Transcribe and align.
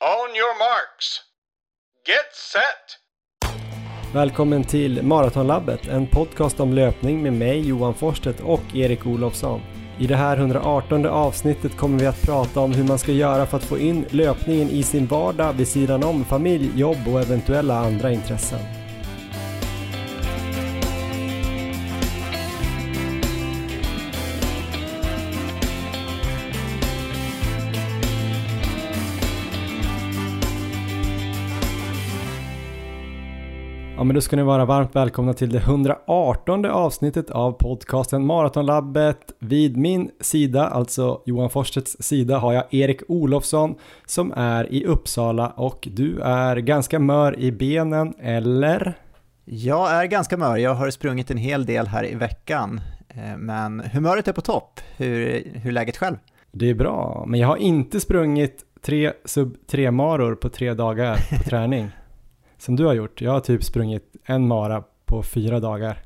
On 0.00 0.36
your 0.36 0.58
marks. 0.58 1.20
Get 2.06 2.34
set! 2.52 4.14
Välkommen 4.14 4.64
till 4.64 5.02
Maratonlabbet, 5.02 5.88
en 5.88 6.06
podcast 6.06 6.60
om 6.60 6.72
löpning 6.72 7.22
med 7.22 7.32
mig 7.32 7.68
Johan 7.68 7.94
Forstet 7.94 8.40
och 8.40 8.60
Erik 8.74 9.06
Olofsson. 9.06 9.60
I 9.98 10.06
det 10.06 10.16
här 10.16 10.36
118 10.36 11.06
avsnittet 11.06 11.76
kommer 11.76 11.98
vi 11.98 12.06
att 12.06 12.22
prata 12.22 12.60
om 12.60 12.72
hur 12.72 12.84
man 12.84 12.98
ska 12.98 13.12
göra 13.12 13.46
för 13.46 13.56
att 13.56 13.64
få 13.64 13.78
in 13.78 14.06
löpningen 14.10 14.70
i 14.70 14.82
sin 14.82 15.06
vardag 15.06 15.52
vid 15.52 15.68
sidan 15.68 16.04
om 16.04 16.24
familj, 16.24 16.70
jobb 16.80 17.08
och 17.08 17.20
eventuella 17.20 17.78
andra 17.78 18.12
intressen. 18.12 18.77
Men 34.08 34.14
då 34.14 34.20
ska 34.20 34.36
ni 34.36 34.42
vara 34.42 34.64
varmt 34.64 34.96
välkomna 34.96 35.34
till 35.34 35.52
det 35.52 35.58
118 35.58 36.64
avsnittet 36.64 37.30
av 37.30 37.52
podcasten 37.52 38.26
Maratonlabbet. 38.26 39.18
Vid 39.38 39.76
min 39.76 40.10
sida, 40.20 40.66
alltså 40.66 41.22
Johan 41.26 41.50
Forstedts 41.50 41.96
sida, 42.00 42.38
har 42.38 42.52
jag 42.52 42.64
Erik 42.70 43.00
Olofsson 43.08 43.74
som 44.06 44.32
är 44.36 44.72
i 44.72 44.84
Uppsala 44.84 45.48
och 45.48 45.88
du 45.92 46.20
är 46.20 46.56
ganska 46.56 46.98
mör 46.98 47.40
i 47.40 47.52
benen, 47.52 48.14
eller? 48.20 48.94
Jag 49.44 49.90
är 49.92 50.04
ganska 50.04 50.36
mör, 50.36 50.56
jag 50.56 50.74
har 50.74 50.90
sprungit 50.90 51.30
en 51.30 51.36
hel 51.36 51.66
del 51.66 51.86
här 51.86 52.06
i 52.06 52.14
veckan. 52.14 52.80
Eh, 53.08 53.36
men 53.36 53.80
humöret 53.80 54.28
är 54.28 54.32
på 54.32 54.40
topp, 54.40 54.80
hur, 54.96 55.42
hur 55.54 55.72
läget 55.72 55.96
själv? 55.96 56.16
Det 56.52 56.70
är 56.70 56.74
bra, 56.74 57.24
men 57.26 57.40
jag 57.40 57.48
har 57.48 57.56
inte 57.56 58.00
sprungit 58.00 58.64
tre 58.82 59.12
sub 59.24 59.56
3 59.66 59.90
maror 59.90 60.34
på 60.34 60.48
tre 60.48 60.74
dagar 60.74 61.16
på 61.36 61.42
träning 61.48 61.90
som 62.58 62.76
du 62.76 62.86
har 62.86 62.94
gjort. 62.94 63.20
Jag 63.20 63.32
har 63.32 63.40
typ 63.40 63.64
sprungit 63.64 64.16
en 64.24 64.48
mara 64.48 64.84
på 65.04 65.22
fyra 65.22 65.60
dagar. 65.60 66.02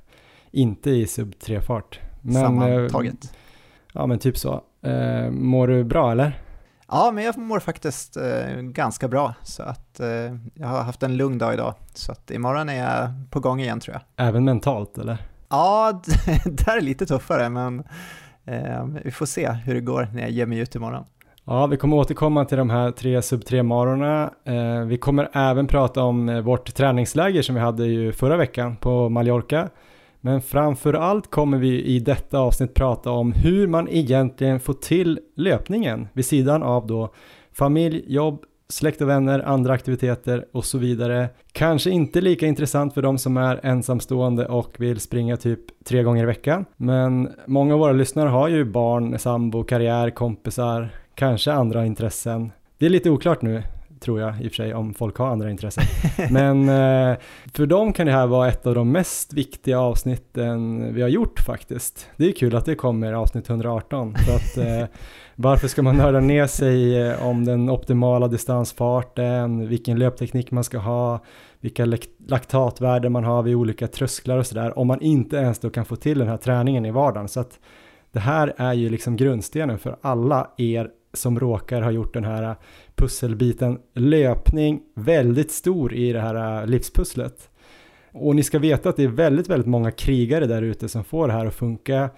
Inte 0.50 0.90
i 0.90 1.06
sub 1.06 1.34
3-fart. 1.40 2.00
Sammantaget? 2.32 3.24
Eh, 3.24 3.30
ja, 3.92 4.06
men 4.06 4.18
typ 4.18 4.38
så. 4.38 4.62
Eh, 4.82 5.30
mår 5.30 5.68
du 5.68 5.84
bra 5.84 6.12
eller? 6.12 6.42
Ja, 6.88 7.10
men 7.14 7.24
jag 7.24 7.38
mår 7.38 7.60
faktiskt 7.60 8.16
eh, 8.16 8.60
ganska 8.60 9.08
bra. 9.08 9.34
Så 9.42 9.62
att 9.62 10.00
eh, 10.00 10.08
jag 10.54 10.68
har 10.68 10.82
haft 10.82 11.02
en 11.02 11.16
lugn 11.16 11.38
dag 11.38 11.54
idag. 11.54 11.74
Så 11.94 12.12
att 12.12 12.30
imorgon 12.30 12.68
är 12.68 12.74
jag 12.74 13.10
på 13.30 13.40
gång 13.40 13.60
igen 13.60 13.80
tror 13.80 13.94
jag. 13.94 14.28
Även 14.28 14.44
mentalt 14.44 14.98
eller? 14.98 15.18
Ja, 15.48 16.02
det 16.44 16.68
är 16.68 16.80
lite 16.80 17.06
tuffare 17.06 17.48
men 17.48 17.82
eh, 18.44 18.84
vi 19.04 19.10
får 19.10 19.26
se 19.26 19.50
hur 19.50 19.74
det 19.74 19.80
går 19.80 20.08
när 20.14 20.22
jag 20.22 20.30
ger 20.30 20.46
mig 20.46 20.58
ut 20.58 20.74
imorgon. 20.74 21.04
Ja, 21.44 21.66
vi 21.66 21.76
kommer 21.76 21.96
återkomma 21.96 22.44
till 22.44 22.58
de 22.58 22.70
här 22.70 22.90
tre 22.90 23.22
sub 23.22 23.44
3 23.44 23.62
marorna. 23.62 24.30
Eh, 24.44 24.84
vi 24.86 24.98
kommer 24.98 25.28
även 25.32 25.66
prata 25.66 26.02
om 26.02 26.28
eh, 26.28 26.40
vårt 26.40 26.74
träningsläger 26.74 27.42
som 27.42 27.54
vi 27.54 27.60
hade 27.60 27.86
ju 27.86 28.12
förra 28.12 28.36
veckan 28.36 28.76
på 28.76 29.08
Mallorca. 29.08 29.68
Men 30.20 30.42
framför 30.42 30.94
allt 30.94 31.30
kommer 31.30 31.58
vi 31.58 31.82
i 31.82 31.98
detta 31.98 32.38
avsnitt 32.38 32.74
prata 32.74 33.10
om 33.10 33.32
hur 33.32 33.66
man 33.66 33.88
egentligen 33.88 34.60
får 34.60 34.74
till 34.74 35.20
löpningen 35.36 36.08
vid 36.12 36.26
sidan 36.26 36.62
av 36.62 36.86
då 36.86 37.12
familj, 37.52 38.04
jobb, 38.06 38.42
släkt 38.68 39.00
och 39.00 39.08
vänner, 39.08 39.40
andra 39.40 39.72
aktiviteter 39.72 40.44
och 40.52 40.64
så 40.64 40.78
vidare. 40.78 41.28
Kanske 41.52 41.90
inte 41.90 42.20
lika 42.20 42.46
intressant 42.46 42.94
för 42.94 43.02
de 43.02 43.18
som 43.18 43.36
är 43.36 43.60
ensamstående 43.62 44.46
och 44.46 44.74
vill 44.78 45.00
springa 45.00 45.36
typ 45.36 45.84
tre 45.84 46.02
gånger 46.02 46.22
i 46.22 46.26
veckan. 46.26 46.64
Men 46.76 47.28
många 47.46 47.74
av 47.74 47.80
våra 47.80 47.92
lyssnare 47.92 48.28
har 48.28 48.48
ju 48.48 48.64
barn, 48.64 49.18
sambo, 49.18 49.64
karriär, 49.64 50.10
kompisar, 50.10 50.88
kanske 51.14 51.52
andra 51.52 51.86
intressen. 51.86 52.52
Det 52.78 52.86
är 52.86 52.90
lite 52.90 53.10
oklart 53.10 53.42
nu 53.42 53.62
tror 54.02 54.20
jag 54.20 54.40
i 54.40 54.48
och 54.48 54.50
för 54.50 54.56
sig 54.56 54.74
om 54.74 54.94
folk 54.94 55.16
har 55.16 55.26
andra 55.26 55.50
intressen. 55.50 55.84
Men 56.30 56.68
eh, 56.68 57.16
för 57.54 57.66
dem 57.66 57.92
kan 57.92 58.06
det 58.06 58.12
här 58.12 58.26
vara 58.26 58.48
ett 58.48 58.66
av 58.66 58.74
de 58.74 58.92
mest 58.92 59.32
viktiga 59.32 59.80
avsnitten 59.80 60.94
vi 60.94 61.02
har 61.02 61.08
gjort 61.08 61.40
faktiskt. 61.40 62.08
Det 62.16 62.28
är 62.28 62.32
kul 62.32 62.56
att 62.56 62.64
det 62.64 62.74
kommer 62.74 63.12
avsnitt 63.12 63.50
118. 63.50 64.14
För 64.14 64.36
att, 64.36 64.68
eh, 64.68 64.88
varför 65.36 65.68
ska 65.68 65.82
man 65.82 65.96
nörda 65.96 66.20
ner 66.20 66.46
sig 66.46 67.02
eh, 67.02 67.26
om 67.26 67.44
den 67.44 67.70
optimala 67.70 68.28
distansfarten, 68.28 69.68
vilken 69.68 69.98
löpteknik 69.98 70.50
man 70.50 70.64
ska 70.64 70.78
ha, 70.78 71.24
vilka 71.60 71.84
laktatvärden 72.26 73.12
man 73.12 73.24
har 73.24 73.42
vid 73.42 73.54
olika 73.54 73.86
trösklar 73.88 74.38
och 74.38 74.46
sådär, 74.46 74.78
om 74.78 74.86
man 74.86 75.00
inte 75.00 75.36
ens 75.36 75.58
då 75.58 75.70
kan 75.70 75.84
få 75.84 75.96
till 75.96 76.18
den 76.18 76.28
här 76.28 76.36
träningen 76.36 76.86
i 76.86 76.90
vardagen. 76.90 77.28
Så 77.28 77.40
att 77.40 77.58
det 78.12 78.20
här 78.20 78.54
är 78.56 78.72
ju 78.72 78.88
liksom 78.88 79.16
grundstenen 79.16 79.78
för 79.78 79.96
alla 80.00 80.50
er 80.56 80.90
som 81.12 81.40
råkar 81.40 81.82
ha 81.82 81.90
gjort 81.90 82.14
den 82.14 82.24
här 82.24 82.56
pusselbiten 82.94 83.78
löpning 83.94 84.80
väldigt 84.94 85.50
stor 85.50 85.94
i 85.94 86.12
det 86.12 86.20
här 86.20 86.60
äh, 86.60 86.66
livspusslet. 86.66 87.48
Och 88.12 88.36
ni 88.36 88.42
ska 88.42 88.58
veta 88.58 88.88
att 88.88 88.96
det 88.96 89.04
är 89.04 89.08
väldigt, 89.08 89.48
väldigt 89.48 89.66
många 89.68 89.90
krigare 89.90 90.46
där 90.46 90.62
ute 90.62 90.88
som 90.88 91.04
får 91.04 91.26
det 91.26 91.32
här 91.32 91.46
att 91.46 91.54
funka. 91.54 92.10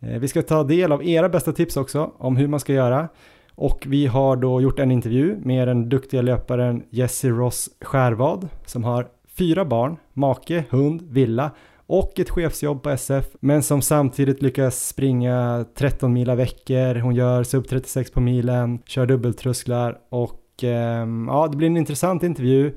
Eh, 0.00 0.18
vi 0.18 0.28
ska 0.28 0.42
ta 0.42 0.64
del 0.64 0.92
av 0.92 1.04
era 1.04 1.28
bästa 1.28 1.52
tips 1.52 1.76
också 1.76 2.12
om 2.18 2.36
hur 2.36 2.48
man 2.48 2.60
ska 2.60 2.72
göra. 2.72 3.08
Och 3.54 3.84
vi 3.86 4.06
har 4.06 4.36
då 4.36 4.60
gjort 4.60 4.78
en 4.78 4.90
intervju 4.90 5.36
med 5.42 5.68
den 5.68 5.88
duktiga 5.88 6.22
löparen 6.22 6.82
Jessie 6.90 7.30
Ross 7.30 7.70
Skärvad 7.80 8.48
som 8.66 8.84
har 8.84 9.08
fyra 9.38 9.64
barn, 9.64 9.96
make, 10.12 10.64
hund, 10.70 11.02
villa 11.02 11.50
och 11.92 12.18
ett 12.20 12.30
chefsjobb 12.30 12.82
på 12.82 12.90
SF, 12.90 13.24
men 13.40 13.62
som 13.62 13.82
samtidigt 13.82 14.42
lyckas 14.42 14.86
springa 14.88 15.64
13 15.74 16.12
mila 16.12 16.34
veckor, 16.34 16.94
hon 16.94 17.14
gör 17.14 17.42
sub 17.42 17.68
36 17.68 18.10
på 18.10 18.20
milen, 18.20 18.78
kör 18.86 19.06
dubbeltrösklar 19.06 19.98
och 20.08 20.64
eh, 20.64 21.06
ja, 21.26 21.48
det 21.50 21.56
blir 21.56 21.66
en 21.66 21.76
intressant 21.76 22.22
intervju. 22.22 22.76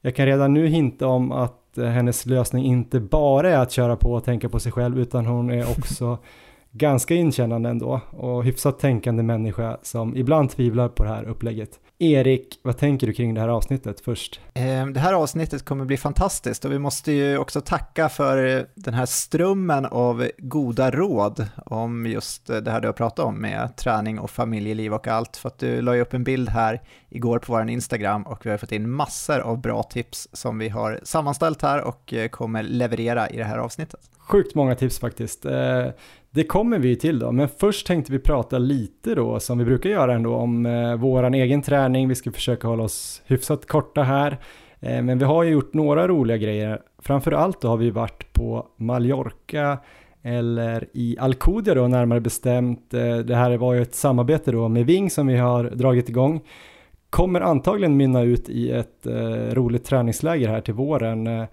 Jag 0.00 0.16
kan 0.16 0.26
redan 0.26 0.54
nu 0.54 0.66
hinta 0.66 1.06
om 1.06 1.32
att 1.32 1.78
eh, 1.78 1.84
hennes 1.84 2.26
lösning 2.26 2.64
inte 2.64 3.00
bara 3.00 3.50
är 3.50 3.58
att 3.58 3.72
köra 3.72 3.96
på 3.96 4.12
och 4.12 4.24
tänka 4.24 4.48
på 4.48 4.60
sig 4.60 4.72
själv, 4.72 4.98
utan 4.98 5.26
hon 5.26 5.50
är 5.50 5.70
också 5.78 6.18
ganska 6.70 7.14
inkännande 7.14 7.68
ändå 7.68 8.00
och 8.10 8.44
hyfsat 8.44 8.78
tänkande 8.78 9.22
människa 9.22 9.78
som 9.82 10.16
ibland 10.16 10.50
tvivlar 10.50 10.88
på 10.88 11.04
det 11.04 11.10
här 11.10 11.24
upplägget. 11.24 11.80
Erik, 11.98 12.60
vad 12.62 12.78
tänker 12.78 13.06
du 13.06 13.12
kring 13.12 13.34
det 13.34 13.40
här 13.40 13.48
avsnittet 13.48 14.00
först? 14.00 14.40
Ehm, 14.54 14.92
det 14.92 15.00
här 15.00 15.12
avsnittet 15.12 15.64
kommer 15.64 15.84
bli 15.84 15.96
fantastiskt 15.96 16.64
och 16.64 16.72
vi 16.72 16.78
måste 16.78 17.12
ju 17.12 17.38
också 17.38 17.60
tacka 17.60 18.08
för 18.08 18.66
den 18.74 18.94
här 18.94 19.06
strömmen 19.06 19.86
av 19.86 20.28
goda 20.38 20.90
råd 20.90 21.46
om 21.66 22.06
just 22.06 22.46
det 22.46 22.70
här 22.70 22.80
du 22.80 22.88
har 22.88 22.92
pratat 22.92 23.24
om 23.24 23.40
med 23.40 23.76
träning 23.76 24.18
och 24.18 24.30
familjeliv 24.30 24.94
och 24.94 25.08
allt. 25.08 25.36
För 25.36 25.48
att 25.48 25.58
du 25.58 25.82
la 25.82 25.94
ju 25.94 26.00
upp 26.00 26.14
en 26.14 26.24
bild 26.24 26.48
här 26.48 26.82
igår 27.08 27.38
på 27.38 27.52
vår 27.52 27.70
Instagram 27.70 28.22
och 28.22 28.46
vi 28.46 28.50
har 28.50 28.58
fått 28.58 28.72
in 28.72 28.90
massor 28.90 29.38
av 29.38 29.60
bra 29.60 29.82
tips 29.82 30.28
som 30.32 30.58
vi 30.58 30.68
har 30.68 31.00
sammanställt 31.02 31.62
här 31.62 31.82
och 31.82 32.12
eh, 32.12 32.28
kommer 32.28 32.62
leverera 32.62 33.30
i 33.30 33.36
det 33.36 33.44
här 33.44 33.58
avsnittet. 33.58 34.00
Sjukt 34.18 34.54
många 34.54 34.74
tips 34.74 34.98
faktiskt. 34.98 35.46
Det 36.34 36.44
kommer 36.44 36.78
vi 36.78 36.96
till 36.96 37.18
då, 37.18 37.32
men 37.32 37.48
först 37.48 37.86
tänkte 37.86 38.12
vi 38.12 38.18
prata 38.18 38.58
lite 38.58 39.14
då, 39.14 39.40
som 39.40 39.58
vi 39.58 39.64
brukar 39.64 39.90
göra 39.90 40.14
ändå, 40.14 40.34
om 40.34 40.66
eh, 40.66 40.94
våran 40.94 41.34
egen 41.34 41.62
träning. 41.62 42.08
Vi 42.08 42.14
ska 42.14 42.32
försöka 42.32 42.68
hålla 42.68 42.82
oss 42.82 43.22
hyfsat 43.26 43.66
korta 43.66 44.02
här, 44.02 44.38
eh, 44.80 45.02
men 45.02 45.18
vi 45.18 45.24
har 45.24 45.42
ju 45.42 45.50
gjort 45.50 45.74
några 45.74 46.08
roliga 46.08 46.36
grejer. 46.36 46.80
Framförallt 46.98 47.60
då 47.60 47.68
har 47.68 47.76
vi 47.76 47.90
varit 47.90 48.32
på 48.32 48.66
Mallorca, 48.76 49.78
eller 50.22 50.88
i 50.92 51.16
Alcudia 51.20 51.74
då 51.74 51.88
närmare 51.88 52.20
bestämt. 52.20 52.94
Eh, 52.94 53.16
det 53.16 53.34
här 53.34 53.56
var 53.56 53.74
ju 53.74 53.82
ett 53.82 53.94
samarbete 53.94 54.52
då 54.52 54.68
med 54.68 54.86
Ving 54.86 55.10
som 55.10 55.26
vi 55.26 55.36
har 55.36 55.64
dragit 55.64 56.08
igång. 56.08 56.40
Kommer 57.10 57.40
antagligen 57.40 57.96
mynna 57.96 58.22
ut 58.22 58.48
i 58.48 58.70
ett 58.70 59.06
eh, 59.06 59.54
roligt 59.54 59.84
träningsläger 59.84 60.48
här 60.48 60.60
till 60.60 60.74
våren. 60.74 61.26
Eh, 61.26 61.44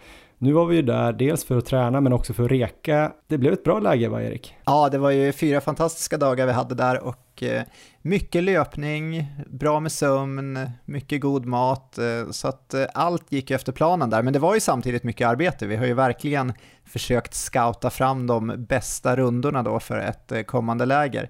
nu 0.43 0.53
var 0.53 0.65
vi 0.65 0.75
ju 0.75 0.81
där 0.81 1.13
dels 1.13 1.45
för 1.45 1.57
att 1.57 1.65
träna 1.65 2.01
men 2.01 2.13
också 2.13 2.33
för 2.33 2.43
att 2.43 2.51
reka. 2.51 3.11
Det 3.27 3.37
blev 3.37 3.53
ett 3.53 3.63
bra 3.63 3.79
läge 3.79 4.09
va 4.09 4.23
Erik? 4.23 4.55
Ja, 4.65 4.89
det 4.89 4.97
var 4.97 5.11
ju 5.11 5.31
fyra 5.31 5.61
fantastiska 5.61 6.17
dagar 6.17 6.45
vi 6.45 6.51
hade 6.51 6.75
där 6.75 7.03
och 7.03 7.43
eh, 7.43 7.63
mycket 8.01 8.43
löpning, 8.43 9.25
bra 9.47 9.79
med 9.79 9.91
sömn, 9.91 10.69
mycket 10.85 11.21
god 11.21 11.45
mat, 11.45 11.97
eh, 11.97 12.31
så 12.31 12.47
att 12.47 12.73
eh, 12.73 12.85
allt 12.93 13.31
gick 13.31 13.51
efter 13.51 13.71
planen 13.71 14.09
där. 14.09 14.21
Men 14.21 14.33
det 14.33 14.39
var 14.39 14.53
ju 14.53 14.59
samtidigt 14.59 15.03
mycket 15.03 15.27
arbete. 15.27 15.67
Vi 15.67 15.75
har 15.75 15.85
ju 15.85 15.93
verkligen 15.93 16.53
försökt 16.85 17.33
scouta 17.33 17.89
fram 17.89 18.27
de 18.27 18.65
bästa 18.69 19.15
rundorna 19.15 19.63
då 19.63 19.79
för 19.79 19.97
ett 19.97 20.47
kommande 20.47 20.85
läger. 20.85 21.29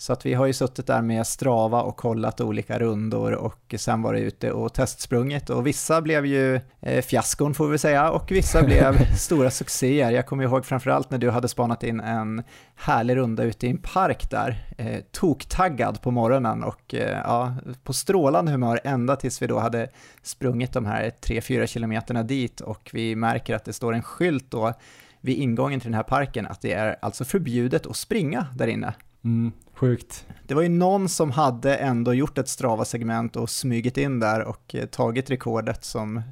Så 0.00 0.12
att 0.12 0.26
vi 0.26 0.34
har 0.34 0.46
ju 0.46 0.52
suttit 0.52 0.86
där 0.86 1.02
med 1.02 1.26
Strava 1.26 1.82
och 1.82 1.96
kollat 1.96 2.40
olika 2.40 2.78
rundor 2.78 3.32
och 3.32 3.74
sen 3.78 4.02
varit 4.02 4.22
ute 4.22 4.52
och 4.52 4.74
testsprungit 4.74 5.50
och 5.50 5.66
vissa 5.66 6.02
blev 6.02 6.26
ju 6.26 6.60
eh, 6.80 7.02
fiaskon 7.02 7.54
får 7.54 7.68
vi 7.68 7.78
säga 7.78 8.10
och 8.10 8.32
vissa 8.32 8.62
blev 8.62 9.14
stora 9.16 9.50
succéer. 9.50 10.10
Jag 10.10 10.26
kommer 10.26 10.44
ihåg 10.44 10.66
framförallt 10.66 11.10
när 11.10 11.18
du 11.18 11.30
hade 11.30 11.48
spanat 11.48 11.82
in 11.82 12.00
en 12.00 12.42
härlig 12.74 13.16
runda 13.16 13.42
ute 13.42 13.66
i 13.66 13.70
en 13.70 13.78
park 13.78 14.30
där, 14.30 14.66
eh, 14.78 15.00
toktaggad 15.12 16.02
på 16.02 16.10
morgonen 16.10 16.64
och 16.64 16.94
eh, 16.94 17.20
ja, 17.24 17.54
på 17.84 17.92
strålande 17.92 18.52
humör 18.52 18.80
ända 18.84 19.16
tills 19.16 19.42
vi 19.42 19.46
då 19.46 19.58
hade 19.58 19.88
sprungit 20.22 20.72
de 20.72 20.86
här 20.86 21.12
3-4 21.22 21.66
kilometerna 21.66 22.22
dit 22.22 22.60
och 22.60 22.90
vi 22.92 23.16
märker 23.16 23.54
att 23.54 23.64
det 23.64 23.72
står 23.72 23.94
en 23.94 24.02
skylt 24.02 24.50
då 24.50 24.72
vid 25.20 25.38
ingången 25.38 25.80
till 25.80 25.90
den 25.90 25.96
här 25.96 26.02
parken 26.02 26.46
att 26.46 26.60
det 26.60 26.72
är 26.72 26.96
alltså 27.02 27.24
förbjudet 27.24 27.86
att 27.86 27.96
springa 27.96 28.46
där 28.54 28.66
inne. 28.66 28.94
Mm. 29.24 29.52
Sjukt. 29.78 30.26
Det 30.46 30.54
var 30.54 30.62
ju 30.62 30.68
någon 30.68 31.08
som 31.08 31.30
hade 31.30 31.76
ändå 31.76 32.14
gjort 32.14 32.38
ett 32.38 32.48
Strava-segment 32.48 33.36
och 33.36 33.50
smugit 33.50 33.96
in 33.98 34.20
där 34.20 34.42
och 34.42 34.74
eh, 34.74 34.86
tagit 34.86 35.30
rekordet 35.30 35.84
som 35.84 36.22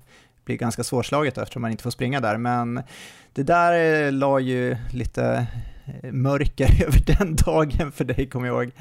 blir 0.44 0.56
ganska 0.56 0.84
svårslaget 0.84 1.38
eftersom 1.38 1.62
man 1.62 1.70
inte 1.70 1.82
får 1.82 1.90
springa 1.90 2.20
där. 2.20 2.36
Men 2.36 2.82
det 3.32 3.42
där 3.42 4.04
eh, 4.06 4.12
la 4.12 4.40
ju 4.40 4.76
lite 4.92 5.46
eh, 5.86 6.12
mörker 6.12 6.84
över 6.86 7.18
den 7.18 7.36
dagen 7.36 7.92
för 7.92 8.04
dig, 8.04 8.28
kommer 8.28 8.46
jag 8.46 8.62
ihåg. 8.62 8.72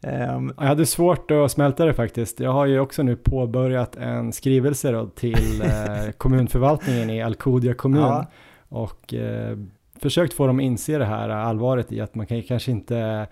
Um, 0.00 0.52
jag 0.58 0.66
hade 0.66 0.86
svårt 0.86 1.30
att 1.30 1.50
smälta 1.50 1.84
det 1.84 1.94
faktiskt. 1.94 2.40
Jag 2.40 2.52
har 2.52 2.66
ju 2.66 2.80
också 2.80 3.02
nu 3.02 3.16
påbörjat 3.16 3.96
en 3.96 4.32
skrivelse 4.32 4.90
då 4.90 5.06
till 5.06 5.62
eh, 5.64 6.10
kommunförvaltningen 6.16 7.10
i 7.10 7.22
Alcudia 7.22 7.74
kommun 7.74 8.02
ja. 8.02 8.26
och 8.68 9.14
eh, 9.14 9.58
försökt 10.00 10.34
få 10.34 10.46
dem 10.46 10.58
att 10.58 10.62
inse 10.62 10.98
det 10.98 11.04
här 11.04 11.28
allvaret 11.28 11.92
i 11.92 12.00
att 12.00 12.14
man 12.14 12.26
kan 12.26 12.42
kanske 12.42 12.70
inte 12.70 13.26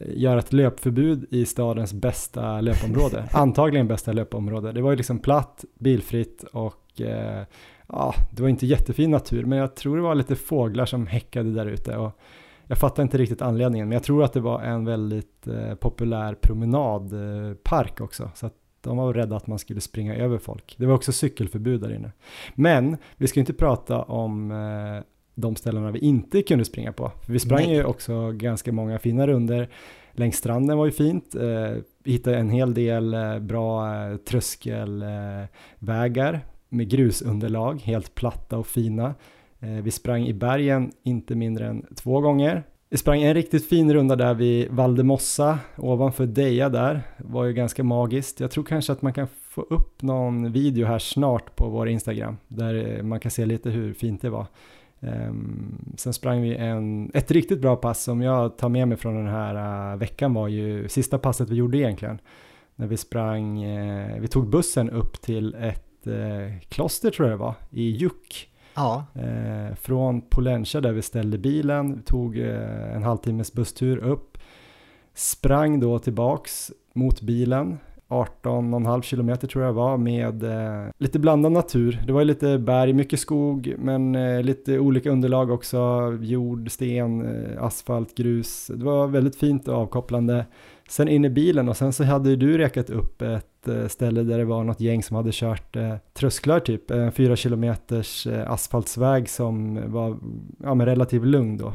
göra 0.00 0.38
ett 0.38 0.52
löpförbud 0.52 1.26
i 1.30 1.44
stadens 1.44 1.92
bästa 1.92 2.60
löpområde. 2.60 3.28
Antagligen 3.32 3.88
bästa 3.88 4.12
löpområde. 4.12 4.72
Det 4.72 4.82
var 4.82 4.90
ju 4.90 4.96
liksom 4.96 5.18
platt, 5.18 5.64
bilfritt 5.78 6.42
och 6.52 7.00
eh, 7.00 7.44
ja, 7.88 8.14
det 8.30 8.42
var 8.42 8.48
inte 8.48 8.66
jättefin 8.66 9.10
natur, 9.10 9.44
men 9.44 9.58
jag 9.58 9.76
tror 9.76 9.96
det 9.96 10.02
var 10.02 10.14
lite 10.14 10.36
fåglar 10.36 10.86
som 10.86 11.06
häckade 11.06 11.52
där 11.52 11.66
ute. 11.66 11.96
Och 11.96 12.18
jag 12.66 12.78
fattar 12.78 13.02
inte 13.02 13.18
riktigt 13.18 13.42
anledningen, 13.42 13.88
men 13.88 13.96
jag 13.96 14.02
tror 14.02 14.24
att 14.24 14.32
det 14.32 14.40
var 14.40 14.62
en 14.62 14.84
väldigt 14.84 15.46
eh, 15.46 15.74
populär 15.74 16.34
promenadpark 16.34 18.00
också. 18.00 18.30
Så 18.34 18.46
att 18.46 18.54
de 18.80 18.96
var 18.96 19.14
rädda 19.14 19.36
att 19.36 19.46
man 19.46 19.58
skulle 19.58 19.80
springa 19.80 20.16
över 20.16 20.38
folk. 20.38 20.74
Det 20.78 20.86
var 20.86 20.94
också 20.94 21.12
cykelförbud 21.12 21.80
där 21.80 21.94
inne. 21.94 22.12
Men 22.54 22.96
vi 23.16 23.26
ska 23.26 23.40
inte 23.40 23.52
prata 23.52 24.02
om 24.02 24.50
eh, 24.50 25.02
de 25.40 25.56
ställena 25.56 25.90
vi 25.90 25.98
inte 25.98 26.42
kunde 26.42 26.64
springa 26.64 26.92
på. 26.92 27.12
För 27.26 27.32
vi 27.32 27.38
sprang 27.38 27.66
Nej. 27.66 27.74
ju 27.74 27.84
också 27.84 28.32
ganska 28.32 28.72
många 28.72 28.98
fina 28.98 29.26
runder. 29.26 29.68
Längs 30.12 30.36
stranden 30.36 30.78
var 30.78 30.86
ju 30.86 30.92
fint. 30.92 31.34
Eh, 31.34 31.70
vi 32.04 32.12
hittade 32.12 32.36
en 32.36 32.50
hel 32.50 32.74
del 32.74 33.14
eh, 33.14 33.38
bra 33.38 33.94
eh, 33.94 34.16
tröskelvägar 34.16 36.40
med 36.68 36.90
grusunderlag, 36.90 37.80
helt 37.80 38.14
platta 38.14 38.58
och 38.58 38.66
fina. 38.66 39.14
Vi 39.82 39.90
sprang 39.90 40.26
i 40.26 40.34
bergen 40.34 40.92
inte 41.02 41.34
mindre 41.34 41.66
än 41.66 41.86
två 41.94 42.20
gånger. 42.20 42.62
Vi 42.90 42.96
sprang 42.96 43.22
en 43.22 43.34
riktigt 43.34 43.68
fin 43.68 43.94
runda 43.94 44.16
där 44.16 44.34
vid 44.34 44.70
Valdemossa 44.70 45.58
ovanför 45.76 46.26
Deja 46.26 46.68
där. 46.68 47.02
Det 47.18 47.24
var 47.24 47.44
ju 47.44 47.52
ganska 47.52 47.84
magiskt. 47.84 48.40
Jag 48.40 48.50
tror 48.50 48.64
kanske 48.64 48.92
att 48.92 49.02
man 49.02 49.12
kan 49.12 49.28
få 49.48 49.60
upp 49.60 50.02
någon 50.02 50.52
video 50.52 50.86
här 50.86 50.98
snart 50.98 51.56
på 51.56 51.68
vår 51.68 51.88
Instagram 51.88 52.36
där 52.48 53.02
man 53.02 53.20
kan 53.20 53.30
se 53.30 53.46
lite 53.46 53.70
hur 53.70 53.94
fint 53.94 54.22
det 54.22 54.30
var. 54.30 54.46
Um, 55.00 55.94
sen 55.96 56.12
sprang 56.12 56.42
vi 56.42 56.56
en, 56.56 57.10
ett 57.14 57.30
riktigt 57.30 57.60
bra 57.60 57.76
pass 57.76 58.02
som 58.02 58.22
jag 58.22 58.58
tar 58.58 58.68
med 58.68 58.88
mig 58.88 58.96
från 58.96 59.16
den 59.16 59.26
här 59.26 59.92
uh, 59.92 59.98
veckan 59.98 60.34
var 60.34 60.48
ju 60.48 60.88
sista 60.88 61.18
passet 61.18 61.50
vi 61.50 61.54
gjorde 61.54 61.78
egentligen. 61.78 62.18
När 62.74 62.86
vi 62.86 62.96
sprang, 62.96 63.64
uh, 63.66 64.20
vi 64.20 64.28
tog 64.28 64.50
bussen 64.50 64.90
upp 64.90 65.20
till 65.20 65.54
ett 65.54 66.06
uh, 66.06 66.60
kloster 66.68 67.10
tror 67.10 67.28
jag 67.28 67.38
det 67.38 67.42
var, 67.42 67.54
i 67.70 67.90
Juk. 67.90 68.50
Ja. 68.74 69.04
från 69.80 70.20
Polencha 70.20 70.80
där 70.80 70.92
vi 70.92 71.02
ställde 71.02 71.38
bilen, 71.38 72.02
tog 72.02 72.38
en 72.38 73.02
halvtimmes 73.02 73.52
busstur 73.52 73.98
upp, 73.98 74.38
sprang 75.14 75.80
då 75.80 75.98
tillbaks 75.98 76.72
mot 76.92 77.20
bilen 77.20 77.78
18,5 78.08 79.02
kilometer 79.02 79.48
tror 79.48 79.64
jag 79.64 79.72
var 79.72 79.96
med 79.96 80.42
eh, 80.42 80.90
lite 80.98 81.18
blandad 81.18 81.52
natur. 81.52 82.02
Det 82.06 82.12
var 82.12 82.24
lite 82.24 82.58
berg, 82.58 82.92
mycket 82.92 83.20
skog 83.20 83.74
men 83.78 84.14
eh, 84.14 84.42
lite 84.42 84.78
olika 84.78 85.10
underlag 85.10 85.50
också. 85.50 85.78
Jord, 86.20 86.70
sten, 86.70 87.26
eh, 87.26 87.64
asfalt, 87.64 88.14
grus. 88.14 88.70
Det 88.74 88.84
var 88.84 89.06
väldigt 89.06 89.36
fint 89.36 89.68
och 89.68 89.74
avkopplande. 89.74 90.46
Sen 90.88 91.08
in 91.08 91.24
i 91.24 91.30
bilen 91.30 91.68
och 91.68 91.76
sen 91.76 91.92
så 91.92 92.04
hade 92.04 92.36
du 92.36 92.58
rekat 92.58 92.90
upp 92.90 93.22
ett 93.22 93.68
eh, 93.68 93.86
ställe 93.86 94.22
där 94.22 94.38
det 94.38 94.44
var 94.44 94.64
något 94.64 94.80
gäng 94.80 95.02
som 95.02 95.16
hade 95.16 95.30
kört 95.32 95.76
eh, 95.76 95.94
trösklar 96.14 96.60
typ. 96.60 96.90
En 96.90 97.12
fyra 97.12 97.36
kilometers 97.36 98.26
eh, 98.26 98.50
asfaltsväg 98.50 99.28
som 99.28 99.80
var 99.92 100.18
ja, 100.62 100.74
men 100.74 100.86
relativt 100.86 101.24
lugn 101.24 101.56
då. 101.56 101.72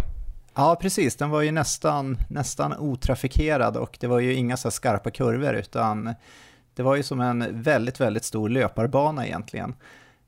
Ja, 0.56 0.78
precis. 0.82 1.16
Den 1.16 1.30
var 1.30 1.42
ju 1.42 1.52
nästan, 1.52 2.18
nästan 2.30 2.74
otrafikerad 2.78 3.78
och 3.78 3.98
det 4.00 4.08
var 4.08 4.20
ju 4.20 4.34
inga 4.34 4.58
så 4.58 4.72
skarpa 4.72 5.12
kurvor 5.12 5.54
utan 5.54 6.16
det 6.76 6.84
var 6.84 6.96
ju 6.96 7.04
som 7.04 7.22
en 7.22 7.62
väldigt, 7.62 8.00
väldigt 8.00 8.24
stor 8.24 8.50
löparbana 8.50 9.28
egentligen 9.28 9.76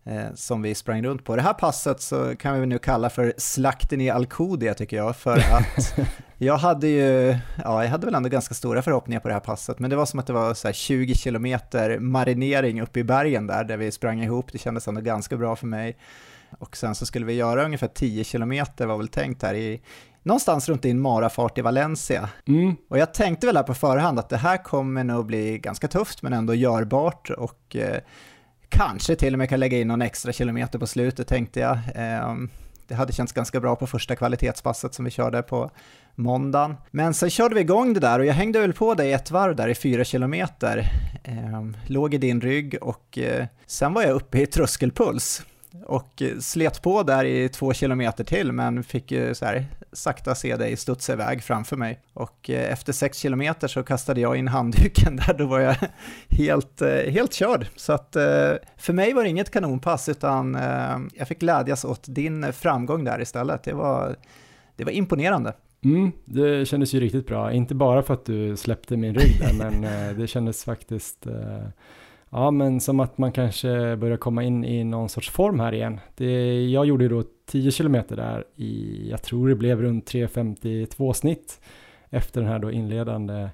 eh, 0.05 0.33
som 0.35 0.61
vi 0.61 0.75
sprang 0.75 1.03
runt 1.03 1.23
på. 1.23 1.35
Det 1.35 1.41
här 1.41 1.53
passet 1.53 2.01
så 2.01 2.35
kan 2.35 2.59
vi 2.59 2.65
nu 2.65 2.79
kalla 2.79 3.09
för 3.09 3.33
slakten 3.37 4.01
i 4.01 4.09
Alcudia 4.09 4.73
tycker 4.73 4.97
jag, 4.97 5.15
för 5.15 5.37
att 5.51 5.99
jag 6.37 6.57
hade 6.57 6.87
ju, 6.87 7.37
ja, 7.63 7.83
jag 7.83 7.91
hade 7.91 8.05
väl 8.05 8.15
ändå 8.15 8.29
ganska 8.29 8.53
stora 8.53 8.81
förhoppningar 8.81 9.19
på 9.19 9.27
det 9.27 9.33
här 9.33 9.41
passet, 9.41 9.79
men 9.79 9.89
det 9.89 9.95
var 9.95 10.05
som 10.05 10.19
att 10.19 10.27
det 10.27 10.33
var 10.33 10.53
så 10.53 10.71
20 10.71 11.15
kilometer 11.15 11.99
marinering 11.99 12.81
uppe 12.81 12.99
i 12.99 13.03
bergen 13.03 13.47
där, 13.47 13.63
där 13.63 13.77
vi 13.77 13.91
sprang 13.91 14.23
ihop, 14.23 14.51
det 14.51 14.57
kändes 14.57 14.87
ändå 14.87 15.01
ganska 15.01 15.37
bra 15.37 15.55
för 15.55 15.67
mig. 15.67 15.97
Och 16.59 16.77
sen 16.77 16.95
så 16.95 17.05
skulle 17.05 17.25
vi 17.25 17.33
göra 17.33 17.65
ungefär 17.65 17.87
10 17.87 18.23
kilometer 18.23 18.85
var 18.85 18.97
väl 18.97 19.07
tänkt 19.07 19.43
här 19.43 19.53
i, 19.53 19.81
någonstans 20.25 20.69
runt 20.69 20.81
din 20.81 21.01
marafart 21.01 21.57
i 21.57 21.61
Valencia. 21.61 22.29
Mm. 22.47 22.75
Och 22.89 22.97
jag 22.97 23.13
tänkte 23.13 23.47
väl 23.47 23.55
här 23.55 23.63
på 23.63 23.73
förhand 23.73 24.19
att 24.19 24.29
det 24.29 24.37
här 24.37 24.63
kommer 24.63 25.03
nog 25.03 25.25
bli 25.25 25.57
ganska 25.57 25.87
tufft 25.87 26.21
men 26.21 26.33
ändå 26.33 26.53
görbart 26.53 27.29
och 27.29 27.75
eh, 27.75 27.99
kanske 28.69 29.15
till 29.15 29.33
och 29.33 29.37
med 29.37 29.49
kan 29.49 29.59
lägga 29.59 29.77
in 29.77 29.87
någon 29.87 30.01
extra 30.01 30.33
kilometer 30.33 30.79
på 30.79 30.87
slutet 30.87 31.27
tänkte 31.27 31.59
jag. 31.59 31.77
Eh, 31.95 32.35
det 32.87 32.95
hade 32.95 33.13
känts 33.13 33.33
ganska 33.33 33.59
bra 33.59 33.75
på 33.75 33.87
första 33.87 34.15
kvalitetspasset 34.15 34.93
som 34.93 35.05
vi 35.05 35.11
körde 35.11 35.41
på 35.41 35.71
måndagen. 36.15 36.75
Men 36.91 37.13
sen 37.13 37.29
körde 37.29 37.55
vi 37.55 37.61
igång 37.61 37.93
det 37.93 37.99
där 37.99 38.19
och 38.19 38.25
jag 38.25 38.33
hängde 38.33 38.59
väl 38.59 38.73
på 38.73 38.93
dig 38.93 39.13
ett 39.13 39.31
varv 39.31 39.55
där 39.55 39.67
i 39.67 39.75
fyra 39.75 40.03
kilometer. 40.03 40.91
Eh, 41.23 41.65
låg 41.87 42.13
i 42.13 42.17
din 42.17 42.41
rygg 42.41 42.77
och 42.81 43.17
eh, 43.17 43.45
sen 43.65 43.93
var 43.93 44.01
jag 44.01 44.11
uppe 44.11 44.41
i 44.41 44.45
tröskelpuls 44.45 45.45
och 45.85 46.21
eh, 46.21 46.37
slet 46.39 46.81
på 46.81 47.03
där 47.03 47.25
i 47.25 47.49
två 47.49 47.73
kilometer 47.73 48.23
till 48.23 48.51
men 48.51 48.83
fick 48.83 49.11
ju 49.11 49.35
så 49.35 49.45
här 49.45 49.65
sakta 49.91 50.35
se 50.35 50.55
dig 50.55 50.77
studsa 50.77 51.13
iväg 51.13 51.43
framför 51.43 51.75
mig. 51.75 51.99
Och 52.13 52.49
eh, 52.49 52.71
efter 52.71 52.93
sex 52.93 53.17
kilometer 53.17 53.67
så 53.67 53.83
kastade 53.83 54.21
jag 54.21 54.35
in 54.35 54.47
handduken 54.47 55.15
där, 55.27 55.33
då 55.37 55.45
var 55.45 55.59
jag 55.59 55.75
helt, 56.29 56.81
helt 57.07 57.33
körd. 57.33 57.67
Så 57.75 57.93
att 57.93 58.13
för 58.77 58.93
mig 58.93 59.13
var 59.13 59.23
det 59.23 59.29
inget 59.29 59.51
kanonpass 59.51 60.09
utan 60.09 60.57
jag 61.13 61.27
fick 61.27 61.39
glädjas 61.39 61.85
åt 61.85 62.03
din 62.05 62.53
framgång 62.53 63.03
där 63.03 63.21
istället. 63.21 63.63
Det 63.63 63.73
var, 63.73 64.15
det 64.75 64.83
var 64.83 64.91
imponerande. 64.91 65.53
Mm, 65.83 66.11
det 66.25 66.67
kändes 66.67 66.93
ju 66.93 66.99
riktigt 66.99 67.27
bra, 67.27 67.51
inte 67.53 67.75
bara 67.75 68.03
för 68.03 68.13
att 68.13 68.25
du 68.25 68.57
släppte 68.57 68.97
min 68.97 69.15
rygg 69.15 69.39
där, 69.39 69.53
men 69.53 69.81
det 70.19 70.27
kändes 70.27 70.63
faktiskt 70.63 71.27
Ja, 72.37 72.51
men 72.51 72.81
som 72.81 72.99
att 72.99 73.17
man 73.17 73.31
kanske 73.31 73.95
börjar 73.95 74.17
komma 74.17 74.43
in 74.43 74.65
i 74.65 74.83
någon 74.83 75.09
sorts 75.09 75.29
form 75.29 75.59
här 75.59 75.73
igen. 75.73 75.99
Det, 76.15 76.63
jag 76.69 76.85
gjorde 76.85 77.07
då 77.07 77.23
10 77.45 77.71
kilometer 77.71 78.15
där 78.15 78.45
i, 78.55 79.09
jag 79.09 79.21
tror 79.21 79.49
det 79.49 79.55
blev 79.55 79.81
runt 79.81 80.11
3.52 80.11 81.13
snitt 81.13 81.59
efter 82.09 82.41
den 82.41 82.49
här 82.49 82.59
då 82.59 82.71
inledande 82.71 83.49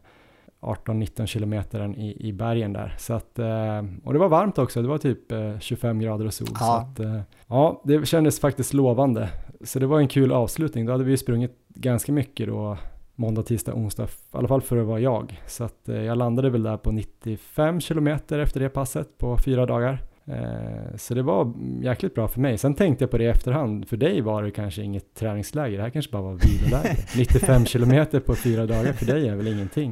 18-19 0.62 1.26
kilometern 1.26 1.96
i, 1.96 2.28
i 2.28 2.34
bergen 2.34 2.74
där. 2.74 2.96
Så 3.00 3.14
att, 3.14 3.40
eh, 3.40 3.84
och 4.04 4.14
det 4.14 4.20
var 4.20 4.30
varmt 4.30 4.58
också, 4.58 4.82
det 4.82 4.88
var 4.88 4.98
typ 4.98 5.32
25 5.60 5.98
eh, 5.98 6.04
grader 6.04 6.26
och 6.26 6.34
sol. 6.34 6.48
Ja. 6.52 6.60
Så 6.60 6.72
att, 6.72 7.00
eh, 7.00 7.22
ja, 7.48 7.82
det 7.84 8.06
kändes 8.06 8.40
faktiskt 8.40 8.74
lovande. 8.74 9.30
Så 9.64 9.80
det 9.80 9.88
var 9.88 10.00
en 10.00 10.08
kul 10.08 10.32
avslutning, 10.32 10.86
då 10.86 10.92
hade 10.92 11.04
vi 11.04 11.18
sprungit 11.18 11.68
ganska 11.68 12.12
mycket 12.12 12.48
då 12.48 12.78
måndag, 13.22 13.44
tisdag, 13.44 13.74
onsdag, 13.74 14.04
i 14.04 14.08
alla 14.32 14.48
fall 14.48 14.62
för 14.62 14.78
att 14.78 14.86
vara 14.86 15.00
jag. 15.00 15.42
Så 15.48 15.63
att 15.63 15.90
eh, 15.90 16.01
jag 16.01 16.18
landade 16.18 16.50
väl 16.50 16.63
där 16.63 16.78
på 16.78 16.92
95 16.92 17.82
kilometer 17.82 18.40
efter 18.40 18.60
det 18.60 18.70
passet 18.70 19.18
på 19.18 19.38
fyra 19.38 19.66
dagar. 19.66 20.04
Eh, 20.25 20.96
så 20.98 21.13
det 21.13 21.24
var 21.24 21.54
jäkligt 21.82 22.16
bra 22.16 22.28
för 22.28 22.40
mig. 22.40 22.58
Sen 22.58 22.74
tänkte 22.74 23.04
jag 23.04 23.12
på 23.12 23.18
det 23.18 23.24
i 23.24 23.28
efterhand, 23.28 23.88
för 23.88 23.98
dig 23.98 24.22
var 24.22 24.44
det 24.44 24.51
kanske 24.51 24.82
inget 24.82 25.13
träningsläger, 25.16 25.78
det 25.78 25.84
här 25.84 25.90
kanske 25.90 26.12
bara 26.12 26.22
var 26.22 26.34
viloläger. 26.34 26.98
95 27.18 27.66
kilometer 27.66 28.20
på 28.20 28.36
fyra 28.36 28.66
dagar 28.66 28.94
för 28.94 29.06
dig 29.06 29.28
är 29.28 29.36
väl 29.36 29.48
ingenting? 29.48 29.90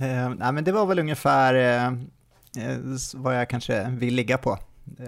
Uh, 0.00 0.34
nej 0.38 0.52
men 0.52 0.64
det 0.64 0.72
var 0.72 0.86
väl 0.86 0.98
ungefär 0.98 1.54
uh, 1.90 1.98
vad 3.14 3.38
jag 3.38 3.48
kanske 3.48 3.90
vill 3.90 4.14
ligga 4.14 4.38
på 4.38 4.58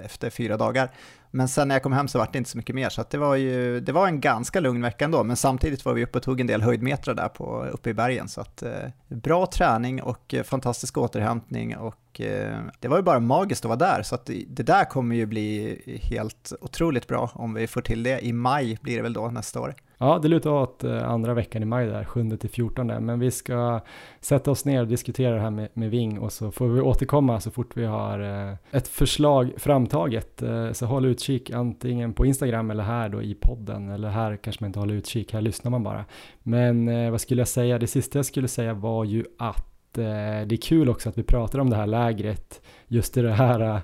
efter 0.05 0.31
fyra 0.31 0.57
dagar. 0.57 0.91
Men 1.35 1.49
sen 1.49 1.69
när 1.69 1.75
jag 1.75 1.83
kom 1.83 1.93
hem 1.93 2.09
så 2.09 2.19
var 2.19 2.29
det 2.33 2.39
inte 2.39 2.51
så 2.51 2.57
mycket 2.57 2.75
mer, 2.75 2.89
så 2.89 3.05
det, 3.11 3.19
var 3.19 3.37
ju, 3.37 3.81
det 3.81 3.93
var 3.93 4.07
en 4.07 4.21
ganska 4.21 4.61
lugn 4.61 4.83
vecka 4.83 5.05
ändå, 5.05 5.25
men 5.25 5.37
samtidigt 5.37 5.85
var 5.85 5.93
vi 5.93 6.05
uppe 6.05 6.19
och 6.19 6.25
tog 6.25 6.41
en 6.41 6.47
del 6.47 6.63
höjdmetrar 6.63 7.15
där 7.15 7.29
på, 7.29 7.65
uppe 7.65 7.91
i 7.91 7.95
bergen, 7.95 8.29
så 8.29 8.41
att, 8.41 8.63
eh, 8.63 8.71
bra 9.09 9.47
träning 9.47 10.03
och 10.03 10.35
eh, 10.35 10.43
fantastisk 10.43 10.99
återhämtning 10.99 11.77
och 11.77 12.21
eh, 12.21 12.59
det 12.81 12.89
var 12.89 12.97
ju 12.97 13.03
bara 13.03 13.21
magiskt 13.21 13.65
att 13.65 13.69
vara 13.69 13.79
där, 13.79 14.03
så 14.03 14.15
att 14.15 14.31
det 14.47 14.63
där 14.63 14.85
kommer 14.85 15.17
ju 15.17 15.27
bli 15.27 15.79
helt 16.03 16.53
otroligt 16.61 17.07
bra 17.07 17.31
om 17.35 17.55
vi 17.55 17.67
får 17.67 17.81
till 17.81 18.03
det. 18.03 18.27
I 18.27 18.33
maj 18.33 18.79
blir 18.83 18.97
det 18.97 19.03
väl 19.03 19.13
då 19.13 19.29
nästa 19.29 19.61
år. 19.61 19.75
Ja, 20.03 20.19
det 20.23 20.29
lutar 20.29 20.51
åt 20.51 20.85
eh, 20.85 21.09
andra 21.11 21.35
veckan 21.35 21.63
i 21.63 21.65
maj 21.65 21.87
där, 21.87 22.05
7 22.05 22.37
till 22.37 22.51
14, 22.51 22.87
men 22.87 23.21
vi 23.21 23.31
ska 23.31 23.81
sätta 24.21 24.51
oss 24.51 24.65
ner 24.65 24.81
och 24.81 24.89
diskutera 24.89 25.35
det 25.35 25.41
här 25.41 25.51
med, 25.51 25.69
med 25.75 25.91
Ving 25.91 26.19
och 26.19 26.33
så 26.33 26.51
får 26.51 26.69
vi 26.69 26.81
återkomma 26.81 27.41
så 27.41 27.51
fort 27.51 27.77
vi 27.77 27.85
har 27.85 28.21
eh, 28.21 28.55
ett 28.71 28.89
förslag 28.89 29.53
framtaget. 29.57 30.43
Eh, 30.43 30.73
så 30.73 30.87
håll 30.87 31.05
utkik 31.05 31.51
antingen 31.51 32.13
på 32.13 32.27
Instagram 32.27 32.71
eller 32.71 32.85
här 32.85 33.09
då 33.09 33.23
i 33.23 33.35
podden 33.35 33.89
eller 33.89 34.09
här 34.09 34.37
kanske 34.37 34.63
man 34.65 34.69
inte 34.69 34.79
håller 34.79 34.95
utkik, 34.95 35.33
här 35.33 35.41
lyssnar 35.41 35.71
man 35.71 35.83
bara. 35.83 36.05
Men 36.43 37.11
vad 37.11 37.21
skulle 37.21 37.41
jag 37.41 37.49
säga, 37.49 37.79
det 37.79 37.87
sista 37.87 38.19
jag 38.19 38.27
skulle 38.27 38.49
säga 38.49 38.75
var 38.75 39.05
ju 39.05 39.25
att 39.39 39.93
det 39.93 40.05
är 40.05 40.63
kul 40.63 40.89
också 40.89 41.09
att 41.09 41.19
vi 41.19 41.23
pratar 41.23 41.59
om 41.59 41.71
det 41.71 41.77
här 41.77 41.87
lägret 41.87 42.61
just 42.87 43.17
i 43.17 43.23
det 43.23 43.33
här 43.33 43.81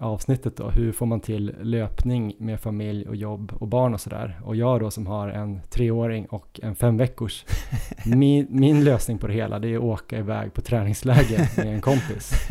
avsnittet 0.00 0.56
då, 0.56 0.70
hur 0.70 0.92
får 0.92 1.06
man 1.06 1.20
till 1.20 1.54
löpning 1.60 2.34
med 2.38 2.60
familj 2.60 3.08
och 3.08 3.16
jobb 3.16 3.52
och 3.58 3.68
barn 3.68 3.94
och 3.94 4.00
sådär. 4.00 4.40
Och 4.44 4.56
jag 4.56 4.80
då 4.80 4.90
som 4.90 5.06
har 5.06 5.28
en 5.28 5.60
treåring 5.70 6.26
och 6.26 6.60
en 6.62 6.76
fem 6.76 6.96
veckors, 6.96 7.44
min, 8.06 8.46
min 8.50 8.84
lösning 8.84 9.18
på 9.18 9.26
det 9.26 9.32
hela 9.32 9.58
det 9.58 9.68
är 9.68 9.76
att 9.76 9.82
åka 9.82 10.18
iväg 10.18 10.54
på 10.54 10.60
träningsläger 10.60 11.50
med 11.56 11.74
en 11.74 11.80
kompis. 11.80 12.48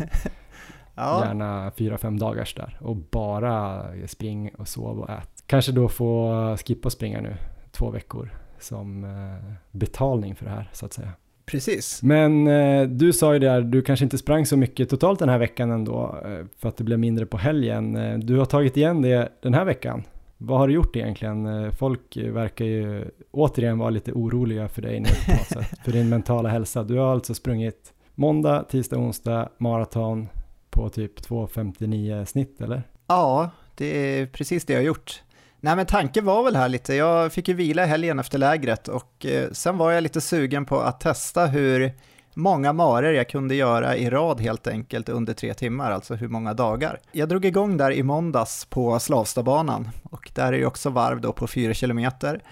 Ja. 0.94 1.24
Gärna 1.24 1.72
fyra, 1.76 1.98
fem 1.98 2.18
dagars 2.18 2.54
där 2.54 2.78
och 2.80 2.96
bara 2.96 3.84
spring 4.06 4.54
och 4.54 4.68
sov 4.68 5.00
och 5.00 5.10
ät. 5.10 5.44
Kanske 5.46 5.72
då 5.72 5.88
få 5.88 6.56
skippa 6.66 6.90
springa 6.90 7.20
nu 7.20 7.36
två 7.70 7.90
veckor 7.90 8.30
som 8.58 9.04
eh, 9.04 9.52
betalning 9.70 10.36
för 10.36 10.44
det 10.44 10.50
här 10.50 10.70
så 10.72 10.86
att 10.86 10.92
säga. 10.92 11.12
Precis. 11.50 12.02
Men 12.02 12.46
eh, 12.46 12.82
du 12.88 13.12
sa 13.12 13.32
ju 13.32 13.38
där, 13.38 13.60
du 13.60 13.82
kanske 13.82 14.04
inte 14.04 14.18
sprang 14.18 14.46
så 14.46 14.56
mycket 14.56 14.88
totalt 14.88 15.18
den 15.18 15.28
här 15.28 15.38
veckan 15.38 15.70
ändå 15.70 16.20
eh, 16.24 16.46
för 16.58 16.68
att 16.68 16.76
det 16.76 16.84
blev 16.84 16.98
mindre 16.98 17.26
på 17.26 17.36
helgen. 17.36 17.96
Eh, 17.96 18.18
du 18.18 18.38
har 18.38 18.44
tagit 18.44 18.76
igen 18.76 19.02
det 19.02 19.28
den 19.42 19.54
här 19.54 19.64
veckan. 19.64 20.02
Vad 20.38 20.58
har 20.58 20.68
du 20.68 20.74
gjort 20.74 20.96
egentligen? 20.96 21.46
Eh, 21.46 21.70
folk 21.70 22.16
verkar 22.16 22.64
ju 22.64 23.04
återigen 23.30 23.78
vara 23.78 23.90
lite 23.90 24.12
oroliga 24.12 24.68
för 24.68 24.82
dig 24.82 25.00
nu 25.00 25.08
på 25.26 25.32
något 25.32 25.46
sätt, 25.64 25.78
för 25.84 25.92
din 25.92 26.08
mentala 26.08 26.48
hälsa. 26.48 26.82
Du 26.82 26.98
har 26.98 27.12
alltså 27.12 27.34
sprungit 27.34 27.92
måndag, 28.14 28.64
tisdag, 28.68 28.96
onsdag, 28.96 29.48
maraton, 29.58 30.28
på 30.70 30.88
typ 30.88 31.20
2.59 31.20 32.24
snitt 32.24 32.60
eller? 32.60 32.82
Ja, 33.06 33.50
det 33.74 33.86
är 33.86 34.26
precis 34.26 34.64
det 34.64 34.72
jag 34.72 34.80
har 34.80 34.84
gjort. 34.86 35.22
Nej 35.60 35.76
men 35.76 35.86
tanken 35.86 36.24
var 36.24 36.44
väl 36.44 36.56
här 36.56 36.68
lite, 36.68 36.94
jag 36.94 37.32
fick 37.32 37.48
ju 37.48 37.54
vila 37.54 37.84
i 37.84 37.86
helgen 37.86 38.18
efter 38.18 38.38
lägret 38.38 38.88
och 38.88 39.26
eh, 39.26 39.50
sen 39.52 39.78
var 39.78 39.90
jag 39.92 40.02
lite 40.02 40.20
sugen 40.20 40.64
på 40.64 40.80
att 40.80 41.00
testa 41.00 41.46
hur 41.46 41.92
många 42.34 42.72
marer 42.72 43.12
jag 43.12 43.28
kunde 43.28 43.54
göra 43.54 43.96
i 43.96 44.10
rad 44.10 44.40
helt 44.40 44.66
enkelt 44.66 45.08
under 45.08 45.32
tre 45.32 45.54
timmar, 45.54 45.90
alltså 45.90 46.14
hur 46.14 46.28
många 46.28 46.54
dagar. 46.54 47.00
Jag 47.12 47.28
drog 47.28 47.44
igång 47.44 47.76
där 47.76 47.92
i 47.92 48.02
måndags 48.02 48.64
på 48.64 48.98
Slavstabanan 48.98 49.88
och 50.02 50.30
där 50.34 50.52
är 50.52 50.58
ju 50.58 50.66
också 50.66 50.90
varv 50.90 51.20
då 51.20 51.32
på 51.32 51.46
4 51.46 51.74
kilometer. 51.74 52.42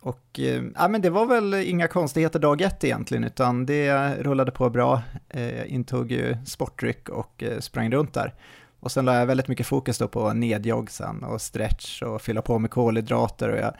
Och 0.00 0.40
eh, 0.40 0.62
ja, 0.74 0.88
men 0.88 1.00
det 1.00 1.10
var 1.10 1.26
väl 1.26 1.54
inga 1.54 1.88
konstigheter 1.88 2.38
dag 2.38 2.60
ett 2.60 2.84
egentligen, 2.84 3.24
utan 3.24 3.66
det 3.66 4.14
rullade 4.20 4.50
på 4.50 4.70
bra. 4.70 5.02
Eh, 5.28 5.42
jag 5.42 5.66
eh, 5.66 5.74
intog 5.74 6.12
ju 6.12 6.36
sportdryck 6.46 7.08
och 7.08 7.42
eh, 7.42 7.58
sprang 7.58 7.92
runt 7.92 8.14
där. 8.14 8.34
Och 8.80 8.92
sen 8.92 9.04
la 9.04 9.14
jag 9.14 9.26
väldigt 9.26 9.48
mycket 9.48 9.66
fokus 9.66 9.98
då 9.98 10.08
på 10.08 10.32
nedjogg 10.32 10.90
sen 10.90 11.24
och 11.24 11.40
stretch 11.40 12.02
och 12.02 12.22
fylla 12.22 12.42
på 12.42 12.58
med 12.58 12.70
kolhydrater 12.70 13.48
och 13.48 13.58
jag 13.58 13.74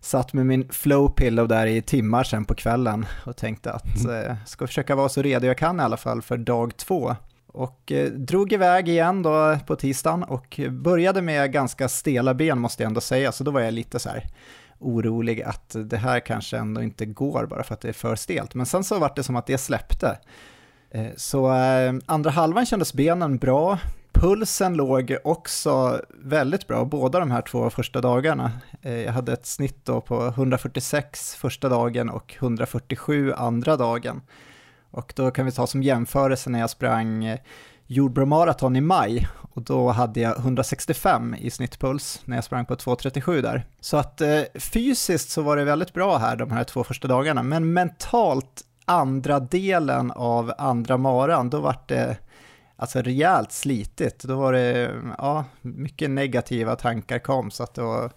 satt 0.00 0.32
med 0.32 0.46
min 0.46 0.68
flow 0.68 1.08
pillow 1.08 1.48
där 1.48 1.66
i 1.66 1.82
timmar 1.82 2.24
sen 2.24 2.44
på 2.44 2.54
kvällen 2.54 3.06
och 3.26 3.36
tänkte 3.36 3.72
att 3.72 4.04
mm. 4.04 4.26
eh, 4.26 4.36
ska 4.46 4.66
försöka 4.66 4.94
vara 4.94 5.08
så 5.08 5.22
redo 5.22 5.46
jag 5.46 5.58
kan 5.58 5.80
i 5.80 5.82
alla 5.82 5.96
fall 5.96 6.22
för 6.22 6.36
dag 6.36 6.76
två. 6.76 7.16
Och 7.46 7.92
eh, 7.92 8.10
drog 8.10 8.52
iväg 8.52 8.88
igen 8.88 9.22
då 9.22 9.58
på 9.66 9.76
tisdagen 9.76 10.22
och 10.22 10.60
började 10.70 11.22
med 11.22 11.52
ganska 11.52 11.88
stela 11.88 12.34
ben 12.34 12.58
måste 12.58 12.82
jag 12.82 12.88
ändå 12.88 13.00
säga, 13.00 13.32
så 13.32 13.44
då 13.44 13.50
var 13.50 13.60
jag 13.60 13.74
lite 13.74 13.98
så 13.98 14.08
här 14.08 14.26
orolig 14.78 15.42
att 15.42 15.76
det 15.84 15.96
här 15.96 16.20
kanske 16.20 16.58
ändå 16.58 16.82
inte 16.82 17.06
går 17.06 17.46
bara 17.46 17.62
för 17.62 17.74
att 17.74 17.80
det 17.80 17.88
är 17.88 17.92
för 17.92 18.16
stelt. 18.16 18.54
Men 18.54 18.66
sen 18.66 18.84
så 18.84 18.98
var 18.98 19.12
det 19.16 19.22
som 19.22 19.36
att 19.36 19.46
det 19.46 19.58
släppte. 19.58 20.18
Eh, 20.90 21.06
så 21.16 21.54
eh, 21.54 21.94
andra 22.06 22.30
halvan 22.30 22.66
kändes 22.66 22.94
benen 22.94 23.36
bra, 23.36 23.78
pulsen 24.12 24.74
låg 24.74 25.16
också 25.24 26.00
väldigt 26.08 26.66
bra, 26.66 26.84
båda 26.84 27.18
de 27.18 27.30
här 27.30 27.42
två 27.42 27.70
första 27.70 28.00
dagarna. 28.00 28.52
Eh, 28.82 29.00
jag 29.00 29.12
hade 29.12 29.32
ett 29.32 29.46
snitt 29.46 29.84
då 29.84 30.00
på 30.00 30.26
146 30.26 31.34
första 31.34 31.68
dagen 31.68 32.10
och 32.10 32.34
147 32.38 33.32
andra 33.32 33.76
dagen. 33.76 34.20
Och 34.90 35.12
då 35.16 35.30
kan 35.30 35.46
vi 35.46 35.52
ta 35.52 35.66
som 35.66 35.82
jämförelse 35.82 36.50
när 36.50 36.60
jag 36.60 36.70
sprang 36.70 37.24
eh, 37.24 37.38
Jordbro 37.86 38.26
Marathon 38.26 38.76
i 38.76 38.80
maj 38.80 39.28
och 39.52 39.62
då 39.62 39.90
hade 39.90 40.20
jag 40.20 40.38
165 40.38 41.34
i 41.38 41.50
snittpuls 41.50 42.22
när 42.24 42.36
jag 42.36 42.44
sprang 42.44 42.66
på 42.66 42.74
2.37 42.74 43.42
där. 43.42 43.66
Så 43.80 43.96
att 43.96 44.20
eh, 44.20 44.42
fysiskt 44.54 45.30
så 45.30 45.42
var 45.42 45.56
det 45.56 45.64
väldigt 45.64 45.92
bra 45.92 46.16
här 46.16 46.36
de 46.36 46.50
här 46.50 46.64
två 46.64 46.84
första 46.84 47.08
dagarna, 47.08 47.42
men 47.42 47.72
mentalt 47.72 48.62
andra 48.84 49.40
delen 49.40 50.10
av 50.10 50.52
andra 50.58 50.96
maran, 50.96 51.50
då 51.50 51.60
vart 51.60 51.88
det 51.88 52.16
alltså 52.82 53.02
rejält 53.02 53.52
slitigt. 53.52 54.24
Då 54.24 54.36
var 54.36 54.52
det, 54.52 54.94
ja, 55.18 55.44
mycket 55.62 56.10
negativa 56.10 56.76
tankar 56.76 57.18
kom 57.18 57.50
så 57.50 57.62
att 57.62 57.74
det 57.74 57.82
var 57.82 58.12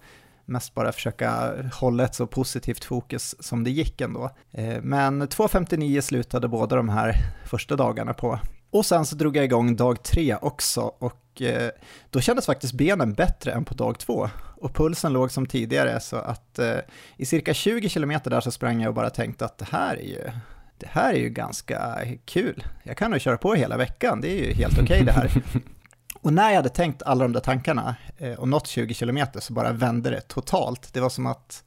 mest 0.46 0.74
bara 0.74 0.92
försöka 0.92 1.54
hålla 1.74 2.04
ett 2.04 2.16
så 2.16 2.28
positivt 2.28 2.84
fokus 2.84 3.36
som 3.40 3.64
det 3.64 3.70
gick 3.70 4.02
ändå. 4.02 4.30
Eh, 4.52 4.82
men 4.82 5.24
2.59 5.24 6.02
slutade 6.02 6.48
båda 6.48 6.76
de 6.76 6.90
här 6.90 7.16
första 7.46 7.76
dagarna 7.76 8.14
på. 8.14 8.40
Och 8.72 8.86
sen 8.86 9.06
så 9.06 9.16
drog 9.16 9.38
jag 9.38 9.46
igång 9.46 9.76
dag 9.76 10.04
tre 10.04 10.36
också 10.36 10.82
och 10.82 11.42
eh, 11.42 11.72
då 12.10 12.22
kändes 12.22 12.46
faktiskt 12.46 12.74
benen 12.74 13.14
bättre 13.14 13.52
än 13.52 13.66
på 13.66 13.74
dag 13.74 14.00
två. 14.00 14.30
Och 14.58 14.76
pulsen 14.76 15.14
låg 15.14 15.32
som 15.32 15.46
tidigare 15.46 16.00
så 16.00 16.16
att 16.16 16.60
eh, 16.60 16.78
i 17.18 17.26
cirka 17.26 17.54
20 17.54 17.90
kilometer 17.90 18.30
där 18.30 18.42
så 18.42 18.52
sprang 18.52 18.82
jag 18.82 18.90
och 18.90 18.96
bara 18.96 19.10
tänkte 19.10 19.46
att 19.46 19.58
det 19.58 19.68
här 19.72 19.96
är 19.96 20.08
ju, 20.08 20.32
det 20.78 20.88
här 20.88 21.14
är 21.14 21.18
ju 21.18 21.30
ganska 21.30 21.98
kul. 22.26 22.64
Jag 22.84 22.98
kan 22.98 23.12
nog 23.12 23.22
köra 23.22 23.38
på 23.38 23.54
hela 23.54 23.78
veckan, 23.78 24.22
det 24.22 24.28
är 24.28 24.46
ju 24.46 24.54
helt 24.54 24.74
okej 24.74 24.84
okay 24.84 25.04
det 25.04 25.12
här. 25.12 25.32
Och 26.22 26.34
när 26.34 26.50
jag 26.50 26.56
hade 26.56 26.70
tänkt 26.70 27.04
alla 27.04 27.24
de 27.24 27.34
där 27.34 27.40
tankarna 27.40 27.96
eh, 28.18 28.34
och 28.34 28.48
nått 28.48 28.68
20 28.68 28.94
kilometer 28.94 29.40
så 29.40 29.54
bara 29.54 29.72
vände 29.72 30.10
det 30.10 30.22
totalt. 30.22 30.94
Det 30.94 31.00
var 31.00 31.10
som 31.10 31.26
att 31.26 31.64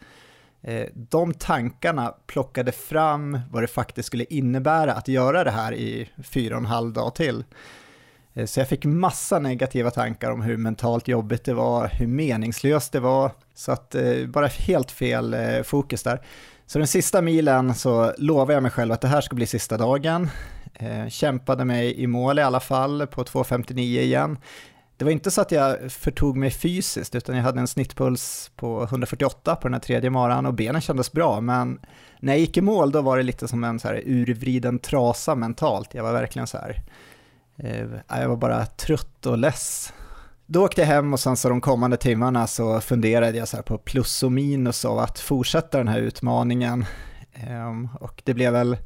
Eh, 0.63 0.87
de 0.95 1.35
tankarna 1.35 2.15
plockade 2.27 2.73
fram 2.73 3.41
vad 3.51 3.63
det 3.63 3.67
faktiskt 3.67 4.07
skulle 4.07 4.25
innebära 4.25 4.93
att 4.93 5.09
göra 5.09 5.45
det 5.45 5.51
här 5.51 5.75
i 5.75 6.11
fyra 6.23 6.55
och 6.55 6.61
en 6.61 6.67
halv 6.67 6.93
dag 6.93 7.15
till. 7.15 7.45
Eh, 8.35 8.47
så 8.47 8.61
jag 8.61 8.69
fick 8.69 8.85
massa 8.85 9.39
negativa 9.39 9.91
tankar 9.91 10.31
om 10.31 10.43
hur 10.43 10.57
mentalt 10.57 11.09
jobbigt 11.09 11.45
det 11.45 11.55
var, 11.55 11.89
hur 11.89 12.07
meningslöst 12.07 12.93
det 12.93 13.01
var, 13.01 13.31
så 13.55 13.73
att 13.73 13.95
bara 14.29 14.47
helt 14.47 14.91
fel 14.91 15.37
fokus 15.65 16.03
där. 16.03 16.21
Så 16.69 16.79
den 16.79 16.89
sista 16.89 17.23
milen 17.23 17.75
så 17.75 18.13
lovade 18.19 18.55
jag 18.55 18.63
mig 18.63 18.73
själv 18.73 18.93
att 18.93 19.01
det 19.01 19.09
här 19.09 19.21
ska 19.21 19.37
bli 19.37 19.47
sista 19.47 19.77
dagen. 19.77 20.31
Eh, 20.75 21.09
kämpade 21.09 21.65
mig 21.65 22.01
i 22.01 22.07
mål 22.07 22.39
i 22.39 22.43
alla 22.43 22.61
fall 22.61 23.07
på 23.07 23.25
2.59 23.25 23.81
igen 23.81 24.39
det 24.99 25.05
var 25.05 25.13
inte 25.13 25.31
så 25.31 25.41
att 25.41 25.53
jag 25.53 25.93
förtog 25.93 26.37
mig 26.37 26.51
fysiskt, 26.51 27.15
utan 27.15 27.37
jag 27.37 27.43
hade 27.43 27.61
en 27.61 27.69
snittpuls 27.69 28.51
på 28.57 28.83
148 28.83 29.57
på 29.57 29.69
den 29.69 29.75
här 29.75 29.81
tredje 29.81 30.11
maran 30.11 30.47
och 30.47 30.55
benen 30.55 30.81
kändes 30.81 31.13
bra, 31.13 31.41
men 31.41 31.81
när 32.21 32.33
jag 32.33 32.41
gick 32.41 32.57
i 32.57 32.61
mål 32.61 32.93
då 32.93 33.03
var 33.03 33.17
det 33.17 33.23
lite 33.23 33.49
som 33.49 33.65
en 33.65 33.81
så 33.81 33.89
här 33.89 34.03
urvriden 34.07 34.79
trasa 34.79 35.35
mentalt. 35.35 35.95
Jag 35.95 36.03
var 36.03 36.13
verkligen 36.13 36.47
så 36.47 36.59
här, 36.59 36.83
eh, 37.57 38.21
jag 38.21 38.29
var 38.29 38.37
bara 38.37 38.67
trött 38.67 39.27
och 39.27 39.39
less. 39.39 39.93
Då 40.51 40.65
åkte 40.65 40.81
jag 40.81 40.89
hem 40.89 41.13
och 41.13 41.21
sen 41.21 41.37
så 41.37 41.49
de 41.49 41.61
kommande 41.61 41.97
timmarna 41.97 42.47
så 42.47 42.81
funderade 42.81 43.39
jag 43.39 43.49
så 43.49 43.63
på 43.63 43.79
plus 43.79 44.23
och 44.23 44.33
minus 44.33 44.85
av 44.85 44.99
att 44.99 45.19
fortsätta 45.19 45.79
den 45.79 45.89
här 45.89 45.99
utmaningen. 45.99 46.85
Ehm, 47.33 47.89
och 48.01 48.23
det 48.25 48.35
blev 48.35 48.53
väl 48.53 48.77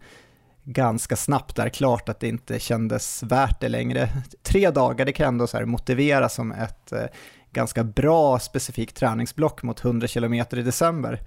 ganska 0.65 1.17
snabbt 1.17 1.57
där 1.57 1.69
klart 1.69 2.09
att 2.09 2.21
det 2.21 2.29
inte 2.29 2.59
kändes 2.59 3.23
värt 3.23 3.61
det 3.61 3.69
längre. 3.69 4.09
Tre 4.43 4.71
dagar, 4.71 5.05
det 5.05 5.13
kan 5.13 5.29
ändå 5.29 5.47
så 5.47 5.67
motivera 5.67 6.29
som 6.29 6.53
ett 6.53 6.93
eh, 6.93 7.05
ganska 7.53 7.85
bra 7.85 8.39
specifikt 8.39 8.97
träningsblock 8.97 9.63
mot 9.63 9.85
100 9.85 10.09
km 10.09 10.35
i 10.35 10.45
december. 10.63 11.21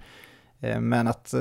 Eh, 0.60 0.80
men 0.80 1.06
att 1.08 1.34
eh, 1.34 1.40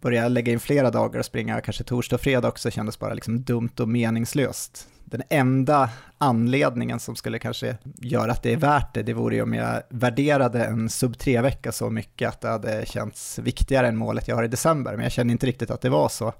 börja 0.00 0.28
lägga 0.28 0.52
in 0.52 0.60
flera 0.60 0.90
dagar 0.90 1.18
och 1.18 1.24
springa 1.24 1.60
kanske 1.60 1.84
torsdag 1.84 2.16
och 2.16 2.20
fredag 2.20 2.48
också 2.48 2.70
kändes 2.70 2.98
bara 2.98 3.14
liksom 3.14 3.42
dumt 3.42 3.72
och 3.80 3.88
meningslöst. 3.88 4.88
Den 5.04 5.22
enda 5.30 5.90
anledningen 6.18 7.00
som 7.00 7.16
skulle 7.16 7.38
kanske 7.38 7.76
göra 7.96 8.32
att 8.32 8.42
det 8.42 8.52
är 8.52 8.56
värt 8.56 8.94
det, 8.94 9.02
det 9.02 9.12
vore 9.12 9.34
ju 9.34 9.42
om 9.42 9.54
jag 9.54 9.82
värderade 9.88 10.64
en 10.64 10.88
sub 10.88 11.14
3-vecka 11.14 11.72
så 11.72 11.90
mycket 11.90 12.28
att 12.28 12.40
det 12.40 12.48
hade 12.48 12.86
känts 12.86 13.38
viktigare 13.38 13.88
än 13.88 13.96
målet 13.96 14.28
jag 14.28 14.36
har 14.36 14.44
i 14.44 14.48
december, 14.48 14.92
men 14.92 15.02
jag 15.02 15.12
känner 15.12 15.32
inte 15.32 15.46
riktigt 15.46 15.70
att 15.70 15.80
det 15.80 15.90
var 15.90 16.08
så. 16.08 16.32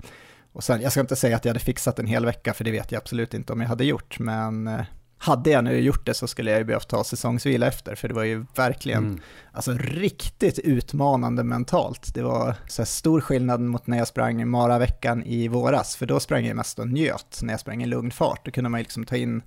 Och 0.52 0.64
sen, 0.64 0.80
jag 0.80 0.92
ska 0.92 1.00
inte 1.00 1.16
säga 1.16 1.36
att 1.36 1.44
jag 1.44 1.50
hade 1.50 1.64
fixat 1.64 1.98
en 1.98 2.06
hel 2.06 2.24
vecka, 2.24 2.54
för 2.54 2.64
det 2.64 2.70
vet 2.70 2.92
jag 2.92 3.00
absolut 3.00 3.34
inte 3.34 3.52
om 3.52 3.60
jag 3.60 3.68
hade 3.68 3.84
gjort, 3.84 4.18
men 4.18 4.66
eh, 4.66 4.80
hade 5.18 5.50
jag 5.50 5.64
nu 5.64 5.78
gjort 5.80 6.06
det 6.06 6.14
så 6.14 6.26
skulle 6.26 6.50
jag 6.50 6.58
ju 6.58 6.64
behövt 6.64 6.88
ta 6.88 7.04
säsongsvila 7.04 7.66
efter, 7.66 7.94
för 7.94 8.08
det 8.08 8.14
var 8.14 8.24
ju 8.24 8.46
verkligen, 8.54 9.04
mm. 9.04 9.20
alltså 9.52 9.72
riktigt 9.72 10.58
utmanande 10.58 11.44
mentalt. 11.44 12.14
Det 12.14 12.22
var 12.22 12.54
så 12.66 12.84
stor 12.84 13.20
skillnad 13.20 13.60
mot 13.60 13.86
när 13.86 13.98
jag 13.98 14.08
sprang 14.08 14.48
Mara-veckan 14.48 15.22
i 15.24 15.48
våras, 15.48 15.96
för 15.96 16.06
då 16.06 16.20
sprang 16.20 16.46
jag 16.46 16.56
mest 16.56 16.78
och 16.78 16.88
njöt 16.88 17.38
när 17.42 17.52
jag 17.52 17.60
sprang 17.60 17.82
i 17.82 17.86
lugn 17.86 18.10
fart. 18.10 18.44
Då 18.44 18.50
kunde 18.50 18.70
man 18.70 18.80
ju 18.80 18.82
liksom 18.82 19.04
ta 19.04 19.16
in 19.16 19.42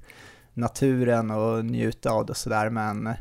naturen 0.54 1.32
och 1.32 1.66
njuta 1.66 2.12
av 2.12 2.26
det 2.26 2.32
och 2.32 2.38
sådär, 2.38 2.70
men 2.70 3.14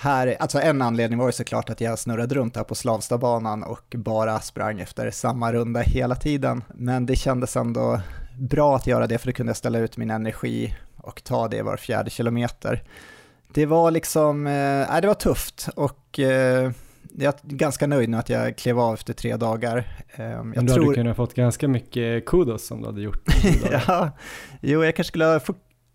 här, 0.00 0.36
alltså 0.40 0.60
en 0.60 0.82
anledning 0.82 1.18
var 1.18 1.26
ju 1.26 1.32
såklart 1.32 1.70
att 1.70 1.80
jag 1.80 1.98
snurrade 1.98 2.34
runt 2.34 2.56
här 2.56 2.64
på 2.64 2.74
Slavstabanan 2.74 3.62
och 3.62 3.94
bara 3.96 4.40
sprang 4.40 4.80
efter 4.80 5.10
samma 5.10 5.52
runda 5.52 5.80
hela 5.80 6.14
tiden. 6.14 6.64
Men 6.74 7.06
det 7.06 7.16
kändes 7.16 7.56
ändå 7.56 8.00
bra 8.38 8.76
att 8.76 8.86
göra 8.86 9.06
det 9.06 9.18
för 9.18 9.26
då 9.26 9.32
kunde 9.32 9.50
jag 9.50 9.56
ställa 9.56 9.78
ut 9.78 9.96
min 9.96 10.10
energi 10.10 10.74
och 11.08 11.24
ta 11.24 11.48
det 11.48 11.62
var 11.62 11.76
fjärde 11.76 12.10
kilometer. 12.10 12.82
Det 13.54 13.66
var 13.66 13.90
liksom, 13.90 14.46
eh, 14.46 15.00
det 15.00 15.06
var 15.06 15.14
tufft 15.14 15.68
och 15.74 16.18
eh, 16.18 16.72
jag 17.18 17.34
är 17.34 17.38
ganska 17.42 17.86
nöjd 17.86 18.08
nu 18.08 18.16
att 18.16 18.28
jag 18.28 18.56
klev 18.56 18.80
av 18.80 18.94
efter 18.94 19.12
tre 19.12 19.36
dagar. 19.36 19.84
Eh, 20.16 20.24
jag 20.24 20.46
Men 20.46 20.66
du 20.66 20.72
tror... 20.72 20.84
hade 20.84 20.94
kunnat 20.94 21.16
fått 21.16 21.34
ganska 21.34 21.68
mycket 21.68 22.26
kudos 22.26 22.70
om 22.70 22.80
du 22.80 22.86
hade 22.86 23.00
gjort 23.00 23.26
det. 23.26 23.82
ja, 23.86 24.10
jo, 24.60 24.84
jag 24.84 24.96
kanske 24.96 25.08
skulle 25.08 25.24
ha 25.24 25.40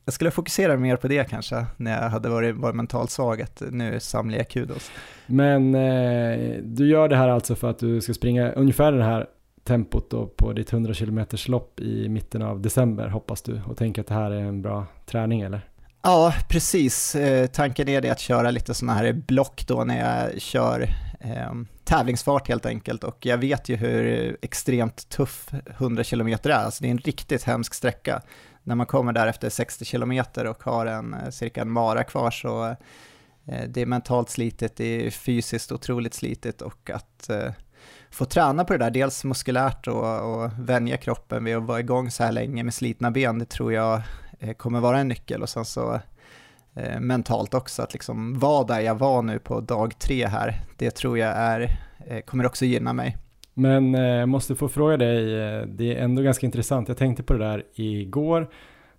jag 0.06 0.14
skulle 0.14 0.32
fokusera 0.32 0.78
mer 0.78 0.96
på 0.96 1.08
det 1.08 1.30
kanske, 1.30 1.66
när 1.78 2.02
jag 2.02 2.10
hade 2.10 2.30
varit, 2.30 2.56
varit 2.56 2.76
mentalt 2.76 3.12
svag, 3.12 3.42
att 3.42 3.62
nu 3.72 4.00
samlar 4.00 4.38
jag 4.38 4.50
kudos. 4.50 4.92
Men 5.26 5.76
eh, 5.76 6.58
du 6.64 6.88
gör 6.88 7.10
det 7.10 7.16
här 7.16 7.30
alltså 7.30 7.56
för 7.56 7.70
att 7.70 7.80
du 7.80 8.02
ska 8.02 8.14
springa 8.14 8.52
ungefär 8.52 8.92
det 8.92 9.04
här 9.04 9.28
tempot 9.64 10.10
då 10.10 10.28
på 10.28 10.54
ditt 10.54 10.74
100 10.74 10.94
km 10.94 11.26
lopp 11.48 11.80
i 11.80 12.10
mitten 12.10 12.42
av 12.42 12.62
december 12.62 13.08
hoppas 13.08 13.42
du 13.42 13.62
och 13.68 13.78
tänker 13.78 14.02
att 14.02 14.08
det 14.08 14.14
här 14.14 14.32
är 14.32 14.42
en 14.42 14.62
bra 14.62 14.86
träning 15.06 15.42
eller? 15.42 15.70
Ja, 16.02 16.34
precis. 16.50 17.16
Eh, 17.16 17.48
tanken 17.48 17.90
är 17.90 18.02
det 18.02 18.10
att 18.10 18.20
köra 18.20 18.52
lite 18.52 18.74
sådana 18.74 18.98
här 18.98 19.14
block 19.14 19.68
då 19.68 19.84
när 19.84 20.00
jag 20.00 20.42
kör 20.42 20.82
eh, 21.20 21.54
tävlingsfart 21.84 22.48
helt 22.48 22.66
enkelt 22.66 23.04
och 23.04 23.26
jag 23.26 23.38
vet 23.38 23.70
ju 23.70 23.76
hur 23.76 24.38
extremt 24.42 25.10
tuff 25.10 25.50
100 25.68 26.04
km 26.04 26.28
är, 26.28 26.50
alltså 26.50 26.82
det 26.82 26.88
är 26.88 26.92
en 26.92 26.98
riktigt 26.98 27.44
hemsk 27.44 27.74
sträcka. 27.74 28.22
När 28.64 28.76
man 28.76 28.86
kommer 28.86 29.14
där 29.14 29.28
efter 29.28 29.50
60 29.50 29.86
km 29.86 30.24
och 30.48 30.64
har 30.64 30.86
en 30.86 31.14
eh, 31.14 31.30
cirka 31.30 31.62
en 31.62 31.72
mara 31.72 32.04
kvar 32.04 32.32
så 32.32 32.66
eh, 33.46 33.64
det 33.68 33.82
är 33.82 33.86
mentalt 33.86 34.30
slitet, 34.30 34.76
det 34.76 35.08
är 35.08 35.12
fysiskt 35.12 35.72
otroligt 35.72 36.14
slitet 36.14 36.62
och 36.62 36.90
att 36.90 37.30
eh, 37.30 37.52
få 38.14 38.26
träna 38.26 38.64
på 38.66 38.74
det 38.74 38.80
där, 38.80 38.92
dels 38.92 39.24
muskulärt 39.24 39.88
och, 39.88 40.34
och 40.34 40.52
vänja 40.60 40.98
kroppen 40.98 41.44
vid 41.44 41.56
att 41.56 41.64
vara 41.64 41.80
igång 41.80 42.12
så 42.12 42.24
här 42.24 42.32
länge 42.32 42.64
med 42.64 42.74
slitna 42.74 43.12
ben, 43.12 43.40
det 43.40 43.46
tror 43.46 43.74
jag 43.74 44.02
eh, 44.40 44.54
kommer 44.54 44.80
vara 44.80 45.00
en 45.00 45.08
nyckel 45.08 45.42
och 45.42 45.50
sen 45.50 45.66
så 45.66 46.00
eh, 46.76 47.00
mentalt 47.00 47.54
också, 47.54 47.82
att 47.82 47.94
liksom 47.94 48.40
vara 48.40 48.64
där 48.64 48.80
jag 48.80 48.96
var 48.96 49.22
nu 49.22 49.40
på 49.40 49.62
dag 49.62 50.00
tre 50.00 50.28
här, 50.28 50.62
det 50.78 50.92
tror 50.92 51.18
jag 51.18 51.30
är, 51.30 51.78
eh, 52.08 52.20
kommer 52.20 52.46
också 52.46 52.66
gynna 52.66 52.94
mig. 52.94 53.18
Men 53.54 53.96
eh, 53.96 54.02
jag 54.02 54.20
eh, 54.20 54.26
måste 54.26 54.56
få 54.56 54.70
fråga 54.70 54.98
dig, 54.98 55.42
eh, 55.42 55.62
det 55.62 55.98
är 55.98 56.04
ändå 56.04 56.22
ganska 56.22 56.46
intressant, 56.46 56.88
jag 56.88 56.98
tänkte 56.98 57.24
på 57.24 57.34
det 57.34 57.40
där 57.40 57.64
igår 57.76 58.50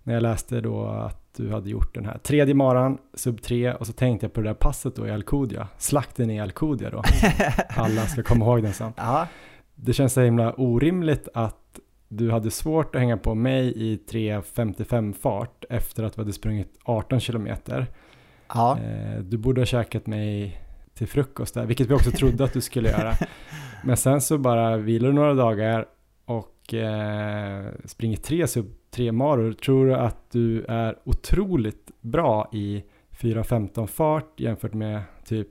när 0.03 0.13
jag 0.13 0.23
läste 0.23 0.61
då 0.61 0.85
att 0.87 1.24
du 1.35 1.51
hade 1.51 1.69
gjort 1.69 1.95
den 1.95 2.05
här 2.05 2.17
tredje 2.17 2.53
maran, 2.53 2.97
sub 3.13 3.41
3 3.41 3.73
och 3.73 3.87
så 3.87 3.93
tänkte 3.93 4.25
jag 4.25 4.33
på 4.33 4.41
det 4.41 4.49
där 4.49 4.53
passet 4.53 4.95
då 4.95 5.07
i 5.07 5.11
Alcudia, 5.11 5.67
slakten 5.77 6.29
i 6.29 6.41
Alcudia 6.41 6.89
då. 6.89 7.03
Alla 7.69 8.01
ska 8.01 8.23
komma 8.23 8.45
ihåg 8.45 8.63
den 8.63 8.73
sen. 8.73 8.93
Ja. 8.97 9.27
Det 9.75 9.93
känns 9.93 10.13
så 10.13 10.21
himla 10.21 10.53
orimligt 10.53 11.27
att 11.33 11.79
du 12.07 12.31
hade 12.31 12.51
svårt 12.51 12.95
att 12.95 13.01
hänga 13.01 13.17
på 13.17 13.35
mig 13.35 13.73
i 13.75 13.99
3.55 14.11 15.13
fart 15.13 15.65
efter 15.69 16.03
att 16.03 16.13
du 16.13 16.21
hade 16.21 16.33
sprungit 16.33 16.79
18 16.83 17.19
kilometer. 17.19 17.87
Ja. 18.53 18.79
Eh, 18.79 19.19
du 19.19 19.37
borde 19.37 19.61
ha 19.61 19.65
käkat 19.65 20.07
mig 20.07 20.61
till 20.93 21.07
frukost 21.07 21.53
där, 21.53 21.65
vilket 21.65 21.89
vi 21.89 21.93
också 21.93 22.11
trodde 22.11 22.43
att 22.43 22.53
du 22.53 22.61
skulle 22.61 22.89
göra. 22.89 23.13
Men 23.83 23.97
sen 23.97 24.21
så 24.21 24.37
bara 24.37 24.77
vilar 24.77 25.07
du 25.07 25.13
några 25.13 25.33
dagar 25.33 25.85
och 26.25 26.73
eh, 26.73 27.65
springer 27.85 28.17
tre 28.17 28.47
sub 28.47 28.65
tre 28.95 29.11
maror, 29.11 29.53
tror 29.53 29.85
du 29.85 29.95
att 29.95 30.31
du 30.31 30.65
är 30.65 30.95
otroligt 31.03 31.91
bra 32.01 32.49
i 32.53 32.83
4.15 33.19 33.87
fart 33.87 34.39
jämfört 34.39 34.73
med 34.73 35.01
typ 35.25 35.47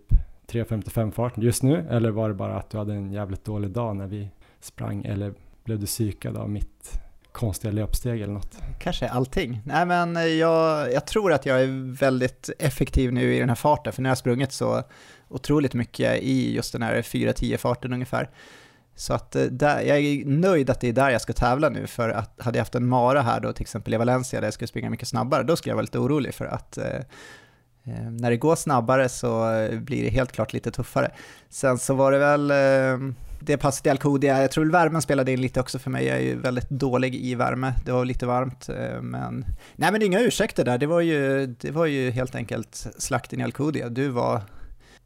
3.55 0.49 1.11
fart 1.11 1.39
just 1.39 1.63
nu? 1.63 1.87
Eller 1.91 2.11
var 2.11 2.29
det 2.29 2.35
bara 2.35 2.57
att 2.57 2.71
du 2.71 2.79
hade 2.79 2.95
en 2.95 3.13
jävligt 3.13 3.45
dålig 3.45 3.71
dag 3.71 3.97
när 3.97 4.07
vi 4.07 4.29
sprang? 4.61 5.05
Eller 5.05 5.35
blev 5.65 5.81
du 5.81 5.87
psykad 5.87 6.37
av 6.37 6.51
mitt 6.51 7.01
konstiga 7.33 7.73
löpsteg 7.73 8.21
eller 8.21 8.33
något? 8.33 8.59
Kanske 8.81 9.09
allting. 9.09 9.61
Nej 9.65 9.87
men 9.87 10.39
jag, 10.39 10.93
jag 10.93 11.07
tror 11.07 11.33
att 11.33 11.47
jag 11.47 11.63
är 11.63 11.97
väldigt 11.99 12.51
effektiv 12.59 13.13
nu 13.13 13.35
i 13.35 13.39
den 13.39 13.49
här 13.49 13.57
farten, 13.57 13.93
för 13.93 14.03
nu 14.03 14.09
har 14.09 14.11
jag 14.11 14.19
sprungit 14.19 14.53
så 14.53 14.83
otroligt 15.29 15.75
mycket 15.75 16.23
i 16.23 16.55
just 16.55 16.73
den 16.73 16.83
här 16.83 17.03
4.10 17.03 17.57
farten 17.57 17.93
ungefär. 17.93 18.31
Så 18.95 19.15
att 19.15 19.37
eh, 19.37 19.43
där, 19.43 19.81
jag 19.81 19.99
är 19.99 20.25
nöjd 20.25 20.71
att 20.71 20.81
det 20.81 20.89
är 20.89 20.93
där 20.93 21.11
jag 21.11 21.21
ska 21.21 21.33
tävla 21.33 21.69
nu, 21.69 21.87
för 21.87 22.09
att 22.09 22.41
hade 22.41 22.59
jag 22.59 22.61
haft 22.61 22.75
en 22.75 22.89
mara 22.89 23.23
här 23.23 23.41
då, 23.41 23.53
till 23.53 23.63
exempel 23.63 23.95
i 23.95 23.97
Valencia, 23.97 24.41
där 24.41 24.47
jag 24.47 24.55
skulle 24.55 24.69
springa 24.69 24.91
mycket 24.91 25.09
snabbare, 25.09 25.43
då 25.43 25.57
skulle 25.57 25.71
jag 25.71 25.77
vara 25.77 25.83
lite 25.83 25.99
orolig 25.99 26.35
för 26.35 26.45
att 26.45 26.79
eh, 26.79 26.87
eh 27.85 28.11
när 28.11 28.31
det 28.31 28.37
går 28.37 28.57
snabbare 28.57 29.09
så 29.09 29.53
eh, 29.53 29.79
blir 29.79 30.03
det 30.03 30.11
helt 30.11 30.33
klart 30.33 30.53
lite 30.53 30.71
tuffare. 30.71 31.11
Sen 31.49 31.79
så 31.79 31.95
var 31.95 32.13
det 32.13 32.19
väl 32.19 32.51
eh, 32.51 33.15
det 33.41 33.57
passet 33.57 33.87
i 33.87 33.91
Alcudia, 33.91 34.41
jag 34.41 34.51
tror 34.51 34.65
värmen 34.65 35.03
spelade 35.03 35.33
in 35.33 35.41
lite 35.41 35.61
också 35.61 35.79
för 35.79 35.91
mig, 35.91 36.07
jag 36.07 36.17
är 36.17 36.23
ju 36.23 36.39
väldigt 36.39 36.71
dålig 36.71 37.15
i 37.15 37.35
värme, 37.35 37.75
det 37.85 37.93
var 37.93 38.05
lite 38.05 38.27
varmt, 38.27 38.69
eh, 38.69 39.03
men 39.03 39.45
nej 39.77 39.93
men 39.93 40.03
inga 40.03 40.21
ursäkter 40.21 40.65
där, 40.65 40.79
det 40.79 40.87
var 40.87 41.01
ju, 41.01 41.47
det 41.47 41.71
var 41.71 41.87
ju 41.87 42.11
helt 42.11 42.35
enkelt 42.35 42.87
slakten 42.99 43.41
i 43.41 43.45
Alcudia, 43.45 43.89
du 43.89 44.09
var 44.09 44.43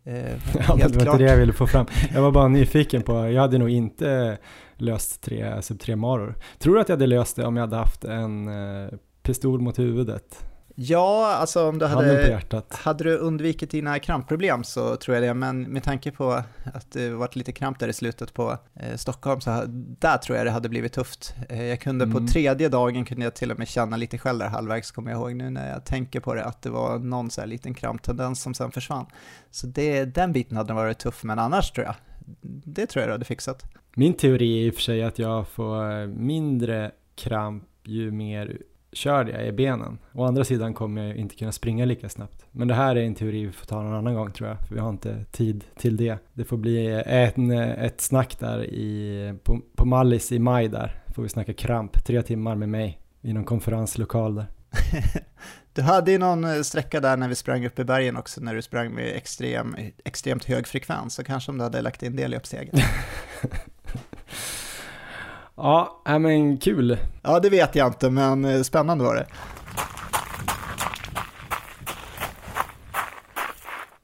ja, 0.04 0.76
det 0.76 0.82
var 0.82 0.84
inte 0.84 1.18
det 1.18 1.30
jag 1.30 1.36
ville 1.36 1.52
få 1.52 1.66
fram. 1.66 1.86
Jag 2.14 2.22
var 2.22 2.30
bara 2.30 2.48
nyfiken 2.48 3.02
på, 3.02 3.12
jag 3.12 3.40
hade 3.40 3.58
nog 3.58 3.70
inte 3.70 4.38
löst 4.76 5.22
tre 5.22 5.62
sub 5.62 5.80
3 5.80 5.96
maror. 5.96 6.34
Tror 6.58 6.74
du 6.74 6.80
att 6.80 6.88
jag 6.88 6.96
hade 6.96 7.06
löst 7.06 7.36
det 7.36 7.44
om 7.44 7.56
jag 7.56 7.62
hade 7.62 7.76
haft 7.76 8.04
en 8.04 8.48
eh, 8.48 8.88
pistol 9.22 9.60
mot 9.60 9.78
huvudet? 9.78 10.44
Ja, 10.80 11.26
alltså 11.26 11.68
om 11.68 11.78
du 11.78 11.86
hade, 11.86 12.40
hade 12.68 13.04
du 13.04 13.16
undvikit 13.16 13.70
dina 13.70 13.98
krampproblem 13.98 14.64
så 14.64 14.96
tror 14.96 15.14
jag 15.16 15.24
det, 15.24 15.34
men 15.34 15.62
med 15.62 15.82
tanke 15.82 16.10
på 16.10 16.32
att 16.74 16.90
det 16.92 17.10
varit 17.10 17.36
lite 17.36 17.52
kramp 17.52 17.78
där 17.78 17.88
i 17.88 17.92
slutet 17.92 18.34
på 18.34 18.58
eh, 18.74 18.96
Stockholm 18.96 19.40
så 19.40 19.64
där 19.98 20.18
tror 20.18 20.38
jag 20.38 20.46
det 20.46 20.50
hade 20.50 20.68
blivit 20.68 20.92
tufft. 20.92 21.34
Eh, 21.48 21.64
jag 21.64 21.80
kunde 21.80 22.04
mm. 22.04 22.16
på 22.16 22.32
tredje 22.32 22.68
dagen 22.68 23.04
kunde 23.04 23.24
jag 23.24 23.34
till 23.34 23.50
och 23.50 23.58
med 23.58 23.68
känna 23.68 23.96
lite 23.96 24.18
själv 24.18 24.38
där 24.38 24.46
halvvägs 24.46 24.90
kommer 24.90 25.10
jag 25.10 25.20
ihåg 25.20 25.36
nu 25.36 25.50
när 25.50 25.70
jag 25.70 25.84
tänker 25.84 26.20
på 26.20 26.34
det 26.34 26.44
att 26.44 26.62
det 26.62 26.70
var 26.70 26.98
någon 26.98 27.30
så 27.30 27.40
här 27.40 27.48
liten 27.48 27.74
kramptendens 27.74 28.42
som 28.42 28.54
sen 28.54 28.70
försvann. 28.70 29.06
Så 29.50 29.66
det, 29.66 30.04
den 30.04 30.32
biten 30.32 30.56
hade 30.56 30.72
varit 30.72 30.98
tuff, 30.98 31.24
men 31.24 31.38
annars 31.38 31.70
tror 31.70 31.86
jag, 31.86 31.94
det 32.64 32.86
tror 32.86 33.00
jag 33.00 33.08
du 33.08 33.12
hade 33.12 33.24
fixat. 33.24 33.64
Min 33.94 34.14
teori 34.14 34.62
är 34.62 34.66
i 34.66 34.70
och 34.70 34.74
för 34.74 34.82
sig 34.82 35.02
att 35.02 35.18
jag 35.18 35.48
får 35.48 36.06
mindre 36.06 36.90
kramp 37.14 37.64
ju 37.84 38.10
mer 38.10 38.58
körd 38.92 39.28
jag 39.28 39.46
i 39.46 39.52
benen. 39.52 39.98
Å 40.12 40.24
andra 40.24 40.44
sidan 40.44 40.74
kommer 40.74 41.06
jag 41.06 41.16
inte 41.16 41.34
kunna 41.34 41.52
springa 41.52 41.84
lika 41.84 42.08
snabbt. 42.08 42.44
Men 42.50 42.68
det 42.68 42.74
här 42.74 42.96
är 42.96 43.02
en 43.02 43.14
teori 43.14 43.46
vi 43.46 43.52
får 43.52 43.66
ta 43.66 43.82
någon 43.82 43.94
annan 43.94 44.14
gång 44.14 44.32
tror 44.32 44.48
jag, 44.48 44.58
för 44.68 44.74
vi 44.74 44.80
har 44.80 44.90
inte 44.90 45.24
tid 45.30 45.64
till 45.76 45.96
det. 45.96 46.18
Det 46.32 46.44
får 46.44 46.56
bli 46.56 47.02
en, 47.06 47.50
ett 47.50 48.00
snack 48.00 48.38
där 48.38 48.64
i, 48.64 49.34
på, 49.42 49.60
på 49.76 49.84
Mallis 49.84 50.32
i 50.32 50.38
maj 50.38 50.68
där, 50.68 51.02
får 51.14 51.22
vi 51.22 51.28
snacka 51.28 51.52
kramp, 51.52 52.04
tre 52.04 52.22
timmar 52.22 52.54
med 52.54 52.68
mig 52.68 53.00
i 53.22 53.32
någon 53.32 53.44
konferenslokal 53.44 54.34
där. 54.34 54.46
du 55.72 55.82
hade 55.82 56.10
ju 56.10 56.18
någon 56.18 56.44
eh, 56.44 56.62
sträcka 56.62 57.00
där 57.00 57.16
när 57.16 57.28
vi 57.28 57.34
sprang 57.34 57.66
upp 57.66 57.78
i 57.78 57.84
bergen 57.84 58.16
också, 58.16 58.40
när 58.40 58.54
du 58.54 58.62
sprang 58.62 58.94
med 58.94 59.16
extrem, 59.16 59.76
extremt 60.04 60.44
hög 60.44 60.66
frekvens, 60.66 61.14
så 61.14 61.24
kanske 61.24 61.50
om 61.50 61.58
du 61.58 61.64
hade 61.64 61.80
lagt 61.80 62.02
in 62.02 62.16
det 62.16 62.28
löpsteget. 62.28 62.74
Ja, 65.60 66.02
äh, 66.08 66.18
men 66.18 66.58
kul. 66.58 66.96
Ja, 67.22 67.40
det 67.40 67.50
vet 67.50 67.74
jag 67.74 67.86
inte, 67.86 68.10
men 68.10 68.44
eh, 68.44 68.62
spännande 68.62 69.04
var 69.04 69.14
det. 69.14 69.26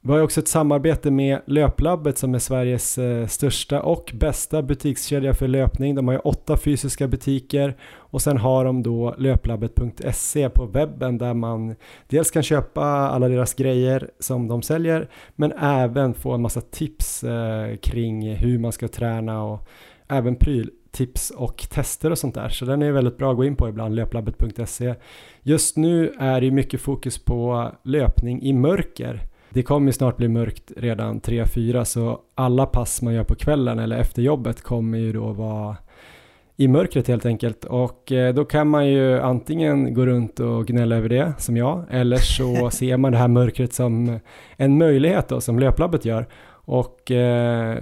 Vi 0.01 0.13
har 0.13 0.21
också 0.21 0.41
ett 0.41 0.49
samarbete 0.49 1.11
med 1.11 1.41
Löplabbet 1.47 2.19
som 2.19 2.35
är 2.35 2.39
Sveriges 2.39 2.99
eh, 2.99 3.27
största 3.27 3.83
och 3.83 4.13
bästa 4.15 4.63
butikskedja 4.63 5.35
för 5.35 5.49
löpning. 5.49 5.95
De 5.95 6.09
har 6.09 6.15
ju 6.15 6.21
åtta 6.21 6.57
fysiska 6.57 7.09
butiker 7.09 7.77
och 7.97 8.23
sen 8.23 8.37
har 8.37 8.65
de 8.65 8.83
då 8.83 9.15
löplabbet.se 9.19 10.49
på 10.49 10.67
webben 10.67 11.19
där 11.19 11.35
man 11.35 11.75
dels 12.09 12.31
kan 12.31 12.43
köpa 12.43 12.85
alla 12.85 13.29
deras 13.29 13.55
grejer 13.55 14.11
som 14.19 14.49
de 14.49 14.63
säljer 14.63 15.09
men 15.37 15.53
även 15.53 16.15
få 16.15 16.33
en 16.33 16.43
massa 16.43 16.61
tips 16.61 17.25
eh, 17.25 17.77
kring 17.77 18.35
hur 18.35 18.59
man 18.59 18.73
ska 18.73 18.89
träna 18.89 19.43
och 19.43 19.69
även 20.09 20.37
pryl 20.37 20.71
tips 20.95 21.31
och 21.31 21.57
tester 21.71 22.11
och 22.11 22.19
sånt 22.19 22.35
där. 22.35 22.49
Så 22.49 22.65
den 22.65 22.83
är 22.83 22.93
väldigt 22.93 23.19
bra 23.19 23.31
att 23.31 23.37
gå 23.37 23.45
in 23.45 23.57
på 23.57 23.69
ibland, 23.69 23.95
löplabbet.se. 23.95 24.95
Just 25.43 25.77
nu 25.77 26.13
är 26.19 26.41
det 26.41 26.51
mycket 26.51 26.81
fokus 26.81 27.25
på 27.25 27.71
löpning 27.83 28.43
i 28.43 28.53
mörker. 28.53 29.21
Det 29.51 29.63
kommer 29.63 29.93
snart 29.93 30.17
bli 30.17 30.29
mörkt 30.29 30.73
redan 30.77 31.21
3-4 31.21 31.85
så 31.85 32.21
alla 32.35 32.67
pass 32.67 33.03
man 33.03 33.15
gör 33.15 33.25
på 33.25 33.35
kvällen 33.35 33.79
eller 33.79 33.99
efter 33.99 34.23
jobbet 34.23 34.63
kommer 34.63 34.99
ju 34.99 35.13
då 35.13 35.33
vara 35.33 35.77
i 36.57 36.69
mörkret 36.69 37.09
helt 37.09 37.27
enkelt 37.27 37.65
och 37.65 38.13
eh, 38.13 38.35
då 38.35 38.45
kan 38.45 38.69
man 38.69 38.89
ju 38.89 39.21
antingen 39.21 39.95
gå 39.95 40.07
runt 40.07 40.41
och 40.41 40.67
gnälla 40.67 40.97
över 40.97 41.09
det 41.09 41.33
som 41.39 41.57
jag 41.57 41.85
eller 41.91 42.17
så 42.17 42.71
ser 42.73 42.97
man 42.97 43.13
det 43.13 43.19
här 43.19 43.29
mörkret 43.29 43.73
som 43.73 44.19
en 44.57 44.79
möjlighet 44.79 45.29
då 45.29 45.41
som 45.41 45.59
löplabbet 45.59 46.05
gör 46.05 46.27
och 46.67 47.11
eh, 47.11 47.79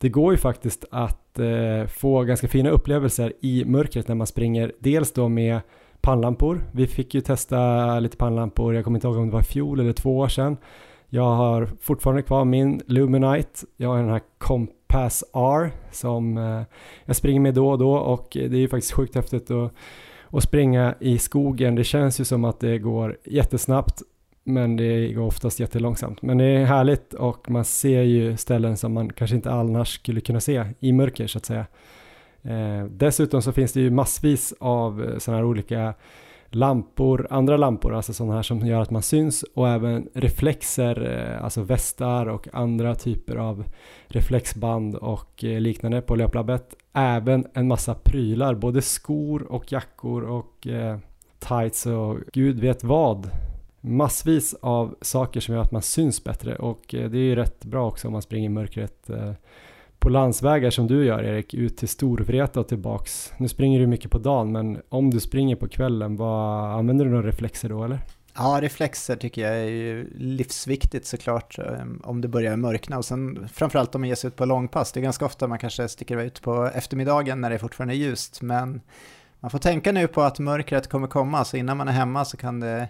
det 0.00 0.08
går 0.08 0.32
ju 0.32 0.38
faktiskt 0.38 0.84
att 0.90 1.38
eh, 1.38 1.86
få 1.86 2.22
ganska 2.22 2.48
fina 2.48 2.70
upplevelser 2.70 3.32
i 3.40 3.64
mörkret 3.64 4.08
när 4.08 4.14
man 4.14 4.26
springer. 4.26 4.72
Dels 4.78 5.12
då 5.12 5.28
med 5.28 5.60
pannlampor. 6.00 6.64
Vi 6.72 6.86
fick 6.86 7.14
ju 7.14 7.20
testa 7.20 8.00
lite 8.00 8.16
pannlampor, 8.16 8.74
jag 8.74 8.84
kommer 8.84 8.96
inte 8.96 9.06
ihåg 9.06 9.16
om 9.16 9.26
det 9.26 9.32
var 9.32 9.40
i 9.40 9.44
fjol 9.44 9.80
eller 9.80 9.92
två 9.92 10.18
år 10.18 10.28
sedan. 10.28 10.56
Jag 11.08 11.30
har 11.30 11.68
fortfarande 11.80 12.22
kvar 12.22 12.44
min 12.44 12.80
Luminite. 12.86 13.66
Jag 13.76 13.88
har 13.88 13.96
den 13.96 14.08
här 14.08 14.20
Compass 14.38 15.24
R 15.34 15.72
som 15.90 16.38
eh, 16.38 16.62
jag 17.04 17.16
springer 17.16 17.40
med 17.40 17.54
då 17.54 17.70
och 17.70 17.78
då 17.78 17.92
och 17.92 18.28
det 18.32 18.44
är 18.44 18.60
ju 18.60 18.68
faktiskt 18.68 18.92
sjukt 18.92 19.14
häftigt 19.14 19.50
att, 19.50 19.72
att 20.30 20.42
springa 20.42 20.94
i 21.00 21.18
skogen. 21.18 21.74
Det 21.74 21.84
känns 21.84 22.20
ju 22.20 22.24
som 22.24 22.44
att 22.44 22.60
det 22.60 22.78
går 22.78 23.18
jättesnabbt 23.24 24.02
men 24.44 24.76
det 24.76 25.12
går 25.12 25.22
oftast 25.22 25.60
jättelångsamt. 25.60 26.22
Men 26.22 26.38
det 26.38 26.44
är 26.44 26.64
härligt 26.64 27.14
och 27.14 27.50
man 27.50 27.64
ser 27.64 28.02
ju 28.02 28.36
ställen 28.36 28.76
som 28.76 28.92
man 28.92 29.12
kanske 29.12 29.36
inte 29.36 29.50
annars 29.50 29.94
skulle 29.94 30.20
kunna 30.20 30.40
se 30.40 30.64
i 30.80 30.92
mörker 30.92 31.26
så 31.26 31.38
att 31.38 31.46
säga. 31.46 31.66
Eh, 32.42 32.84
dessutom 32.84 33.42
så 33.42 33.52
finns 33.52 33.72
det 33.72 33.80
ju 33.80 33.90
massvis 33.90 34.54
av 34.58 35.04
eh, 35.04 35.18
sådana 35.18 35.38
här 35.38 35.44
olika 35.44 35.94
lampor, 36.50 37.26
andra 37.30 37.56
lampor, 37.56 37.94
alltså 37.94 38.12
sådana 38.12 38.34
här 38.34 38.42
som 38.42 38.66
gör 38.66 38.80
att 38.80 38.90
man 38.90 39.02
syns 39.02 39.44
och 39.54 39.68
även 39.68 40.08
reflexer, 40.14 41.26
eh, 41.36 41.44
alltså 41.44 41.62
västar 41.62 42.26
och 42.26 42.48
andra 42.52 42.94
typer 42.94 43.36
av 43.36 43.64
reflexband 44.06 44.94
och 44.94 45.44
eh, 45.44 45.60
liknande 45.60 46.00
på 46.00 46.14
löplabbet. 46.14 46.74
Även 46.92 47.46
en 47.54 47.68
massa 47.68 47.94
prylar, 47.94 48.54
både 48.54 48.82
skor 48.82 49.42
och 49.52 49.72
jackor 49.72 50.22
och 50.22 50.66
eh, 50.66 50.98
tights 51.38 51.86
och 51.86 52.18
gud 52.32 52.60
vet 52.60 52.84
vad. 52.84 53.30
Massvis 53.80 54.54
av 54.60 54.94
saker 55.00 55.40
som 55.40 55.54
gör 55.54 55.62
att 55.62 55.72
man 55.72 55.82
syns 55.82 56.24
bättre 56.24 56.56
och 56.56 56.94
eh, 56.94 57.10
det 57.10 57.18
är 57.18 57.22
ju 57.22 57.34
rätt 57.34 57.64
bra 57.64 57.88
också 57.88 58.08
om 58.08 58.12
man 58.12 58.22
springer 58.22 58.46
i 58.46 58.52
mörkret 58.52 59.10
eh, 59.10 59.32
på 59.98 60.08
landsvägar 60.08 60.70
som 60.70 60.86
du 60.86 61.04
gör 61.04 61.22
Erik, 61.22 61.54
ut 61.54 61.76
till 61.76 61.88
Storvreta 61.88 62.60
och 62.60 62.68
tillbaks. 62.68 63.32
Nu 63.38 63.48
springer 63.48 63.80
du 63.80 63.86
mycket 63.86 64.10
på 64.10 64.18
dagen, 64.18 64.52
men 64.52 64.82
om 64.88 65.10
du 65.10 65.20
springer 65.20 65.56
på 65.56 65.68
kvällen, 65.68 66.16
vad, 66.16 66.70
använder 66.78 67.04
du 67.04 67.10
några 67.10 67.28
reflexer 67.28 67.68
då 67.68 67.84
eller? 67.84 68.00
Ja, 68.34 68.58
reflexer 68.62 69.16
tycker 69.16 69.42
jag 69.42 69.56
är 69.56 69.68
ju 69.68 70.10
livsviktigt 70.14 71.06
såklart 71.06 71.58
ehm, 71.58 72.00
om 72.04 72.20
det 72.20 72.28
börjar 72.28 72.56
mörkna 72.56 72.98
och 72.98 73.04
sen 73.04 73.48
framförallt 73.52 73.94
om 73.94 74.00
man 74.00 74.08
ger 74.08 74.14
sig 74.14 74.28
ut 74.28 74.36
på 74.36 74.44
långpass. 74.44 74.92
Det 74.92 75.00
är 75.00 75.02
ganska 75.02 75.24
ofta 75.24 75.46
man 75.46 75.58
kanske 75.58 75.88
sticker 75.88 76.20
ut 76.20 76.42
på 76.42 76.70
eftermiddagen 76.74 77.40
när 77.40 77.50
det 77.50 77.58
fortfarande 77.58 77.94
är 77.94 77.96
ljust, 77.96 78.42
men 78.42 78.80
man 79.40 79.50
får 79.50 79.58
tänka 79.58 79.92
nu 79.92 80.06
på 80.06 80.22
att 80.22 80.38
mörkret 80.38 80.88
kommer 80.88 81.06
komma, 81.06 81.44
så 81.44 81.56
innan 81.56 81.76
man 81.76 81.88
är 81.88 81.92
hemma 81.92 82.24
så 82.24 82.36
kan 82.36 82.60
det 82.60 82.88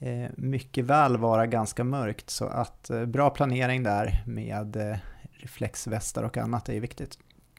Eh, 0.00 0.30
mycket 0.36 0.84
väl 0.84 1.16
vara 1.16 1.46
ganska 1.46 1.84
mörkt, 1.84 2.30
så 2.30 2.44
att 2.44 2.90
eh, 2.90 3.04
bra 3.04 3.30
planering 3.30 3.82
där 3.82 4.22
med 4.26 4.76
eh, 4.76 4.96
reflexvästar 5.30 6.22
och 6.22 6.36
annat 6.36 6.68
är 6.68 6.80
viktigt. 6.80 7.18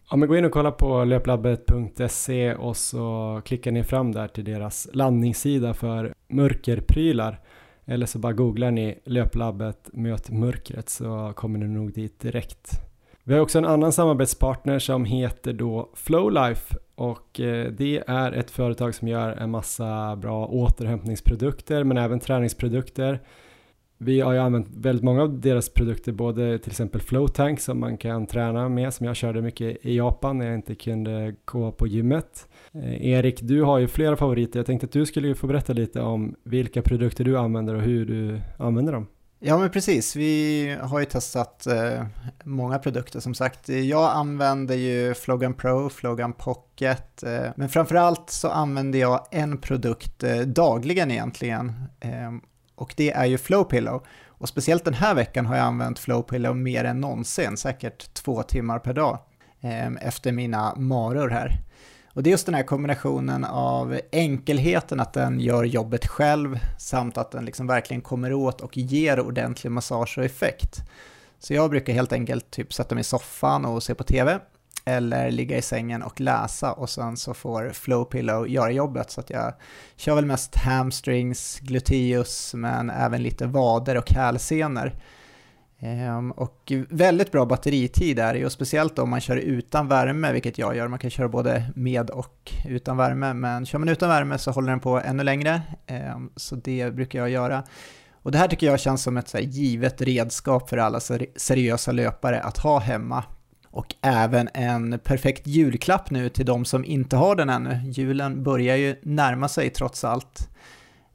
Ja, 0.09 0.17
men 0.17 0.29
gå 0.29 0.37
in 0.37 0.45
och 0.45 0.51
kolla 0.51 0.71
på 0.71 1.03
löplabbet.se 1.03 2.55
och 2.55 2.77
så 2.77 3.41
klickar 3.45 3.71
ni 3.71 3.83
fram 3.83 4.11
där 4.11 4.27
till 4.27 4.43
deras 4.43 4.89
landningssida 4.93 5.73
för 5.73 6.13
mörkerprylar. 6.27 7.39
Eller 7.85 8.05
så 8.05 8.19
bara 8.19 8.33
googlar 8.33 8.71
ni 8.71 8.99
löplabbet 9.05 9.89
möt 9.93 10.29
mörkret 10.29 10.89
så 10.89 11.33
kommer 11.35 11.59
ni 11.59 11.67
nog 11.67 11.93
dit 11.93 12.19
direkt. 12.19 12.71
Vi 13.23 13.33
har 13.33 13.41
också 13.41 13.57
en 13.57 13.65
annan 13.65 13.91
samarbetspartner 13.91 14.79
som 14.79 15.05
heter 15.05 15.53
då 15.53 15.89
Flowlife 15.93 16.75
och 16.99 17.39
eh, 17.39 17.71
det 17.71 18.03
är 18.07 18.31
ett 18.31 18.51
företag 18.51 18.95
som 18.95 19.07
gör 19.07 19.31
en 19.31 19.49
massa 19.49 20.15
bra 20.15 20.45
återhämtningsprodukter 20.45 21.83
men 21.83 21.97
även 21.97 22.19
träningsprodukter 22.19 23.19
vi 24.01 24.21
har 24.21 24.33
ju 24.33 24.39
använt 24.39 24.67
väldigt 24.75 25.03
många 25.03 25.21
av 25.21 25.39
deras 25.39 25.69
produkter, 25.69 26.11
både 26.11 26.59
till 26.59 26.71
exempel 26.71 27.01
Flowtank 27.01 27.59
som 27.59 27.79
man 27.79 27.97
kan 27.97 28.27
träna 28.27 28.69
med, 28.69 28.93
som 28.93 29.05
jag 29.05 29.15
körde 29.15 29.41
mycket 29.41 29.85
i 29.85 29.97
Japan 29.97 30.37
när 30.37 30.45
jag 30.45 30.55
inte 30.55 30.75
kunde 30.75 31.35
gå 31.45 31.71
på 31.71 31.87
gymmet. 31.87 32.47
Eh, 32.73 33.05
Erik, 33.05 33.41
du 33.41 33.61
har 33.61 33.77
ju 33.79 33.87
flera 33.87 34.15
favoriter. 34.15 34.59
Jag 34.59 34.65
tänkte 34.65 34.85
att 34.85 34.91
du 34.91 35.05
skulle 35.05 35.35
få 35.35 35.47
berätta 35.47 35.73
lite 35.73 36.01
om 36.01 36.35
vilka 36.43 36.81
produkter 36.81 37.23
du 37.23 37.37
använder 37.37 37.75
och 37.75 37.81
hur 37.81 38.05
du 38.05 38.41
använder 38.57 38.93
dem. 38.93 39.07
Ja 39.41 39.57
men 39.57 39.69
precis, 39.69 40.15
vi 40.15 40.77
har 40.81 40.99
ju 40.99 41.05
testat 41.05 41.67
eh, 41.67 42.05
många 42.43 42.79
produkter 42.79 43.19
som 43.19 43.33
sagt. 43.33 43.69
Jag 43.69 44.11
använder 44.11 44.75
ju 44.75 45.13
Flogan 45.13 45.53
Pro, 45.53 45.89
Flogan 45.89 46.33
Pocket, 46.33 47.23
eh, 47.23 47.49
men 47.55 47.69
framförallt 47.69 48.29
så 48.29 48.49
använder 48.49 48.99
jag 48.99 49.25
en 49.31 49.57
produkt 49.57 50.23
eh, 50.23 50.37
dagligen 50.37 51.11
egentligen 51.11 51.73
eh, 51.99 52.31
och 52.75 52.93
det 52.97 53.11
är 53.11 53.25
ju 53.25 53.37
Flowpillow. 53.37 54.05
Och 54.27 54.49
speciellt 54.49 54.85
den 54.85 54.93
här 54.93 55.15
veckan 55.15 55.45
har 55.45 55.55
jag 55.55 55.65
använt 55.65 55.99
Flowpillow 55.99 56.55
mer 56.55 56.83
än 56.83 57.01
någonsin, 57.01 57.57
säkert 57.57 58.13
två 58.13 58.43
timmar 58.43 58.79
per 58.79 58.93
dag 58.93 59.19
eh, 59.61 59.87
efter 60.01 60.31
mina 60.31 60.75
maror 60.75 61.29
här. 61.29 61.61
Och 62.19 62.23
det 62.23 62.29
är 62.29 62.31
just 62.31 62.45
den 62.45 62.55
här 62.55 62.63
kombinationen 62.63 63.45
av 63.45 63.99
enkelheten 64.11 64.99
att 64.99 65.13
den 65.13 65.39
gör 65.39 65.63
jobbet 65.63 66.07
själv 66.07 66.59
samt 66.77 67.17
att 67.17 67.31
den 67.31 67.45
liksom 67.45 67.67
verkligen 67.67 68.01
kommer 68.01 68.33
åt 68.33 68.61
och 68.61 68.77
ger 68.77 69.19
ordentlig 69.19 69.71
massage 69.71 70.17
och 70.17 70.25
effekt. 70.25 70.75
Så 71.39 71.53
jag 71.53 71.69
brukar 71.69 71.93
helt 71.93 72.13
enkelt 72.13 72.51
typ 72.51 72.73
sätta 72.73 72.95
mig 72.95 73.01
i 73.01 73.03
soffan 73.03 73.65
och 73.65 73.83
se 73.83 73.95
på 73.95 74.03
TV 74.03 74.39
eller 74.85 75.31
ligga 75.31 75.57
i 75.57 75.61
sängen 75.61 76.03
och 76.03 76.19
läsa 76.19 76.71
och 76.73 76.89
sen 76.89 77.17
så 77.17 77.33
får 77.33 77.69
flow 77.69 78.05
pillow 78.05 78.49
göra 78.49 78.71
jobbet 78.71 79.11
så 79.11 79.19
att 79.19 79.29
jag 79.29 79.53
kör 79.95 80.15
väl 80.15 80.25
mest 80.25 80.55
hamstrings, 80.55 81.59
gluteus 81.59 82.53
men 82.53 82.89
även 82.89 83.23
lite 83.23 83.45
vader 83.45 83.97
och 83.97 84.11
hälsenor. 84.11 84.93
Ehm, 85.79 86.31
och 86.31 86.71
väldigt 86.89 87.31
bra 87.31 87.45
batteritid 87.45 88.19
är 88.19 88.33
det 88.33 88.45
och 88.45 88.51
speciellt 88.51 88.99
om 88.99 89.09
man 89.09 89.21
kör 89.21 89.37
utan 89.37 89.87
värme, 89.87 90.31
vilket 90.31 90.57
jag 90.57 90.75
gör. 90.75 90.87
Man 90.87 90.99
kan 90.99 91.09
köra 91.09 91.29
både 91.29 91.71
med 91.75 92.09
och 92.09 92.51
utan 92.67 92.97
värme, 92.97 93.33
men 93.33 93.65
kör 93.65 93.79
man 93.79 93.89
utan 93.89 94.09
värme 94.09 94.37
så 94.37 94.51
håller 94.51 94.69
den 94.69 94.79
på 94.79 94.99
ännu 94.99 95.23
längre, 95.23 95.61
ehm, 95.87 96.29
så 96.35 96.55
det 96.55 96.93
brukar 96.93 97.19
jag 97.19 97.29
göra. 97.29 97.63
Och 98.21 98.31
det 98.31 98.37
här 98.37 98.47
tycker 98.47 98.67
jag 98.67 98.79
känns 98.79 99.03
som 99.03 99.17
ett 99.17 99.27
så 99.27 99.37
givet 99.39 100.01
redskap 100.01 100.69
för 100.69 100.77
alla 100.77 100.99
seriösa 101.35 101.91
löpare 101.91 102.41
att 102.41 102.57
ha 102.57 102.79
hemma 102.79 103.23
och 103.71 103.95
även 104.01 104.49
en 104.53 104.99
perfekt 104.99 105.47
julklapp 105.47 106.11
nu 106.11 106.29
till 106.29 106.45
de 106.45 106.65
som 106.65 106.85
inte 106.85 107.15
har 107.15 107.35
den 107.35 107.49
ännu. 107.49 107.81
Julen 107.91 108.43
börjar 108.43 108.75
ju 108.75 108.95
närma 109.01 109.47
sig 109.47 109.69
trots 109.69 110.03
allt. 110.03 110.49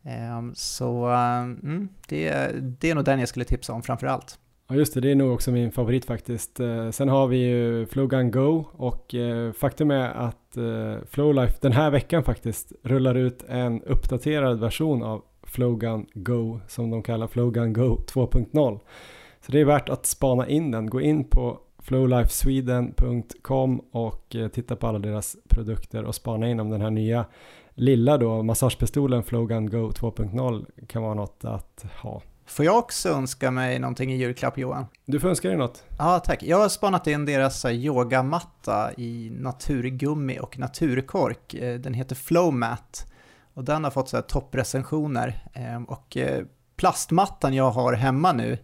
Ehm, 0.04 0.54
så 0.54 1.06
mm, 1.06 1.88
det, 2.08 2.50
det 2.80 2.90
är 2.90 2.94
nog 2.94 3.04
den 3.04 3.20
jag 3.20 3.28
skulle 3.28 3.44
tipsa 3.44 3.72
om 3.72 3.82
framför 3.82 4.06
allt. 4.06 4.38
Ja 4.68 4.74
just 4.74 4.94
det, 4.94 5.00
det 5.00 5.10
är 5.10 5.14
nog 5.14 5.32
också 5.32 5.50
min 5.50 5.72
favorit 5.72 6.04
faktiskt. 6.04 6.60
Eh, 6.60 6.90
sen 6.90 7.08
har 7.08 7.26
vi 7.26 7.36
ju 7.36 7.86
Flowgun 7.86 8.30
Go 8.30 8.64
och 8.72 9.14
eh, 9.14 9.52
faktum 9.52 9.90
är 9.90 10.08
att 10.08 10.56
eh, 10.56 10.96
Flowlife 11.10 11.58
den 11.60 11.72
här 11.72 11.90
veckan 11.90 12.24
faktiskt 12.24 12.72
rullar 12.82 13.14
ut 13.14 13.44
en 13.48 13.82
uppdaterad 13.82 14.60
version 14.60 15.02
av 15.02 15.22
Flowgun 15.42 16.06
Go 16.14 16.60
som 16.68 16.90
de 16.90 17.02
kallar 17.02 17.26
Flowgun 17.26 17.72
Go 17.72 17.98
2.0. 18.12 18.80
Så 19.40 19.52
det 19.52 19.60
är 19.60 19.64
värt 19.64 19.88
att 19.88 20.06
spana 20.06 20.48
in 20.48 20.70
den. 20.70 20.90
Gå 20.90 21.00
in 21.00 21.24
på 21.24 21.58
flowlifesweden.com 21.82 23.78
och 23.78 24.36
titta 24.52 24.76
på 24.76 24.86
alla 24.86 24.98
deras 24.98 25.36
produkter 25.48 26.04
och 26.04 26.14
spana 26.14 26.48
in 26.48 26.60
om 26.60 26.70
den 26.70 26.80
här 26.80 26.90
nya 26.90 27.24
lilla 27.74 28.18
då 28.18 28.42
massagepistolen 28.42 29.22
Flowgun 29.22 29.70
Go 29.70 29.90
2.0 29.90 30.66
kan 30.86 31.02
vara 31.02 31.14
något 31.14 31.44
att 31.44 31.84
ha. 32.02 32.22
Får 32.46 32.64
jag 32.64 32.78
också 32.78 33.08
önska 33.08 33.50
mig 33.50 33.78
någonting 33.78 34.12
i 34.12 34.16
julklapp 34.16 34.58
Johan? 34.58 34.86
Du 35.04 35.20
får 35.20 35.28
önska 35.28 35.48
dig 35.48 35.56
något. 35.56 35.84
Ja, 35.98 36.18
tack. 36.18 36.42
Jag 36.42 36.58
har 36.58 36.68
spanat 36.68 37.06
in 37.06 37.24
deras 37.24 37.64
yogamatta 37.64 38.92
i 38.96 39.32
naturgummi 39.40 40.38
och 40.40 40.58
naturkork. 40.58 41.54
Eh, 41.54 41.78
den 41.80 41.94
heter 41.94 42.16
Flowmat 42.16 43.12
och 43.54 43.64
den 43.64 43.84
har 43.84 43.90
fått 43.90 44.08
så 44.08 44.16
här 44.16 44.22
topprecensioner. 44.22 45.48
Ehm, 45.54 45.84
och 45.84 46.16
eh, 46.16 46.44
plastmattan 46.76 47.54
jag 47.54 47.70
har 47.70 47.92
hemma 47.92 48.32
nu 48.32 48.58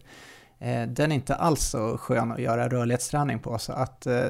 Eh, 0.61 0.87
den 0.87 1.11
är 1.11 1.15
inte 1.15 1.35
alls 1.35 1.61
så 1.61 1.97
skön 1.97 2.31
att 2.31 2.41
göra 2.41 2.69
rörlighetsträning 2.69 3.39
på. 3.39 3.57
Så 3.57 3.73
att 3.73 4.05
eh, 4.05 4.25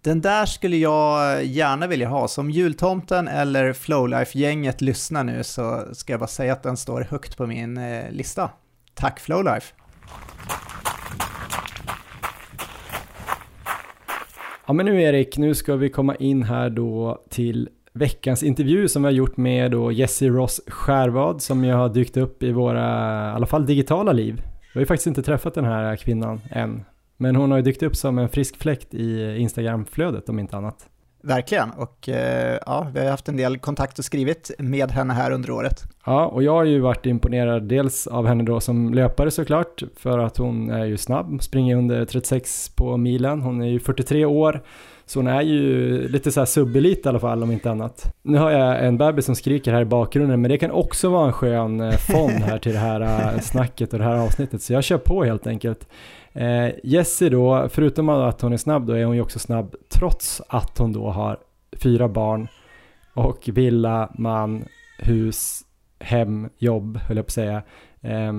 den 0.00 0.20
där 0.20 0.46
skulle 0.46 0.76
jag 0.76 1.44
gärna 1.44 1.86
vilja 1.86 2.08
ha. 2.08 2.28
Som 2.28 2.50
jultomten 2.50 3.28
eller 3.28 3.72
Flowlife-gänget 3.72 4.80
lyssnar 4.80 5.24
nu 5.24 5.44
så 5.44 5.84
ska 5.92 6.12
jag 6.12 6.20
bara 6.20 6.26
säga 6.26 6.52
att 6.52 6.62
den 6.62 6.76
står 6.76 7.00
högt 7.00 7.36
på 7.36 7.46
min 7.46 7.76
eh, 7.76 8.10
lista. 8.10 8.50
Tack 9.00 9.20
Flowlife! 9.20 9.74
Ja 14.66 14.72
men 14.72 14.86
nu 14.86 15.02
Erik, 15.02 15.38
nu 15.38 15.54
ska 15.54 15.76
vi 15.76 15.88
komma 15.88 16.14
in 16.14 16.42
här 16.42 16.70
då 16.70 17.22
till 17.28 17.68
veckans 17.92 18.42
intervju 18.42 18.88
som 18.88 19.02
vi 19.02 19.06
har 19.06 19.12
gjort 19.12 19.36
med 19.36 19.70
då 19.70 19.92
Jessie 19.92 20.28
Ross 20.28 20.60
Skärvad 20.66 21.42
som 21.42 21.64
ju 21.64 21.72
har 21.72 21.88
dykt 21.88 22.16
upp 22.16 22.42
i 22.42 22.52
våra, 22.52 22.84
i 23.30 23.34
alla 23.34 23.46
fall 23.46 23.66
digitala 23.66 24.12
liv. 24.12 24.42
Vi 24.44 24.70
har 24.72 24.80
ju 24.80 24.86
faktiskt 24.86 25.06
inte 25.06 25.22
träffat 25.22 25.54
den 25.54 25.64
här 25.64 25.96
kvinnan 25.96 26.40
än. 26.50 26.84
Men 27.16 27.36
hon 27.36 27.50
har 27.50 27.58
ju 27.58 27.64
dykt 27.64 27.82
upp 27.82 27.96
som 27.96 28.18
en 28.18 28.28
frisk 28.28 28.56
fläkt 28.56 28.94
i 28.94 29.36
Instagramflödet 29.36 30.28
om 30.28 30.38
inte 30.38 30.56
annat. 30.56 30.88
Verkligen, 31.26 31.70
och 31.70 32.08
eh, 32.08 32.58
ja, 32.66 32.86
vi 32.94 33.00
har 33.00 33.10
haft 33.10 33.28
en 33.28 33.36
del 33.36 33.58
kontakt 33.58 33.98
och 33.98 34.04
skrivit 34.04 34.50
med 34.58 34.90
henne 34.90 35.14
här 35.14 35.30
under 35.30 35.50
året. 35.50 35.82
Ja, 36.04 36.26
och 36.26 36.42
jag 36.42 36.52
har 36.52 36.64
ju 36.64 36.80
varit 36.80 37.06
imponerad 37.06 37.62
dels 37.62 38.06
av 38.06 38.26
henne 38.26 38.44
då 38.44 38.60
som 38.60 38.94
löpare 38.94 39.30
såklart, 39.30 39.82
för 39.96 40.18
att 40.18 40.36
hon 40.36 40.70
är 40.70 40.84
ju 40.84 40.96
snabb, 40.96 41.42
springer 41.42 41.76
under 41.76 42.04
36 42.04 42.68
på 42.68 42.96
milen, 42.96 43.42
hon 43.42 43.62
är 43.62 43.66
ju 43.66 43.80
43 43.80 44.24
år, 44.24 44.62
så 45.06 45.18
hon 45.18 45.26
är 45.26 45.42
ju 45.42 46.08
lite 46.08 46.32
så 46.32 46.40
här 46.40 46.46
subelit 46.46 47.06
i 47.06 47.08
alla 47.08 47.20
fall 47.20 47.42
om 47.42 47.52
inte 47.52 47.70
annat. 47.70 48.14
Nu 48.22 48.38
har 48.38 48.50
jag 48.50 48.86
en 48.86 48.98
bebis 48.98 49.24
som 49.24 49.34
skriker 49.34 49.72
här 49.72 49.82
i 49.82 49.84
bakgrunden 49.84 50.40
men 50.40 50.50
det 50.50 50.58
kan 50.58 50.70
också 50.70 51.08
vara 51.08 51.26
en 51.26 51.32
skön 51.32 51.80
eh, 51.80 51.92
fond 51.92 52.30
här 52.30 52.58
till 52.58 52.72
det 52.72 52.78
här 52.78 53.00
eh, 53.00 53.40
snacket 53.40 53.92
och 53.92 53.98
det 53.98 54.04
här 54.04 54.16
avsnittet 54.16 54.62
så 54.62 54.72
jag 54.72 54.84
kör 54.84 54.98
på 54.98 55.24
helt 55.24 55.46
enkelt. 55.46 55.88
Eh, 56.36 56.74
Jessie 56.84 57.28
då, 57.28 57.68
förutom 57.68 58.08
att 58.08 58.40
hon 58.40 58.52
är 58.52 58.56
snabb 58.56 58.86
då 58.86 58.92
är 58.92 59.04
hon 59.04 59.16
ju 59.16 59.22
också 59.22 59.38
snabb 59.38 59.74
trots 59.88 60.42
att 60.48 60.78
hon 60.78 60.92
då 60.92 61.10
har 61.10 61.38
fyra 61.72 62.08
barn 62.08 62.48
och 63.14 63.48
villa, 63.48 64.10
man, 64.18 64.64
hus, 64.98 65.62
hem, 66.00 66.48
jobb 66.58 66.96
höll 66.96 67.16
jag 67.16 67.26
på 67.26 67.28
att 67.28 67.32
säga. 67.32 67.62
Eh, 68.00 68.32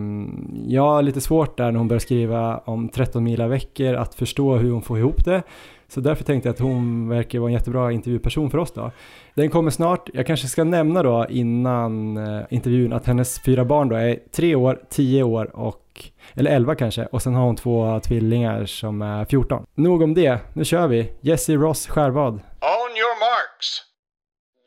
jag 0.68 0.82
har 0.82 1.02
lite 1.02 1.22
svårt 1.22 1.58
där 1.58 1.72
när 1.72 1.80
hon 1.80 1.88
börjar 1.88 2.00
skriva 2.00 2.58
om 2.58 2.90
13 2.90 3.24
mila 3.24 3.48
veckor 3.48 3.94
att 3.94 4.16
förstå 4.16 4.56
hur 4.56 4.72
hon 4.72 4.82
får 4.82 4.98
ihop 4.98 5.26
det. 5.26 5.44
Så 5.88 6.02
därför 6.02 6.24
tänkte 6.24 6.50
jag 6.50 6.54
att 6.54 6.60
hon 6.60 7.10
verkar 7.10 7.40
vara 7.40 7.50
en 7.50 7.54
jättebra 7.54 7.92
intervjuperson 7.92 8.50
för 8.50 8.58
oss 8.58 8.72
då. 8.72 8.92
Den 9.34 9.50
kommer 9.50 9.72
snart. 9.72 10.10
Jag 10.14 10.28
kanske 10.28 10.48
ska 10.48 10.64
nämna 10.64 11.04
då 11.04 11.26
innan 11.30 12.18
eh, 12.18 12.42
intervjun 12.50 12.94
att 12.94 13.06
hennes 13.06 13.40
fyra 13.40 13.66
barn 13.66 13.90
då 13.90 13.96
är 13.96 14.20
tre 14.32 14.56
år, 14.56 14.80
tio 14.90 15.24
år 15.24 15.56
och 15.56 15.87
eller 16.36 16.52
11 16.52 16.76
kanske, 16.76 17.06
och 17.06 17.22
sen 17.22 17.36
har 17.36 17.46
hon 17.46 17.56
två 17.56 18.00
tvillingar 18.00 18.66
som 18.66 19.02
är 19.02 19.26
14. 19.26 19.66
Nog 19.76 20.02
om 20.02 20.14
det, 20.14 20.40
nu 20.54 20.66
kör 20.66 20.88
vi. 20.88 21.12
Jessie 21.22 21.58
Ross 21.58 21.88
Skärvad. 21.88 22.34
On 22.34 22.92
your 22.98 23.20
marks. 23.20 23.84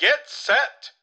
Get 0.02 0.28
set. 0.28 1.00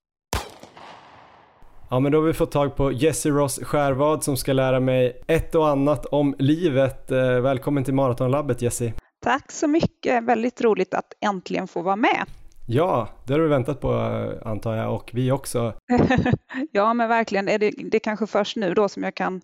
Ja 1.90 2.00
men 2.00 2.12
då 2.12 2.18
har 2.18 2.24
vi 2.24 2.34
fått 2.34 2.52
tag 2.52 2.76
på 2.76 2.92
Jessie 2.92 3.32
Ross 3.32 3.60
Skärvad 3.64 4.24
som 4.24 4.38
ska 4.38 4.54
lära 4.54 4.80
mig 4.80 5.24
ett 5.28 5.56
och 5.56 5.68
annat 5.68 6.06
om 6.06 6.36
livet. 6.40 7.12
Eh, 7.12 7.40
välkommen 7.40 7.84
till 7.84 7.94
Maratonlabbet 7.94 8.62
Jessie. 8.62 8.94
Tack 9.24 9.52
så 9.52 9.68
mycket, 9.68 10.24
väldigt 10.24 10.62
roligt 10.62 10.94
att 10.94 11.14
äntligen 11.26 11.68
få 11.68 11.82
vara 11.82 11.96
med. 11.96 12.26
Ja, 12.70 13.08
det 13.26 13.34
har 13.34 13.40
du 13.40 13.48
väntat 13.48 13.82
på 13.82 13.92
antar 14.46 14.76
jag 14.76 14.94
och 14.94 15.12
vi 15.14 15.32
också. 15.32 15.74
ja, 16.72 16.94
men 16.94 17.10
verkligen. 17.10 17.48
Är 17.48 17.60
det, 17.60 17.72
det 17.92 17.98
är 17.98 18.00
kanske 18.00 18.28
först 18.28 18.56
nu 18.56 18.74
då 18.74 18.90
som 18.90 19.04
jag 19.04 19.16
kan 19.16 19.42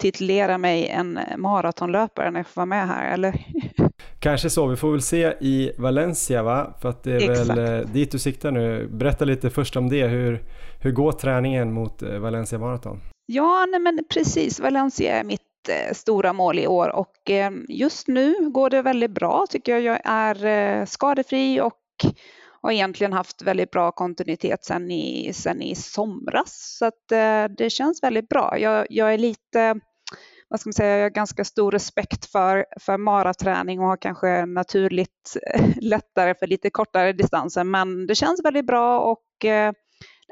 titulera 0.00 0.58
mig 0.58 0.88
en 0.88 1.18
maratonlöpare 1.36 2.30
när 2.30 2.38
jag 2.38 2.46
får 2.46 2.60
vara 2.60 2.66
med 2.66 2.88
här, 2.88 3.12
eller? 3.12 3.46
Kanske 4.20 4.50
så. 4.50 4.66
Vi 4.66 4.76
får 4.76 4.92
väl 4.92 5.02
se 5.02 5.34
i 5.40 5.72
Valencia, 5.78 6.42
va? 6.42 6.74
För 6.82 6.88
att 6.88 7.02
det 7.02 7.12
är 7.12 7.30
Exakt. 7.30 7.50
väl 7.50 7.80
eh, 7.80 7.86
dit 7.88 8.10
du 8.10 8.18
siktar 8.18 8.50
nu. 8.50 8.88
Berätta 8.88 9.24
lite 9.24 9.50
först 9.50 9.76
om 9.76 9.88
det. 9.88 10.06
Hur, 10.06 10.42
hur 10.82 10.92
går 10.92 11.12
träningen 11.12 11.72
mot 11.72 12.02
eh, 12.02 12.18
Valencia 12.18 12.58
Marathon? 12.58 13.00
Ja, 13.26 13.66
nej 13.70 13.80
men 13.80 14.04
precis. 14.12 14.60
Valencia 14.60 15.18
är 15.18 15.24
mitt 15.24 15.40
eh, 15.68 15.94
stora 15.94 16.32
mål 16.32 16.58
i 16.58 16.66
år 16.66 16.88
och 16.88 17.30
just 17.68 18.08
nu 18.08 18.50
går 18.50 18.70
det 18.70 18.82
väldigt 18.82 19.10
bra 19.10 19.46
tycker 19.50 19.72
jag. 19.72 19.82
Jag 19.82 20.00
är 20.04 20.86
skadefri 20.86 21.60
och 21.60 21.74
har 22.66 22.72
egentligen 22.72 23.12
haft 23.12 23.42
väldigt 23.42 23.70
bra 23.70 23.92
kontinuitet 23.92 24.64
sedan 24.64 24.90
i, 24.90 25.32
sen 25.32 25.62
i 25.62 25.74
somras. 25.74 26.76
Så 26.78 26.86
att, 26.86 27.12
eh, 27.12 27.56
det 27.58 27.70
känns 27.70 28.02
väldigt 28.02 28.28
bra. 28.28 28.58
Jag, 28.58 28.86
jag, 28.90 29.14
är 29.14 29.18
lite, 29.18 29.80
vad 30.48 30.60
ska 30.60 30.68
man 30.68 30.74
säga, 30.74 30.96
jag 30.96 31.04
har 31.04 31.10
ganska 31.10 31.44
stor 31.44 31.72
respekt 31.72 32.26
för, 32.26 32.64
för 32.80 32.98
maraträning 32.98 33.80
och 33.80 33.86
har 33.86 33.96
kanske 33.96 34.46
naturligt 34.46 35.36
lättare 35.80 36.34
för 36.34 36.46
lite 36.46 36.70
kortare 36.70 37.12
distanser. 37.12 37.64
Men 37.64 38.06
det 38.06 38.14
känns 38.14 38.44
väldigt 38.44 38.66
bra 38.66 39.00
och 39.00 39.44
eh, 39.44 39.72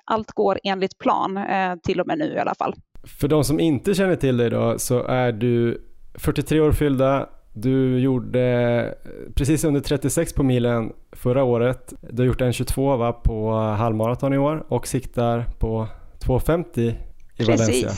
allt 0.05 0.33
går 0.33 0.61
enligt 0.65 0.99
plan, 0.99 1.37
eh, 1.37 1.77
till 1.83 2.01
och 2.01 2.07
med 2.07 2.19
nu 2.19 2.33
i 2.35 2.39
alla 2.39 2.55
fall. 2.55 2.75
För 3.21 3.29
de 3.29 3.45
som 3.45 3.61
inte 3.61 3.95
känner 3.95 4.17
till 4.17 4.37
dig 4.37 4.51
då 4.51 4.79
så 4.79 5.03
är 5.03 5.33
du 5.33 5.83
43 6.19 6.61
år 6.61 6.73
fyllda, 6.73 7.29
du 7.57 7.99
gjorde 7.99 8.95
precis 9.35 9.65
under 9.65 9.81
36 9.81 10.33
på 10.33 10.43
milen 10.43 10.93
förra 11.13 11.45
året. 11.45 11.93
Du 12.01 12.23
har 12.23 12.27
gjort 12.27 12.41
en 12.41 12.53
22 12.53 12.97
va, 12.97 13.13
på 13.13 13.53
halvmaraton 13.55 14.35
i 14.35 14.39
år 14.39 14.65
och 14.69 14.87
siktar 14.87 15.45
på 15.59 15.89
2.50 16.21 16.81
i 16.81 16.97
precis, 17.37 17.49
Valencia. 17.49 17.91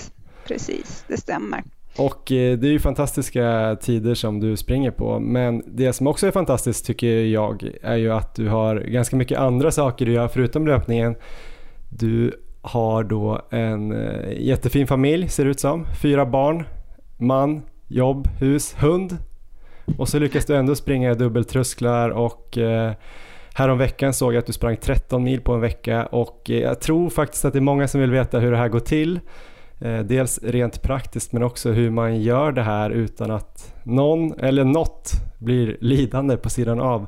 Precis, 0.47 1.05
det 1.09 1.17
stämmer. 1.17 1.65
Och 1.99 2.33
eh, 2.33 2.59
det 2.59 2.69
är 2.69 2.73
ju 2.73 2.79
fantastiska 2.79 3.77
tider 3.81 4.15
som 4.15 4.41
du 4.41 4.57
springer 4.57 4.91
på 4.91 5.21
men 5.21 5.63
det 5.67 5.93
som 5.93 6.07
också 6.07 6.27
är 6.27 6.31
fantastiskt 6.31 6.87
tycker 6.87 7.25
jag 7.25 7.71
är 7.83 7.97
ju 7.97 8.13
att 8.13 8.35
du 8.35 8.49
har 8.49 8.77
ganska 8.77 9.17
mycket 9.17 9.39
andra 9.39 9.71
saker 9.71 10.07
du 10.07 10.13
gör 10.13 10.29
förutom 10.29 10.67
löpningen. 10.67 11.15
Du 11.89 12.33
har 12.63 13.05
då 13.05 13.43
en 13.51 13.93
eh, 13.93 14.41
jättefin 14.41 14.87
familj 14.87 15.29
ser 15.29 15.45
det 15.45 15.51
ut 15.51 15.61
som, 15.61 15.87
fyra 16.03 16.27
barn, 16.27 16.65
man, 17.19 17.63
jobb, 17.89 18.29
hus, 18.29 18.75
hund 18.79 19.19
och 19.99 20.09
så 20.09 20.19
lyckas 20.19 20.45
du 20.45 20.57
ändå 20.57 20.75
springa 20.75 21.15
dubbeltrösklar 21.15 22.11
och 22.11 22.59
eh, 22.59 22.93
Häromveckan 23.59 24.15
såg 24.15 24.35
jag 24.35 24.39
att 24.39 24.47
du 24.47 24.53
sprang 24.53 24.77
13 24.77 25.23
mil 25.23 25.41
på 25.41 25.53
en 25.53 25.61
vecka 25.61 26.07
och 26.07 26.51
eh, 26.51 26.59
jag 26.59 26.81
tror 26.81 27.11
faktiskt 27.11 27.45
att 27.45 27.53
det 27.53 27.59
är 27.59 27.61
många 27.61 27.89
som 27.89 28.01
vill 28.01 28.11
veta 28.11 28.39
hur 28.39 28.51
det 28.51 28.57
här 28.57 28.69
går 28.69 28.81
till. 28.81 29.21
Eh, 29.81 29.99
dels 29.99 30.43
rent 30.43 30.83
praktiskt 30.83 31.33
men 31.33 31.43
också 31.43 31.71
hur 31.71 31.91
man 31.91 32.23
gör 32.23 32.53
det 32.53 32.63
här 32.63 32.91
utan 32.91 33.31
att 33.31 33.75
någon 33.83 34.41
eller 34.41 34.65
något 34.65 35.11
blir 35.39 35.77
lidande 35.81 36.37
på 36.37 36.51
sidan 36.51 36.81
av. 36.81 37.07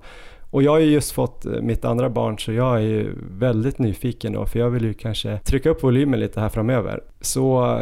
Och 0.50 0.62
jag 0.62 0.70
har 0.70 0.78
ju 0.78 0.90
just 0.90 1.12
fått 1.12 1.46
eh, 1.46 1.52
mitt 1.52 1.84
andra 1.84 2.10
barn 2.10 2.38
så 2.38 2.52
jag 2.52 2.76
är 2.76 2.80
ju 2.80 3.12
väldigt 3.30 3.78
nyfiken 3.78 4.32
då 4.32 4.46
för 4.46 4.58
jag 4.58 4.70
vill 4.70 4.84
ju 4.84 4.94
kanske 4.94 5.38
trycka 5.38 5.70
upp 5.70 5.82
volymen 5.82 6.20
lite 6.20 6.40
här 6.40 6.48
framöver. 6.48 7.00
Så 7.20 7.78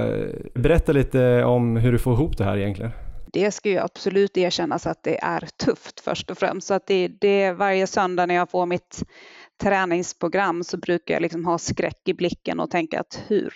berätta 0.55 0.93
lite 0.93 1.45
om 1.45 1.77
hur 1.77 1.93
du 1.93 1.99
får 1.99 2.13
ihop 2.15 2.39
det 2.39 2.45
här 2.45 2.57
egentligen 2.57 2.93
det 3.37 3.51
ska 3.51 3.69
ju 3.69 3.79
absolut 3.79 4.37
erkännas 4.37 4.87
att 4.87 5.03
det 5.03 5.19
är 5.23 5.49
tufft 5.65 6.01
först 6.01 6.31
och 6.31 6.39
främst. 6.39 6.67
Så 6.67 6.75
att 6.75 6.87
det, 6.87 7.09
det 7.09 7.53
varje 7.53 7.87
söndag 7.87 8.27
när 8.27 8.35
jag 8.35 8.51
får 8.51 8.67
mitt 8.67 9.03
träningsprogram 9.63 10.65
så 10.65 10.77
brukar 10.77 11.15
jag 11.15 11.21
liksom 11.21 11.45
ha 11.45 11.59
skräck 11.59 12.09
i 12.09 12.15
blicken 12.15 12.61
och 12.61 12.71
tänka 12.71 13.01
att 13.01 13.23
hur 13.27 13.53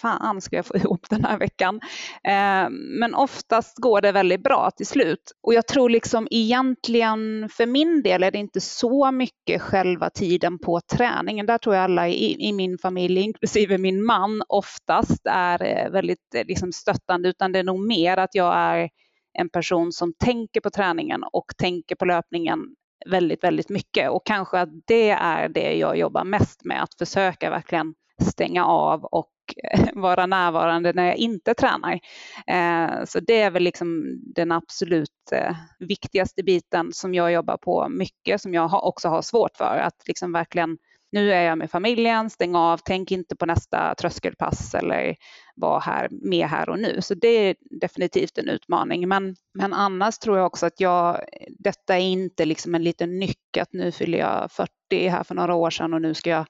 fan 0.00 0.40
ska 0.40 0.56
jag 0.56 0.66
få 0.66 0.76
ihop 0.76 1.06
den 1.10 1.24
här 1.24 1.38
veckan? 1.38 1.80
Eh, 2.24 2.70
men 3.00 3.14
oftast 3.14 3.78
går 3.78 4.00
det 4.00 4.12
väldigt 4.12 4.42
bra 4.42 4.70
till 4.76 4.86
slut. 4.86 5.32
Och 5.42 5.54
jag 5.54 5.66
tror 5.66 5.90
liksom 5.90 6.28
egentligen 6.30 7.48
för 7.48 7.66
min 7.66 8.02
del 8.02 8.22
är 8.22 8.30
det 8.30 8.38
inte 8.38 8.60
så 8.60 9.10
mycket 9.10 9.62
själva 9.62 10.10
tiden 10.10 10.58
på 10.58 10.80
träningen. 10.80 11.46
Där 11.46 11.58
tror 11.58 11.74
jag 11.74 11.84
alla 11.84 12.08
i, 12.08 12.48
i 12.48 12.52
min 12.52 12.78
familj, 12.78 13.20
inklusive 13.20 13.78
min 13.78 14.04
man, 14.04 14.42
oftast 14.48 15.20
är 15.24 15.62
eh, 15.62 15.90
väldigt 15.90 16.34
eh, 16.34 16.44
liksom 16.46 16.72
stöttande, 16.72 17.28
utan 17.28 17.52
det 17.52 17.58
är 17.58 17.64
nog 17.64 17.86
mer 17.86 18.16
att 18.16 18.34
jag 18.34 18.54
är 18.56 18.88
en 19.38 19.48
person 19.48 19.92
som 19.92 20.12
tänker 20.12 20.60
på 20.60 20.70
träningen 20.70 21.24
och 21.32 21.52
tänker 21.58 21.96
på 21.96 22.04
löpningen 22.04 22.58
väldigt, 23.10 23.44
väldigt 23.44 23.68
mycket 23.68 24.10
och 24.10 24.26
kanske 24.26 24.58
att 24.58 24.68
det 24.86 25.10
är 25.10 25.48
det 25.48 25.74
jag 25.74 25.98
jobbar 25.98 26.24
mest 26.24 26.64
med, 26.64 26.82
att 26.82 26.94
försöka 26.94 27.50
verkligen 27.50 27.94
stänga 28.22 28.64
av 28.64 29.04
och 29.04 29.30
vara 29.94 30.26
närvarande 30.26 30.92
när 30.92 31.06
jag 31.06 31.16
inte 31.16 31.54
tränar. 31.54 32.00
Eh, 32.46 33.04
så 33.04 33.20
det 33.20 33.40
är 33.40 33.50
väl 33.50 33.62
liksom 33.62 34.18
den 34.34 34.52
absolut 34.52 35.32
eh, 35.32 35.56
viktigaste 35.78 36.42
biten 36.42 36.92
som 36.92 37.14
jag 37.14 37.32
jobbar 37.32 37.56
på 37.56 37.88
mycket, 37.88 38.40
som 38.40 38.54
jag 38.54 38.84
också 38.84 39.08
har 39.08 39.22
svårt 39.22 39.56
för, 39.56 39.78
att 39.78 40.02
liksom 40.06 40.32
verkligen 40.32 40.78
nu 41.12 41.32
är 41.32 41.42
jag 41.42 41.58
med 41.58 41.70
familjen, 41.70 42.30
stäng 42.30 42.54
av, 42.54 42.80
tänk 42.84 43.10
inte 43.10 43.36
på 43.36 43.46
nästa 43.46 43.94
tröskelpass 43.94 44.74
eller 44.74 45.16
vara 45.60 45.78
här 45.80 46.08
med 46.10 46.46
här 46.46 46.68
och 46.68 46.78
nu. 46.78 46.98
Så 47.00 47.14
det 47.14 47.28
är 47.28 47.56
definitivt 47.80 48.38
en 48.38 48.48
utmaning. 48.48 49.08
Men, 49.08 49.36
men 49.54 49.72
annars 49.72 50.18
tror 50.18 50.36
jag 50.36 50.46
också 50.46 50.66
att 50.66 50.80
jag, 50.80 51.20
detta 51.58 51.96
är 51.96 52.02
inte 52.02 52.44
liksom 52.44 52.74
en 52.74 52.82
liten 52.82 53.18
nyck 53.18 53.56
att 53.60 53.72
nu 53.72 53.92
fyller 53.92 54.18
jag 54.18 54.52
40 54.52 55.08
här 55.08 55.24
för 55.24 55.34
några 55.34 55.54
år 55.54 55.70
sedan 55.70 55.94
och 55.94 56.02
nu 56.02 56.14
ska 56.14 56.30
jag 56.30 56.46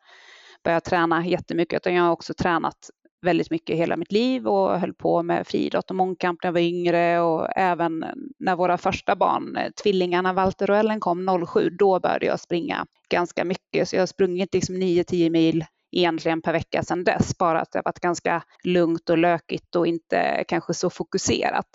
börja 0.65 0.81
träna 0.81 1.27
jättemycket, 1.27 1.77
utan 1.77 1.95
jag 1.95 2.05
har 2.05 2.13
också 2.13 2.35
tränat 2.35 2.91
väldigt 3.23 3.51
mycket 3.51 3.77
hela 3.77 3.97
mitt 3.97 4.13
liv 4.13 4.49
och 4.49 4.81
höll 4.81 4.95
på 4.95 5.23
med 5.23 5.47
friidrott 5.47 5.91
och 5.91 5.97
mångkamp 5.97 6.43
när 6.43 6.49
jag 6.49 6.53
var 6.53 6.61
yngre 6.61 7.21
och 7.21 7.49
även 7.57 8.05
när 8.39 8.57
våra 8.57 8.79
första 8.79 9.17
barn, 9.17 9.57
eh, 9.57 9.71
tvillingarna 9.83 10.33
Walter 10.33 10.71
och 10.71 10.77
Ellen 10.77 11.01
kom 11.01 11.47
07, 11.47 11.71
då 11.71 12.01
började 12.01 12.27
jag 12.27 12.41
springa 12.41 12.87
ganska 13.09 13.45
mycket. 13.45 13.89
Så 13.89 13.97
jag 13.97 14.03
har 14.03 14.07
sprungit 14.07 14.55
liksom 14.55 14.75
9-10 14.75 15.31
mil 15.31 15.65
egentligen 15.93 16.43
per 16.43 16.53
vecka 16.53 16.83
sedan 16.83 17.05
dess, 17.05 17.39
bara 17.39 17.61
att 17.61 17.73
det 17.73 17.79
har 17.79 17.85
varit 17.85 18.01
ganska 18.01 18.43
lugnt 18.65 19.11
och 19.11 19.19
lökigt 19.19 19.77
och 19.77 19.87
inte 19.87 20.45
kanske 20.49 20.75
så 20.75 20.91
fokuserat. 20.91 21.67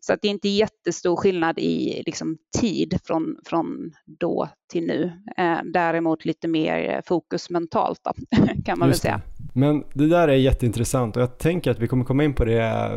Så 0.00 0.12
att 0.12 0.22
det 0.22 0.28
är 0.28 0.30
inte 0.30 0.48
jättestor 0.48 1.16
skillnad 1.16 1.58
i 1.58 2.02
liksom, 2.06 2.36
tid 2.60 2.98
från, 3.04 3.36
från 3.44 3.92
då 4.04 4.48
till 4.72 4.86
nu. 4.86 5.12
Eh, 5.36 5.58
däremot 5.64 6.24
lite 6.24 6.48
mer 6.48 7.02
fokus 7.06 7.50
mentalt 7.50 8.00
då, 8.04 8.12
kan 8.64 8.78
man 8.78 8.88
Just 8.88 9.04
väl 9.04 9.10
säga. 9.10 9.20
Det. 9.36 9.60
Men 9.60 9.84
det 9.94 10.06
där 10.06 10.28
är 10.28 10.36
jätteintressant 10.36 11.16
och 11.16 11.22
jag 11.22 11.38
tänker 11.38 11.70
att 11.70 11.78
vi 11.78 11.88
kommer 11.88 12.04
komma 12.04 12.24
in 12.24 12.34
på 12.34 12.44
det 12.44 12.90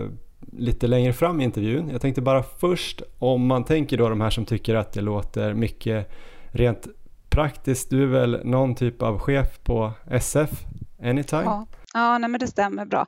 lite 0.58 0.88
längre 0.88 1.14
fram 1.14 1.42
i 1.42 1.44
intervjun. 1.44 1.90
Jag 1.90 2.02
tänkte 2.02 2.22
bara 2.22 2.44
först 2.44 3.02
om 3.20 3.48
man 3.48 3.64
tänker 3.66 3.98
då 3.98 4.10
de 4.10 4.22
här 4.22 4.30
som 4.30 4.46
tycker 4.46 4.76
att 4.76 4.94
det 4.94 5.02
låter 5.02 5.54
mycket 5.54 6.12
rent 6.52 6.88
praktiskt, 7.36 7.90
du 7.90 8.04
är 8.04 8.08
väl 8.08 8.42
någon 8.46 8.76
typ 8.76 9.02
av 9.02 9.20
chef 9.20 9.64
på 9.64 9.92
SF 10.12 10.50
Anytime? 11.04 11.44
Ja, 11.44 11.68
ja 11.94 12.18
nej, 12.18 12.30
men 12.30 12.40
det 12.40 12.48
stämmer 12.48 12.86
bra. 12.86 13.06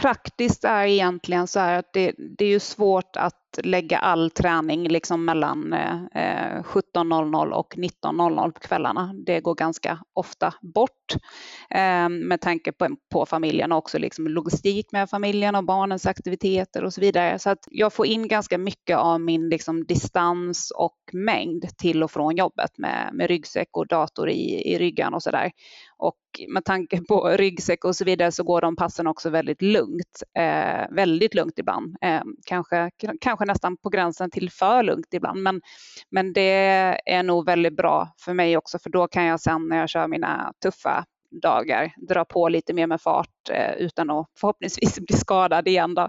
Praktiskt 0.00 0.64
är 0.64 0.84
egentligen 0.84 1.46
så 1.46 1.60
här 1.60 1.78
att 1.78 1.92
det, 1.92 2.14
det 2.38 2.44
är 2.44 2.48
ju 2.48 2.60
svårt 2.60 3.16
att 3.16 3.34
lägga 3.62 3.98
all 3.98 4.30
träning 4.30 4.88
liksom 4.88 5.24
mellan 5.24 5.72
eh, 5.72 6.62
17.00 6.62 7.50
och 7.50 7.74
19.00 7.76 8.50
på 8.50 8.60
kvällarna. 8.60 9.14
Det 9.26 9.40
går 9.40 9.54
ganska 9.54 9.98
ofta 10.12 10.54
bort 10.74 11.14
eh, 11.70 12.08
med 12.08 12.40
tanke 12.40 12.72
på, 12.72 12.96
på 13.12 13.26
familjen 13.26 13.72
och 13.72 13.78
också 13.78 13.98
liksom 13.98 14.28
logistik 14.28 14.92
med 14.92 15.10
familjen 15.10 15.54
och 15.54 15.64
barnens 15.64 16.06
aktiviteter 16.06 16.84
och 16.84 16.94
så 16.94 17.00
vidare. 17.00 17.38
Så 17.38 17.50
att 17.50 17.68
jag 17.70 17.92
får 17.92 18.06
in 18.06 18.28
ganska 18.28 18.58
mycket 18.58 18.96
av 18.96 19.20
min 19.20 19.48
liksom, 19.48 19.84
distans 19.84 20.70
och 20.70 20.98
mängd 21.12 21.64
till 21.78 22.02
och 22.02 22.10
från 22.10 22.36
jobbet 22.36 22.78
med, 22.78 23.10
med 23.12 23.28
ryggsäck 23.28 23.68
och 23.72 23.86
dator 23.86 24.28
i, 24.30 24.72
i 24.72 24.78
ryggen 24.78 25.14
och 25.14 25.22
så 25.22 25.30
där. 25.30 25.50
Och 25.98 26.16
med 26.48 26.64
tanke 26.64 27.00
på 27.08 27.28
ryggsäck 27.28 27.84
och 27.84 27.96
så 27.96 28.04
vidare 28.04 28.32
så 28.32 28.44
går 28.44 28.60
de 28.60 28.76
passen 28.76 29.06
också 29.06 29.30
väldigt 29.30 29.62
lugnt. 29.62 30.22
Eh, 30.38 30.94
väldigt 30.96 31.34
lugnt 31.34 31.58
ibland. 31.58 31.96
Eh, 32.00 32.22
kanske, 32.46 32.90
kanske 33.20 33.37
nästan 33.44 33.76
på 33.76 33.88
gränsen 33.88 34.30
till 34.30 34.50
för 34.50 34.82
lugnt 34.82 35.14
ibland. 35.14 35.42
Men, 35.42 35.60
men 36.10 36.32
det 36.32 37.00
är 37.06 37.22
nog 37.22 37.46
väldigt 37.46 37.76
bra 37.76 38.08
för 38.24 38.34
mig 38.34 38.56
också 38.56 38.78
för 38.78 38.90
då 38.90 39.08
kan 39.08 39.24
jag 39.24 39.40
sen 39.40 39.68
när 39.68 39.76
jag 39.76 39.88
kör 39.88 40.08
mina 40.08 40.52
tuffa 40.62 41.04
dagar 41.30 41.92
dra 42.08 42.24
på 42.24 42.48
lite 42.48 42.72
mer 42.72 42.86
med 42.86 43.00
fart 43.00 43.50
eh, 43.50 43.72
utan 43.72 44.10
att 44.10 44.26
förhoppningsvis 44.40 45.00
bli 45.00 45.16
skadad 45.16 45.68
igen. 45.68 45.94
Då. 45.94 46.02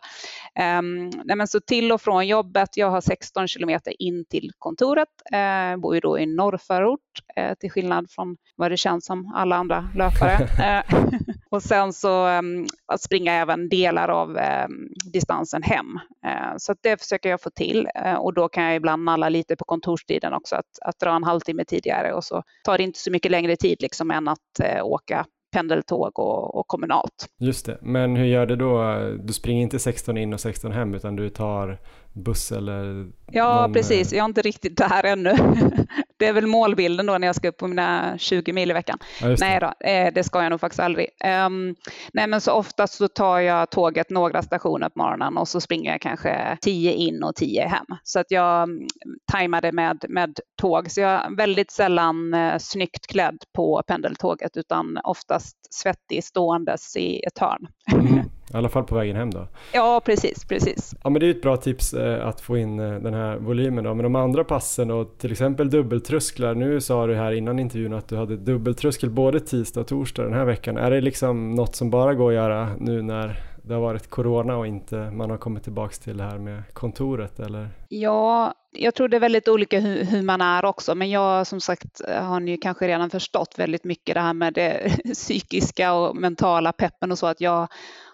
Um, 0.59 1.09
nej 1.09 1.35
men 1.35 1.47
så 1.47 1.59
till 1.59 1.91
och 1.91 2.01
från 2.01 2.27
jobbet, 2.27 2.77
jag 2.77 2.89
har 2.89 3.01
16 3.01 3.47
kilometer 3.47 4.01
in 4.01 4.25
till 4.29 4.51
kontoret, 4.57 5.07
uh, 5.33 5.81
bor 5.81 5.95
ju 5.95 5.99
då 5.99 6.19
i 6.19 6.25
norrförort 6.25 6.99
uh, 7.39 7.53
till 7.53 7.71
skillnad 7.71 8.11
från 8.11 8.37
vad 8.55 8.71
det 8.71 8.77
känns 8.77 9.05
som 9.05 9.33
alla 9.35 9.55
andra 9.55 9.89
löpare. 9.95 10.83
och 11.51 11.63
sen 11.63 11.93
så 11.93 12.27
um, 12.27 12.67
att 12.85 13.01
springa 13.01 13.33
även 13.33 13.69
delar 13.69 14.09
av 14.09 14.29
um, 14.29 14.89
distansen 15.13 15.63
hem. 15.63 15.99
Eh, 16.25 16.57
så 16.57 16.75
det 16.81 17.01
försöker 17.01 17.29
jag 17.29 17.41
få 17.41 17.49
till 17.49 17.87
eh, 17.95 18.15
och 18.15 18.33
då 18.33 18.49
kan 18.49 18.63
jag 18.63 18.75
ibland 18.75 19.03
nalla 19.03 19.29
lite 19.29 19.55
på 19.55 19.65
kontorstiden 19.65 20.33
också, 20.33 20.55
att, 20.55 20.65
att 20.85 20.99
dra 20.99 21.15
en 21.15 21.23
halvtimme 21.23 21.65
tidigare 21.65 22.13
och 22.13 22.23
så 22.23 22.43
tar 22.63 22.77
det 22.77 22.83
inte 22.83 22.99
så 22.99 23.11
mycket 23.11 23.31
längre 23.31 23.55
tid 23.55 23.81
liksom 23.81 24.11
än 24.11 24.27
att 24.27 24.59
eh, 24.63 24.85
åka 24.85 25.25
pendeltåg 25.51 26.19
och, 26.19 26.55
och 26.55 26.67
kommunalt. 26.67 27.27
Just 27.39 27.65
det, 27.65 27.77
men 27.81 28.15
hur 28.15 28.25
gör 28.25 28.45
du 28.45 28.55
då? 28.55 28.99
Du 29.23 29.33
springer 29.33 29.61
inte 29.61 29.79
16 29.79 30.17
in 30.17 30.33
och 30.33 30.39
16 30.39 30.71
hem 30.71 30.93
utan 30.95 31.15
du 31.15 31.29
tar 31.29 31.79
buss 32.13 32.51
eller? 32.51 33.11
Ja, 33.31 33.61
någon... 33.61 33.73
precis. 33.73 34.13
Jag 34.13 34.23
är 34.23 34.25
inte 34.25 34.41
riktigt 34.41 34.77
där 34.77 35.05
ännu. 35.05 35.33
det 36.19 36.27
är 36.27 36.33
väl 36.33 36.47
målbilden 36.47 37.05
då 37.05 37.17
när 37.17 37.27
jag 37.27 37.35
ska 37.35 37.49
upp 37.49 37.57
på 37.57 37.67
mina 37.67 38.17
20 38.17 38.53
mil 38.53 38.71
i 38.71 38.73
veckan. 38.73 38.97
Ja, 39.21 39.35
nej 39.39 39.59
då, 39.59 39.87
eh, 39.87 40.13
det 40.13 40.23
ska 40.23 40.43
jag 40.43 40.49
nog 40.49 40.59
faktiskt 40.59 40.79
aldrig. 40.79 41.07
Um, 41.45 41.75
nej, 42.13 42.27
men 42.27 42.41
så 42.41 42.53
oftast 42.53 42.93
så 42.93 43.07
tar 43.07 43.39
jag 43.39 43.69
tåget 43.69 44.09
några 44.09 44.41
stationer 44.41 44.89
på 44.89 44.99
morgonen 44.99 45.37
och 45.37 45.47
så 45.47 45.61
springer 45.61 45.91
jag 45.91 46.01
kanske 46.01 46.57
10 46.61 46.93
in 46.93 47.23
och 47.23 47.35
10 47.35 47.67
hem. 47.67 47.85
Så 48.03 48.19
att 48.19 48.31
jag 48.31 48.63
mm, 48.63 48.87
tajmar 49.31 49.61
det 49.61 49.71
med, 49.71 50.05
med 50.09 50.39
tåg. 50.61 50.91
Så 50.91 51.01
jag 51.01 51.11
är 51.11 51.35
väldigt 51.35 51.71
sällan 51.71 52.33
uh, 52.33 52.57
snyggt 52.57 53.07
klädd 53.07 53.37
på 53.55 53.83
pendeltåget 53.87 54.57
utan 54.57 54.99
oftast 55.03 55.57
svettig 55.73 56.23
ståendes 56.23 56.95
i 56.95 57.23
ett 57.23 57.39
hörn. 57.39 57.67
Mm. 57.91 58.21
I 58.53 58.57
alla 58.57 58.69
fall 58.69 58.83
på 58.83 58.95
vägen 58.95 59.15
hem 59.15 59.31
då. 59.31 59.47
Ja, 59.73 60.01
precis, 60.05 60.45
precis. 60.45 60.95
Ja, 61.03 61.09
men 61.09 61.19
det 61.19 61.27
är 61.27 61.31
ett 61.31 61.41
bra 61.41 61.57
tips 61.57 61.93
eh, 61.93 62.27
att 62.27 62.41
få 62.41 62.57
in 62.57 62.79
eh, 62.79 62.99
den 62.99 63.13
här 63.13 63.37
volymen 63.37 63.83
då. 63.83 63.93
Men 63.93 64.03
de 64.03 64.15
andra 64.15 64.43
passen 64.43 64.87
då, 64.87 65.05
till 65.05 65.31
exempel 65.31 65.69
dubbeltrösklar. 65.69 66.55
Nu 66.55 66.81
sa 66.81 67.07
du 67.07 67.15
här 67.15 67.31
innan 67.31 67.59
intervjun 67.59 67.93
att 67.93 68.07
du 68.07 68.17
hade 68.17 68.37
dubbeltröskel 68.37 69.09
både 69.09 69.39
tisdag 69.39 69.81
och 69.81 69.87
torsdag 69.87 70.23
den 70.23 70.33
här 70.33 70.45
veckan. 70.45 70.77
Är 70.77 70.91
det 70.91 71.01
liksom 71.01 71.55
något 71.55 71.75
som 71.75 71.89
bara 71.89 72.13
går 72.13 72.29
att 72.29 72.35
göra 72.35 72.69
nu 72.79 73.01
när 73.01 73.43
det 73.63 73.73
har 73.73 73.81
varit 73.81 74.09
corona 74.09 74.57
och 74.57 74.67
inte 74.67 74.95
man 74.95 75.29
har 75.29 75.37
kommit 75.37 75.63
tillbaks 75.63 75.99
till 75.99 76.17
det 76.17 76.23
här 76.23 76.37
med 76.37 76.63
kontoret 76.73 77.39
eller? 77.39 77.69
Ja, 77.89 78.53
jag 78.71 78.95
tror 78.95 79.07
det 79.07 79.17
är 79.17 79.19
väldigt 79.19 79.47
olika 79.47 79.79
hur, 79.79 80.03
hur, 80.03 80.21
man 80.21 80.41
är 80.41 80.65
också, 80.65 80.95
men 80.95 81.09
jag 81.09 81.47
som 81.47 81.61
sagt 81.61 82.01
har 82.21 82.39
ni 82.39 82.57
kanske 82.57 82.87
redan 82.87 83.09
förstått 83.09 83.59
väldigt 83.59 83.83
mycket 83.83 84.15
det 84.15 84.21
här 84.21 84.33
med 84.33 84.53
det 84.53 84.93
psykiska 85.13 85.93
och 85.93 86.15
mentala 86.15 86.71
peppen 86.71 87.11
och 87.11 87.19
så 87.19 87.27
att 87.27 87.41
jag 87.41 87.67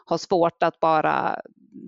har 0.05 0.17
svårt 0.17 0.63
att 0.63 0.79
bara 0.79 1.39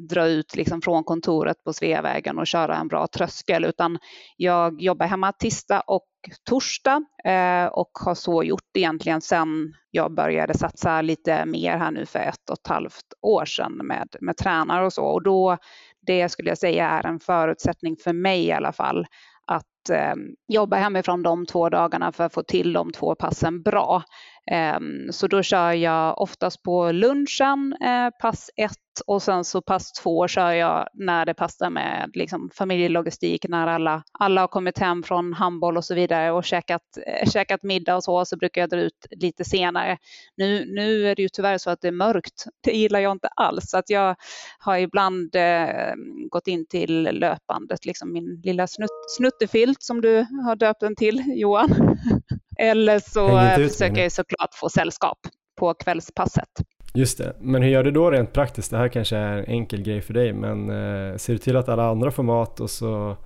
dra 0.10 0.28
ut 0.28 0.56
liksom 0.56 0.82
från 0.82 1.04
kontoret 1.04 1.64
på 1.64 1.74
Sveavägen 1.74 2.40
och 2.40 2.48
köra 2.48 2.76
en 2.76 2.88
bra 2.88 3.08
tröskel 3.08 3.66
utan 3.66 4.00
jag 4.38 4.82
jobbar 4.82 5.06
hemma 5.06 5.32
tisdag 5.32 5.82
och 5.88 6.08
torsdag 6.50 7.04
eh, 7.24 7.66
och 7.66 7.92
har 8.06 8.16
så 8.16 8.44
gjort 8.44 8.78
egentligen 8.78 9.22
sedan 9.22 9.74
jag 9.92 10.16
började 10.16 10.58
satsa 10.58 11.02
lite 11.02 11.46
mer 11.46 11.78
här 11.78 11.92
nu 11.92 12.06
för 12.06 12.20
ett 12.20 12.50
och 12.50 12.58
ett 12.60 12.68
halvt 12.68 13.14
år 13.22 13.46
sedan 13.46 13.74
med, 13.84 14.16
med 14.22 14.38
tränare 14.38 14.86
och 14.86 14.94
så 14.94 15.06
och 15.06 15.24
då 15.24 15.58
det 16.02 16.30
skulle 16.30 16.50
jag 16.50 16.58
säga 16.58 16.90
är 16.90 17.06
en 17.06 17.20
förutsättning 17.20 17.96
för 18.04 18.14
mig 18.14 18.46
i 18.46 18.52
alla 18.52 18.72
fall 18.72 19.06
att 19.46 19.90
eh, 19.90 20.16
jobba 20.48 20.78
hemifrån 20.78 21.24
de 21.24 21.46
två 21.46 21.70
dagarna 21.70 22.12
för 22.12 22.24
att 22.24 22.34
få 22.34 22.44
till 22.44 22.74
de 22.74 22.92
två 22.92 23.16
passen 23.16 23.62
bra. 23.62 24.04
Ehm, 24.52 25.12
så 25.12 25.28
då 25.28 25.44
kör 25.44 25.72
jag 25.72 26.22
oftast 26.22 26.64
på 26.64 26.92
lunchen, 26.92 27.76
eh, 27.82 28.10
pass 28.22 28.50
ett 28.56 28.78
och 29.06 29.24
sen 29.24 29.44
så 29.44 29.62
pass 29.62 29.92
två 29.92 30.28
kör 30.28 30.52
jag 30.52 30.88
när 30.94 31.26
det 31.26 31.34
passar 31.34 31.70
med 31.70 32.12
liksom 32.14 32.50
familjelogistik, 32.54 33.46
när 33.50 33.68
alla, 33.68 34.04
alla 34.20 34.42
har 34.42 34.48
kommit 34.48 34.78
hem 34.78 35.04
från 35.04 35.34
handboll 35.34 35.78
och 35.78 35.86
så 35.86 35.96
vidare 35.96 36.32
och 36.32 36.44
käkat, 36.44 36.82
eh, 37.08 37.30
käkat 37.30 37.64
middag 37.64 37.96
och 37.96 38.04
så, 38.04 38.26
så 38.26 38.38
brukar 38.38 38.62
jag 38.62 38.70
dra 38.70 38.80
ut 38.80 39.06
lite 39.12 39.46
senare. 39.46 39.98
Nu, 40.38 40.66
nu 40.66 41.08
är 41.08 41.16
det 41.16 41.22
ju 41.22 41.30
tyvärr 41.30 41.58
så 41.58 41.70
att 41.70 41.82
det 41.82 41.88
är 41.88 41.92
mörkt. 41.92 42.46
Det 42.64 42.72
gillar 42.72 43.00
jag 43.00 43.12
inte 43.12 43.28
alls. 43.28 43.70
Så 43.70 43.78
att 43.78 43.90
jag 43.90 44.16
har 44.60 44.78
ibland 44.78 45.36
eh, 45.36 45.94
gått 46.30 46.48
in 46.48 46.66
till 46.66 47.04
löpandet, 47.04 47.86
liksom 47.86 48.14
min 48.14 48.42
lilla 48.44 48.68
snutt, 48.68 48.90
snuttefilt 49.18 49.84
som 49.84 50.02
du 50.02 50.26
har 50.46 50.56
döpt 50.56 50.80
den 50.80 50.96
till, 50.96 51.24
Johan. 51.28 51.70
Eller 52.60 53.00
så 53.00 53.40
försöker 53.70 54.02
jag 54.02 54.12
såklart 54.12 54.54
få 54.54 54.70
sällskap 54.70 55.18
på 55.60 55.74
kvällspasset. 55.74 56.50
Just 56.94 57.18
det, 57.18 57.36
men 57.40 57.62
hur 57.62 57.70
gör 57.70 57.84
du 57.84 57.92
då 57.92 58.12
rent 58.12 58.34
praktiskt? 58.34 58.72
Det 58.72 58.78
här 58.78 58.88
kanske 58.88 59.18
är 59.18 59.38
en 59.38 59.46
enkel 59.46 59.82
grej 59.82 60.02
för 60.02 60.14
dig, 60.14 60.34
men 60.34 60.70
eh, 60.70 61.18
ser 61.18 61.34
du 61.34 61.38
till 61.38 61.56
att 61.56 61.70
alla 61.70 61.90
andra 61.90 62.12
får 62.12 62.24
mat 62.24 62.60
och 62.60 62.70
så 62.70 63.18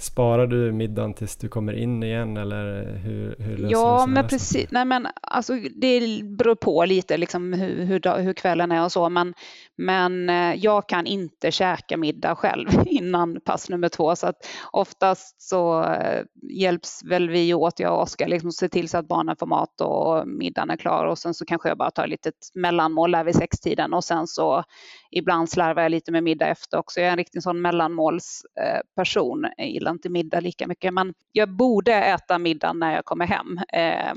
Sparar 0.00 0.46
du 0.46 0.72
middagen 0.72 1.14
tills 1.14 1.36
du 1.36 1.48
kommer 1.48 1.72
in 1.72 2.02
igen 2.02 2.36
eller 2.36 2.96
hur, 2.96 3.36
hur 3.38 3.56
löser 3.56 3.72
Ja, 3.72 4.06
men 4.06 4.28
precis. 4.28 4.70
Nej, 4.70 4.84
men 4.84 5.06
alltså, 5.22 5.52
det 5.76 6.22
beror 6.24 6.54
på 6.54 6.84
lite 6.84 7.16
liksom 7.16 7.52
hur, 7.52 7.84
hur, 7.84 8.22
hur 8.22 8.32
kvällen 8.32 8.72
är 8.72 8.84
och 8.84 8.92
så, 8.92 9.08
men, 9.08 9.34
men 9.76 10.30
eh, 10.30 10.54
jag 10.54 10.88
kan 10.88 11.06
inte 11.06 11.50
käka 11.50 11.96
middag 11.96 12.34
själv 12.34 12.68
innan 12.86 13.40
pass 13.40 13.68
nummer 13.68 13.88
två, 13.88 14.16
så 14.16 14.26
att 14.26 14.36
oftast 14.72 15.42
så 15.42 15.84
eh, 15.84 16.24
hjälps 16.52 17.04
väl 17.04 17.30
vi 17.30 17.54
åt, 17.54 17.80
jag 17.80 17.94
och 17.94 18.02
Oskar, 18.02 18.28
liksom 18.28 18.52
se 18.52 18.68
till 18.68 18.88
så 18.88 18.98
att 18.98 19.08
barnen 19.08 19.36
får 19.36 19.46
mat 19.46 19.80
och 19.80 20.28
middagen 20.28 20.70
är 20.70 20.76
klar 20.76 21.06
och 21.06 21.18
sen 21.18 21.34
så 21.34 21.44
kanske 21.44 21.68
jag 21.68 21.78
bara 21.78 21.90
tar 21.90 22.06
lite 22.06 22.32
mellanmål 22.54 23.10
där 23.10 23.24
vid 23.24 23.34
sextiden 23.34 23.94
och 23.94 24.04
sen 24.04 24.26
så 24.26 24.64
ibland 25.10 25.50
slarvar 25.50 25.82
jag 25.82 25.90
lite 25.90 26.12
med 26.12 26.22
middag 26.22 26.46
efter 26.46 26.78
också. 26.78 27.00
Jag 27.00 27.08
är 27.08 27.12
en 27.12 27.16
riktig 27.16 27.42
sån 27.42 27.60
mellanmålsperson. 27.60 29.46
Jag 29.56 29.66
gillar 29.88 29.92
inte 29.92 30.08
middag 30.08 30.40
lika 30.40 30.66
mycket, 30.66 30.94
men 30.94 31.14
jag 31.32 31.48
borde 31.48 31.92
äta 31.92 32.38
middag 32.38 32.72
när 32.72 32.94
jag 32.94 33.04
kommer 33.04 33.26
hem 33.26 33.58
eh, 33.72 34.12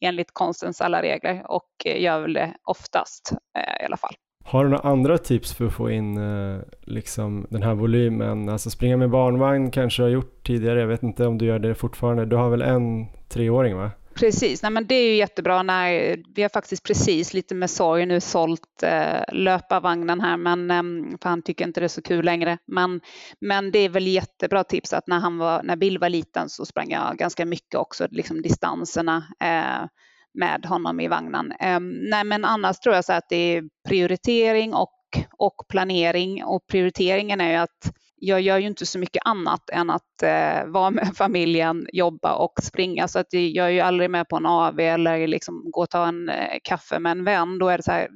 enligt 0.00 0.30
konstens 0.32 0.80
alla 0.80 1.02
regler 1.02 1.42
och 1.48 1.68
gör 1.84 2.20
väl 2.20 2.32
det 2.32 2.54
oftast 2.64 3.32
eh, 3.58 3.82
i 3.82 3.86
alla 3.86 3.96
fall. 3.96 4.14
Har 4.44 4.64
du 4.64 4.70
några 4.70 4.90
andra 4.90 5.18
tips 5.18 5.54
för 5.54 5.66
att 5.66 5.72
få 5.72 5.90
in 5.90 6.16
eh, 6.16 6.60
liksom 6.82 7.46
den 7.50 7.62
här 7.62 7.74
volymen? 7.74 8.48
Alltså 8.48 8.70
springa 8.70 8.96
med 8.96 9.10
barnvagn 9.10 9.70
kanske 9.70 10.02
du 10.02 10.04
har 10.04 10.10
gjort 10.10 10.46
tidigare, 10.46 10.80
jag 10.80 10.86
vet 10.86 11.02
inte 11.02 11.26
om 11.26 11.38
du 11.38 11.46
gör 11.46 11.58
det 11.58 11.74
fortfarande. 11.74 12.26
Du 12.26 12.36
har 12.36 12.50
väl 12.50 12.62
en 12.62 13.06
treåring 13.28 13.76
va? 13.76 13.90
Precis, 14.14 14.62
Nej, 14.62 14.72
men 14.72 14.86
det 14.86 14.94
är 14.94 15.08
ju 15.08 15.16
jättebra 15.16 15.62
när 15.62 16.16
vi 16.34 16.42
har 16.42 16.48
faktiskt 16.48 16.82
precis 16.82 17.34
lite 17.34 17.54
med 17.54 17.70
sorg 17.70 18.06
nu 18.06 18.20
sålt 18.20 18.82
eh, 18.82 19.22
löparvagnen 19.32 20.20
här, 20.20 20.36
men 20.36 20.70
eh, 20.70 21.18
för 21.22 21.28
han 21.28 21.42
tycker 21.42 21.64
inte 21.66 21.80
det 21.80 21.86
är 21.86 21.88
så 21.88 22.02
kul 22.02 22.24
längre. 22.24 22.58
Men, 22.66 23.00
men 23.40 23.70
det 23.70 23.78
är 23.78 23.88
väl 23.88 24.06
jättebra 24.06 24.64
tips 24.64 24.92
att 24.92 25.06
när, 25.06 25.18
han 25.18 25.38
var, 25.38 25.62
när 25.62 25.76
Bill 25.76 25.98
var 25.98 26.08
liten 26.08 26.48
så 26.48 26.66
sprang 26.66 26.90
jag 26.90 27.16
ganska 27.16 27.44
mycket 27.44 27.74
också, 27.74 28.06
liksom 28.10 28.42
distanserna 28.42 29.16
eh, 29.40 29.88
med 30.34 30.66
honom 30.66 31.00
i 31.00 31.08
vagnen. 31.08 31.52
Eh, 31.52 31.80
nej, 32.10 32.24
men 32.24 32.44
annars 32.44 32.78
tror 32.78 32.94
jag 32.94 33.04
så 33.04 33.12
att 33.12 33.28
det 33.28 33.56
är 33.56 33.62
prioritering 33.88 34.74
och, 34.74 34.98
och 35.38 35.68
planering 35.68 36.44
och 36.44 36.66
prioriteringen 36.66 37.40
är 37.40 37.50
ju 37.50 37.56
att 37.56 37.92
jag 38.24 38.40
gör 38.40 38.58
ju 38.58 38.66
inte 38.66 38.86
så 38.86 38.98
mycket 38.98 39.22
annat 39.24 39.70
än 39.70 39.90
att 39.90 40.22
eh, 40.22 40.66
vara 40.66 40.90
med 40.90 41.12
familjen, 41.16 41.86
jobba 41.92 42.34
och 42.34 42.52
springa. 42.62 43.08
Så 43.08 43.18
att 43.18 43.26
jag 43.30 43.66
är 43.66 43.70
ju 43.70 43.80
aldrig 43.80 44.10
med 44.10 44.28
på 44.28 44.36
en 44.36 44.46
AV 44.46 44.80
eller 44.80 45.26
liksom 45.26 45.70
gå 45.70 45.82
och 45.82 45.90
ta 45.90 46.06
en 46.06 46.28
eh, 46.28 46.58
kaffe 46.62 46.98
med 46.98 47.12
en 47.12 47.24
vän. 47.24 47.58
Då 47.58 47.68
är 47.68 47.76
det 47.76 47.82
så 47.82 47.92
här, 47.92 48.08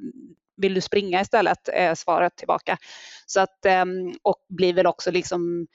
vill 0.57 0.75
du 0.75 0.81
springa 0.81 1.21
istället? 1.21 1.69
är 1.69 1.95
svaret 1.95 2.37
tillbaka. 2.37 2.79
Så 3.27 3.41
att, 3.41 3.67
eh, 3.67 3.85
och 4.23 4.47
blir 4.49 4.75
väl 4.75 4.87
också 4.87 5.11
liksom 5.11 5.67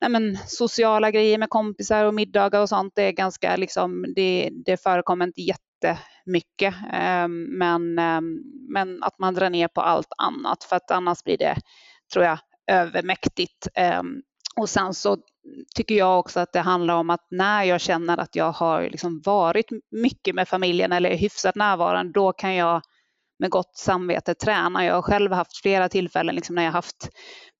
nej 0.00 0.10
men, 0.10 0.38
sociala 0.46 1.10
grejer 1.10 1.38
med 1.38 1.50
kompisar 1.50 2.04
och 2.04 2.14
middagar 2.14 2.60
och 2.60 2.68
sånt. 2.68 2.92
Det 2.96 3.02
är 3.02 3.12
ganska 3.12 3.56
liksom, 3.56 4.04
det, 4.16 4.50
det 4.64 4.82
förekommer 4.82 5.26
inte 5.26 5.42
jättemycket. 5.42 6.74
Ehm, 6.92 7.58
men, 7.58 7.98
ehm, 7.98 8.42
men 8.68 9.02
att 9.02 9.18
man 9.18 9.34
drar 9.34 9.50
ner 9.50 9.68
på 9.68 9.80
allt 9.80 10.12
annat 10.18 10.64
för 10.64 10.76
att 10.76 10.90
annars 10.90 11.24
blir 11.24 11.38
det, 11.38 11.56
tror 12.12 12.24
jag, 12.24 12.38
övermäktigt. 12.70 13.68
Ehm, 13.74 14.22
och 14.56 14.68
sen 14.68 14.94
så 14.94 15.16
tycker 15.76 15.94
jag 15.94 16.18
också 16.18 16.40
att 16.40 16.52
det 16.52 16.60
handlar 16.60 16.94
om 16.94 17.10
att 17.10 17.26
när 17.30 17.64
jag 17.64 17.80
känner 17.80 18.18
att 18.18 18.36
jag 18.36 18.52
har 18.52 18.82
liksom 18.82 19.20
varit 19.24 19.66
mycket 19.90 20.34
med 20.34 20.48
familjen 20.48 20.92
eller 20.92 21.10
är 21.10 21.16
hyfsat 21.16 21.54
närvarande, 21.54 22.12
då 22.12 22.32
kan 22.32 22.54
jag 22.54 22.82
med 23.38 23.50
gott 23.50 23.76
samvete 23.76 24.34
träna. 24.34 24.84
Jag 24.84 24.94
har 24.94 25.02
själv 25.02 25.32
haft 25.32 25.62
flera 25.62 25.88
tillfällen 25.88 26.34
liksom 26.34 26.54
när 26.54 26.64
jag 26.64 26.72
haft 26.72 27.08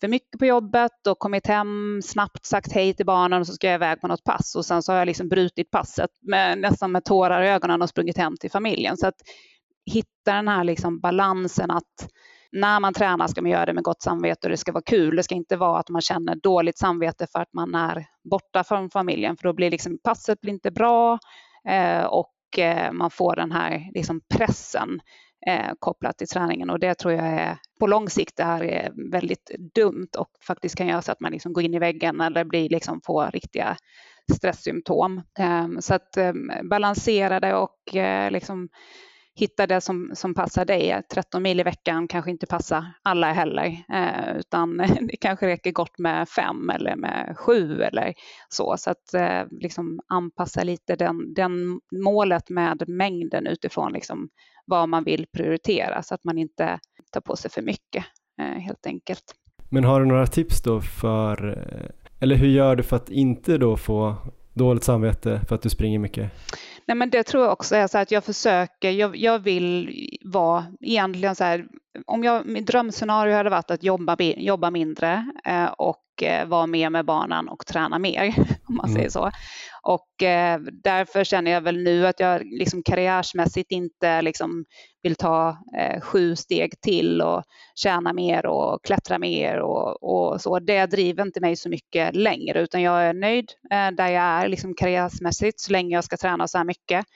för 0.00 0.08
mycket 0.08 0.38
på 0.38 0.46
jobbet 0.46 1.06
och 1.08 1.18
kommit 1.18 1.46
hem 1.46 2.00
snabbt, 2.04 2.46
sagt 2.46 2.72
hej 2.72 2.94
till 2.94 3.06
barnen 3.06 3.40
och 3.40 3.46
så 3.46 3.52
ska 3.52 3.66
jag 3.66 3.74
iväg 3.74 4.00
på 4.00 4.08
något 4.08 4.24
pass 4.24 4.54
och 4.56 4.66
sen 4.66 4.82
så 4.82 4.92
har 4.92 4.98
jag 4.98 5.06
liksom 5.06 5.28
brutit 5.28 5.70
passet 5.70 6.10
med, 6.22 6.58
nästan 6.58 6.92
med 6.92 7.04
tårar 7.04 7.42
i 7.42 7.48
ögonen 7.48 7.82
och 7.82 7.88
sprungit 7.88 8.16
hem 8.16 8.36
till 8.40 8.50
familjen. 8.50 8.96
Så 8.96 9.06
att 9.06 9.14
hitta 9.92 10.34
den 10.34 10.48
här 10.48 10.64
liksom 10.64 11.00
balansen 11.00 11.70
att 11.70 12.08
när 12.52 12.80
man 12.80 12.94
tränar 12.94 13.26
ska 13.26 13.42
man 13.42 13.50
göra 13.50 13.66
det 13.66 13.72
med 13.72 13.84
gott 13.84 14.02
samvete 14.02 14.46
och 14.46 14.50
det 14.50 14.56
ska 14.56 14.72
vara 14.72 14.82
kul. 14.86 15.16
Det 15.16 15.22
ska 15.22 15.34
inte 15.34 15.56
vara 15.56 15.78
att 15.78 15.88
man 15.88 16.02
känner 16.02 16.36
dåligt 16.36 16.78
samvete 16.78 17.26
för 17.32 17.40
att 17.40 17.52
man 17.52 17.74
är 17.74 18.06
borta 18.30 18.64
från 18.64 18.90
familjen 18.90 19.36
för 19.36 19.48
då 19.48 19.52
blir 19.52 19.70
liksom 19.70 19.98
passet 20.04 20.40
blir 20.40 20.52
inte 20.52 20.70
bra 20.70 21.18
eh, 21.68 22.04
och 22.04 22.58
eh, 22.58 22.92
man 22.92 23.10
får 23.10 23.36
den 23.36 23.52
här 23.52 23.90
liksom 23.94 24.20
pressen 24.34 25.00
eh, 25.46 25.72
kopplat 25.78 26.18
till 26.18 26.28
träningen 26.28 26.70
och 26.70 26.78
det 26.78 26.94
tror 26.94 27.14
jag 27.14 27.26
är 27.26 27.58
på 27.80 27.86
lång 27.86 28.08
sikt 28.08 28.36
det 28.36 28.44
här 28.44 28.64
är 28.64 29.10
väldigt 29.12 29.50
dumt 29.74 30.08
och 30.18 30.30
faktiskt 30.46 30.76
kan 30.76 30.86
göra 30.86 31.02
så 31.02 31.12
att 31.12 31.20
man 31.20 31.32
liksom 31.32 31.52
går 31.52 31.64
in 31.64 31.74
i 31.74 31.78
väggen 31.78 32.20
eller 32.20 32.44
blir 32.44 32.68
liksom 32.68 33.00
får 33.04 33.30
riktiga 33.30 33.76
stresssymptom. 34.36 35.22
Eh, 35.38 35.68
så 35.80 35.94
att 35.94 36.16
eh, 36.16 36.32
balansera 36.70 37.40
det 37.40 37.54
och 37.54 37.96
eh, 37.96 38.30
liksom 38.30 38.68
hitta 39.40 39.66
det 39.66 39.80
som, 39.80 40.10
som 40.14 40.34
passar 40.34 40.64
dig. 40.64 41.02
13 41.14 41.42
mil 41.42 41.60
i 41.60 41.62
veckan 41.62 42.08
kanske 42.08 42.30
inte 42.30 42.46
passar 42.46 42.84
alla 43.02 43.32
heller, 43.32 43.66
eh, 43.92 44.36
utan 44.36 44.76
det 45.00 45.16
kanske 45.20 45.46
räcker 45.46 45.72
gott 45.72 45.98
med 45.98 46.28
fem 46.28 46.70
eller 46.70 46.96
med 46.96 47.34
sju 47.38 47.82
eller 47.82 48.14
så. 48.48 48.74
Så 48.78 48.90
att 48.90 49.14
eh, 49.14 49.42
liksom 49.50 50.00
anpassa 50.08 50.62
lite 50.62 50.96
den, 50.96 51.34
den 51.34 51.80
målet 52.04 52.50
med 52.50 52.88
mängden 52.88 53.46
utifrån 53.46 53.92
liksom 53.92 54.28
vad 54.66 54.88
man 54.88 55.04
vill 55.04 55.26
prioritera 55.36 56.02
så 56.02 56.14
att 56.14 56.24
man 56.24 56.38
inte 56.38 56.78
tar 57.12 57.20
på 57.20 57.36
sig 57.36 57.50
för 57.50 57.62
mycket 57.62 58.04
eh, 58.40 58.60
helt 58.60 58.86
enkelt. 58.86 59.24
Men 59.68 59.84
har 59.84 60.00
du 60.00 60.06
några 60.06 60.26
tips 60.26 60.62
då 60.62 60.80
för, 60.80 61.48
eh, 61.48 61.90
eller 62.20 62.36
hur 62.36 62.48
gör 62.48 62.76
du 62.76 62.82
för 62.82 62.96
att 62.96 63.10
inte 63.10 63.58
då 63.58 63.76
få 63.76 64.16
dåligt 64.54 64.84
samvete 64.84 65.40
för 65.48 65.54
att 65.54 65.62
du 65.62 65.70
springer 65.70 65.98
mycket? 65.98 66.32
Nej, 66.86 66.96
men 66.96 67.10
det 67.10 67.22
tror 67.22 67.42
jag 67.42 67.52
också 67.52 67.76
är 67.76 67.86
så 67.86 67.98
att 67.98 68.10
jag 68.10 68.24
försöker, 68.24 68.90
jag, 68.90 69.16
jag 69.16 69.38
vill 69.38 69.90
vara 70.24 70.66
egentligen 70.80 71.34
så 71.34 71.44
här, 71.44 71.66
om 72.06 72.24
jag, 72.24 72.46
mitt 72.46 72.66
drömscenario 72.66 73.36
hade 73.36 73.50
varit 73.50 73.70
att 73.70 73.82
jobba, 73.82 74.16
jobba 74.20 74.70
mindre 74.70 75.32
eh, 75.44 75.64
och 75.64 76.22
eh, 76.22 76.46
vara 76.46 76.66
mer 76.66 76.90
med 76.90 77.04
barnen 77.04 77.48
och 77.48 77.66
träna 77.66 77.98
mer, 77.98 78.34
om 78.68 78.74
man 78.74 78.86
mm. 78.86 78.96
säger 78.96 79.08
så. 79.08 79.30
Och 79.82 80.22
eh, 80.22 80.60
därför 80.82 81.24
känner 81.24 81.50
jag 81.50 81.60
väl 81.60 81.82
nu 81.82 82.06
att 82.06 82.20
jag 82.20 82.42
liksom 82.44 82.82
karriärsmässigt 82.82 83.70
inte 83.70 84.22
liksom 84.22 84.64
vill 85.02 85.16
ta 85.16 85.58
eh, 85.78 86.00
sju 86.00 86.36
steg 86.36 86.80
till 86.80 87.22
och 87.22 87.42
tjäna 87.74 88.12
mer 88.12 88.46
och 88.46 88.84
klättra 88.84 89.18
mer 89.18 89.60
och, 89.60 90.02
och, 90.02 90.40
så. 90.40 90.58
Det 90.58 90.86
driver 90.86 91.22
inte 91.22 91.40
mig 91.40 91.56
så 91.56 91.68
mycket 91.68 92.16
längre 92.16 92.60
utan 92.60 92.82
jag 92.82 93.02
är 93.02 93.12
nöjd 93.14 93.50
eh, 93.72 93.90
där 93.90 94.08
jag 94.08 94.24
är 94.24 94.48
liksom 94.48 94.74
karriärsmässigt 94.74 95.60
så 95.60 95.72
länge 95.72 95.94
jag 95.94 96.04
ska 96.04 96.16
träna 96.16 96.48
så 96.48 96.58
här 96.58 96.64
mycket. 96.70 97.06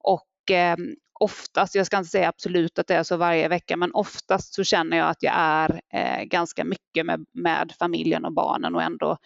Och 0.00 0.50
eh, 0.50 0.76
oftast, 1.20 1.74
jag 1.74 1.86
ska 1.86 1.98
inte 1.98 2.10
säga 2.10 2.28
absolut 2.28 2.78
att 2.78 2.86
det 2.86 2.94
är 2.94 3.02
så 3.02 3.16
varje 3.16 3.48
vecka, 3.48 3.76
men 3.76 3.94
oftast 3.94 4.54
så 4.54 4.64
känner 4.64 4.96
jag 4.96 5.08
att 5.08 5.22
jag 5.22 5.34
är 5.36 5.80
eh, 5.92 6.24
ganska 6.24 6.64
mycket 6.64 7.06
med, 7.06 7.26
med 7.32 7.72
familjen 7.78 8.24
och 8.24 8.32
barnen 8.32 8.74
och 8.74 8.82
ändå 8.82 9.16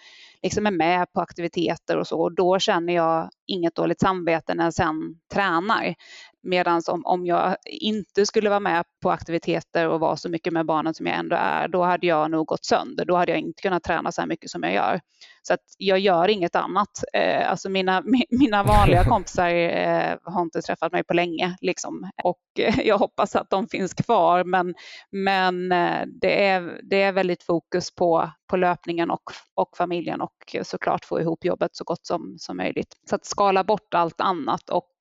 liksom 0.43 0.66
är 0.66 0.70
med 0.70 1.12
på 1.12 1.20
aktiviteter 1.20 1.97
och 1.97 2.07
så. 2.07 2.20
Och 2.20 2.34
då 2.34 2.59
känner 2.59 2.93
jag 2.93 3.30
inget 3.47 3.74
dåligt 3.74 4.01
samvete 4.01 4.55
när 4.55 4.64
jag 4.64 4.74
sen 4.74 4.95
tränar. 5.34 5.95
Medan 6.43 6.82
om, 6.89 7.07
om 7.07 7.26
jag 7.26 7.57
inte 7.80 8.26
skulle 8.26 8.49
vara 8.49 8.61
med 8.61 8.84
på 9.03 9.11
aktiviteter 9.11 9.89
och 9.89 10.01
vara 10.01 10.16
så 10.16 10.28
mycket 10.28 10.53
med 10.53 10.66
barnen 10.66 10.95
som 10.95 11.07
jag 11.07 11.16
ändå 11.16 11.36
är, 11.36 11.68
då 11.68 11.82
hade 11.82 12.07
jag 12.07 12.30
nog 12.30 12.47
gått 12.47 12.64
sönder. 12.64 13.05
Då 13.05 13.16
hade 13.16 13.32
jag 13.32 13.41
inte 13.41 13.62
kunnat 13.62 13.82
träna 13.82 14.12
så 14.12 14.20
här 14.20 14.28
mycket 14.28 14.51
som 14.51 14.62
jag 14.62 14.74
gör. 14.74 15.01
Så 15.43 15.55
att 15.55 15.61
jag 15.78 15.99
gör 15.99 16.28
inget 16.28 16.57
annat. 16.57 16.89
Eh, 17.12 17.51
alltså 17.51 17.68
mina, 17.68 18.03
mina 18.30 18.62
vanliga 18.62 19.05
kompisar 19.09 19.49
eh, 19.49 20.16
har 20.22 20.43
inte 20.43 20.62
träffat 20.62 20.93
mig 20.93 21.05
på 21.05 21.14
länge 21.14 21.57
liksom. 21.61 22.11
och 22.24 22.41
eh, 22.59 22.80
jag 22.84 22.99
hoppas 22.99 23.36
att 23.36 23.51
de 23.51 23.68
finns 23.68 23.95
kvar. 23.95 24.45
Men, 24.45 24.74
men 25.11 25.72
eh, 25.72 26.07
det, 26.20 26.47
är, 26.47 26.80
det 26.91 27.03
är 27.03 27.12
väldigt 27.12 27.43
fokus 27.43 27.95
på, 27.95 28.30
på 28.51 28.57
löpningen 28.57 29.11
och, 29.11 29.22
och 29.55 29.76
familjen 29.76 30.20
och 30.29 30.66
såklart 30.66 31.05
få 31.05 31.20
ihop 31.20 31.45
jobbet 31.45 31.76
så 31.76 31.85
gott 31.85 32.07
som, 32.07 32.37
som 32.39 32.57
möjligt. 32.57 32.97
Så 33.11 33.14
att 33.14 33.24
skala 33.24 33.64
bort 33.64 33.95
allt 33.95 34.20
annat 34.20 34.70
och 34.70 34.93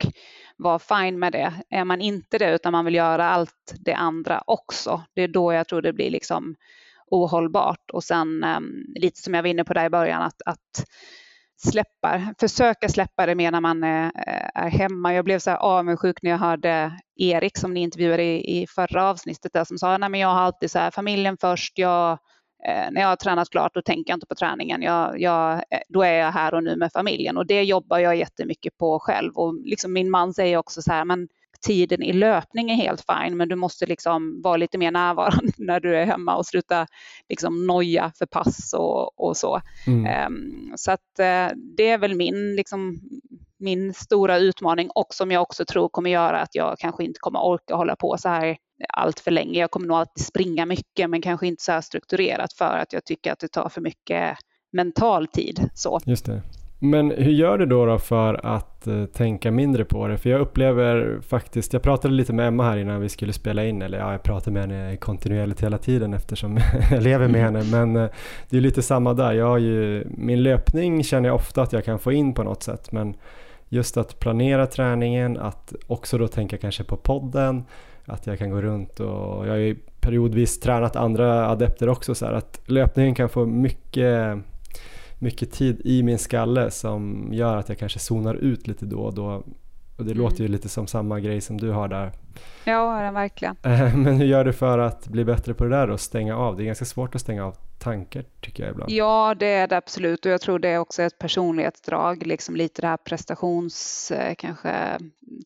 vara 0.58 0.80
fine 0.80 1.20
med 1.20 1.32
det. 1.32 1.54
Är 1.70 1.86
man 1.86 2.02
inte 2.02 2.38
det 2.38 2.56
utan 2.56 2.72
man 2.72 2.86
vill 2.86 2.96
göra 2.96 3.30
allt 3.30 3.76
det 3.80 3.94
andra 3.94 4.44
också, 4.48 5.04
det 5.14 5.22
är 5.22 5.28
då 5.28 5.54
jag 5.54 5.68
tror 5.68 5.82
det 5.82 5.94
blir 5.94 6.12
liksom 6.12 6.56
ohållbart. 7.08 7.92
Och 7.94 8.04
sen 8.04 8.44
ehm, 8.44 8.86
lite 8.96 9.22
som 9.22 9.34
jag 9.34 9.44
var 9.44 9.50
inne 9.50 9.64
på 9.64 9.74
där 9.74 9.86
i 9.86 9.90
början 9.90 10.22
att, 10.22 10.42
att 10.46 10.86
släppa, 11.58 12.34
försöka 12.40 12.90
släppa 12.90 13.26
det 13.26 13.36
mer 13.36 13.52
när 13.52 13.62
man 13.62 13.84
är, 13.84 14.12
är 14.56 14.70
hemma. 14.70 15.14
Jag 15.14 15.26
blev 15.26 15.40
så 15.40 15.50
här 15.50 15.58
avundsjuk 15.58 16.22
när 16.22 16.32
jag 16.32 16.38
hörde 16.38 17.00
Erik 17.16 17.58
som 17.58 17.74
ni 17.74 17.80
intervjuade 17.80 18.24
i, 18.24 18.62
i 18.62 18.68
förra 18.68 19.10
avsnittet 19.10 19.54
där 19.54 19.64
som 19.64 19.78
sa, 19.78 19.98
nej 19.98 20.10
men 20.10 20.20
jag 20.20 20.28
har 20.28 20.42
alltid 20.42 20.72
så 20.72 20.80
här 20.80 20.92
familjen 20.92 21.38
först, 21.42 21.78
jag, 21.78 22.18
när 22.66 23.01
jag 23.01 23.08
har 23.08 23.16
tränat 23.16 23.49
klart 23.49 23.74
då 23.74 23.82
tänker 23.82 24.12
jag 24.12 24.18
inte 24.18 24.28
på 24.28 24.36
träningen. 24.36 24.82
Jag, 24.82 25.22
jag, 25.22 25.53
eh, 25.53 25.80
då 25.89 26.01
är 26.01 26.14
jag 26.14 26.32
här 26.32 26.53
och 26.53 26.64
nu 26.64 26.76
med 26.76 26.91
familjen 26.91 27.38
och 27.38 27.45
det 27.45 27.64
jobbar 27.64 27.97
jag 27.99 28.16
jättemycket 28.16 28.78
på 28.78 28.99
själv. 28.99 29.34
Och 29.34 29.53
liksom 29.53 29.93
min 29.93 30.10
man 30.10 30.34
säger 30.34 30.58
också 30.58 30.82
så 30.82 30.91
här, 30.91 31.05
men 31.05 31.28
tiden 31.62 32.03
i 32.03 32.14
löpning 32.14 32.72
är 32.72 32.76
helt 32.76 33.05
fine, 33.05 33.38
men 33.38 33.49
du 33.49 33.55
måste 33.55 33.86
liksom 33.86 34.41
vara 34.41 34.58
lite 34.58 34.78
mer 34.78 34.91
närvarande 34.91 35.53
när 35.58 35.80
du 35.80 35.95
är 35.95 36.05
hemma 36.05 36.36
och 36.36 36.45
sluta 36.45 36.88
liksom 37.30 37.68
noja 37.68 38.12
för 38.18 38.26
pass 38.26 38.74
och, 38.74 39.20
och 39.20 39.38
så. 39.38 39.62
Mm. 39.88 40.28
Um, 40.28 40.74
så 40.76 40.91
att 40.91 41.20
uh, 41.20 41.58
det 41.78 41.89
är 41.89 41.97
väl 41.97 42.16
min, 42.16 42.55
liksom, 42.55 42.99
min 43.60 43.93
stora 43.93 44.38
utmaning 44.38 44.89
och 44.95 45.14
som 45.14 45.32
jag 45.32 45.41
också 45.41 45.66
tror 45.66 45.89
kommer 45.89 46.10
göra 46.10 46.39
att 46.41 46.55
jag 46.55 46.78
kanske 46.80 47.03
inte 47.03 47.20
kommer 47.20 47.39
orka 47.39 47.76
hålla 47.76 47.95
på 47.95 48.18
så 48.18 48.30
här 48.30 48.58
allt 48.94 49.20
för 49.20 49.32
länge. 49.32 49.60
Jag 49.60 49.72
kommer 49.72 49.88
nog 49.88 49.98
alltid 49.98 50.26
springa 50.26 50.66
mycket, 50.66 51.10
men 51.10 51.22
kanske 51.22 51.48
inte 51.48 51.64
så 51.64 51.72
här 51.72 51.82
strukturerat 51.82 52.54
för 52.54 52.78
att 52.78 52.94
jag 52.94 53.06
tycker 53.06 53.32
att 53.32 53.40
det 53.40 53.48
tar 53.48 53.70
för 53.70 53.82
mycket 53.82 54.38
mental 54.72 55.28
tid. 55.28 55.70
Så. 55.74 56.00
Just 56.06 56.26
det. 56.26 56.42
Men 56.80 57.12
hur 57.12 57.32
gör 57.32 57.58
du 57.58 57.66
då, 57.66 57.86
då 57.86 58.00
för 58.00 58.46
att 58.46 58.88
eh, 58.88 59.06
tänka 59.06 59.52
mindre 59.52 59.86
på 59.86 60.08
det? 60.08 60.18
För 60.18 60.30
jag 60.30 60.42
upplever 60.42 61.20
faktiskt, 61.22 61.74
jag 61.74 61.82
pratade 61.82 62.14
lite 62.14 62.34
med 62.34 62.48
Emma 62.48 62.64
här 62.64 62.78
innan 62.78 63.02
vi 63.02 63.10
skulle 63.10 63.34
spela 63.34 63.66
in, 63.66 63.82
eller 63.82 63.98
ja, 63.98 64.12
jag 64.12 64.24
pratar 64.24 64.52
med 64.52 64.62
henne 64.62 64.98
kontinuerligt 64.98 65.64
hela 65.64 65.78
tiden 65.78 66.14
eftersom 66.14 66.60
jag 66.92 67.04
lever 67.04 67.28
med 67.28 67.42
henne, 67.42 67.64
men 67.72 67.96
eh, 67.96 68.10
det 68.50 68.58
är 68.58 68.62
lite 68.62 68.82
samma 68.82 69.14
där. 69.14 69.34
Jag 69.34 69.46
har 69.46 69.58
ju, 69.58 70.08
min 70.18 70.44
löpning 70.44 71.04
känner 71.04 71.30
jag 71.30 71.36
ofta 71.36 71.62
att 71.62 71.74
jag 71.74 71.86
kan 71.86 72.00
få 72.00 72.12
in 72.12 72.34
på 72.34 72.44
något 72.44 72.64
sätt, 72.64 72.92
men 72.92 73.16
just 73.70 73.98
att 73.98 74.20
planera 74.20 74.68
träningen, 74.68 75.38
att 75.38 75.74
också 75.88 76.18
då 76.18 76.28
tänka 76.28 76.58
kanske 76.58 76.84
på 76.84 76.98
podden, 76.98 77.64
att 78.08 78.28
jag 78.28 78.39
kan 78.39 78.49
gå 78.49 78.62
runt 78.62 78.99
och 78.99 79.47
jag 79.47 79.51
har 79.51 79.58
ju 79.58 79.76
periodvis 79.99 80.60
tränat 80.60 80.95
andra 80.95 81.49
adepter 81.49 81.89
också 81.89 82.16
så 82.16 82.26
här, 82.26 82.34
att 82.34 82.62
löpningen 82.66 83.16
kan 83.16 83.30
få 83.30 83.45
mycket 83.45 84.38
mycket 85.20 85.51
tid 85.51 85.82
i 85.86 86.03
min 86.03 86.18
skalle 86.18 86.72
som 86.72 87.30
gör 87.32 87.58
att 87.58 87.70
jag 87.70 87.78
kanske 87.78 87.99
zonar 87.99 88.36
ut 88.36 88.68
lite 88.68 88.86
då 88.86 88.99
och 88.99 89.14
då. 89.14 89.43
Och 89.98 90.06
det 90.06 90.12
mm. 90.12 90.24
låter 90.24 90.41
ju 90.41 90.48
lite 90.48 90.70
som 90.70 90.88
samma 90.88 91.20
grej 91.20 91.41
som 91.41 91.58
du 91.58 91.72
har 91.72 91.88
där. 91.88 92.12
Ja, 92.64 93.12
verkligen. 93.12 93.56
Men 94.04 94.06
hur 94.18 94.26
gör 94.26 94.45
du 94.45 94.54
för 94.54 94.80
att 94.80 95.08
bli 95.08 95.26
bättre 95.26 95.54
på 95.54 95.64
det 95.64 95.70
där 95.70 95.89
och 95.89 96.00
stänga 96.00 96.38
av? 96.38 96.58
Det 96.58 96.64
är 96.64 96.66
ganska 96.66 96.86
svårt 96.86 97.16
att 97.16 97.22
stänga 97.22 97.45
av 97.45 97.56
tankar 97.80 98.26
tycker 98.41 98.64
jag 98.64 98.72
ibland. 98.72 98.91
Ja, 98.91 99.36
det 99.39 99.45
är 99.45 99.68
det 99.68 99.78
absolut 99.78 100.26
och 100.26 100.32
jag 100.32 100.41
tror 100.41 100.60
det 100.60 100.70
är 100.70 100.78
också 100.78 101.04
ett 101.04 101.20
personlighetsdrag, 101.20 102.26
liksom 102.26 102.56
lite 102.56 102.82
det 102.82 102.88
här 102.88 102.98
prestations 102.98 104.12
eh, 104.12 104.36
kanske 104.38 105.00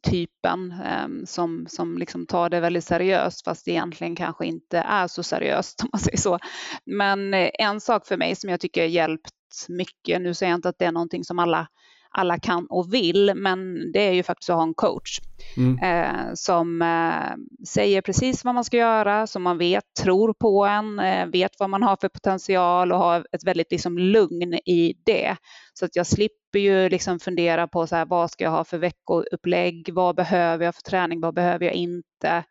typen 0.04 0.74
um, 1.06 1.26
som, 1.26 1.66
som 1.70 1.98
liksom 1.98 2.26
tar 2.26 2.50
det 2.50 2.60
väldigt 2.60 2.84
seriöst 2.84 3.44
fast 3.44 3.66
det 3.66 3.72
egentligen 3.72 4.16
kanske 4.16 4.46
inte 4.46 4.80
är 4.80 5.08
så 5.08 5.24
seriöst 5.24 5.82
om 5.84 5.90
man 5.94 6.00
säger 6.00 6.18
så. 6.18 6.40
Men 6.86 7.34
eh, 7.34 7.50
en 7.54 7.82
sak 7.82 8.08
för 8.08 8.18
mig 8.18 8.36
som 8.36 8.50
jag 8.50 8.60
tycker 8.60 8.86
hjälpt 8.86 9.32
mycket. 9.70 10.22
Nu 10.22 10.34
säger 10.34 10.52
jag 10.52 10.58
inte 10.58 10.70
att 10.70 10.80
det 10.80 10.86
är 10.86 10.92
någonting 10.92 11.24
som 11.24 11.40
alla, 11.40 11.68
alla 12.12 12.40
kan 12.40 12.68
och 12.70 12.94
vill, 12.94 13.32
men 13.36 13.92
det 13.92 14.00
är 14.00 14.12
ju 14.12 14.24
faktiskt 14.24 14.50
att 14.50 14.56
ha 14.56 14.64
en 14.64 14.74
coach 14.74 15.20
mm. 15.58 15.80
eh, 15.80 16.34
som 16.34 16.82
eh, 16.82 17.66
säger 17.68 18.02
precis 18.02 18.46
vad 18.46 18.56
man 18.56 18.64
ska 18.64 18.78
göra, 18.78 19.28
som 19.28 19.44
man 19.44 19.58
vet 19.58 19.84
tror 20.00 20.34
på 20.34 20.66
en, 20.66 21.00
eh, 21.00 21.26
vet 21.26 21.52
vad 21.60 21.70
man 21.70 21.84
har 21.84 21.98
för 22.02 22.10
potential 22.10 22.92
och 22.92 22.98
har 22.98 23.28
ett 23.32 23.44
väldigt 23.44 23.72
liksom, 23.72 23.98
lugn 23.98 24.54
i 24.54 24.94
det. 25.06 25.36
Så 25.74 25.86
att 25.86 25.96
jag 25.96 26.08
slipper 26.08 26.60
ju 26.60 26.90
liksom 26.90 27.20
fundera 27.20 27.68
på 27.68 27.88
så 27.88 27.96
här, 27.96 28.06
vad 28.06 28.32
ska 28.32 28.44
jag 28.44 28.52
ha 28.52 28.64
för 28.64 28.78
veckoupplägg, 28.78 29.90
vad 29.94 30.16
behöver 30.16 30.66
jag 30.66 30.76
för 30.76 30.82
träning, 30.82 31.22
vad 31.22 31.34
behöver 31.34 31.66
jag 31.66 31.74
inte 31.74 32.44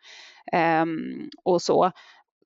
ehm, 0.52 1.28
och 1.44 1.62
så. 1.62 1.90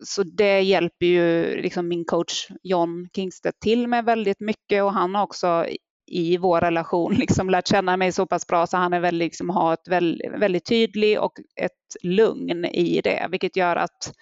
så 0.04 0.22
det 0.22 0.60
hjälper 0.60 1.06
ju 1.06 1.56
liksom 1.62 1.88
min 1.88 2.04
coach 2.04 2.48
John 2.62 3.08
Kingstedt 3.14 3.60
till 3.60 3.88
med 3.88 4.04
väldigt 4.04 4.40
mycket 4.40 4.82
och 4.82 4.92
han 4.92 5.14
har 5.14 5.22
också 5.22 5.66
i 6.06 6.36
vår 6.36 6.60
relation 6.60 7.14
liksom 7.18 7.50
lärt 7.50 7.68
känna 7.68 7.96
mig 7.96 8.12
så 8.12 8.26
pass 8.26 8.46
bra 8.46 8.66
så 8.66 8.76
han 8.76 8.92
är 8.92 9.00
väl 9.00 9.14
liksom, 9.14 9.50
har 9.50 9.74
ett 9.74 9.88
väldigt, 9.88 10.32
väldigt 10.32 10.66
tydlig 10.66 11.20
och 11.20 11.32
ett 11.60 12.02
lugn 12.02 12.64
i 12.64 13.00
det, 13.04 13.26
vilket 13.30 13.56
gör 13.56 13.76
att 13.76 14.12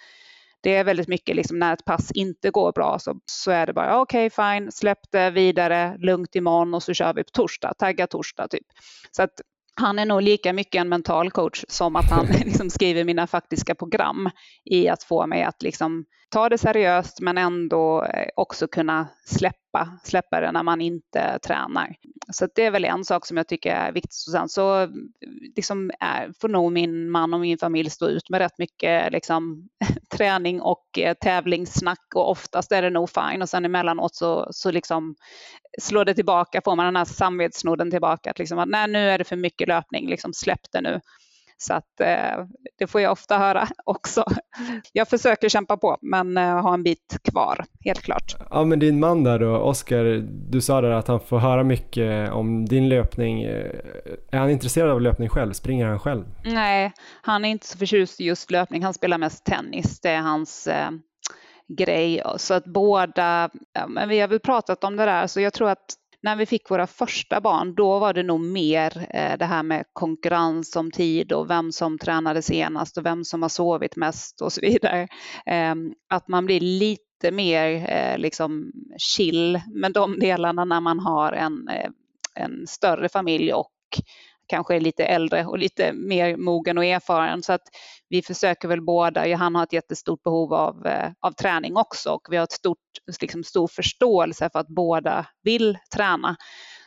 det 0.63 0.75
är 0.75 0.83
väldigt 0.83 1.07
mycket 1.07 1.35
liksom 1.35 1.59
när 1.59 1.73
ett 1.73 1.85
pass 1.85 2.11
inte 2.11 2.51
går 2.51 2.71
bra 2.71 2.99
så, 2.99 3.19
så 3.25 3.51
är 3.51 3.65
det 3.65 3.73
bara 3.73 3.99
okej, 3.99 4.27
okay, 4.27 4.59
fine, 4.59 4.71
släpp 4.71 5.11
det 5.11 5.29
vidare, 5.29 5.97
lugnt 5.99 6.35
imorgon 6.35 6.73
och 6.73 6.83
så 6.83 6.93
kör 6.93 7.13
vi 7.13 7.23
på 7.23 7.29
torsdag, 7.33 7.73
tagga 7.73 8.07
torsdag 8.07 8.47
typ. 8.47 8.65
Så 9.11 9.23
att 9.23 9.41
han 9.75 9.99
är 9.99 10.05
nog 10.05 10.21
lika 10.21 10.53
mycket 10.53 10.81
en 10.81 10.89
mental 10.89 11.31
coach 11.31 11.65
som 11.67 11.95
att 11.95 12.09
han 12.09 12.25
liksom 12.45 12.69
skriver 12.69 13.03
mina 13.03 13.27
faktiska 13.27 13.75
program 13.75 14.29
i 14.65 14.87
att 14.87 15.03
få 15.03 15.27
mig 15.27 15.43
att 15.43 15.63
liksom 15.63 16.05
ta 16.33 16.49
det 16.49 16.57
seriöst 16.57 17.19
men 17.21 17.37
ändå 17.37 18.03
eh, 18.03 18.27
också 18.35 18.67
kunna 18.67 19.07
släppa, 19.25 19.99
släppa 20.03 20.41
det 20.41 20.51
när 20.51 20.63
man 20.63 20.81
inte 20.81 21.39
tränar. 21.39 21.95
Så 22.31 22.47
det 22.55 22.65
är 22.65 22.71
väl 22.71 22.85
en 22.85 23.05
sak 23.05 23.25
som 23.25 23.37
jag 23.37 23.47
tycker 23.47 23.75
är 23.75 23.91
viktigt. 23.91 24.23
Och 24.27 24.31
sen 24.31 24.49
så 24.49 24.81
eh, 24.81 24.89
liksom 25.55 25.91
är, 25.99 26.33
får 26.41 26.49
nog 26.49 26.71
min 26.71 27.09
man 27.09 27.33
och 27.33 27.39
min 27.39 27.57
familj 27.57 27.89
stå 27.89 28.07
ut 28.07 28.29
med 28.29 28.39
rätt 28.39 28.57
mycket 28.57 29.11
liksom, 29.11 29.69
träning 30.17 30.61
och 30.61 30.99
eh, 30.99 31.13
tävlingssnack 31.13 32.15
och 32.15 32.29
oftast 32.29 32.71
är 32.71 32.81
det 32.81 32.89
nog 32.89 33.09
fine 33.09 33.41
och 33.41 33.49
sen 33.49 33.65
emellanåt 33.65 34.15
så, 34.15 34.47
så 34.51 34.71
liksom 34.71 35.15
slår 35.81 36.05
det 36.05 36.13
tillbaka, 36.13 36.61
får 36.65 36.75
man 36.75 36.85
den 36.85 36.95
här 36.95 37.05
samvetsnoden 37.05 37.91
tillbaka 37.91 38.31
att, 38.31 38.39
liksom, 38.39 38.59
att 38.59 38.69
nej, 38.69 38.87
nu 38.87 39.09
är 39.09 39.17
det 39.17 39.23
för 39.23 39.35
mycket 39.35 39.67
löpning, 39.67 40.09
liksom, 40.09 40.33
släpp 40.33 40.71
det 40.71 40.81
nu. 40.81 40.99
Så 41.57 41.73
att 41.73 41.99
eh, 41.99 42.45
det 42.77 42.87
får 42.87 43.01
jag 43.01 43.11
ofta 43.11 43.37
höra 43.37 43.67
också. 43.85 44.23
Jag 44.93 45.07
försöker 45.07 45.49
kämpa 45.49 45.77
på 45.77 45.97
men 46.01 46.37
eh, 46.37 46.61
har 46.61 46.73
en 46.73 46.83
bit 46.83 47.17
kvar, 47.31 47.65
helt 47.85 48.01
klart. 48.01 48.35
Ja 48.49 48.63
men 48.63 48.79
din 48.79 48.99
man 48.99 49.23
där 49.23 49.39
då, 49.39 49.57
Oskar, 49.57 50.03
du 50.51 50.61
sa 50.61 50.81
där 50.81 50.89
att 50.89 51.07
han 51.07 51.19
får 51.19 51.39
höra 51.39 51.63
mycket 51.63 52.31
om 52.31 52.65
din 52.65 52.89
löpning. 52.89 53.43
Är 53.43 54.37
han 54.37 54.49
intresserad 54.49 54.89
av 54.89 55.01
löpning 55.01 55.29
själv? 55.29 55.53
Springer 55.53 55.87
han 55.87 55.99
själv? 55.99 56.23
Nej, 56.45 56.91
han 57.21 57.45
är 57.45 57.49
inte 57.49 57.67
så 57.67 57.77
förtjust 57.77 58.21
i 58.21 58.23
just 58.23 58.51
löpning. 58.51 58.83
Han 58.83 58.93
spelar 58.93 59.17
mest 59.17 59.45
tennis. 59.45 59.99
Det 59.99 60.09
är 60.09 60.21
hans 60.21 60.67
eh, 60.67 60.89
grej. 61.77 62.23
Så 62.37 62.53
att 62.53 62.65
båda, 62.65 63.49
men 63.87 64.09
vi 64.09 64.19
har 64.19 64.27
väl 64.27 64.39
pratat 64.39 64.83
om 64.83 64.95
det 64.95 65.05
där, 65.05 65.27
så 65.27 65.41
jag 65.41 65.53
tror 65.53 65.69
att 65.69 65.85
när 66.23 66.35
vi 66.35 66.45
fick 66.45 66.69
våra 66.69 66.87
första 66.87 67.41
barn, 67.41 67.75
då 67.75 67.99
var 67.99 68.13
det 68.13 68.23
nog 68.23 68.41
mer 68.41 69.07
eh, 69.09 69.37
det 69.37 69.45
här 69.45 69.63
med 69.63 69.85
konkurrens 69.93 70.75
om 70.75 70.91
tid 70.91 71.31
och 71.31 71.49
vem 71.49 71.71
som 71.71 71.97
tränade 71.97 72.41
senast 72.41 72.97
och 72.97 73.05
vem 73.05 73.23
som 73.23 73.41
har 73.41 73.49
sovit 73.49 73.95
mest 73.95 74.41
och 74.41 74.53
så 74.53 74.61
vidare. 74.61 75.07
Eh, 75.45 75.75
att 76.09 76.27
man 76.27 76.45
blir 76.45 76.59
lite 76.59 77.31
mer 77.31 77.89
eh, 77.89 78.17
liksom 78.17 78.71
chill 78.97 79.61
med 79.73 79.93
de 79.93 80.19
delarna 80.19 80.65
när 80.65 80.81
man 80.81 80.99
har 80.99 81.31
en, 81.33 81.67
eh, 81.67 81.89
en 82.35 82.67
större 82.67 83.09
familj 83.09 83.53
och 83.53 83.71
kanske 84.53 84.75
är 84.75 84.79
lite 84.79 85.05
äldre 85.05 85.45
och 85.45 85.57
lite 85.57 85.93
mer 85.93 86.37
mogen 86.37 86.77
och 86.77 86.85
erfaren. 86.85 87.43
Så 87.43 87.53
att 87.53 87.61
vi 88.09 88.21
försöker 88.21 88.67
väl 88.67 88.81
båda, 88.81 89.35
han 89.35 89.55
har 89.55 89.63
ett 89.63 89.73
jättestort 89.73 90.23
behov 90.23 90.53
av, 90.53 90.85
eh, 90.87 91.11
av 91.19 91.31
träning 91.31 91.77
också 91.77 92.09
och 92.09 92.27
vi 92.29 92.37
har 92.37 92.43
ett 92.43 92.51
stort, 92.51 92.77
liksom 93.21 93.43
stor 93.43 93.67
förståelse 93.67 94.49
för 94.53 94.59
att 94.59 94.67
båda 94.67 95.25
vill 95.43 95.77
träna. 95.95 96.35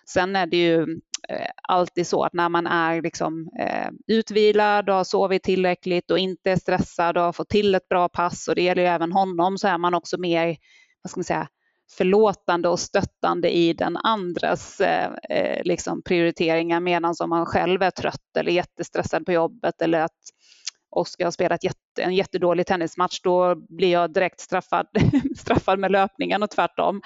Sen 0.08 0.36
är 0.36 0.46
det 0.46 0.56
ju 0.56 0.82
eh, 1.28 1.50
alltid 1.68 2.06
så 2.06 2.22
att 2.22 2.32
när 2.32 2.48
man 2.48 2.66
är 2.66 3.02
liksom, 3.02 3.48
eh, 3.60 3.88
utvilad 4.06 4.88
och 4.88 4.96
har 4.96 5.04
sovit 5.04 5.42
tillräckligt 5.42 6.10
och 6.10 6.18
inte 6.18 6.50
är 6.50 6.56
stressad 6.56 7.16
och 7.16 7.24
har 7.24 7.32
fått 7.32 7.48
till 7.48 7.74
ett 7.74 7.88
bra 7.88 8.08
pass 8.08 8.48
och 8.48 8.54
det 8.54 8.62
gäller 8.62 8.82
ju 8.82 8.88
även 8.88 9.12
honom 9.12 9.58
så 9.58 9.68
är 9.68 9.78
man 9.78 9.94
också 9.94 10.18
mer, 10.18 10.56
vad 11.02 11.10
ska 11.10 11.18
man 11.18 11.24
säga, 11.24 11.48
förlåtande 11.96 12.68
och 12.68 12.80
stöttande 12.80 13.56
i 13.56 13.72
den 13.72 13.96
andres 13.96 14.80
eh, 14.80 15.10
eh 15.30 15.62
liksom 15.64 16.02
prioriteringar 16.02 16.80
medan 16.80 17.14
om 17.20 17.30
man 17.30 17.46
själv 17.46 17.82
är 17.82 17.90
trött 17.90 18.36
eller 18.38 18.52
jättestressad 18.52 19.26
på 19.26 19.32
jobbet 19.32 19.82
eller 19.82 20.00
att 20.00 20.20
Oskar 20.90 21.24
har 21.24 21.32
spelat 21.32 21.64
jätte, 21.64 22.02
en 22.02 22.14
jättedålig 22.14 22.66
tennismatch, 22.66 23.20
då 23.22 23.54
blir 23.54 23.92
jag 23.92 24.12
direkt 24.12 24.40
straffad, 24.40 24.86
straffad 25.36 25.78
med 25.78 25.90
löpningen 25.90 26.42
och 26.42 26.50
tvärtom. 26.50 27.00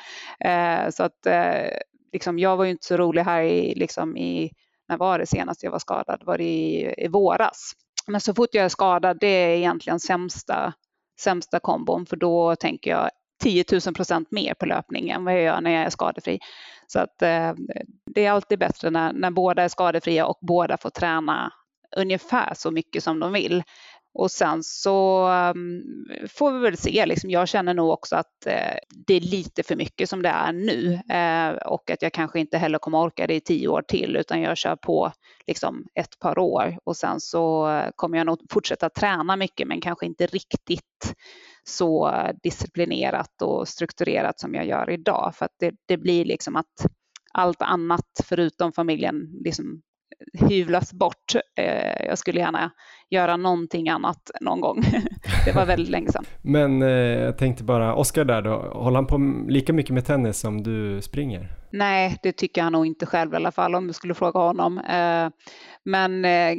Eh, 0.45 0.91
så 0.91 1.03
att 1.03 1.26
eh, 1.26 1.70
liksom, 2.12 2.39
jag 2.39 2.57
var 2.57 2.64
ju 2.64 2.70
inte 2.70 2.87
så 2.87 2.97
rolig 2.97 3.22
här 3.22 3.43
i, 3.43 3.74
liksom 3.74 4.16
i, 4.16 4.51
när 4.89 4.97
var 4.97 5.18
det 5.18 5.26
senast 5.26 5.62
jag 5.62 5.70
var 5.70 5.78
skadad? 5.78 6.22
Var 6.24 6.39
det 6.39 6.45
i, 6.45 6.95
i 6.99 7.09
våras? 7.09 7.72
Men 8.07 8.20
så 8.20 8.35
fort 8.35 8.49
jag 8.53 8.64
är 8.64 8.68
skadad, 8.68 9.16
det 9.20 9.26
är 9.26 9.57
egentligen 9.57 10.01
sämsta, 10.01 10.72
sämsta 11.20 11.61
kombon, 11.61 12.07
för 12.07 12.16
då 12.16 12.57
tänker 12.57 12.91
jag 12.91 13.11
10 13.41 13.64
000 13.86 13.95
procent 13.95 14.30
mer 14.30 14.55
på 14.55 14.66
löpning 14.66 15.11
än 15.11 15.24
vad 15.24 15.34
jag 15.34 15.43
gör 15.43 15.61
när 15.61 15.70
jag 15.70 15.82
är 15.82 15.91
skadefri. 15.91 16.38
Så 16.86 16.99
att 16.99 17.22
eh, 17.22 17.53
det 18.14 18.26
är 18.26 18.30
alltid 18.30 18.59
bättre 18.59 18.91
när, 18.91 19.12
när 19.12 19.30
båda 19.30 19.62
är 19.62 19.68
skadefria 19.68 20.26
och 20.26 20.38
båda 20.41 20.76
får 20.76 20.91
träna 20.91 21.53
ungefär 21.97 22.53
så 22.57 22.70
mycket 22.70 23.05
som 23.05 23.20
de 23.20 23.32
vill. 23.32 23.62
Och 24.14 24.30
sen 24.30 24.62
så 24.62 25.28
um, 25.28 25.82
får 26.28 26.53
vi 26.53 26.59
väl 26.59 26.76
se, 26.76 27.07
liksom, 27.07 27.30
jag 27.30 27.49
känner 27.49 27.74
nog 27.74 27.91
också 27.91 28.16
att 28.16 28.47
eh, 28.47 28.76
det 29.07 29.14
är 29.14 29.20
lite 29.20 29.62
för 29.62 29.76
mycket 29.76 30.09
som 30.09 30.22
det 30.22 30.28
är 30.28 30.53
nu 30.53 31.01
eh, 31.14 31.66
och 31.66 31.91
att 31.91 32.03
jag 32.03 32.12
kanske 32.12 32.41
inte 32.41 32.59
heller 32.59 32.78
kommer 32.78 32.99
orka 32.99 33.26
det 33.26 33.34
i 33.34 33.41
tio 33.41 33.68
år 33.68 33.82
till 33.82 34.16
utan 34.16 34.41
jag 34.41 34.57
kör 34.57 34.76
på 34.76 35.12
liksom, 35.47 35.86
ett 35.95 36.18
par 36.18 36.38
år 36.38 36.78
och 36.84 36.97
sen 36.97 37.20
så 37.20 37.70
eh, 37.70 37.91
kommer 37.97 38.18
jag 38.18 38.26
nog 38.26 38.41
fortsätta 38.51 38.91
träna 38.91 39.36
mycket 39.36 39.68
men 39.68 39.80
kanske 39.80 40.07
inte 40.07 40.26
riktigt 40.26 41.14
så 41.64 42.12
disciplinerat 42.42 43.42
och 43.42 43.68
strukturerat 43.68 44.40
som 44.40 44.54
jag 44.54 44.66
gör 44.66 44.90
idag. 44.90 45.32
För 45.34 45.44
att 45.44 45.54
det, 45.58 45.74
det 45.86 45.96
blir 45.96 46.24
liksom 46.24 46.56
att 46.56 46.86
allt 47.32 47.62
annat 47.62 48.06
förutom 48.24 48.72
familjen 48.72 49.30
liksom 49.44 49.82
hyvlas 50.48 50.92
bort. 50.92 51.34
Eh, 51.58 52.06
jag 52.06 52.18
skulle 52.18 52.40
gärna 52.40 52.70
göra 53.11 53.36
någonting 53.36 53.88
annat 53.88 54.30
någon 54.40 54.61
gång. 54.61 54.82
det 55.44 55.52
var 55.52 55.66
väldigt 55.66 55.90
länge 55.90 56.12
sedan. 56.12 56.24
Men 56.42 56.82
eh, 56.82 56.88
jag 56.88 57.38
tänkte 57.38 57.64
bara, 57.64 57.94
Oskar 57.94 58.24
där 58.24 58.42
då, 58.42 58.56
håller 58.56 58.96
han 58.96 59.06
på 59.06 59.44
lika 59.48 59.72
mycket 59.72 59.94
med 59.94 60.06
tennis 60.06 60.38
som 60.38 60.62
du 60.62 61.02
springer? 61.02 61.61
Nej, 61.72 62.18
det 62.22 62.32
tycker 62.32 62.62
han 62.62 62.72
nog 62.72 62.86
inte 62.86 63.06
själv 63.06 63.32
i 63.32 63.36
alla 63.36 63.52
fall 63.52 63.74
om 63.74 63.86
du 63.86 63.92
skulle 63.92 64.14
fråga 64.14 64.40
honom. 64.40 64.78
Eh, 64.78 65.28
men 65.84 66.24
eh, 66.24 66.54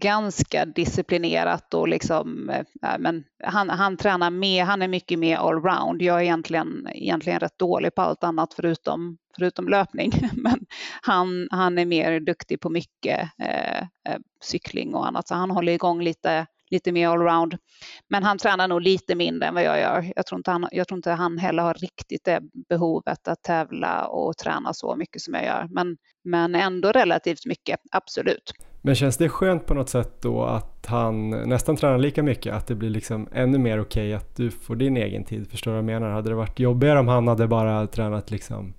ganska 0.00 0.64
disciplinerat 0.64 1.74
och 1.74 1.88
liksom, 1.88 2.50
eh, 2.50 2.98
men 2.98 3.24
han, 3.44 3.70
han 3.70 3.96
tränar 3.96 4.30
mer, 4.30 4.64
han 4.64 4.82
är 4.82 4.88
mycket 4.88 5.18
mer 5.18 5.36
allround. 5.36 6.02
Jag 6.02 6.18
är 6.18 6.22
egentligen, 6.22 6.88
egentligen 6.94 7.40
rätt 7.40 7.58
dålig 7.58 7.94
på 7.94 8.02
allt 8.02 8.24
annat 8.24 8.54
förutom, 8.54 9.16
förutom 9.36 9.68
löpning. 9.68 10.12
Men 10.36 10.60
han, 11.02 11.48
han 11.50 11.78
är 11.78 11.86
mer 11.86 12.20
duktig 12.20 12.60
på 12.60 12.70
mycket 12.70 13.28
eh, 13.38 13.80
eh, 13.80 14.18
cykling 14.42 14.94
och 14.94 15.06
annat, 15.06 15.28
så 15.28 15.34
han 15.34 15.50
håller 15.50 15.72
igång 15.72 16.02
lite 16.02 16.46
lite 16.72 16.92
mer 16.92 17.08
allround. 17.08 17.56
Men 18.08 18.22
han 18.22 18.38
tränar 18.38 18.68
nog 18.68 18.82
lite 18.82 19.14
mindre 19.14 19.48
än 19.48 19.54
vad 19.54 19.64
jag 19.64 19.80
gör. 19.80 20.12
Jag 20.16 20.26
tror, 20.26 20.38
inte 20.38 20.50
han, 20.50 20.68
jag 20.72 20.88
tror 20.88 20.98
inte 20.98 21.10
han 21.10 21.38
heller 21.38 21.62
har 21.62 21.74
riktigt 21.74 22.24
det 22.24 22.40
behovet 22.68 23.28
att 23.28 23.42
tävla 23.42 24.06
och 24.06 24.36
träna 24.36 24.74
så 24.74 24.96
mycket 24.96 25.22
som 25.22 25.34
jag 25.34 25.44
gör. 25.44 25.66
Men, 25.70 25.96
men 26.24 26.54
ändå 26.54 26.92
relativt 26.92 27.46
mycket, 27.46 27.80
absolut. 27.90 28.52
Men 28.84 28.94
känns 28.94 29.16
det 29.16 29.28
skönt 29.28 29.66
på 29.66 29.74
något 29.74 29.88
sätt 29.88 30.22
då 30.22 30.44
att 30.44 30.86
han 30.86 31.30
nästan 31.30 31.76
tränar 31.76 31.98
lika 31.98 32.22
mycket, 32.22 32.54
att 32.54 32.66
det 32.66 32.74
blir 32.74 32.90
liksom 32.90 33.28
ännu 33.32 33.58
mer 33.58 33.80
okej 33.80 34.08
okay 34.08 34.12
att 34.12 34.36
du 34.36 34.50
får 34.50 34.76
din 34.76 34.96
egen 34.96 35.24
tid? 35.24 35.50
Förstår 35.50 35.70
du 35.70 35.72
vad 35.72 35.78
jag 35.78 36.00
menar? 36.00 36.10
Hade 36.10 36.30
det 36.30 36.34
varit 36.34 36.58
jobbigare 36.58 36.98
om 36.98 37.08
han 37.08 37.28
hade 37.28 37.48
bara 37.48 37.86
tränat 37.86 38.30
liksom 38.30 38.74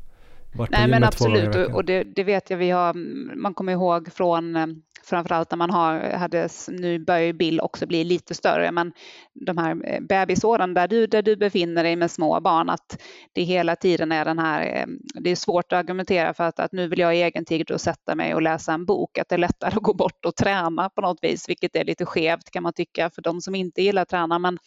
Nej 0.70 0.88
men 0.88 1.04
absolut 1.04 1.56
och 1.56 1.86
det, 1.86 2.04
det, 2.04 2.24
vet 2.24 2.49
jag 2.49 2.58
vi 2.58 2.70
har, 2.70 2.93
man 3.36 3.54
kommer 3.54 3.72
ihåg 3.72 4.12
från 4.12 4.56
eh, 4.56 4.68
framförallt 5.04 5.51
när 5.51 5.58
man 5.58 5.70
har, 5.70 5.99
hade, 5.99 6.49
nu 6.68 6.99
börjar 6.99 7.34
Bill 7.34 7.60
också 7.60 7.86
bli 7.86 8.04
lite 8.04 8.34
större, 8.34 8.72
men 8.72 8.93
de 9.34 9.58
här 9.58 9.82
eh, 9.86 9.99
bebisåren 10.01 10.74
där 10.74 10.88
du, 10.88 11.08
där 11.08 11.22
du 11.22 11.36
befinner 11.36 11.84
dig 11.84 11.95
med 11.95 12.12
små 12.12 12.39
barn, 12.39 12.70
att 12.70 13.01
det 13.34 13.43
hela 13.43 13.76
tiden 13.76 14.12
är 14.12 14.26
den 14.26 14.39
här, 14.39 14.62
eh, 14.62 14.86
det 15.22 15.30
är 15.30 15.36
svårt 15.36 15.74
att 15.74 15.80
argumentera 15.80 16.34
för 16.34 16.43
att, 16.43 16.60
att 16.60 16.72
nu 16.72 16.88
vill 16.88 16.99
jag 16.99 17.16
i 17.16 17.22
egen 17.22 17.45
tid 17.45 17.72
och 17.72 17.82
sätta 17.82 18.16
mig 18.16 18.36
och 18.36 18.41
läsa 18.41 18.74
en 18.74 18.86
bok, 18.86 19.18
att 19.18 19.30
det 19.30 19.36
är 19.36 19.39
lättare 19.39 19.76
att 19.76 19.84
gå 19.84 19.93
bort 19.93 20.26
och 20.26 20.36
träna 20.36 20.89
på 20.89 21.01
något 21.01 21.20
vis, 21.22 21.49
vilket 21.49 21.76
är 21.76 21.86
lite 21.86 22.06
skevt 22.06 22.51
kan 22.51 22.64
man 22.64 22.74
tycka 22.74 23.10
för 23.10 23.22
de 23.22 23.41
som 23.41 23.56
inte 23.56 23.82
gillar 23.82 24.01
att 24.01 24.10
träna, 24.10 24.39
men, 24.39 24.58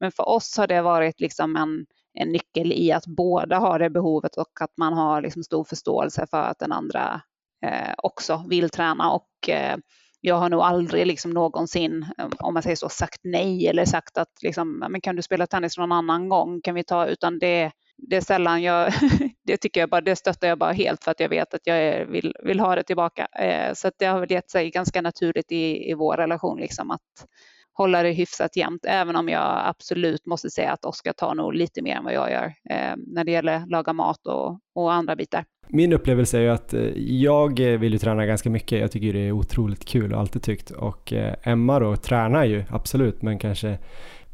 men 0.00 0.12
för 0.12 0.28
oss 0.28 0.58
har 0.58 0.66
det 0.66 0.82
varit 0.82 1.20
liksom 1.20 1.56
en 1.56 1.86
en 2.14 2.28
nyckel 2.28 2.72
i 2.72 2.92
att 2.92 3.06
båda 3.06 3.58
har 3.58 3.78
det 3.78 3.90
behovet 3.90 4.36
och 4.36 4.60
att 4.60 4.72
man 4.76 4.92
har 4.92 5.22
liksom 5.22 5.42
stor 5.42 5.64
förståelse 5.64 6.26
för 6.30 6.42
att 6.42 6.58
den 6.58 6.72
andra 6.72 7.20
eh, 7.66 7.94
också 8.02 8.44
vill 8.48 8.70
träna. 8.70 9.10
Och 9.10 9.48
eh, 9.48 9.76
jag 10.20 10.34
har 10.34 10.48
nog 10.48 10.60
aldrig 10.60 11.06
liksom 11.06 11.30
någonsin, 11.30 12.06
eh, 12.18 12.26
om 12.38 12.54
man 12.54 12.62
säger 12.62 12.76
så, 12.76 12.88
sagt 12.88 13.20
nej 13.22 13.66
eller 13.66 13.84
sagt 13.84 14.18
att 14.18 14.42
liksom, 14.42 14.84
men 14.90 15.00
kan 15.00 15.16
du 15.16 15.22
spela 15.22 15.46
tennis 15.46 15.78
någon 15.78 15.92
annan 15.92 16.28
gång, 16.28 16.60
kan 16.60 16.74
vi 16.74 16.84
ta, 16.84 17.06
utan 17.06 17.38
det, 17.38 17.72
det 17.96 18.16
är 18.16 18.20
sällan 18.20 18.62
jag, 18.62 18.92
det 19.44 19.56
tycker 19.56 19.80
jag 19.80 19.90
bara, 19.90 20.00
det 20.00 20.16
stöttar 20.16 20.48
jag 20.48 20.58
bara 20.58 20.72
helt 20.72 21.04
för 21.04 21.10
att 21.10 21.20
jag 21.20 21.28
vet 21.28 21.54
att 21.54 21.66
jag 21.66 22.06
vill, 22.06 22.34
vill 22.44 22.60
ha 22.60 22.74
det 22.74 22.82
tillbaka. 22.82 23.26
Eh, 23.26 23.74
så 23.74 23.88
att 23.88 23.94
det 23.98 24.06
har 24.06 24.20
väl 24.20 24.32
gett 24.32 24.50
sig 24.50 24.70
ganska 24.70 25.02
naturligt 25.02 25.52
i, 25.52 25.90
i 25.90 25.94
vår 25.94 26.16
relation 26.16 26.60
liksom 26.60 26.90
att, 26.90 27.26
hålla 27.74 28.02
det 28.02 28.12
hyfsat 28.12 28.56
jämnt, 28.56 28.84
även 28.88 29.16
om 29.16 29.28
jag 29.28 29.62
absolut 29.64 30.26
måste 30.26 30.50
säga 30.50 30.72
att 30.72 30.84
Oskar 30.84 31.12
tar 31.12 31.34
nog 31.34 31.54
lite 31.54 31.82
mer 31.82 31.96
än 31.96 32.04
vad 32.04 32.12
jag 32.12 32.30
gör 32.30 32.44
eh, 32.70 32.96
när 32.96 33.24
det 33.24 33.32
gäller 33.32 33.66
laga 33.66 33.92
mat 33.92 34.26
och, 34.26 34.60
och 34.74 34.92
andra 34.92 35.16
bitar. 35.16 35.44
Min 35.68 35.92
upplevelse 35.92 36.38
är 36.38 36.42
ju 36.42 36.48
att 36.48 36.74
eh, 36.74 36.80
jag 36.96 37.60
eh, 37.60 37.78
vill 37.78 37.92
ju 37.92 37.98
träna 37.98 38.26
ganska 38.26 38.50
mycket. 38.50 38.80
Jag 38.80 38.92
tycker 38.92 39.12
det 39.12 39.28
är 39.28 39.32
otroligt 39.32 39.84
kul 39.84 40.12
och 40.12 40.20
alltid 40.20 40.42
tyckt. 40.42 40.70
Och 40.70 41.12
eh, 41.12 41.34
Emma 41.42 41.78
då 41.78 41.96
tränar 41.96 42.44
ju 42.44 42.64
absolut, 42.70 43.22
men 43.22 43.38
kanske, 43.38 43.78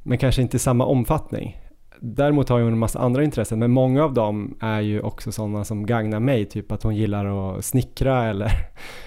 men 0.03 0.19
kanske 0.19 0.43
inte 0.43 0.57
i 0.57 0.61
samma 0.61 0.85
omfattning. 0.85 1.57
Däremot 2.03 2.49
har 2.49 2.61
hon 2.61 2.73
en 2.73 2.79
massa 2.79 2.99
andra 2.99 3.25
intressen, 3.25 3.59
men 3.59 3.71
många 3.71 4.05
av 4.05 4.15
dem 4.15 4.57
är 4.61 4.81
ju 4.81 5.01
också 5.01 5.33
sådana 5.33 5.65
som 5.65 5.87
gagnar 5.87 6.21
mig, 6.21 6.45
typ 6.45 6.73
att 6.73 6.83
hon 6.83 6.97
gillar 6.97 7.57
att 7.57 7.65
snickra 7.65 8.25
eller 8.25 8.53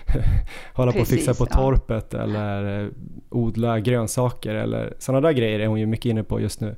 hålla 0.73 0.91
Precis, 0.91 1.09
på 1.09 1.13
och 1.13 1.19
fixa 1.19 1.33
på 1.33 1.47
ja. 1.49 1.55
torpet 1.55 2.13
eller 2.13 2.83
eh, 2.83 2.89
odla 3.29 3.79
grönsaker 3.79 4.55
eller 4.55 4.93
sådana 4.99 5.27
där 5.27 5.31
grejer 5.33 5.59
är 5.59 5.67
hon 5.67 5.79
ju 5.79 5.85
mycket 5.85 6.05
inne 6.05 6.23
på 6.23 6.41
just 6.41 6.61
nu. 6.61 6.75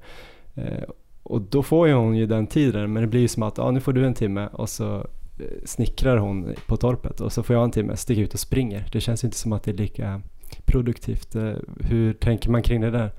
Eh, 0.55 0.83
och 1.23 1.41
då 1.41 1.63
får 1.63 1.87
ju 1.87 1.93
hon 1.93 2.15
ju 2.15 2.25
den 2.25 2.47
tiden, 2.47 2.93
men 2.93 3.03
det 3.03 3.07
blir 3.07 3.21
ju 3.21 3.27
som 3.27 3.43
att 3.43 3.57
ja, 3.57 3.71
nu 3.71 3.79
får 3.79 3.93
du 3.93 4.05
en 4.05 4.13
timme 4.13 4.49
och 4.53 4.69
så 4.69 4.95
eh, 4.95 5.45
snickrar 5.65 6.17
hon 6.17 6.53
på 6.67 6.77
torpet 6.77 7.21
och 7.21 7.33
så 7.33 7.43
får 7.43 7.55
jag 7.55 7.63
en 7.63 7.71
timme, 7.71 7.97
sticker 7.97 8.21
ut 8.21 8.33
och 8.33 8.39
springer. 8.39 8.85
Det 8.91 9.01
känns 9.01 9.23
inte 9.23 9.37
som 9.37 9.53
att 9.53 9.63
det 9.63 9.71
är 9.71 9.77
lika 9.77 10.21
produktivt. 10.65 11.35
Hur 11.79 12.13
tänker 12.13 12.49
man 12.49 12.63
kring 12.63 12.81
det 12.81 12.91
där? 12.91 13.11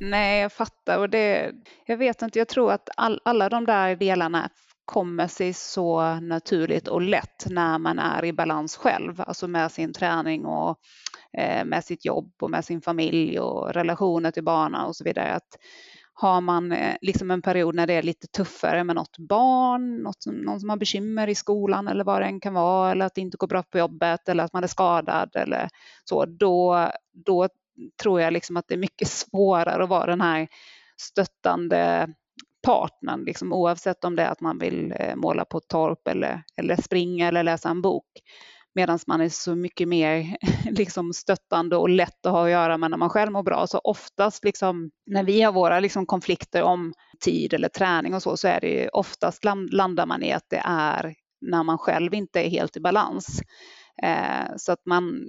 Nej, 0.00 0.40
jag 0.40 0.52
fattar. 0.52 0.98
Och 0.98 1.10
det, 1.10 1.52
jag 1.86 1.96
vet 1.96 2.22
inte, 2.22 2.38
jag 2.38 2.48
tror 2.48 2.72
att 2.72 2.88
all, 2.96 3.20
alla 3.24 3.48
de 3.48 3.66
där 3.66 3.96
delarna 3.96 4.50
kommer 4.84 5.26
sig 5.26 5.52
så 5.52 6.14
naturligt 6.14 6.88
och 6.88 7.02
lätt 7.02 7.46
när 7.50 7.78
man 7.78 7.98
är 7.98 8.24
i 8.24 8.32
balans 8.32 8.76
själv, 8.76 9.20
alltså 9.20 9.48
med 9.48 9.72
sin 9.72 9.92
träning 9.92 10.46
och 10.46 10.78
eh, 11.38 11.64
med 11.64 11.84
sitt 11.84 12.04
jobb 12.04 12.32
och 12.42 12.50
med 12.50 12.64
sin 12.64 12.80
familj 12.80 13.40
och 13.40 13.74
relationer 13.74 14.30
till 14.30 14.44
barnen 14.44 14.80
och 14.80 14.96
så 14.96 15.04
vidare. 15.04 15.32
Att 15.34 15.58
har 16.14 16.40
man 16.40 16.72
eh, 16.72 16.96
liksom 17.00 17.30
en 17.30 17.42
period 17.42 17.74
när 17.74 17.86
det 17.86 17.92
är 17.92 18.02
lite 18.02 18.26
tuffare 18.26 18.84
med 18.84 18.96
något 18.96 19.18
barn, 19.18 19.96
något 19.96 20.22
som, 20.22 20.34
någon 20.34 20.60
som 20.60 20.68
har 20.70 20.76
bekymmer 20.76 21.28
i 21.28 21.34
skolan 21.34 21.88
eller 21.88 22.04
vad 22.04 22.22
det 22.22 22.26
än 22.26 22.40
kan 22.40 22.54
vara, 22.54 22.90
eller 22.90 23.06
att 23.06 23.14
det 23.14 23.20
inte 23.20 23.36
går 23.36 23.46
bra 23.46 23.62
på 23.62 23.78
jobbet 23.78 24.28
eller 24.28 24.44
att 24.44 24.52
man 24.52 24.64
är 24.64 24.68
skadad 24.68 25.36
eller 25.36 25.68
så, 26.04 26.24
då, 26.24 26.88
då 27.12 27.48
tror 28.02 28.20
jag 28.20 28.32
liksom 28.32 28.56
att 28.56 28.68
det 28.68 28.74
är 28.74 28.78
mycket 28.78 29.08
svårare 29.08 29.82
att 29.82 29.88
vara 29.88 30.06
den 30.06 30.20
här 30.20 30.48
stöttande 31.00 32.08
partnern, 32.66 33.24
liksom, 33.24 33.52
oavsett 33.52 34.04
om 34.04 34.16
det 34.16 34.22
är 34.22 34.28
att 34.28 34.40
man 34.40 34.58
vill 34.58 34.94
eh, 34.98 35.16
måla 35.16 35.44
på 35.44 35.58
ett 35.58 35.68
torp 35.68 36.08
eller, 36.08 36.42
eller 36.56 36.76
springa 36.76 37.28
eller 37.28 37.42
läsa 37.42 37.68
en 37.68 37.82
bok. 37.82 38.06
Medan 38.74 38.98
man 39.06 39.20
är 39.20 39.28
så 39.28 39.54
mycket 39.54 39.88
mer 39.88 40.36
liksom, 40.70 41.12
stöttande 41.12 41.76
och 41.76 41.88
lätt 41.88 42.26
att 42.26 42.32
ha 42.32 42.44
att 42.44 42.50
göra 42.50 42.78
med 42.78 42.90
när 42.90 42.98
man 42.98 43.10
själv 43.10 43.32
mår 43.32 43.42
bra. 43.42 43.66
Så 43.66 43.78
oftast 43.78 44.44
liksom, 44.44 44.90
när 45.06 45.24
vi 45.24 45.42
har 45.42 45.52
våra 45.52 45.80
liksom, 45.80 46.06
konflikter 46.06 46.62
om 46.62 46.92
tid 47.20 47.54
eller 47.54 47.68
träning 47.68 48.14
och 48.14 48.22
så, 48.22 48.36
så 48.36 48.48
är 48.48 48.60
det 48.60 48.68
ju 48.68 48.88
oftast 48.88 49.44
landar 49.72 50.06
man 50.06 50.22
i 50.22 50.32
att 50.32 50.50
det 50.50 50.62
är 50.64 51.14
när 51.40 51.62
man 51.62 51.78
själv 51.78 52.14
inte 52.14 52.40
är 52.40 52.50
helt 52.50 52.76
i 52.76 52.80
balans. 52.80 53.40
Eh, 54.02 54.56
så 54.56 54.72
att 54.72 54.86
man, 54.86 55.26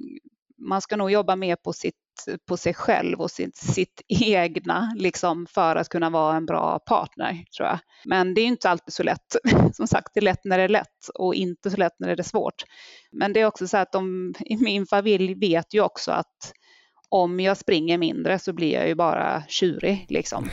man 0.58 0.82
ska 0.82 0.96
nog 0.96 1.12
jobba 1.12 1.36
mer 1.36 1.56
på 1.56 1.74
sitt 1.74 1.96
på 2.48 2.58
sig 2.58 2.74
själv 2.74 3.22
och 3.22 3.32
sitt, 3.32 3.58
sitt 3.58 4.02
egna 4.08 4.94
liksom, 4.98 5.48
för 5.50 5.76
att 5.76 5.90
kunna 5.90 6.10
vara 6.10 6.36
en 6.36 6.46
bra 6.46 6.80
partner, 6.80 7.44
tror 7.58 7.68
jag. 7.68 7.80
Men 8.06 8.34
det 8.34 8.42
är 8.42 8.46
inte 8.46 8.70
alltid 8.70 8.94
så 8.94 9.04
lätt. 9.04 9.36
Som 9.74 9.88
sagt, 9.88 10.08
det 10.14 10.20
är 10.20 10.24
lätt 10.24 10.46
när 10.46 10.58
det 10.58 10.64
är 10.64 10.70
lätt 10.70 11.10
och 11.14 11.36
inte 11.36 11.70
så 11.72 11.78
lätt 11.78 12.00
när 12.00 12.08
det 12.16 12.22
är 12.22 12.24
svårt. 12.24 12.64
Men 13.12 13.34
det 13.34 13.40
är 13.40 13.46
också 13.46 13.68
så 13.68 13.78
att 13.78 13.92
de 13.92 14.34
i 14.40 14.58
min 14.58 14.86
familj 14.86 15.34
vet 15.34 15.74
ju 15.74 15.82
också 15.82 16.12
att 16.12 16.54
om 17.10 17.40
jag 17.40 17.58
springer 17.58 17.98
mindre 17.98 18.40
så 18.40 18.54
blir 18.54 18.74
jag 18.74 18.88
ju 18.88 18.96
bara 18.96 19.44
tjurig 19.48 20.06
liksom. 20.10 20.50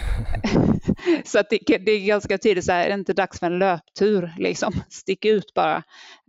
så 1.24 1.38
att 1.38 1.50
det, 1.50 1.78
det, 1.78 1.92
är 1.92 2.06
ganska 2.06 2.38
tydligt 2.38 2.64
så 2.64 2.72
här, 2.72 2.84
är 2.84 2.88
det 2.88 2.94
inte 2.94 3.12
dags 3.12 3.38
för 3.38 3.46
en 3.46 3.58
löptur 3.58 4.34
liksom? 4.38 4.72
Stick 4.90 5.24
ut 5.24 5.54
bara. 5.54 5.82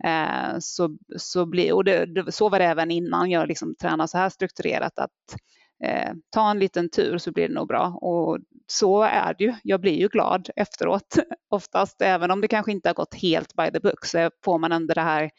Eh, 0.04 0.58
så, 0.60 0.96
så, 1.16 1.46
blir, 1.46 1.72
och 1.72 1.84
det, 1.84 2.06
det, 2.06 2.32
så 2.32 2.48
var 2.48 2.58
det 2.58 2.64
även 2.64 2.90
innan 2.90 3.30
jag 3.30 3.48
liksom 3.48 3.74
tränade 3.74 4.08
så 4.08 4.18
här 4.18 4.28
strukturerat 4.28 4.98
att 4.98 5.40
eh, 5.84 6.12
ta 6.30 6.50
en 6.50 6.58
liten 6.58 6.90
tur 6.90 7.18
så 7.18 7.32
blir 7.32 7.48
det 7.48 7.54
nog 7.54 7.68
bra. 7.68 7.86
Och 7.86 8.38
så 8.66 9.02
är 9.02 9.34
det 9.38 9.44
ju. 9.44 9.54
Jag 9.62 9.80
blir 9.80 9.98
ju 9.98 10.08
glad 10.08 10.48
efteråt 10.56 11.16
oftast, 11.50 12.02
även 12.02 12.30
om 12.30 12.40
det 12.40 12.48
kanske 12.48 12.72
inte 12.72 12.88
har 12.88 12.94
gått 12.94 13.14
helt 13.14 13.54
by 13.54 13.70
the 13.70 13.80
book 13.80 14.04
så 14.04 14.30
får 14.44 14.58
man 14.58 14.72
ändå 14.72 14.94
det 14.94 15.00
här 15.00 15.30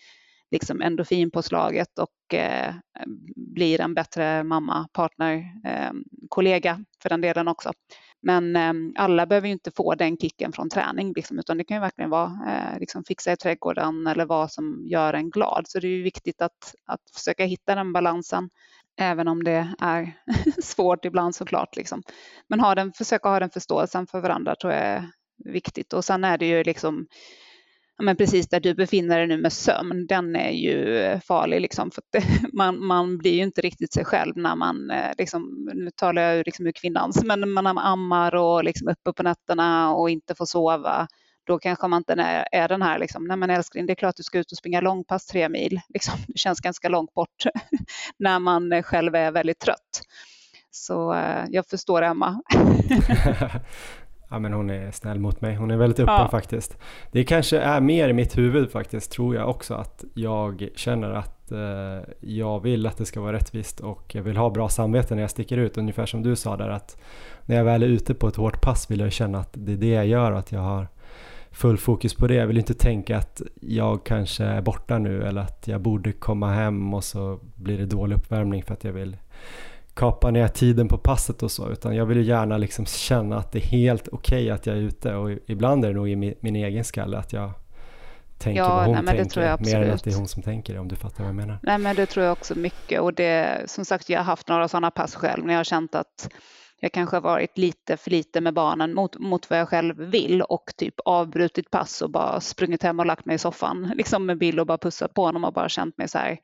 liksom 0.51 0.81
endorfinpåslaget 0.81 1.99
och 1.99 2.33
eh, 2.33 2.73
blir 3.35 3.81
en 3.81 3.93
bättre 3.93 4.43
mamma, 4.43 4.87
partner, 4.93 5.35
eh, 5.65 5.91
kollega 6.29 6.83
för 7.01 7.09
den 7.09 7.21
delen 7.21 7.47
också. 7.47 7.71
Men 8.21 8.55
eh, 8.55 9.01
alla 9.03 9.25
behöver 9.25 9.47
ju 9.47 9.53
inte 9.53 9.71
få 9.71 9.95
den 9.95 10.17
kicken 10.17 10.53
från 10.53 10.69
träning, 10.69 11.13
liksom, 11.15 11.39
utan 11.39 11.57
det 11.57 11.63
kan 11.63 11.77
ju 11.77 11.81
verkligen 11.81 12.09
vara 12.09 12.39
eh, 12.47 12.79
liksom 12.79 13.03
fixa 13.03 13.31
i 13.31 13.37
trädgården 13.37 14.07
eller 14.07 14.25
vad 14.25 14.51
som 14.51 14.83
gör 14.87 15.13
en 15.13 15.29
glad. 15.29 15.65
Så 15.67 15.79
det 15.79 15.87
är 15.87 15.97
ju 15.97 16.03
viktigt 16.03 16.41
att, 16.41 16.75
att 16.85 17.01
försöka 17.15 17.45
hitta 17.45 17.75
den 17.75 17.93
balansen, 17.93 18.49
även 18.99 19.27
om 19.27 19.43
det 19.43 19.73
är 19.79 20.13
svårt 20.63 21.05
ibland 21.05 21.35
såklart. 21.35 21.75
Liksom. 21.75 22.03
Men 22.47 22.59
ha 22.59 22.75
den, 22.75 22.93
försöka 22.93 23.29
ha 23.29 23.39
den 23.39 23.49
förståelsen 23.49 24.07
för 24.07 24.21
varandra 24.21 24.55
tror 24.55 24.73
jag 24.73 24.81
är 24.81 25.11
viktigt. 25.45 25.93
Och 25.93 26.05
sen 26.05 26.23
är 26.23 26.37
det 26.37 26.45
ju 26.45 26.63
liksom 26.63 27.07
men 28.03 28.15
precis 28.17 28.47
där 28.49 28.59
du 28.59 28.73
befinner 28.73 29.17
dig 29.17 29.27
nu 29.27 29.37
med 29.37 29.53
sömn, 29.53 30.07
den 30.07 30.35
är 30.35 30.51
ju 30.51 31.19
farlig 31.19 31.61
liksom 31.61 31.91
för 31.91 32.03
det, 32.11 32.23
man, 32.53 32.85
man 32.85 33.17
blir 33.17 33.33
ju 33.33 33.43
inte 33.43 33.61
riktigt 33.61 33.93
sig 33.93 34.05
själv 34.05 34.37
när 34.37 34.55
man, 34.55 34.91
eh, 34.91 35.11
liksom, 35.17 35.69
nu 35.73 35.91
talar 35.95 36.21
jag 36.21 36.45
liksom 36.45 36.67
ur 36.67 36.71
kvinnans, 36.71 37.23
men 37.23 37.51
man 37.51 37.77
ammar 37.77 38.35
och 38.35 38.63
liksom 38.63 38.87
uppe 38.87 39.13
på 39.13 39.23
nätterna 39.23 39.93
och 39.93 40.09
inte 40.09 40.35
får 40.35 40.45
sova. 40.45 41.07
Då 41.47 41.59
kanske 41.59 41.87
man 41.87 41.97
inte 41.97 42.13
är, 42.13 42.47
är 42.51 42.67
den 42.67 42.81
här, 42.81 42.99
liksom, 42.99 43.23
nej 43.23 43.37
men 43.37 43.49
älskling, 43.49 43.85
det 43.85 43.93
är 43.93 43.95
klart 43.95 44.15
du 44.15 44.23
ska 44.23 44.39
ut 44.39 44.51
och 44.51 44.57
springa 44.57 44.81
långpass 44.81 45.25
tre 45.25 45.49
mil. 45.49 45.79
Liksom, 45.89 46.13
det 46.27 46.39
känns 46.39 46.59
ganska 46.59 46.89
långt 46.89 47.13
bort 47.13 47.43
när 48.19 48.39
man 48.39 48.83
själv 48.83 49.15
är 49.15 49.31
väldigt 49.31 49.59
trött. 49.59 50.01
Så 50.71 51.13
eh, 51.13 51.45
jag 51.49 51.67
förstår 51.67 52.01
Emma. 52.01 52.41
Ja 54.29 54.39
men 54.39 54.53
hon 54.53 54.69
är 54.69 54.91
snäll 54.91 55.19
mot 55.19 55.41
mig, 55.41 55.55
hon 55.55 55.71
är 55.71 55.77
väldigt 55.77 55.99
öppen 55.99 56.15
ja. 56.15 56.27
faktiskt. 56.29 56.77
Det 57.11 57.23
kanske 57.23 57.59
är 57.59 57.81
mer 57.81 58.09
i 58.09 58.13
mitt 58.13 58.37
huvud 58.37 58.71
faktiskt, 58.71 59.11
tror 59.11 59.35
jag 59.35 59.49
också, 59.49 59.73
att 59.73 60.03
jag 60.13 60.69
känner 60.75 61.11
att 61.11 61.51
eh, 61.51 62.13
jag 62.19 62.59
vill 62.59 62.85
att 62.85 62.97
det 62.97 63.05
ska 63.05 63.21
vara 63.21 63.33
rättvist 63.33 63.79
och 63.79 64.15
jag 64.15 64.23
vill 64.23 64.37
ha 64.37 64.49
bra 64.49 64.69
samvete 64.69 65.15
när 65.15 65.21
jag 65.21 65.31
sticker 65.31 65.57
ut, 65.57 65.77
ungefär 65.77 66.05
som 66.05 66.23
du 66.23 66.35
sa 66.35 66.57
där 66.57 66.69
att 66.69 66.97
när 67.45 67.55
jag 67.55 67.63
väl 67.63 67.83
är 67.83 67.87
ute 67.87 68.13
på 68.13 68.27
ett 68.27 68.35
hårt 68.35 68.61
pass 68.61 68.91
vill 68.91 68.99
jag 68.99 69.11
känna 69.11 69.39
att 69.39 69.49
det 69.53 69.73
är 69.73 69.77
det 69.77 69.89
jag 69.89 70.07
gör 70.07 70.31
och 70.31 70.39
att 70.39 70.51
jag 70.51 70.59
har 70.59 70.87
full 71.51 71.77
fokus 71.77 72.13
på 72.13 72.27
det. 72.27 72.35
Jag 72.35 72.47
vill 72.47 72.57
inte 72.57 72.73
tänka 72.73 73.17
att 73.17 73.41
jag 73.61 74.03
kanske 74.05 74.43
är 74.43 74.61
borta 74.61 74.97
nu 74.97 75.23
eller 75.23 75.41
att 75.41 75.67
jag 75.67 75.81
borde 75.81 76.11
komma 76.11 76.51
hem 76.51 76.93
och 76.93 77.03
så 77.03 77.39
blir 77.55 77.77
det 77.77 77.85
dålig 77.85 78.15
uppvärmning 78.15 78.63
för 78.63 78.73
att 78.73 78.83
jag 78.83 78.93
vill 78.93 79.17
kapa 79.97 80.31
ner 80.31 80.47
tiden 80.47 80.87
på 80.87 80.97
passet 80.97 81.43
och 81.43 81.51
så, 81.51 81.69
utan 81.69 81.95
jag 81.95 82.05
vill 82.05 82.17
ju 82.17 82.23
gärna 82.23 82.57
liksom 82.57 82.85
känna 82.85 83.37
att 83.37 83.51
det 83.51 83.59
är 83.59 83.67
helt 83.67 84.07
okej 84.07 84.43
okay 84.43 84.49
att 84.49 84.65
jag 84.65 84.77
är 84.77 84.81
ute 84.81 85.15
och 85.15 85.31
ibland 85.45 85.85
är 85.85 85.89
det 85.89 85.95
nog 85.95 86.09
i 86.09 86.15
min, 86.15 86.33
min 86.39 86.55
egen 86.55 86.83
skalle 86.83 87.17
att 87.17 87.33
jag 87.33 87.51
tänker 88.37 88.61
ja, 88.61 88.75
vad 88.75 88.85
hon 88.85 89.05
nej, 89.05 89.17
tänker, 89.17 89.63
mer 89.65 89.81
än 89.81 89.93
att 89.93 90.03
det 90.03 90.11
är 90.11 90.15
hon 90.15 90.27
som 90.27 90.43
tänker 90.43 90.73
det, 90.73 90.79
om 90.79 90.87
du 90.87 90.95
fattar 90.95 91.23
vad 91.23 91.27
jag 91.27 91.35
menar. 91.35 91.59
Nej, 91.63 91.77
men 91.77 91.95
det 91.95 92.05
tror 92.05 92.25
jag 92.25 92.31
också 92.31 92.55
mycket 92.55 93.01
och 93.01 93.13
det, 93.13 93.63
som 93.65 93.85
sagt, 93.85 94.09
jag 94.09 94.19
har 94.19 94.25
haft 94.25 94.47
några 94.47 94.67
sådana 94.67 94.91
pass 94.91 95.15
själv 95.15 95.45
när 95.45 95.53
jag 95.53 95.59
har 95.59 95.63
känt 95.63 95.95
att 95.95 96.29
jag 96.79 96.91
kanske 96.91 97.15
har 97.15 97.21
varit 97.21 97.57
lite 97.57 97.97
för 97.97 98.11
lite 98.11 98.41
med 98.41 98.53
barnen 98.53 98.93
mot, 98.93 99.19
mot 99.19 99.49
vad 99.49 99.59
jag 99.59 99.69
själv 99.69 99.97
vill 99.97 100.41
och 100.41 100.71
typ 100.77 100.95
avbrutit 101.05 101.71
pass 101.71 102.01
och 102.01 102.11
bara 102.11 102.41
sprungit 102.41 102.83
hem 102.83 102.99
och 102.99 103.05
lagt 103.05 103.25
mig 103.25 103.35
i 103.35 103.39
soffan 103.39 103.91
liksom 103.95 104.25
med 104.25 104.37
Bill 104.37 104.59
och 104.59 104.67
bara 104.67 104.77
pussat 104.77 105.13
på 105.13 105.25
honom 105.25 105.43
och 105.43 105.53
bara 105.53 105.69
känt 105.69 105.97
mig 105.97 106.07
så 106.07 106.17
här 106.17 106.37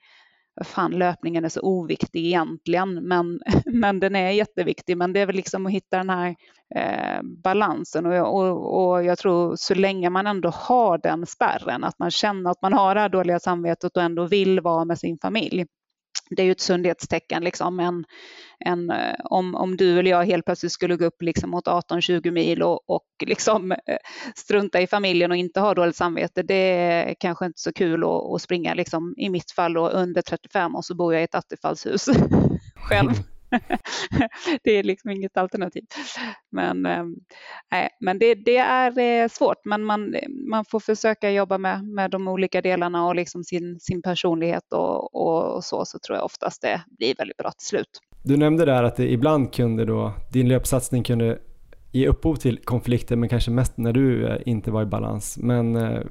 fan 0.61 0.91
löpningen 0.91 1.45
är 1.45 1.49
så 1.49 1.61
oviktig 1.61 2.25
egentligen, 2.25 3.07
men, 3.07 3.39
men 3.65 3.99
den 3.99 4.15
är 4.15 4.31
jätteviktig. 4.31 4.97
Men 4.97 5.13
det 5.13 5.19
är 5.19 5.25
väl 5.25 5.35
liksom 5.35 5.65
att 5.65 5.71
hitta 5.71 5.97
den 5.97 6.09
här 6.09 6.35
eh, 6.75 7.21
balansen 7.43 8.05
och, 8.05 8.41
och, 8.41 8.91
och, 8.91 9.03
jag 9.03 9.17
tror 9.17 9.55
så 9.55 9.75
länge 9.75 10.09
man 10.09 10.27
ändå 10.27 10.49
har 10.49 10.97
den 10.97 11.25
spärren, 11.25 11.83
att 11.83 11.99
man 11.99 12.11
känner 12.11 12.51
att 12.51 12.61
man 12.61 12.73
har 12.73 12.95
det 12.95 13.01
här 13.01 13.09
dåliga 13.09 13.39
samvetet 13.39 13.97
och 13.97 14.03
ändå 14.03 14.25
vill 14.25 14.61
vara 14.61 14.85
med 14.85 14.99
sin 14.99 15.17
familj, 15.21 15.65
det 16.29 16.41
är 16.41 16.45
ju 16.45 16.51
ett 16.51 16.61
sundhetstecken. 16.61 17.43
Liksom. 17.43 17.79
En, 17.79 18.05
en, 18.59 18.89
eh, 18.89 19.15
om, 19.23 19.55
om 19.55 19.77
du 19.77 19.99
eller 19.99 20.11
jag 20.11 20.25
helt 20.25 20.45
plötsligt 20.45 20.71
skulle 20.71 20.95
gå 20.95 21.05
upp 21.05 21.21
liksom 21.21 21.49
mot 21.49 21.67
18-20 21.67 22.31
mil 22.31 22.63
och, 22.63 22.89
och 22.89 23.05
liksom 23.25 23.71
eh, 23.71 23.77
strunta 24.35 24.81
i 24.81 24.87
familjen 24.87 25.31
och 25.31 25.37
inte 25.37 25.59
ha 25.59 25.73
dåligt 25.73 25.95
samvete, 25.95 26.43
det 26.43 26.55
är 26.55 27.15
kanske 27.19 27.45
inte 27.45 27.59
så 27.59 27.73
kul 27.73 28.03
att, 28.03 28.33
att 28.33 28.41
springa 28.41 28.73
liksom, 28.73 29.13
i 29.17 29.29
mitt 29.29 29.51
fall 29.51 29.73
då, 29.73 29.89
under 29.89 30.21
35 30.21 30.75
och 30.75 30.85
så 30.85 30.95
bor 30.95 31.13
jag 31.13 31.21
i 31.21 31.23
ett 31.23 31.35
attefallshus 31.35 32.05
själv. 32.75 33.11
det 34.63 34.71
är 34.71 34.83
liksom 34.83 35.09
inget 35.09 35.37
alternativ. 35.37 35.83
Men, 36.51 36.85
äh, 36.85 37.03
men 37.99 38.19
det, 38.19 38.35
det, 38.35 38.57
är 38.57 38.99
eh, 38.99 39.27
svårt, 39.27 39.65
men 39.65 39.83
man, 39.83 40.15
man 40.49 40.65
får 40.65 40.79
försöka 40.79 41.31
jobba 41.31 41.57
med, 41.57 41.83
med 41.83 42.11
de 42.11 42.27
olika 42.27 42.61
delarna 42.61 43.07
och 43.07 43.15
liksom 43.15 43.43
sin, 43.43 43.79
sin 43.79 44.01
personlighet 44.01 44.73
och, 44.73 45.15
och, 45.15 45.63
så, 45.63 45.85
så 45.85 45.99
tror 45.99 46.17
jag 46.17 46.25
oftast 46.25 46.61
det 46.61 46.81
blir 46.97 47.15
väldigt 47.17 47.37
bra 47.37 47.51
till 47.51 47.67
slut. 47.67 47.99
Du 48.23 48.37
nämnde 48.37 48.65
där 48.65 48.83
att 48.83 48.95
det 48.95 49.11
ibland 49.11 49.53
kunde 49.53 49.85
då, 49.85 50.13
din 50.31 50.47
löpsatsning 50.47 51.03
kunde 51.03 51.39
ge 51.91 52.07
upphov 52.07 52.35
till 52.35 52.57
konflikter 52.57 53.15
men 53.15 53.29
kanske 53.29 53.51
mest 53.51 53.77
när 53.77 53.93
du 53.93 54.27
eh, 54.27 54.37
inte 54.45 54.71
var 54.71 54.81
i 54.83 54.85
balans. 54.85 55.37
Men 55.37 55.75
eh, 55.75 56.01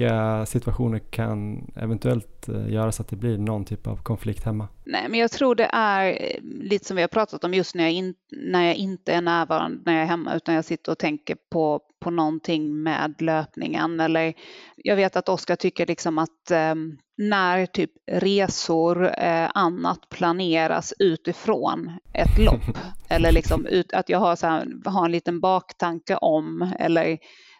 vilka 0.00 0.46
situationer 0.46 0.98
kan 0.98 1.70
eventuellt 1.76 2.48
eh, 2.48 2.68
göra 2.72 2.92
så 2.92 3.02
att 3.02 3.08
det 3.08 3.16
blir 3.16 3.38
någon 3.38 3.64
typ 3.64 3.86
av 3.86 3.96
konflikt 4.02 4.44
hemma? 4.44 4.68
Nej, 4.84 5.08
men 5.08 5.20
jag 5.20 5.30
tror 5.30 5.54
det 5.54 5.70
är 5.72 6.18
lite 6.42 6.84
som 6.84 6.96
vi 6.96 7.02
har 7.02 7.08
pratat 7.08 7.44
om 7.44 7.54
just 7.54 7.74
när 7.74 7.84
jag, 7.84 7.92
in, 7.92 8.14
när 8.30 8.64
jag 8.64 8.74
inte 8.74 9.12
är 9.12 9.20
närvarande 9.20 9.78
när 9.86 9.92
jag 9.92 10.02
är 10.02 10.06
hemma 10.06 10.34
utan 10.34 10.54
jag 10.54 10.64
sitter 10.64 10.92
och 10.92 10.98
tänker 10.98 11.36
på, 11.50 11.80
på 12.00 12.10
någonting 12.10 12.82
med 12.82 13.14
löpningen 13.18 14.00
eller 14.00 14.34
jag 14.76 14.96
vet 14.96 15.16
att 15.16 15.28
Oskar 15.28 15.56
tycker 15.56 15.86
liksom 15.86 16.18
att 16.18 16.50
eh, 16.50 16.74
när 17.18 17.66
typ 17.66 17.90
resor, 18.06 19.04
eh, 19.18 19.50
annat 19.54 20.08
planeras 20.08 20.94
utifrån 20.98 21.92
ett 22.12 22.38
lopp 22.38 22.78
eller 23.08 23.32
liksom 23.32 23.66
ut, 23.66 23.92
att 23.92 24.08
jag 24.08 24.18
har, 24.18 24.36
så 24.36 24.46
här, 24.46 24.66
har 24.84 25.04
en 25.04 25.12
liten 25.12 25.40
baktanke 25.40 26.16
om 26.16 26.72
eller 26.78 27.18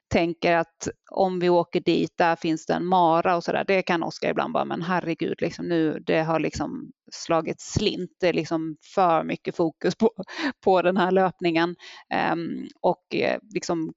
tänker 0.09 0.57
att 0.57 0.89
om 1.11 1.41
vi 1.41 1.49
åker 1.49 1.81
dit, 1.81 2.13
där 2.19 2.37
finns 2.37 2.67
det 2.67 2.75
en 2.75 2.87
mara 2.87 3.37
och 3.37 3.45
sådär. 3.45 3.65
Det 3.67 3.83
kan 3.83 4.03
Oskar 4.03 4.31
ibland 4.31 4.53
bara, 4.53 4.65
men 4.65 4.83
herregud, 4.83 5.41
liksom 5.41 5.69
nu, 5.69 5.99
det 6.07 6.23
har 6.23 6.41
liksom 6.41 6.93
slagit 7.13 7.61
slint. 7.61 8.11
Det 8.21 8.29
är 8.29 8.33
liksom 8.33 8.77
för 8.95 9.23
mycket 9.23 9.57
fokus 9.57 9.95
på, 9.95 10.11
på 10.65 10.83
den 10.83 10.97
här 10.97 11.11
löpningen. 11.11 11.77
Um, 12.33 12.69
och 12.81 13.15
eh, 13.15 13.39
liksom, 13.55 13.93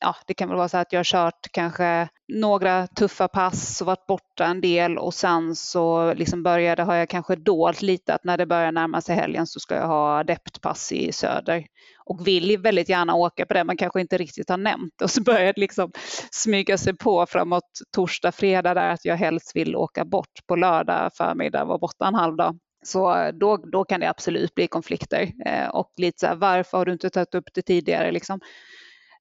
ja, 0.00 0.16
det 0.26 0.34
kan 0.34 0.48
väl 0.48 0.58
vara 0.58 0.68
så 0.68 0.78
att 0.78 0.92
jag 0.92 0.98
har 0.98 1.04
kört 1.04 1.48
kanske 1.52 2.08
några 2.28 2.86
tuffa 2.86 3.28
pass 3.28 3.80
och 3.80 3.86
varit 3.86 4.06
borta 4.06 4.44
en 4.44 4.60
del 4.60 4.98
och 4.98 5.14
sen 5.14 5.56
så 5.56 6.14
liksom 6.14 6.42
började, 6.42 6.82
har 6.82 6.94
jag 6.94 7.08
kanske 7.08 7.36
dolt 7.36 7.82
lite 7.82 8.14
att 8.14 8.24
när 8.24 8.38
det 8.38 8.46
börjar 8.46 8.72
närma 8.72 9.00
sig 9.00 9.16
helgen 9.16 9.46
så 9.46 9.60
ska 9.60 9.74
jag 9.74 9.86
ha 9.86 10.18
adeptpass 10.18 10.92
i 10.92 11.12
söder 11.12 11.66
och 12.04 12.26
vill 12.26 12.58
väldigt 12.58 12.88
gärna 12.88 13.14
åka 13.14 13.46
på 13.46 13.54
det, 13.54 13.64
men 13.64 13.76
kanske 13.76 14.00
inte 14.00 14.18
riktigt 14.18 14.50
har 14.50 14.56
nämnt 14.56 15.02
och 15.02 15.10
så 15.10 15.22
börjar 15.22 15.52
det 15.52 15.60
liksom 15.60 15.92
smyga 16.30 16.78
sig 16.78 16.96
på 16.96 17.26
framåt 17.26 17.70
torsdag, 17.94 18.32
fredag 18.32 18.74
där 18.74 18.88
att 18.88 19.04
jag 19.04 19.16
helst 19.16 19.56
vill 19.56 19.76
åka 19.76 20.04
bort 20.04 20.46
på 20.46 20.56
lördag 20.56 21.10
förmiddag, 21.16 21.64
vara 21.64 21.78
borta 21.78 22.06
en 22.06 22.14
halv 22.14 22.36
dag. 22.36 22.51
Så 22.82 23.30
då, 23.34 23.56
då 23.56 23.84
kan 23.84 24.00
det 24.00 24.10
absolut 24.10 24.54
bli 24.54 24.66
konflikter 24.66 25.32
eh, 25.46 25.68
och 25.68 25.92
lite 25.96 26.18
så 26.18 26.26
här, 26.26 26.36
varför 26.36 26.78
har 26.78 26.84
du 26.84 26.92
inte 26.92 27.10
tagit 27.10 27.34
upp 27.34 27.48
det 27.54 27.62
tidigare 27.62 28.12
liksom? 28.12 28.40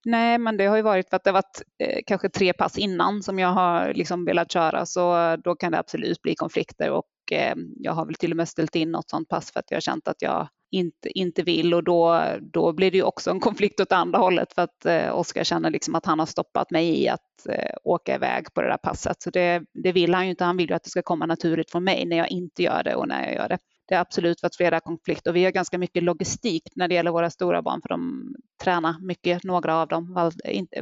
Nej, 0.05 0.37
men 0.37 0.57
det 0.57 0.65
har 0.65 0.75
ju 0.75 0.81
varit 0.81 1.09
för 1.09 1.15
att 1.15 1.23
det 1.23 1.29
har 1.29 1.33
varit 1.33 1.61
eh, 1.83 1.99
kanske 2.07 2.29
tre 2.29 2.53
pass 2.53 2.77
innan 2.77 3.23
som 3.23 3.39
jag 3.39 3.49
har 3.49 3.93
liksom 3.93 4.25
velat 4.25 4.51
köra, 4.51 4.85
så 4.85 5.35
då 5.43 5.55
kan 5.55 5.71
det 5.71 5.79
absolut 5.79 6.21
bli 6.21 6.35
konflikter 6.35 6.91
och 6.91 7.07
eh, 7.31 7.55
jag 7.79 7.93
har 7.93 8.05
väl 8.05 8.15
till 8.15 8.31
och 8.31 8.37
med 8.37 8.49
ställt 8.49 8.75
in 8.75 8.91
något 8.91 9.09
sånt 9.09 9.29
pass 9.29 9.51
för 9.51 9.59
att 9.59 9.71
jag 9.71 9.75
har 9.75 9.81
känt 9.81 10.07
att 10.07 10.21
jag 10.21 10.47
inte, 10.71 11.19
inte 11.19 11.43
vill 11.43 11.73
och 11.73 11.83
då, 11.83 12.25
då 12.41 12.73
blir 12.73 12.91
det 12.91 12.97
ju 12.97 13.03
också 13.03 13.31
en 13.31 13.39
konflikt 13.39 13.79
åt 13.79 13.91
andra 13.91 14.19
hållet 14.19 14.53
för 14.53 14.61
att 14.61 14.85
eh, 14.85 15.17
Oskar 15.17 15.43
känner 15.43 15.69
liksom 15.69 15.95
att 15.95 16.05
han 16.05 16.19
har 16.19 16.25
stoppat 16.25 16.71
mig 16.71 17.03
i 17.03 17.09
att 17.09 17.47
eh, 17.49 17.75
åka 17.83 18.15
iväg 18.15 18.53
på 18.53 18.61
det 18.61 18.67
där 18.67 18.77
passet. 18.77 19.21
Så 19.21 19.29
det, 19.29 19.63
det 19.73 19.91
vill 19.91 20.13
han 20.13 20.23
ju 20.23 20.29
inte. 20.29 20.43
Han 20.43 20.57
vill 20.57 20.69
ju 20.69 20.75
att 20.75 20.83
det 20.83 20.89
ska 20.89 21.01
komma 21.01 21.25
naturligt 21.25 21.71
från 21.71 21.83
mig 21.83 22.05
när 22.05 22.17
jag 22.17 22.31
inte 22.31 22.63
gör 22.63 22.83
det 22.83 22.95
och 22.95 23.07
när 23.07 23.25
jag 23.25 23.35
gör 23.35 23.49
det. 23.49 23.57
Det 23.87 23.95
har 23.95 24.01
absolut 24.01 24.43
varit 24.43 24.55
flera 24.55 24.79
konflikter 24.79 25.31
och 25.31 25.35
vi 25.35 25.43
har 25.43 25.51
ganska 25.51 25.77
mycket 25.77 26.03
logistik 26.03 26.63
när 26.75 26.87
det 26.87 26.95
gäller 26.95 27.11
våra 27.11 27.29
stora 27.29 27.61
barn 27.61 27.81
för 27.81 27.89
de 27.89 28.33
tränar 28.63 28.95
mycket, 29.07 29.43
några 29.43 29.75
av 29.75 29.87
dem. 29.87 30.31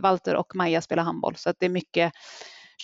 Walter 0.02 0.36
och 0.36 0.56
Maja 0.56 0.82
spelar 0.82 1.04
handboll 1.04 1.36
så 1.36 1.50
att 1.50 1.56
det 1.60 1.66
är 1.66 1.70
mycket 1.70 2.14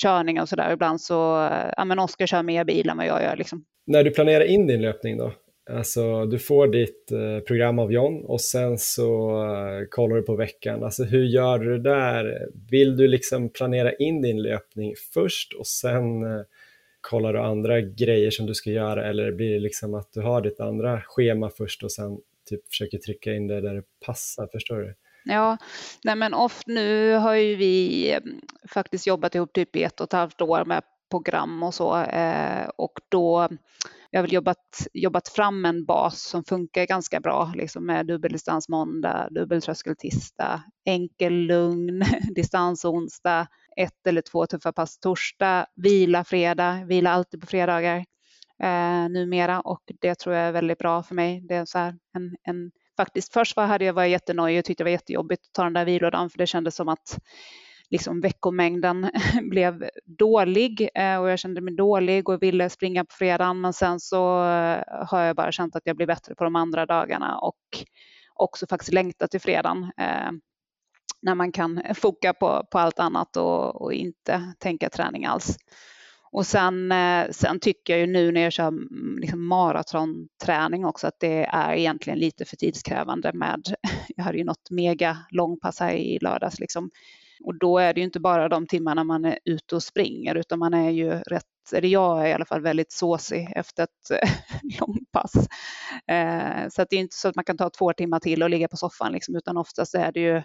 körning 0.02 0.42
och 0.42 0.50
sådär. 0.50 0.72
Ibland 0.72 1.02
så, 1.02 1.46
eh, 1.46 1.74
ja 1.78 1.86
men 1.86 2.00
Oskar 2.00 2.26
kör 2.26 2.44
mer 2.44 2.64
bil 2.64 2.90
än 2.90 2.98
vad 2.98 3.06
jag 3.06 3.22
gör 3.22 3.36
liksom. 3.36 3.66
När 3.88 4.04
du 4.04 4.12
planerar 4.12 4.44
in 4.44 4.68
din 4.68 4.82
löpning 4.82 5.18
då, 5.18 5.32
Alltså 5.70 6.26
du 6.26 6.40
får 6.40 6.68
ditt 6.68 7.12
eh, 7.12 7.40
program 7.48 7.80
av 7.80 7.92
John 7.92 8.26
och 8.26 8.42
sen 8.42 8.78
så 8.78 9.44
eh, 9.44 9.88
kollar 9.90 10.16
du 10.16 10.22
på 10.22 10.36
veckan. 10.36 10.84
Alltså 10.84 11.04
hur 11.04 11.24
gör 11.24 11.60
du 11.60 11.78
det 11.78 11.90
där? 11.90 12.48
Vill 12.70 12.98
du 12.98 13.08
liksom 13.08 13.50
planera 13.50 13.94
in 13.94 14.22
din 14.22 14.42
löpning 14.42 14.94
först 15.14 15.54
och 15.54 15.68
sen 15.68 16.24
eh, 16.24 16.42
kollar 17.02 17.34
du 17.34 17.40
andra 17.40 17.82
grejer 17.82 18.32
som 18.32 18.46
du 18.46 18.54
ska 18.54 18.70
göra 18.70 19.10
eller 19.10 19.32
blir 19.32 19.54
det 19.54 19.60
liksom 19.60 19.94
att 19.94 20.14
du 20.14 20.22
har 20.22 20.42
ditt 20.42 20.60
andra 20.60 21.02
schema 21.02 21.50
först 21.50 21.84
och 21.84 21.92
sen 21.92 22.18
typ 22.50 22.68
försöker 22.68 22.98
trycka 22.98 23.34
in 23.34 23.48
det 23.48 23.62
där 23.62 23.74
det 23.74 23.84
passar, 24.06 24.50
förstår 24.52 24.78
du? 24.78 24.96
Ja, 25.26 25.58
nej 26.04 26.16
men 26.16 26.34
oft 26.34 26.68
nu 26.68 27.14
har 27.14 27.36
ju 27.36 27.56
vi 27.56 28.12
mm, 28.12 28.42
faktiskt 28.68 29.08
jobbat 29.08 29.36
ihop 29.36 29.54
typ 29.54 29.76
i 29.76 29.84
ett 29.84 30.00
och 30.00 30.08
ett 30.08 30.14
halvt 30.14 30.42
år 30.42 30.66
med 30.66 30.84
program 31.10 31.64
och 31.64 31.74
så 31.74 32.02
eh, 32.02 32.68
och 32.76 33.00
då 33.10 33.50
jag 34.16 34.20
har 34.20 34.24
väl 34.24 34.34
jobbat, 34.34 34.88
jobbat 34.94 35.28
fram 35.30 35.66
en 35.66 35.86
bas 35.86 36.22
som 36.22 36.44
funkar 36.44 36.86
ganska 36.86 37.20
bra 37.20 37.52
liksom 37.56 37.86
med 37.86 38.06
dubbeldistans 38.06 38.70
måndag, 38.70 39.28
dubbeltröskel 39.32 39.96
tisdag, 39.96 40.64
enkel 40.86 41.34
lugn, 41.34 42.04
distans 42.36 42.86
onsdag, 42.86 43.48
ett 43.78 44.08
eller 44.08 44.22
två 44.22 44.46
tuffa 44.48 44.74
pass 44.74 45.00
torsdag, 45.00 45.66
vila 45.76 46.24
fredag, 46.24 46.86
vila 46.86 47.12
alltid 47.12 47.42
på 47.42 47.48
fredagar 47.48 47.98
eh, 48.64 49.10
numera 49.10 49.62
och 49.62 49.82
det 50.02 50.16
tror 50.16 50.36
jag 50.36 50.48
är 50.48 50.52
väldigt 50.52 50.80
bra 50.80 51.04
för 51.04 51.16
mig. 51.16 51.42
Det 51.42 51.56
är 51.56 51.66
så 51.66 51.78
här 51.78 51.96
en, 52.14 52.36
en 52.44 52.72
faktiskt 52.98 53.34
först 53.34 53.56
var, 53.56 53.66
hade 53.66 53.86
jag 53.86 53.94
varit 53.94 54.12
jättenöjd 54.12 54.60
och 54.60 54.66
tyckte 54.66 54.84
det 54.84 54.86
var 54.86 54.92
jättejobbigt 54.92 55.46
att 55.46 55.54
ta 55.54 55.64
den 55.64 55.74
där 55.74 55.86
vilodagen 55.86 56.30
för 56.30 56.38
det 56.38 56.48
kändes 56.48 56.76
som 56.76 56.90
att 56.90 57.20
liksom 57.90 58.22
veckomängden 58.22 59.12
blev 59.50 59.90
dålig 60.06 60.90
eh, 60.96 61.18
och 61.18 61.30
jag 61.30 61.40
kände 61.40 61.62
mig 61.62 61.76
dålig 61.76 62.30
och 62.30 62.44
ville 62.44 62.70
springa 62.70 63.06
på 63.06 63.16
fredagen 63.16 63.62
men 63.62 63.74
sen 63.74 64.00
så 64.00 64.44
eh, 64.44 64.84
har 65.08 65.22
jag 65.22 65.36
bara 65.36 65.52
känt 65.52 65.76
att 65.76 65.86
jag 65.86 65.96
blir 65.96 66.08
bättre 66.08 66.36
på 66.36 66.44
de 66.44 66.56
andra 66.56 66.86
dagarna 66.86 67.38
och 67.38 67.60
också 68.34 68.68
faktiskt 68.68 68.94
längtat 68.94 69.32
till 69.32 69.42
fredagen 69.42 69.92
eh, 69.98 70.32
när 71.22 71.36
man 71.36 71.52
kan 71.52 71.82
foka 71.96 72.34
på, 72.34 72.66
på 72.72 72.80
allt 72.80 73.00
annat 73.00 73.38
och, 73.38 73.82
och 73.82 73.94
inte 73.94 74.54
tänka 74.60 74.90
träning 74.90 75.26
alls. 75.26 75.58
Och 76.32 76.46
sen, 76.46 76.94
sen 77.32 77.60
tycker 77.60 77.94
jag 77.94 78.00
ju 78.00 78.08
nu 78.08 78.32
när 78.32 78.42
jag 78.42 78.54
kör 78.54 78.68
mm, 78.68 79.18
liksom 79.20 79.48
maratonträning 79.48 80.86
också 80.86 81.08
att 81.08 81.20
det 81.20 81.46
är 81.46 81.74
egentligen 81.74 82.20
lite 82.20 82.46
för 82.46 82.56
tidskrävande 82.56 83.34
med, 83.34 83.62
jag 84.16 84.24
hade 84.24 84.38
ju 84.38 84.44
något 84.44 84.70
mega 84.72 85.18
långpass 85.32 85.80
här 85.80 85.92
i 85.92 86.20
lördags 86.22 86.60
liksom 86.60 86.90
och 87.44 87.60
då 87.60 87.78
är 87.78 87.94
det 87.94 88.00
ju 88.00 88.06
inte 88.06 88.20
bara 88.20 88.50
de 88.50 88.68
timmarna 88.68 89.04
man 89.04 89.26
är 89.26 89.40
ute 89.46 89.76
och 89.76 89.84
springer 89.84 90.36
utan 90.36 90.60
man 90.60 90.74
är 90.74 90.90
ju 90.90 91.10
rätt, 91.12 91.44
eller 91.74 91.88
jag 91.88 92.22
är 92.22 92.28
i 92.28 92.34
alla 92.34 92.46
fall 92.46 92.62
väldigt 92.62 92.92
såsig 92.92 93.48
efter 93.56 93.84
ett 93.84 94.22
långpass. 94.80 95.34
Eh, 96.08 96.70
så 96.70 96.82
att 96.82 96.90
det 96.90 96.96
är 96.96 97.00
inte 97.00 97.16
så 97.16 97.28
att 97.28 97.36
man 97.36 97.46
kan 97.46 97.58
ta 97.58 97.70
två 97.70 97.94
timmar 97.94 98.20
till 98.20 98.44
och 98.44 98.50
ligga 98.50 98.68
på 98.68 98.78
soffan 98.78 99.12
liksom, 99.12 99.36
utan 99.36 99.58
oftast 99.58 99.96
är 99.96 100.12
det 100.12 100.20
ju 100.20 100.42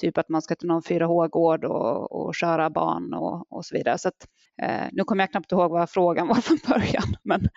typ 0.00 0.18
att 0.18 0.28
man 0.28 0.42
ska 0.42 0.54
till 0.54 0.68
någon 0.68 0.82
4H-gård 0.82 1.64
och, 1.64 2.12
och 2.12 2.34
köra 2.34 2.70
barn 2.70 3.14
och, 3.14 3.52
och 3.52 3.64
så 3.64 3.76
vidare. 3.76 3.98
Så 3.98 4.08
att, 4.08 4.26
eh, 4.62 4.86
nu 4.92 5.04
kommer 5.04 5.22
jag 5.22 5.30
knappt 5.30 5.52
ihåg 5.52 5.70
vad 5.70 5.90
frågan 5.90 6.28
var 6.28 6.34
från 6.40 6.58
början. 6.68 7.16
Men... 7.22 7.40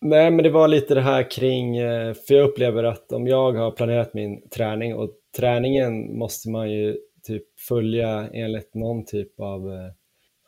Nej, 0.00 0.30
men 0.30 0.42
det 0.42 0.50
var 0.50 0.68
lite 0.68 0.94
det 0.94 1.00
här 1.00 1.30
kring, 1.30 1.76
eh, 1.76 2.14
för 2.14 2.34
jag 2.34 2.48
upplever 2.48 2.84
att 2.84 3.12
om 3.12 3.26
jag 3.26 3.52
har 3.52 3.70
planerat 3.70 4.14
min 4.14 4.48
träning 4.48 4.94
och 4.94 5.10
träningen 5.36 6.18
måste 6.18 6.50
man 6.50 6.70
ju 6.70 6.96
typ 7.28 7.44
följa 7.68 8.28
enligt 8.32 8.74
någon 8.74 9.04
typ 9.04 9.40
av 9.40 9.72
eh, 9.72 9.92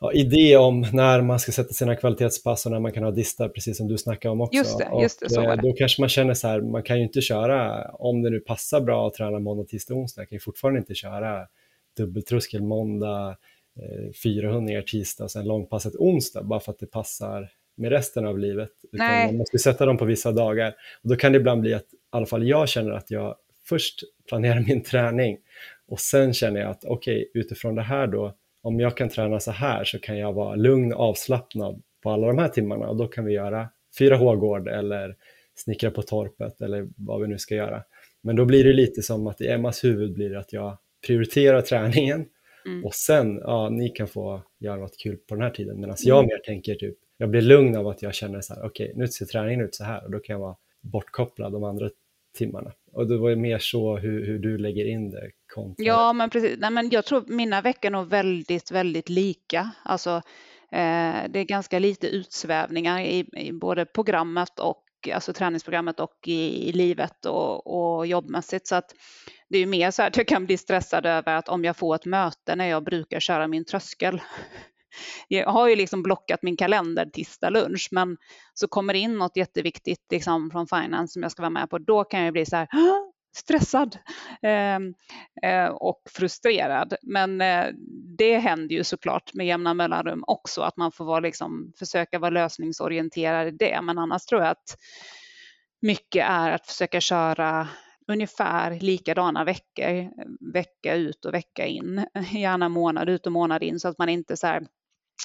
ja, 0.01 0.13
idé 0.13 0.57
om 0.57 0.85
när 0.93 1.21
man 1.21 1.39
ska 1.39 1.51
sätta 1.51 1.73
sina 1.73 1.95
kvalitetspass 1.95 2.65
och 2.65 2.71
när 2.71 2.79
man 2.79 2.91
kan 2.91 3.03
ha 3.03 3.11
distar, 3.11 3.49
precis 3.49 3.77
som 3.77 3.87
du 3.87 3.97
snackade 3.97 4.31
om 4.31 4.41
också. 4.41 4.57
Just 4.57 4.77
det, 4.77 5.01
just 5.01 5.19
det, 5.19 5.29
så 5.29 5.41
var 5.41 5.49
eh, 5.49 5.55
det. 5.55 5.61
Då 5.61 5.73
kanske 5.73 6.01
man 6.01 6.09
känner 6.09 6.33
så 6.33 6.47
här, 6.47 6.61
man 6.61 6.83
kan 6.83 6.97
ju 6.97 7.03
inte 7.03 7.21
köra, 7.21 7.91
om 7.91 8.21
det 8.21 8.29
nu 8.29 8.39
passar 8.39 8.81
bra 8.81 9.07
att 9.07 9.13
träna 9.13 9.39
måndag, 9.39 9.63
tisdag, 9.63 9.93
onsdag, 9.93 10.25
kan 10.25 10.35
ju 10.35 10.39
fortfarande 10.39 10.79
inte 10.79 10.95
köra 10.95 11.47
dubbeltröskel 11.97 12.63
måndag, 12.63 13.37
400 14.23 14.73
eh, 14.73 14.81
tisdag 14.83 15.23
och 15.23 15.31
sen 15.31 15.47
långpasset 15.47 15.95
onsdag, 15.95 16.43
bara 16.43 16.59
för 16.59 16.71
att 16.71 16.79
det 16.79 16.87
passar 16.87 17.49
med 17.77 17.91
resten 17.91 18.25
av 18.25 18.39
livet. 18.39 18.71
Utan 18.91 19.07
Nej. 19.07 19.25
man 19.25 19.37
måste 19.37 19.59
sätta 19.59 19.85
dem 19.85 19.97
på 19.97 20.05
vissa 20.05 20.31
dagar. 20.31 20.73
Och 21.03 21.09
då 21.09 21.15
kan 21.15 21.31
det 21.31 21.37
ibland 21.37 21.61
bli 21.61 21.73
att, 21.73 21.93
i 21.93 21.97
alla 22.09 22.25
fall 22.25 22.47
jag 22.47 22.69
känner 22.69 22.91
att 22.91 23.11
jag 23.11 23.35
först 23.65 23.99
planerar 24.29 24.59
min 24.67 24.83
träning 24.83 25.37
och 25.91 25.99
sen 25.99 26.33
känner 26.33 26.59
jag 26.59 26.69
att 26.69 26.85
okej, 26.85 27.15
okay, 27.15 27.41
utifrån 27.41 27.75
det 27.75 27.81
här 27.81 28.07
då, 28.07 28.33
om 28.61 28.79
jag 28.79 28.97
kan 28.97 29.09
träna 29.09 29.39
så 29.39 29.51
här 29.51 29.83
så 29.83 29.99
kan 29.99 30.17
jag 30.17 30.33
vara 30.33 30.55
lugn 30.55 30.93
och 30.93 30.99
avslappnad 30.99 31.83
på 32.03 32.09
alla 32.09 32.27
de 32.27 32.37
här 32.37 32.47
timmarna 32.47 32.87
och 32.87 32.97
då 32.97 33.07
kan 33.07 33.25
vi 33.25 33.33
göra 33.33 33.69
4H-gård 33.99 34.67
eller 34.67 35.15
snickra 35.55 35.91
på 35.91 36.01
torpet 36.01 36.61
eller 36.61 36.87
vad 36.97 37.21
vi 37.21 37.27
nu 37.27 37.37
ska 37.37 37.55
göra. 37.55 37.83
Men 38.21 38.35
då 38.35 38.45
blir 38.45 38.63
det 38.63 38.73
lite 38.73 39.01
som 39.01 39.27
att 39.27 39.41
i 39.41 39.47
Emmas 39.47 39.83
huvud 39.83 40.13
blir 40.13 40.29
det 40.29 40.39
att 40.39 40.53
jag 40.53 40.77
prioriterar 41.07 41.61
träningen 41.61 42.25
mm. 42.65 42.85
och 42.85 42.93
sen, 42.93 43.37
ja, 43.37 43.69
ni 43.69 43.89
kan 43.89 44.07
få 44.07 44.41
göra 44.59 44.77
något 44.77 44.97
kul 44.97 45.17
på 45.17 45.35
den 45.35 45.43
här 45.43 45.51
tiden. 45.51 45.75
Medan 45.75 45.95
mm. 45.95 45.97
jag 46.03 46.25
mer 46.25 46.37
tänker 46.37 46.75
typ, 46.75 46.97
jag 47.17 47.29
blir 47.29 47.41
lugn 47.41 47.77
av 47.77 47.87
att 47.87 48.01
jag 48.01 48.13
känner 48.13 48.41
så 48.41 48.53
här, 48.53 48.65
okej, 48.65 48.85
okay, 48.85 48.99
nu 48.99 49.07
ser 49.07 49.25
träningen 49.25 49.61
ut 49.61 49.75
så 49.75 49.83
här 49.83 50.05
och 50.05 50.11
då 50.11 50.19
kan 50.19 50.33
jag 50.33 50.39
vara 50.39 50.55
bortkopplad 50.81 51.51
de 51.51 51.63
andra 51.63 51.89
timmarna. 52.37 52.71
Och 52.91 53.07
det 53.07 53.17
var 53.17 53.35
mer 53.35 53.57
så 53.59 53.97
hur, 53.97 54.25
hur 54.25 54.39
du 54.39 54.57
lägger 54.57 54.85
in 54.85 55.09
det. 55.09 55.31
Kontra. 55.55 55.85
Ja, 55.85 56.13
men 56.13 56.29
precis. 56.29 56.57
Nej, 56.59 56.71
men 56.71 56.89
jag 56.89 57.05
tror 57.05 57.23
mina 57.27 57.61
veckor 57.61 57.85
är 57.85 57.91
nog 57.91 58.07
väldigt, 58.07 58.71
väldigt 58.71 59.09
lika. 59.09 59.71
Alltså, 59.83 60.15
eh, 60.71 61.15
det 61.29 61.39
är 61.39 61.43
ganska 61.43 61.79
lite 61.79 62.07
utsvävningar 62.07 63.01
i, 63.01 63.25
i 63.37 63.53
både 63.53 63.85
programmet 63.85 64.59
och 64.59 64.83
alltså 65.13 65.33
träningsprogrammet 65.33 65.99
och 65.99 66.27
i, 66.27 66.69
i 66.69 66.71
livet 66.71 67.25
och, 67.25 67.97
och 67.97 68.07
jobbmässigt. 68.07 68.67
Så 68.67 68.75
att 68.75 68.95
det 69.49 69.57
är 69.57 69.65
mer 69.65 69.91
så 69.91 70.03
att 70.03 70.17
jag 70.17 70.27
kan 70.27 70.45
bli 70.45 70.57
stressad 70.57 71.05
över 71.05 71.35
att 71.35 71.49
om 71.49 71.63
jag 71.63 71.77
får 71.77 71.95
ett 71.95 72.05
möte 72.05 72.55
när 72.55 72.65
jag 72.65 72.83
brukar 72.83 73.19
köra 73.19 73.47
min 73.47 73.65
tröskel. 73.65 74.21
Jag 75.27 75.51
har 75.51 75.67
ju 75.67 75.75
liksom 75.75 76.03
blockat 76.03 76.43
min 76.43 76.57
kalender 76.57 77.05
tisdag 77.05 77.49
lunch, 77.49 77.89
men 77.91 78.17
så 78.53 78.67
kommer 78.67 78.93
det 78.93 78.99
in 78.99 79.17
något 79.17 79.37
jätteviktigt 79.37 80.05
liksom 80.11 80.51
från 80.51 80.67
finance 80.67 81.13
som 81.13 81.23
jag 81.23 81.31
ska 81.31 81.41
vara 81.41 81.49
med 81.49 81.69
på, 81.69 81.77
då 81.77 82.03
kan 82.03 82.23
jag 82.23 82.33
bli 82.33 82.45
så 82.45 82.55
här 82.55 82.67
stressad 83.33 83.97
ehm, 84.41 84.93
eh, 85.43 85.67
och 85.67 86.01
frustrerad. 86.09 86.93
Men 87.01 87.41
eh, 87.41 87.65
det 88.17 88.37
händer 88.37 88.75
ju 88.75 88.83
såklart 88.83 89.33
med 89.33 89.47
jämna 89.47 89.73
mellanrum 89.73 90.23
också, 90.27 90.61
att 90.61 90.77
man 90.77 90.91
får 90.91 91.05
vara 91.05 91.19
liksom, 91.19 91.73
försöka 91.79 92.19
vara 92.19 92.29
lösningsorienterad 92.29 93.47
i 93.47 93.51
det. 93.51 93.81
Men 93.81 93.97
annars 93.97 94.25
tror 94.25 94.41
jag 94.41 94.51
att 94.51 94.77
mycket 95.81 96.25
är 96.29 96.51
att 96.51 96.67
försöka 96.67 97.01
köra 97.01 97.67
ungefär 98.07 98.79
likadana 98.79 99.43
veckor, 99.43 100.11
vecka 100.53 100.95
ut 100.95 101.25
och 101.25 101.33
vecka 101.33 101.65
in, 101.65 102.05
gärna 102.31 102.69
månad 102.69 103.09
ut 103.09 103.25
och 103.25 103.31
månad 103.31 103.63
in 103.63 103.79
så 103.79 103.87
att 103.87 103.97
man 103.97 104.09
inte 104.09 104.37
så 104.37 104.47
här 104.47 104.67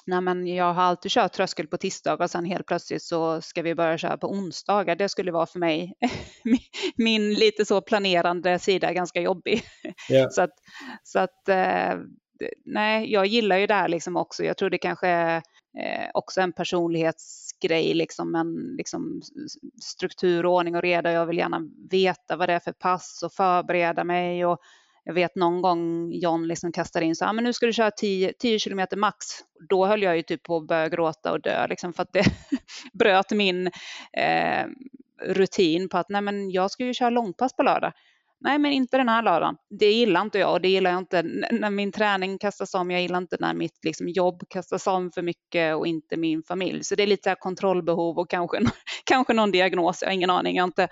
nej 0.05 0.21
men 0.21 0.47
jag 0.47 0.75
har 0.75 0.83
alltid 0.83 1.11
kört 1.11 1.33
tröskel 1.33 1.67
på 1.67 1.77
tisdagar 1.77 2.25
och 2.25 2.31
sen 2.31 2.45
helt 2.45 2.67
plötsligt 2.67 3.03
så 3.03 3.41
ska 3.41 3.63
vi 3.63 3.75
börja 3.75 3.99
köra 3.99 4.17
på 4.17 4.31
onsdagar. 4.31 4.97
Det 4.97 5.09
skulle 5.09 5.33
vara 5.33 5.47
för 5.47 5.59
mig, 5.59 5.93
min 6.97 7.35
lite 7.35 7.65
så 7.65 7.81
planerande 7.81 8.59
sida, 8.59 8.93
ganska 8.93 9.21
jobbig. 9.21 9.63
Yeah. 10.11 10.31
så 10.31 10.43
att, 10.43 10.55
så 11.03 11.19
att 11.19 11.49
eh, 11.49 11.95
nej, 12.65 13.13
jag 13.13 13.27
gillar 13.27 13.59
ju 13.59 13.67
det 13.67 13.75
här 13.75 13.89
liksom 13.89 14.17
också. 14.17 14.45
Jag 14.45 14.57
tror 14.57 14.71
det 14.71 14.79
kanske 14.79 15.09
är 15.09 15.37
eh, 15.79 16.11
också 16.15 16.41
en 16.41 16.53
personlighetsgrej, 16.53 17.95
liksom 17.95 18.35
en 18.35 18.77
liksom 18.77 19.23
struktur, 19.83 20.47
ordning 20.47 20.77
och 20.77 20.83
reda. 20.83 21.13
Jag 21.13 21.27
vill 21.27 21.39
gärna 21.39 21.61
veta 21.91 22.37
vad 22.37 22.49
det 22.49 22.53
är 22.53 22.61
för 22.61 22.73
pass 22.73 23.23
och 23.25 23.33
förbereda 23.33 24.05
mig 24.05 24.47
och 24.47 24.59
jag 25.07 25.15
vet 25.15 25.37
någon 25.37 25.63
gång 25.63 26.13
John 26.13 26.49
liksom 26.49 26.73
kastade 26.73 27.07
in 27.07 27.17
så 27.17 27.25
här, 27.25 27.31
ah, 27.31 27.33
men 27.33 27.45
nu 27.45 27.53
ska 27.53 27.67
du 27.67 27.73
köra 27.73 27.91
10, 27.91 28.33
10 28.33 28.59
kilometer 28.59 28.97
max. 28.97 29.27
Då 29.69 29.87
höll 29.87 30.03
jag 30.03 30.17
ju 30.17 30.23
typ 30.23 30.43
på 30.43 30.57
att 30.57 30.67
börja 30.67 30.89
gråta 30.89 31.33
och 31.33 31.41
dö, 31.41 31.67
liksom 31.67 31.93
för 31.93 32.03
att 32.03 32.13
det 32.13 32.25
bröt 32.93 33.31
min 33.31 33.67
eh, 34.13 34.67
rutin 35.23 35.89
på 35.89 35.99
att 35.99 36.09
nej, 36.09 36.23
men 36.23 36.51
jag 36.51 36.71
ska 36.71 36.85
ju 36.85 36.95
köra 36.95 37.11
långpass 37.11 37.57
på 37.57 37.63
lördag. 37.63 37.93
Nej, 38.41 38.59
men 38.59 38.73
inte 38.73 38.97
den 38.97 39.09
här 39.09 39.23
lördagen. 39.23 39.57
Det 39.71 39.93
gillar 39.93 40.21
inte 40.21 40.39
jag 40.39 40.53
och 40.53 40.61
det 40.61 40.69
gillar 40.69 40.91
jag 40.91 40.99
inte 40.99 41.23
när 41.51 41.71
min 41.71 41.93
träning 41.93 42.39
kastas 42.39 42.75
om. 42.75 42.91
Jag 42.91 43.03
gillar 43.03 43.19
inte 43.19 43.37
när 43.41 43.55
mitt 43.55 43.85
liksom, 43.85 44.09
jobb 44.09 44.43
kastas 44.49 44.87
om 44.87 45.11
för 45.11 45.23
mycket 45.23 45.77
och 45.77 45.87
inte 45.87 46.17
min 46.17 46.43
familj. 46.43 46.85
Så 46.85 46.95
det 46.95 47.03
är 47.03 47.07
lite 47.07 47.23
så 47.23 47.29
här 47.29 47.37
kontrollbehov 47.37 48.19
och 48.19 48.31
kanske, 48.31 48.59
kanske 49.05 49.33
någon 49.33 49.51
diagnos. 49.51 50.03
Jag 50.03 50.09
har 50.09 50.15
ingen 50.15 50.31
aning. 50.31 50.57
Jag 50.57 50.63
har 50.63 50.69
inte 50.69 50.89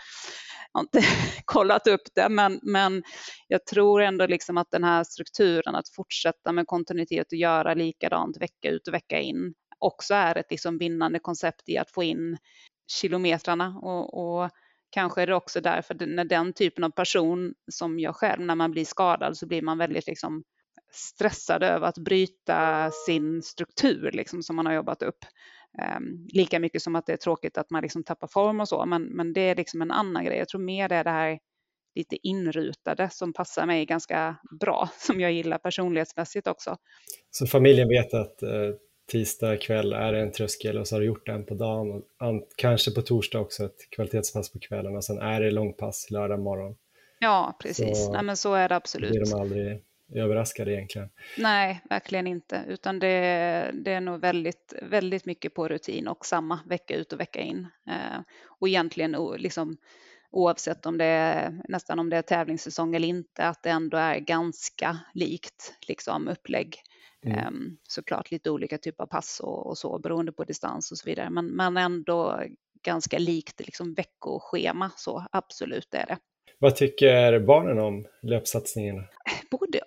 har 0.75 0.81
inte 0.81 1.01
kollat 1.45 1.87
upp 1.87 2.03
det, 2.14 2.29
men, 2.29 2.61
men 2.62 3.03
jag 3.49 3.66
tror 3.66 4.03
ändå 4.03 4.27
liksom 4.27 4.59
att 4.59 4.70
den 4.70 4.85
här 4.85 5.05
strukturen 5.05 5.75
att 5.75 5.89
fortsätta 5.89 6.53
med 6.53 6.66
kontinuitet 6.66 7.27
och 7.33 7.39
göra 7.39 7.75
likadant 7.75 8.37
vecka 8.41 8.70
ut 8.70 8.89
och 8.89 8.95
vecka 8.95 9.20
in 9.20 9.55
också 9.79 10.14
är 10.14 10.39
ett 10.39 10.51
liksom 10.51 10.79
vinnande 10.79 11.18
koncept 11.18 11.68
i 11.68 11.79
att 11.79 11.91
få 11.91 12.03
in 12.03 12.39
kilometrarna 12.93 13.79
och, 13.83 14.43
och 14.43 14.51
kanske 14.91 15.22
är 15.22 15.27
det 15.27 15.35
också 15.35 15.61
därför 15.61 16.07
när 16.07 16.25
den 16.25 16.53
typen 16.53 16.85
av 16.85 16.91
person 16.91 17.55
som 17.72 17.99
jag 17.99 18.16
själv, 18.16 18.43
när 18.43 18.55
man 18.55 18.70
blir 18.70 18.85
skadad 18.85 19.37
så 19.37 19.47
blir 19.47 19.62
man 19.62 19.79
väldigt 19.79 20.07
liksom 20.07 20.43
stressad 20.93 21.62
över 21.62 21.87
att 21.87 21.99
bryta 21.99 22.91
sin 23.07 23.43
struktur 23.43 24.11
liksom, 24.12 24.43
som 24.43 24.57
man 24.57 24.66
har 24.66 24.72
jobbat 24.72 25.03
upp. 25.03 25.25
Um, 25.99 26.29
lika 26.33 26.61
mycket 26.61 26.83
som 26.83 26.97
att 26.97 27.07
det 27.07 27.12
är 27.12 27.16
tråkigt 27.16 27.59
att 27.59 27.70
man 27.70 27.83
liksom 27.83 28.05
tappar 28.05 28.29
form 28.29 28.61
och 28.61 28.68
så, 28.68 28.87
men, 28.87 29.03
men 29.03 29.33
det 29.33 29.41
är 29.41 29.55
liksom 29.55 29.83
en 29.83 29.91
annan 29.91 30.25
grej. 30.25 30.39
Jag 30.39 30.49
tror 30.49 30.61
mer 30.61 30.89
det 30.89 30.95
är 30.95 31.05
det 31.05 31.11
här 31.11 31.39
lite 31.95 32.16
inrutade 32.22 33.11
som 33.11 33.33
passar 33.33 33.66
mig 33.66 33.87
ganska 33.87 34.37
bra, 34.61 34.89
som 34.99 35.20
jag 35.20 35.33
gillar 35.33 35.59
personlighetsmässigt 35.59 36.47
också. 36.47 36.77
Så 37.31 37.47
familjen 37.47 37.89
vet 37.89 38.14
att 38.14 38.43
eh, 38.43 38.51
tisdag 39.12 39.57
kväll 39.57 39.93
är 39.93 40.12
det 40.12 40.20
en 40.20 40.33
tröskel 40.33 40.79
och 40.79 40.89
så 40.89 40.95
har 40.95 41.01
du 41.01 41.07
gjort 41.07 41.29
en 41.29 41.47
på 41.47 41.55
dagen 41.55 41.91
och 41.91 42.03
kanske 42.57 42.91
på 42.91 43.03
torsdag 43.03 43.41
också 43.41 43.64
ett 43.64 43.91
kvalitetspass 43.91 44.53
på 44.53 44.59
kvällen 44.59 44.97
och 44.97 45.05
sen 45.05 45.18
är 45.18 45.41
det 45.41 45.51
långpass 45.51 46.11
lördag 46.11 46.41
morgon. 46.41 46.77
Ja, 47.18 47.57
precis. 47.62 48.07
Så, 48.07 48.12
Nej, 48.12 48.22
men 48.22 48.37
så 48.37 48.55
är 48.55 48.68
det 48.68 48.77
absolut. 48.77 49.11
blir 49.11 49.25
de 49.25 49.41
aldrig 49.41 49.83
överraskade 50.13 50.73
egentligen. 50.73 51.11
Nej, 51.39 51.81
verkligen 51.91 52.27
inte, 52.27 52.65
utan 52.69 52.99
det, 52.99 53.71
det, 53.75 53.93
är 53.93 54.01
nog 54.01 54.21
väldigt, 54.21 54.75
väldigt 54.83 55.27
mycket 55.27 55.55
på 55.55 55.69
rutin 55.69 56.09
och 56.09 56.27
samma 56.27 56.61
vecka 56.67 56.97
ut 56.97 57.13
och 57.13 57.21
vecka 57.21 57.41
in. 57.41 57.69
Eh, 57.89 58.21
och 58.47 58.69
egentligen 58.69 59.17
liksom, 59.39 59.77
oavsett 60.31 60.87
om 60.87 60.99
det 60.99 61.05
är 61.05 61.63
nästan 61.69 61.99
om 61.99 62.11
det 62.11 62.17
är 62.17 62.23
tävlingssäsong 62.23 62.95
eller 62.95 63.09
inte, 63.09 63.47
att 63.47 63.63
det 63.63 63.71
ändå 63.71 63.97
är 63.97 64.19
ganska 64.19 64.99
likt 65.15 65.75
liksom, 65.89 66.29
upplägg. 66.29 66.77
Mm. 67.27 67.39
Eh, 67.39 67.51
såklart 67.89 68.31
lite 68.31 68.51
olika 68.51 68.79
typer 68.79 69.03
av 69.03 69.09
pass 69.09 69.41
och, 69.41 69.67
och, 69.67 69.79
så 69.79 69.99
beroende 69.99 70.33
på 70.33 70.45
distans 70.45 70.93
och 70.93 70.99
så 70.99 71.09
vidare, 71.09 71.31
men, 71.31 71.47
men 71.47 71.77
ändå 71.77 72.43
ganska 72.83 73.19
likt 73.19 73.61
liksom, 73.61 73.95
veckoschema, 73.95 74.91
så 74.97 75.27
absolut 75.33 75.95
är 75.95 76.07
det. 76.07 76.19
Vad 76.59 76.77
tycker 76.77 77.41
barnen 77.41 77.79
om 77.79 78.07
löpsatsningarna? 78.23 79.05
Både 79.51 79.81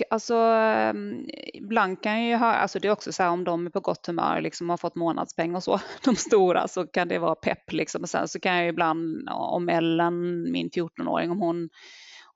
och. 0.00 0.14
Alltså, 0.14 0.34
ehm, 0.34 1.26
ibland 1.54 2.02
kan 2.02 2.12
jag 2.12 2.28
ju 2.30 2.36
höra, 2.36 2.56
alltså 2.56 2.78
det 2.78 2.88
är 2.88 2.92
också 2.92 3.12
så 3.12 3.22
här 3.22 3.30
om 3.30 3.44
de 3.44 3.66
är 3.66 3.70
på 3.70 3.80
gott 3.80 4.06
humör, 4.06 4.40
liksom 4.40 4.70
har 4.70 4.76
fått 4.76 4.94
månadspeng 4.94 5.54
och 5.54 5.62
så, 5.62 5.80
de 6.04 6.16
stora, 6.16 6.68
så 6.68 6.86
kan 6.86 7.08
det 7.08 7.18
vara 7.18 7.34
pepp 7.34 7.72
liksom. 7.72 8.02
Och 8.02 8.08
sen 8.08 8.28
så 8.28 8.40
kan 8.40 8.54
jag 8.54 8.62
ju 8.62 8.68
ibland, 8.68 9.28
om 9.30 9.68
Ellen, 9.68 10.42
min 10.52 10.70
14-åring, 10.70 11.30
om 11.30 11.40
hon 11.40 11.68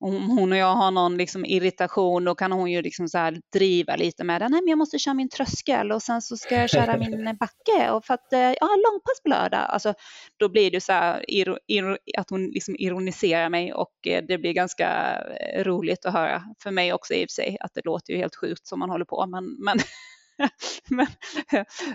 om 0.04 0.30
hon 0.30 0.52
och 0.52 0.58
jag 0.58 0.74
har 0.74 0.90
någon 0.90 1.16
liksom 1.16 1.44
irritation, 1.44 2.24
då 2.24 2.34
kan 2.34 2.52
hon 2.52 2.70
ju 2.70 2.82
liksom 2.82 3.08
så 3.08 3.32
driva 3.52 3.96
lite 3.96 4.24
med 4.24 4.40
det. 4.40 4.48
Nej, 4.48 4.60
men 4.60 4.68
jag 4.68 4.78
måste 4.78 4.98
köra 4.98 5.14
min 5.14 5.28
tröskel 5.28 5.92
och 5.92 6.02
sen 6.02 6.22
så 6.22 6.36
ska 6.36 6.54
jag 6.54 6.70
köra 6.70 6.96
min 6.98 7.36
backe 7.36 7.90
och 7.90 8.04
för 8.04 8.14
att 8.14 8.32
eh, 8.32 8.40
jag 8.40 8.66
har 8.66 8.92
långpass 8.92 9.22
på 9.22 9.28
lördag. 9.28 9.60
Alltså, 9.60 9.94
då 10.36 10.48
blir 10.48 10.70
det 10.70 10.80
så 10.80 10.92
här 10.92 11.24
att 12.18 12.30
hon 12.30 12.46
liksom 12.46 12.76
ironiserar 12.78 13.48
mig 13.48 13.72
och 13.72 14.06
eh, 14.06 14.24
det 14.28 14.38
blir 14.38 14.52
ganska 14.52 15.18
eh, 15.40 15.64
roligt 15.64 16.04
att 16.04 16.12
höra 16.12 16.42
för 16.62 16.70
mig 16.70 16.92
också 16.92 17.14
i 17.14 17.24
och 17.24 17.30
för 17.30 17.42
sig 17.42 17.56
att 17.60 17.74
det 17.74 17.84
låter 17.84 18.12
ju 18.12 18.18
helt 18.18 18.36
sjukt 18.36 18.66
som 18.66 18.78
man 18.78 18.90
håller 18.90 19.04
på, 19.04 19.26
men, 19.26 19.56
men, 19.64 19.78
men, 20.90 21.06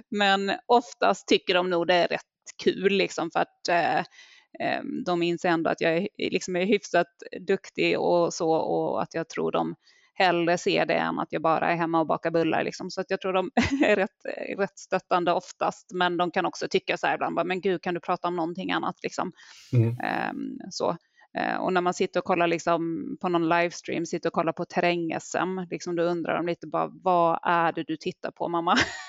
men 0.09 0.57
oftast 0.65 1.27
tycker 1.27 1.53
de 1.53 1.69
nog 1.69 1.87
det 1.87 1.95
är 1.95 2.07
rätt 2.07 2.21
kul 2.63 2.93
liksom 2.93 3.31
för 3.31 3.39
att 3.39 3.69
de 5.05 5.23
inser 5.23 5.49
ändå 5.49 5.69
att 5.69 5.81
jag 5.81 5.97
är, 5.97 6.07
liksom 6.17 6.55
är 6.55 6.65
hyfsat 6.65 7.07
duktig 7.47 7.99
och 7.99 8.33
så 8.33 8.51
och 8.51 9.01
att 9.01 9.13
jag 9.13 9.29
tror 9.29 9.51
de 9.51 9.75
hellre 10.19 10.57
ser 10.57 10.85
det 10.85 10.93
än 10.93 11.19
att 11.19 11.27
jag 11.31 11.41
bara 11.41 11.71
är 11.71 11.75
hemma 11.75 11.99
och 11.99 12.07
bakar 12.07 12.31
bullar. 12.31 12.63
Liksom. 12.63 12.91
Så 12.91 13.01
att 13.01 13.09
jag 13.09 13.21
tror 13.21 13.33
de 13.33 13.51
är 13.85 13.95
rätt, 13.95 14.57
rätt 14.57 14.79
stöttande 14.79 15.31
oftast, 15.33 15.91
men 15.93 16.17
de 16.17 16.31
kan 16.31 16.45
också 16.45 16.67
tycka 16.67 16.97
så 16.97 17.07
här 17.07 17.15
ibland, 17.15 17.47
men 17.47 17.61
gud 17.61 17.81
kan 17.81 17.93
du 17.93 17.99
prata 17.99 18.27
om 18.27 18.35
någonting 18.35 18.71
annat? 18.71 18.95
Liksom. 19.03 19.31
Mm. 19.73 19.89
Um, 19.89 20.59
så. 20.71 20.97
Uh, 21.39 21.55
och 21.55 21.73
när 21.73 21.81
man 21.81 21.93
sitter 21.93 22.19
och 22.19 22.25
kollar 22.25 22.47
liksom 22.47 23.07
på 23.21 23.29
någon 23.29 23.49
livestream, 23.49 24.05
sitter 24.05 24.29
och 24.29 24.33
kollar 24.33 24.53
på 24.53 24.65
terräng-SM, 24.65 25.59
liksom, 25.69 25.95
då 25.95 26.03
undrar 26.03 26.37
de 26.37 26.45
lite 26.45 26.67
bara, 26.67 26.91
vad 27.03 27.39
är 27.43 27.71
det 27.71 27.83
du 27.83 27.97
tittar 27.97 28.31
på 28.31 28.47
mamma? 28.47 28.77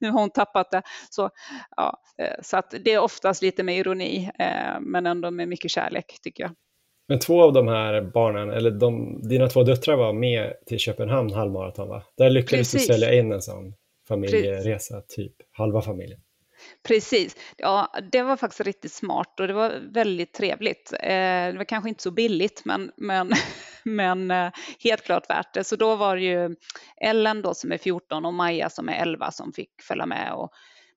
nu 0.00 0.10
har 0.10 0.20
hon 0.20 0.30
tappat 0.30 0.70
det. 0.70 0.82
Så, 1.10 1.30
ja, 1.76 2.00
eh, 2.18 2.42
så 2.42 2.56
att 2.56 2.74
det 2.84 2.92
är 2.92 2.98
oftast 2.98 3.42
lite 3.42 3.62
med 3.62 3.78
ironi, 3.78 4.30
eh, 4.38 4.80
men 4.80 5.06
ändå 5.06 5.30
med 5.30 5.48
mycket 5.48 5.70
kärlek 5.70 6.18
tycker 6.22 6.42
jag. 6.42 6.52
Men 7.08 7.18
två 7.18 7.42
av 7.42 7.52
de 7.52 7.68
här 7.68 8.00
barnen, 8.00 8.50
eller 8.50 8.70
de, 8.70 9.20
dina 9.28 9.48
två 9.48 9.62
döttrar 9.62 9.96
var 9.96 10.12
med 10.12 10.54
till 10.66 10.78
Köpenhamn 10.78 11.32
halvmaraton 11.32 11.88
va? 11.88 12.02
Där 12.16 12.30
lyckades 12.30 12.72
Precis. 12.72 12.88
du 12.88 12.94
sälja 12.94 13.14
in 13.14 13.32
en 13.32 13.42
sån 13.42 13.74
familjeresa, 14.08 15.02
typ 15.08 15.32
halva 15.52 15.82
familjen. 15.82 16.20
Precis, 16.88 17.36
ja 17.56 17.92
det 18.12 18.22
var 18.22 18.36
faktiskt 18.36 18.60
riktigt 18.60 18.92
smart 18.92 19.40
och 19.40 19.46
det 19.46 19.52
var 19.52 19.72
väldigt 19.92 20.32
trevligt. 20.34 20.92
Eh, 20.92 21.08
det 21.52 21.54
var 21.56 21.64
kanske 21.64 21.88
inte 21.88 22.02
så 22.02 22.10
billigt 22.10 22.62
men, 22.64 22.92
men, 22.96 23.28
men 23.96 24.30
eh, 24.30 24.50
helt 24.84 25.04
klart 25.04 25.30
värt 25.30 25.54
det. 25.54 25.64
Så 25.64 25.76
då 25.76 25.96
var 25.96 26.16
det 26.16 26.22
ju 26.22 26.56
Ellen 27.00 27.42
då 27.42 27.54
som 27.54 27.72
är 27.72 27.78
14 27.78 28.24
och 28.24 28.34
Maja 28.34 28.70
som 28.70 28.88
är 28.88 29.02
11 29.02 29.30
som 29.30 29.52
fick 29.52 29.82
följa 29.82 30.06
med 30.06 30.32
och 30.32 30.50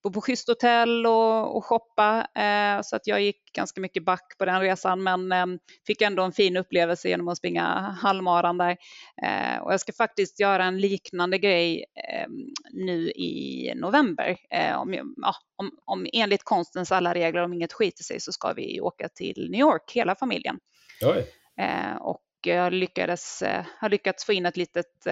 bo 0.03 0.11
på 0.11 0.21
schysst 0.21 0.47
hotell 0.47 1.05
och, 1.05 1.55
och 1.55 1.65
shoppa. 1.65 2.27
Eh, 2.35 2.81
så 2.81 2.95
att 2.95 3.07
jag 3.07 3.21
gick 3.21 3.53
ganska 3.53 3.81
mycket 3.81 4.05
back 4.05 4.35
på 4.37 4.45
den 4.45 4.61
resan 4.61 5.03
men 5.03 5.31
eh, 5.31 5.45
fick 5.87 6.01
ändå 6.01 6.23
en 6.23 6.31
fin 6.31 6.57
upplevelse 6.57 7.09
genom 7.09 7.27
att 7.27 7.37
springa 7.37 7.63
halvmaran 8.01 8.57
där. 8.57 8.77
Eh, 9.23 9.57
och 9.61 9.73
jag 9.73 9.79
ska 9.79 9.93
faktiskt 9.93 10.39
göra 10.39 10.63
en 10.63 10.79
liknande 10.79 11.37
grej 11.37 11.85
nu 12.71 13.11
i 13.11 13.73
november. 13.75 14.37
Om, 14.77 14.93
ja, 15.17 15.35
om, 15.55 15.71
om 15.85 16.07
enligt 16.13 16.43
konstens 16.43 16.91
alla 16.91 17.13
regler, 17.13 17.41
om 17.41 17.53
inget 17.53 17.73
skiter 17.73 18.03
sig, 18.03 18.19
så 18.19 18.31
ska 18.31 18.53
vi 18.53 18.81
åka 18.81 19.09
till 19.09 19.47
New 19.51 19.59
York, 19.59 19.91
hela 19.93 20.15
familjen. 20.15 20.59
Oj. 21.01 21.27
Och 21.99 22.21
jag 22.47 22.73
lyckades, 22.73 23.41
eh, 23.41 23.65
har 23.79 23.89
lyckats 23.89 24.25
få 24.25 24.33
in 24.33 24.45
ett 24.45 24.57
litet 24.57 25.07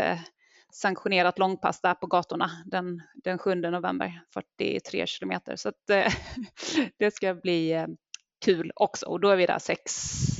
sanktionerat 0.71 1.39
långpass 1.39 1.81
där 1.81 1.93
på 1.93 2.07
gatorna 2.07 2.51
den, 2.65 3.01
den 3.23 3.37
7 3.37 3.55
november, 3.55 4.21
43 4.33 5.07
kilometer. 5.07 5.55
Så 5.55 5.69
att, 5.69 5.89
eh, 5.89 6.13
det 6.97 7.11
ska 7.11 7.33
bli 7.33 7.71
eh, 7.71 7.87
kul 8.45 8.71
också 8.75 9.05
och 9.05 9.19
då 9.19 9.29
är 9.29 9.35
vi 9.35 9.45
där 9.45 9.59
sex, 9.59 9.91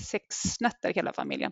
sex 0.10 0.26
nätter 0.60 0.94
hela 0.94 1.14
familjen. 1.14 1.52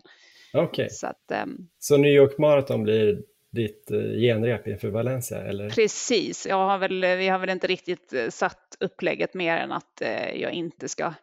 Okej, 0.52 0.68
okay. 0.68 0.88
så, 0.90 1.06
att, 1.06 1.42
um, 1.44 1.68
så 1.78 1.96
New 1.96 2.12
York 2.12 2.38
Marathon 2.38 2.82
blir 2.82 3.22
ditt 3.52 3.88
genrep 4.20 4.66
inför 4.66 4.88
Valencia? 4.88 5.42
Eller? 5.42 5.70
Precis, 5.70 6.46
jag 6.46 6.56
har 6.56 6.78
väl, 6.78 7.00
vi 7.00 7.28
har 7.28 7.38
väl 7.38 7.50
inte 7.50 7.66
riktigt 7.66 8.14
satt 8.28 8.76
upplägget 8.80 9.34
mer 9.34 9.56
än 9.56 9.72
att 9.72 10.02
jag 10.34 10.52
inte 10.52 10.88
ska 10.88 11.14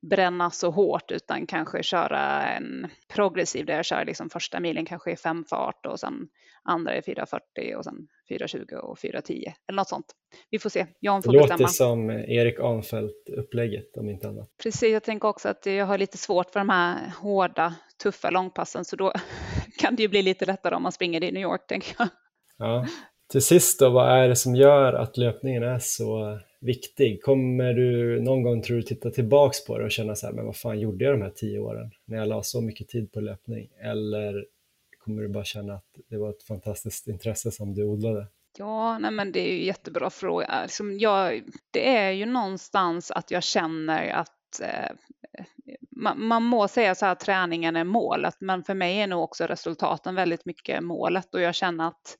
bränna 0.00 0.50
så 0.50 0.70
hårt 0.70 1.10
utan 1.10 1.46
kanske 1.46 1.82
köra 1.82 2.46
en 2.46 2.86
progressiv 3.08 3.66
där 3.66 3.76
jag 3.76 3.84
kör 3.84 4.04
liksom 4.04 4.30
första 4.30 4.60
milen 4.60 4.84
kanske 4.84 5.12
i 5.12 5.16
femfart 5.16 5.86
och 5.86 6.00
sen 6.00 6.28
andra 6.62 6.96
i 6.96 7.00
4.40 7.00 7.74
och 7.74 7.84
sen 7.84 8.08
4.20 8.30 8.74
och 8.74 8.98
4.10 8.98 9.52
eller 9.68 9.76
något 9.76 9.88
sånt. 9.88 10.06
Vi 10.50 10.58
får 10.58 10.70
se, 10.70 10.86
Jan 11.00 11.22
får 11.22 11.32
det 11.32 11.38
bestämma. 11.38 11.58
Låter 11.58 11.72
som 11.72 12.10
Erik 12.10 12.60
Arnfeldt-upplägget 12.60 13.96
om 13.96 14.08
inte 14.08 14.28
annat. 14.28 14.48
Precis, 14.62 14.92
jag 14.92 15.02
tänker 15.02 15.28
också 15.28 15.48
att 15.48 15.66
jag 15.66 15.86
har 15.86 15.98
lite 15.98 16.18
svårt 16.18 16.50
för 16.50 16.60
de 16.60 16.68
här 16.68 17.12
hårda, 17.20 17.74
tuffa 18.02 18.30
långpassen 18.30 18.84
så 18.84 18.96
då 18.96 19.12
kan 19.78 19.96
det 19.96 20.02
ju 20.02 20.08
bli 20.08 20.22
lite 20.22 20.46
lättare 20.46 20.74
om 20.74 20.82
man 20.82 20.92
springer 20.92 21.24
i 21.24 21.32
New 21.32 21.42
York 21.42 21.66
tänker 21.66 21.94
jag. 21.98 22.08
Ja. 22.58 22.86
Till 23.30 23.42
sist 23.42 23.80
då, 23.80 23.90
vad 23.90 24.10
är 24.10 24.28
det 24.28 24.36
som 24.36 24.56
gör 24.56 24.92
att 24.92 25.16
löpningen 25.16 25.62
är 25.62 25.78
så 25.78 26.38
viktig? 26.60 27.22
Kommer 27.22 27.72
du 27.74 28.20
någon 28.20 28.42
gång, 28.42 28.62
tror 28.62 28.76
du, 28.76 28.82
titta 28.82 29.10
tillbaks 29.10 29.64
på 29.64 29.78
det 29.78 29.84
och 29.84 29.90
känna 29.90 30.14
så 30.14 30.26
här, 30.26 30.34
men 30.34 30.46
vad 30.46 30.56
fan 30.56 30.80
gjorde 30.80 31.04
jag 31.04 31.14
de 31.14 31.22
här 31.22 31.30
tio 31.30 31.58
åren 31.58 31.90
när 32.04 32.18
jag 32.18 32.28
la 32.28 32.42
så 32.42 32.60
mycket 32.60 32.88
tid 32.88 33.12
på 33.12 33.20
löpning? 33.20 33.68
Eller 33.82 34.44
kommer 35.04 35.22
du 35.22 35.28
bara 35.28 35.44
känna 35.44 35.74
att 35.74 35.84
det 36.10 36.16
var 36.16 36.30
ett 36.30 36.42
fantastiskt 36.42 37.08
intresse 37.08 37.50
som 37.50 37.74
du 37.74 37.84
odlade? 37.84 38.26
Ja, 38.58 38.98
nej 38.98 39.10
men 39.10 39.32
det 39.32 39.40
är 39.40 39.52
ju 39.52 39.64
jättebra 39.64 40.10
fråga. 40.10 40.62
Liksom 40.62 40.98
jag, 40.98 41.42
det 41.70 41.96
är 41.96 42.10
ju 42.10 42.26
någonstans 42.26 43.10
att 43.10 43.30
jag 43.30 43.42
känner 43.42 44.08
att 44.08 44.60
eh, 44.62 44.90
man, 45.90 46.26
man, 46.26 46.42
må 46.42 46.68
säga 46.68 46.94
så 46.94 47.04
här 47.04 47.12
att 47.12 47.20
träningen 47.20 47.76
är 47.76 47.84
målet, 47.84 48.36
men 48.40 48.64
för 48.64 48.74
mig 48.74 49.00
är 49.00 49.06
nog 49.06 49.22
också 49.22 49.44
resultaten 49.44 50.14
väldigt 50.14 50.44
mycket 50.44 50.82
målet 50.82 51.34
och 51.34 51.40
jag 51.40 51.54
känner 51.54 51.88
att 51.88 52.16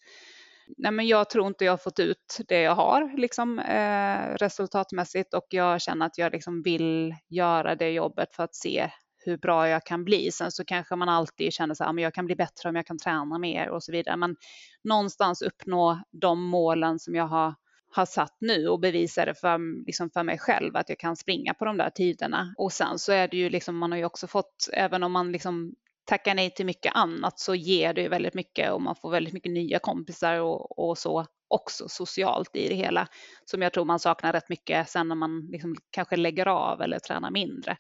nej 0.77 0.93
men 0.93 1.07
jag 1.07 1.31
tror 1.31 1.47
inte 1.47 1.65
jag 1.65 1.73
har 1.73 1.77
fått 1.77 1.99
ut 1.99 2.39
det 2.49 2.61
jag 2.61 2.75
har 2.75 3.19
liksom, 3.19 3.59
eh, 3.59 4.35
resultatmässigt 4.35 5.35
och 5.35 5.47
jag 5.51 5.81
känner 5.81 6.07
att 6.07 6.19
jag 6.19 6.33
liksom 6.33 6.63
vill 6.63 7.15
göra 7.29 7.75
det 7.75 7.91
jobbet 7.91 8.35
för 8.35 8.45
att 8.45 8.55
se 8.55 8.91
hur 9.25 9.37
bra 9.37 9.69
jag 9.69 9.85
kan 9.85 10.05
bli. 10.05 10.31
Sen 10.31 10.53
så 10.53 10.65
kanske 10.65 10.97
man 10.97 11.09
alltid 11.09 11.53
känner 11.53 11.75
så 11.75 11.85
här, 11.85 11.93
men 11.93 12.05
jag 12.05 12.15
kan 12.15 12.27
bli 12.27 12.37
bättre 12.37 12.69
om 12.69 12.77
jag 12.77 12.87
kan 12.87 12.99
träna 12.99 13.39
mer 13.39 13.69
och 13.69 13.83
så 13.83 13.93
vidare. 13.93 14.17
Men 14.17 14.37
någonstans 14.85 15.43
uppnå 15.43 16.03
de 16.13 16.45
målen 16.45 16.99
som 16.99 17.15
jag 17.15 17.27
har, 17.27 17.55
har 17.91 18.07
satt 18.07 18.37
nu 18.41 18.69
och 18.69 18.81
bevisa 18.81 19.25
det 19.25 19.35
för, 19.35 19.87
liksom 19.87 20.11
för 20.11 20.23
mig 20.23 20.39
själv 20.39 20.77
att 20.77 20.89
jag 20.89 20.99
kan 20.99 21.17
springa 21.17 21.55
på 21.55 21.65
de 21.65 21.77
där 21.77 21.91
tiderna. 21.91 22.55
Och 22.59 22.73
sen 22.73 22.99
så 22.99 23.13
är 23.13 23.29
det 23.29 23.37
ju 23.37 23.51
liksom, 23.51 23.79
man 23.79 23.93
har 23.93 23.99
ju 23.99 24.05
också 24.05 24.27
fått, 24.27 24.69
även 24.73 25.03
om 25.03 25.13
man 25.13 25.33
liksom 25.33 25.75
tackar 26.09 26.35
nej 26.35 26.51
till 26.51 26.67
mycket 26.67 26.93
annat 26.95 27.39
så 27.39 27.55
ger 27.55 27.95
det 27.95 28.03
ju 28.03 28.09
väldigt 28.09 28.35
mycket 28.35 28.73
och 28.73 28.83
man 28.83 28.97
får 28.97 29.11
väldigt 29.11 29.35
mycket 29.35 29.53
nya 29.53 29.79
kompisar 29.79 30.41
och, 30.41 30.89
och 30.89 30.99
så 30.99 31.27
också 31.49 31.89
socialt 31.89 32.57
i 32.57 32.69
det 32.69 32.75
hela 32.75 33.09
som 33.45 33.63
jag 33.63 33.73
tror 33.73 33.85
man 33.85 33.99
saknar 33.99 34.33
rätt 34.33 34.49
mycket 34.49 34.89
sen 34.89 35.09
när 35.09 35.15
man 35.15 35.49
liksom 35.53 35.77
kanske 35.91 36.17
lägger 36.17 36.47
av 36.47 36.83
eller 36.83 36.99
tränar 36.99 37.31
mindre. 37.31 37.77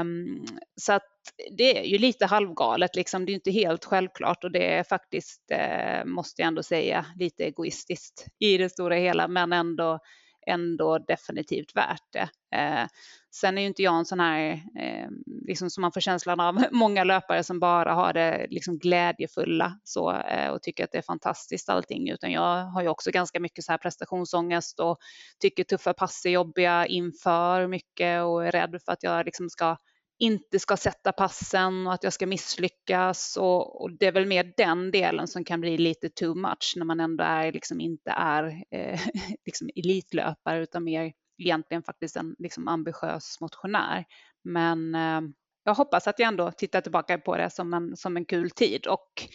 Um, 0.00 0.46
så 0.80 0.92
att 0.92 1.08
det 1.56 1.78
är 1.78 1.84
ju 1.84 1.98
lite 1.98 2.26
halvgalet, 2.26 2.96
liksom. 2.96 3.26
det 3.26 3.32
är 3.32 3.34
inte 3.34 3.50
helt 3.50 3.84
självklart 3.84 4.44
och 4.44 4.52
det 4.52 4.74
är 4.74 4.82
faktiskt, 4.82 5.50
eh, 5.50 6.04
måste 6.04 6.42
jag 6.42 6.46
ändå 6.46 6.62
säga, 6.62 7.06
lite 7.16 7.44
egoistiskt 7.44 8.26
i 8.38 8.58
det 8.58 8.68
stora 8.68 8.94
hela, 8.94 9.28
men 9.28 9.52
ändå, 9.52 9.98
ändå 10.46 10.98
definitivt 10.98 11.76
värt 11.76 12.12
det. 12.12 12.28
Eh, 12.56 12.86
sen 13.30 13.58
är 13.58 13.62
ju 13.62 13.68
inte 13.68 13.82
jag 13.82 13.98
en 13.98 14.04
sån 14.04 14.20
här, 14.20 14.52
eh, 14.78 15.08
liksom 15.46 15.70
som 15.70 15.80
man 15.80 15.92
får 15.92 16.00
känslan 16.00 16.40
av, 16.40 16.54
många 16.72 17.04
löpare 17.04 17.44
som 17.44 17.60
bara 17.60 17.94
har 17.94 18.12
det 18.12 18.46
liksom 18.50 18.78
glädjefulla 18.78 19.78
så, 19.84 20.12
eh, 20.12 20.50
och 20.50 20.62
tycker 20.62 20.84
att 20.84 20.92
det 20.92 20.98
är 20.98 21.02
fantastiskt 21.02 21.68
allting, 21.68 22.10
utan 22.10 22.32
jag 22.32 22.64
har 22.64 22.82
ju 22.82 22.88
också 22.88 23.10
ganska 23.10 23.40
mycket 23.40 23.64
så 23.64 23.72
här 23.72 23.78
prestationsångest 23.78 24.80
och 24.80 24.98
tycker 25.40 25.64
tuffa 25.64 25.92
pass 25.92 26.26
är 26.26 26.30
jobbiga 26.30 26.86
inför 26.86 27.66
mycket 27.66 28.22
och 28.22 28.46
är 28.46 28.52
rädd 28.52 28.78
för 28.84 28.92
att 28.92 29.02
jag 29.02 29.24
liksom 29.24 29.50
ska 29.50 29.76
inte 30.18 30.58
ska 30.58 30.76
sätta 30.76 31.12
passen 31.12 31.86
och 31.86 31.92
att 31.92 32.04
jag 32.04 32.12
ska 32.12 32.26
misslyckas 32.26 33.36
och, 33.36 33.82
och, 33.82 33.92
det 33.92 34.06
är 34.06 34.12
väl 34.12 34.26
mer 34.26 34.52
den 34.56 34.90
delen 34.90 35.28
som 35.28 35.44
kan 35.44 35.60
bli 35.60 35.78
lite 35.78 36.08
too 36.08 36.34
much 36.34 36.74
när 36.76 36.84
man 36.84 37.00
ändå 37.00 37.24
är, 37.24 37.52
liksom 37.52 37.80
inte 37.80 38.10
är 38.10 38.64
eh, 38.70 39.00
liksom 39.46 39.70
elitlöpare 39.76 40.62
utan 40.62 40.84
mer 40.84 41.12
egentligen 41.38 41.82
faktiskt 41.82 42.16
en 42.16 42.36
liksom 42.38 42.68
ambitiös 42.68 43.40
motionär. 43.40 44.04
Men 44.44 44.94
eh, 44.94 45.20
jag 45.64 45.74
hoppas 45.74 46.08
att 46.08 46.18
jag 46.18 46.28
ändå 46.28 46.50
tittar 46.50 46.80
tillbaka 46.80 47.18
på 47.18 47.36
det 47.36 47.50
som 47.50 47.74
en, 47.74 47.96
som 47.96 48.16
en 48.16 48.24
kul 48.24 48.50
tid 48.50 48.86
och 48.86 49.28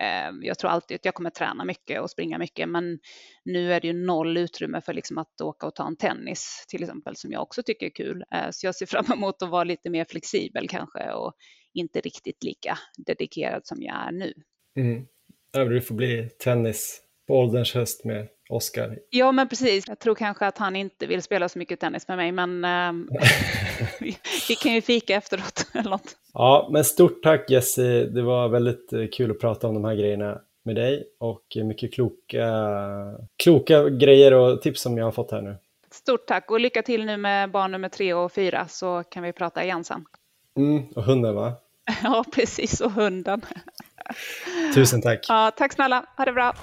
Ehm, 0.00 0.42
jag 0.42 0.58
tror 0.58 0.70
alltid 0.70 0.94
att 0.94 1.04
jag 1.04 1.14
kommer 1.14 1.30
träna 1.30 1.64
mycket 1.64 2.00
och 2.00 2.10
springa 2.10 2.38
mycket 2.38 2.68
men 2.68 2.98
nu 3.44 3.72
är 3.72 3.80
det 3.80 3.86
ju 3.86 3.92
noll 4.06 4.36
utrymme 4.36 4.80
för 4.80 4.92
liksom 4.92 5.18
att 5.18 5.40
åka 5.40 5.66
och 5.66 5.74
ta 5.74 5.86
en 5.86 5.96
tennis 5.96 6.64
till 6.68 6.82
exempel 6.82 7.16
som 7.16 7.32
jag 7.32 7.42
också 7.42 7.62
tycker 7.62 7.86
är 7.86 7.90
kul. 7.90 8.24
Ehm, 8.30 8.52
så 8.52 8.66
jag 8.66 8.74
ser 8.74 8.86
fram 8.96 9.12
emot 9.12 9.42
att 9.42 9.50
vara 9.50 9.64
lite 9.64 9.90
mer 9.90 10.04
flexibel 10.04 10.68
kanske 10.68 11.12
och 11.12 11.32
inte 11.74 12.00
riktigt 12.00 12.42
lika 12.44 12.78
dedikerad 13.06 13.66
som 13.66 13.82
jag 13.82 14.06
är 14.06 14.12
nu. 14.12 14.32
Mm. 14.78 15.06
Du 15.52 15.80
får 15.80 15.94
bli 15.94 16.28
tennis 16.28 17.02
på 17.26 17.34
ålderns 17.34 17.74
höst 17.74 18.04
med 18.04 18.28
Oskar. 18.48 18.98
Ja, 19.10 19.32
men 19.32 19.48
precis. 19.48 19.88
Jag 19.88 19.98
tror 19.98 20.14
kanske 20.14 20.46
att 20.46 20.58
han 20.58 20.76
inte 20.76 21.06
vill 21.06 21.22
spela 21.22 21.48
så 21.48 21.58
mycket 21.58 21.80
tennis 21.80 22.08
med 22.08 22.16
mig, 22.16 22.32
men 22.32 22.62
vi, 24.00 24.18
vi, 24.48 24.54
kan 24.54 24.72
ju 24.72 24.80
fika 24.80 25.14
efteråt 25.16 25.66
eller 25.74 25.90
något. 25.90 26.16
Ja, 26.32 26.68
men 26.72 26.84
stort 26.84 27.22
tack 27.22 27.50
Jesse. 27.50 28.04
Det 28.04 28.22
var 28.22 28.48
väldigt 28.48 28.92
eh, 28.92 29.06
kul 29.12 29.30
att 29.30 29.40
prata 29.40 29.68
om 29.68 29.74
de 29.74 29.84
här 29.84 29.94
grejerna 29.94 30.40
med 30.62 30.76
dig 30.76 31.04
och 31.18 31.56
mycket 31.64 31.94
kloka, 31.94 32.48
kloka 33.36 33.88
grejer 33.88 34.34
och 34.34 34.62
tips 34.62 34.80
som 34.80 34.98
jag 34.98 35.04
har 35.04 35.12
fått 35.12 35.30
här 35.30 35.42
nu. 35.42 35.56
Stort 35.90 36.26
tack 36.26 36.50
och 36.50 36.60
lycka 36.60 36.82
till 36.82 37.06
nu 37.06 37.16
med 37.16 37.50
barn 37.50 37.72
nummer 37.72 37.88
tre 37.88 38.14
och 38.14 38.32
fyra 38.32 38.68
så 38.68 39.02
kan 39.02 39.22
vi 39.22 39.32
prata 39.32 39.64
igen 39.64 39.84
sen. 39.84 40.04
Mm, 40.56 40.86
och 40.94 41.02
hunden 41.02 41.34
va? 41.34 41.52
Ja, 42.02 42.24
precis, 42.34 42.80
och 42.80 42.92
hunden. 42.92 43.42
Tusen 44.74 45.02
tack. 45.02 45.26
Ja, 45.28 45.52
tack 45.56 45.72
snälla. 45.72 46.06
Ha 46.16 46.24
det 46.24 46.32
bra. 46.32 46.54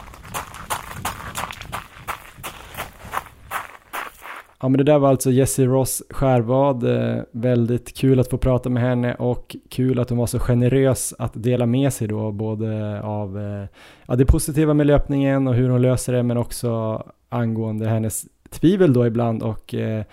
Ja 4.64 4.70
men 4.70 4.78
det 4.78 4.84
där 4.84 5.00
var 5.00 5.10
alltså 5.10 5.32
Jessie 5.32 5.66
Ross 5.66 6.04
Skärvad. 6.10 6.84
Eh, 6.84 7.22
väldigt 7.32 7.98
kul 7.98 8.20
att 8.20 8.30
få 8.30 8.38
prata 8.38 8.70
med 8.70 8.84
henne 8.84 9.16
och 9.16 9.56
kul 9.70 10.00
att 10.00 10.10
hon 10.10 10.18
var 10.18 10.28
så 10.28 10.40
generös 10.40 11.14
att 11.20 11.32
dela 11.34 11.66
med 11.66 11.94
sig 11.94 12.08
då 12.08 12.32
både 12.32 13.02
av 13.02 13.40
eh, 13.40 13.68
ja, 14.08 14.16
det 14.16 14.26
positiva 14.26 14.74
med 14.74 14.88
löpningen 14.88 15.48
och 15.48 15.54
hur 15.54 15.70
hon 15.70 15.82
löser 15.82 16.14
det 16.14 16.24
men 16.24 16.38
också 16.38 17.04
angående 17.30 17.88
hennes 17.90 18.26
tvivel 18.50 18.94
då 18.94 19.08
ibland 19.08 19.44
och 19.44 19.74
eh, 19.74 20.04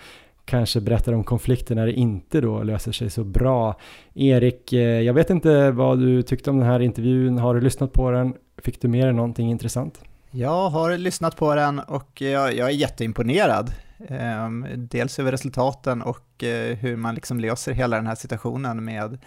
kanske 0.45 0.81
berättar 0.81 1.13
om 1.13 1.23
konflikter 1.23 1.75
när 1.75 1.85
det 1.85 1.93
inte 1.93 2.41
då 2.41 2.63
löser 2.63 2.91
sig 2.91 3.09
så 3.09 3.23
bra. 3.23 3.75
Erik, 4.13 4.73
eh, 4.73 4.79
jag 4.79 5.13
vet 5.13 5.29
inte 5.29 5.71
vad 5.71 5.99
du 5.99 6.21
tyckte 6.21 6.49
om 6.49 6.59
den 6.59 6.67
här 6.67 6.79
intervjun. 6.79 7.37
Har 7.37 7.55
du 7.55 7.61
lyssnat 7.61 7.93
på 7.93 8.11
den? 8.11 8.33
Fick 8.57 8.81
du 8.81 8.87
med 8.87 9.05
dig 9.05 9.13
någonting 9.13 9.51
intressant? 9.51 10.01
Jag 10.31 10.69
har 10.69 10.97
lyssnat 10.97 11.35
på 11.35 11.55
den 11.55 11.79
och 11.79 12.21
jag, 12.21 12.55
jag 12.55 12.67
är 12.67 12.73
jätteimponerad. 12.73 13.71
Ehm, 14.09 14.65
dels 14.77 15.19
över 15.19 15.31
resultaten 15.31 16.01
och 16.01 16.43
eh, 16.43 16.77
hur 16.77 16.95
man 16.95 17.15
liksom 17.15 17.39
löser 17.39 17.73
hela 17.73 17.95
den 17.95 18.07
här 18.07 18.15
situationen 18.15 18.85
med 18.85 19.17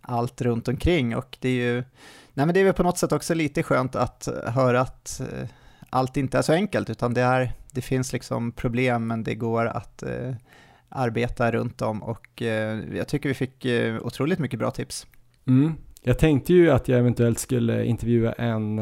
allt 0.00 0.40
runt 0.40 0.68
omkring. 0.68 1.16
Och 1.16 1.38
det 1.40 1.48
är 1.48 1.74
ju 1.74 1.84
nej 2.34 2.46
men 2.46 2.54
det 2.54 2.60
är 2.60 2.64
väl 2.64 2.74
på 2.74 2.82
något 2.82 2.98
sätt 2.98 3.12
också 3.12 3.34
lite 3.34 3.62
skönt 3.62 3.96
att 3.96 4.28
höra 4.46 4.80
att 4.80 5.20
eh, 5.20 5.48
allt 5.90 6.16
inte 6.16 6.38
är 6.38 6.42
så 6.42 6.52
enkelt, 6.52 6.90
utan 6.90 7.14
det, 7.14 7.22
är, 7.22 7.52
det 7.72 7.80
finns 7.80 8.12
liksom 8.12 8.52
problem, 8.52 9.06
men 9.06 9.24
det 9.24 9.34
går 9.34 9.66
att 9.66 10.02
eh, 10.02 10.34
arbeta 10.88 11.52
runt 11.52 11.78
dem 11.78 12.02
och 12.02 12.42
eh, 12.42 12.78
jag 12.94 13.08
tycker 13.08 13.28
vi 13.28 13.34
fick 13.34 13.66
otroligt 14.02 14.38
mycket 14.38 14.58
bra 14.58 14.70
tips. 14.70 15.06
Mm. 15.46 15.72
Jag 16.02 16.18
tänkte 16.18 16.52
ju 16.52 16.70
att 16.70 16.88
jag 16.88 16.98
eventuellt 16.98 17.38
skulle 17.38 17.84
intervjua 17.84 18.32
en 18.32 18.80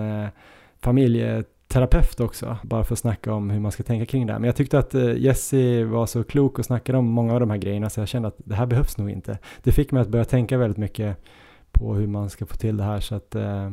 familje 0.80 1.44
terapeut 1.72 2.20
också, 2.20 2.56
bara 2.62 2.84
för 2.84 2.94
att 2.94 2.98
snacka 2.98 3.32
om 3.32 3.50
hur 3.50 3.60
man 3.60 3.72
ska 3.72 3.82
tänka 3.82 4.06
kring 4.06 4.26
det 4.26 4.32
här. 4.32 4.40
Men 4.40 4.46
jag 4.46 4.56
tyckte 4.56 4.78
att 4.78 4.94
eh, 4.94 5.16
Jesse 5.16 5.84
var 5.84 6.06
så 6.06 6.24
klok 6.24 6.58
och 6.58 6.64
snackade 6.64 6.98
om 6.98 7.06
många 7.06 7.34
av 7.34 7.40
de 7.40 7.50
här 7.50 7.56
grejerna 7.56 7.90
så 7.90 8.00
jag 8.00 8.08
kände 8.08 8.28
att 8.28 8.36
det 8.38 8.54
här 8.54 8.66
behövs 8.66 8.98
nog 8.98 9.10
inte. 9.10 9.38
Det 9.62 9.72
fick 9.72 9.92
mig 9.92 10.02
att 10.02 10.08
börja 10.08 10.24
tänka 10.24 10.58
väldigt 10.58 10.78
mycket 10.78 11.16
på 11.72 11.94
hur 11.94 12.06
man 12.06 12.30
ska 12.30 12.46
få 12.46 12.56
till 12.56 12.76
det 12.76 12.84
här 12.84 13.00
så 13.00 13.14
att 13.14 13.34
eh, 13.34 13.70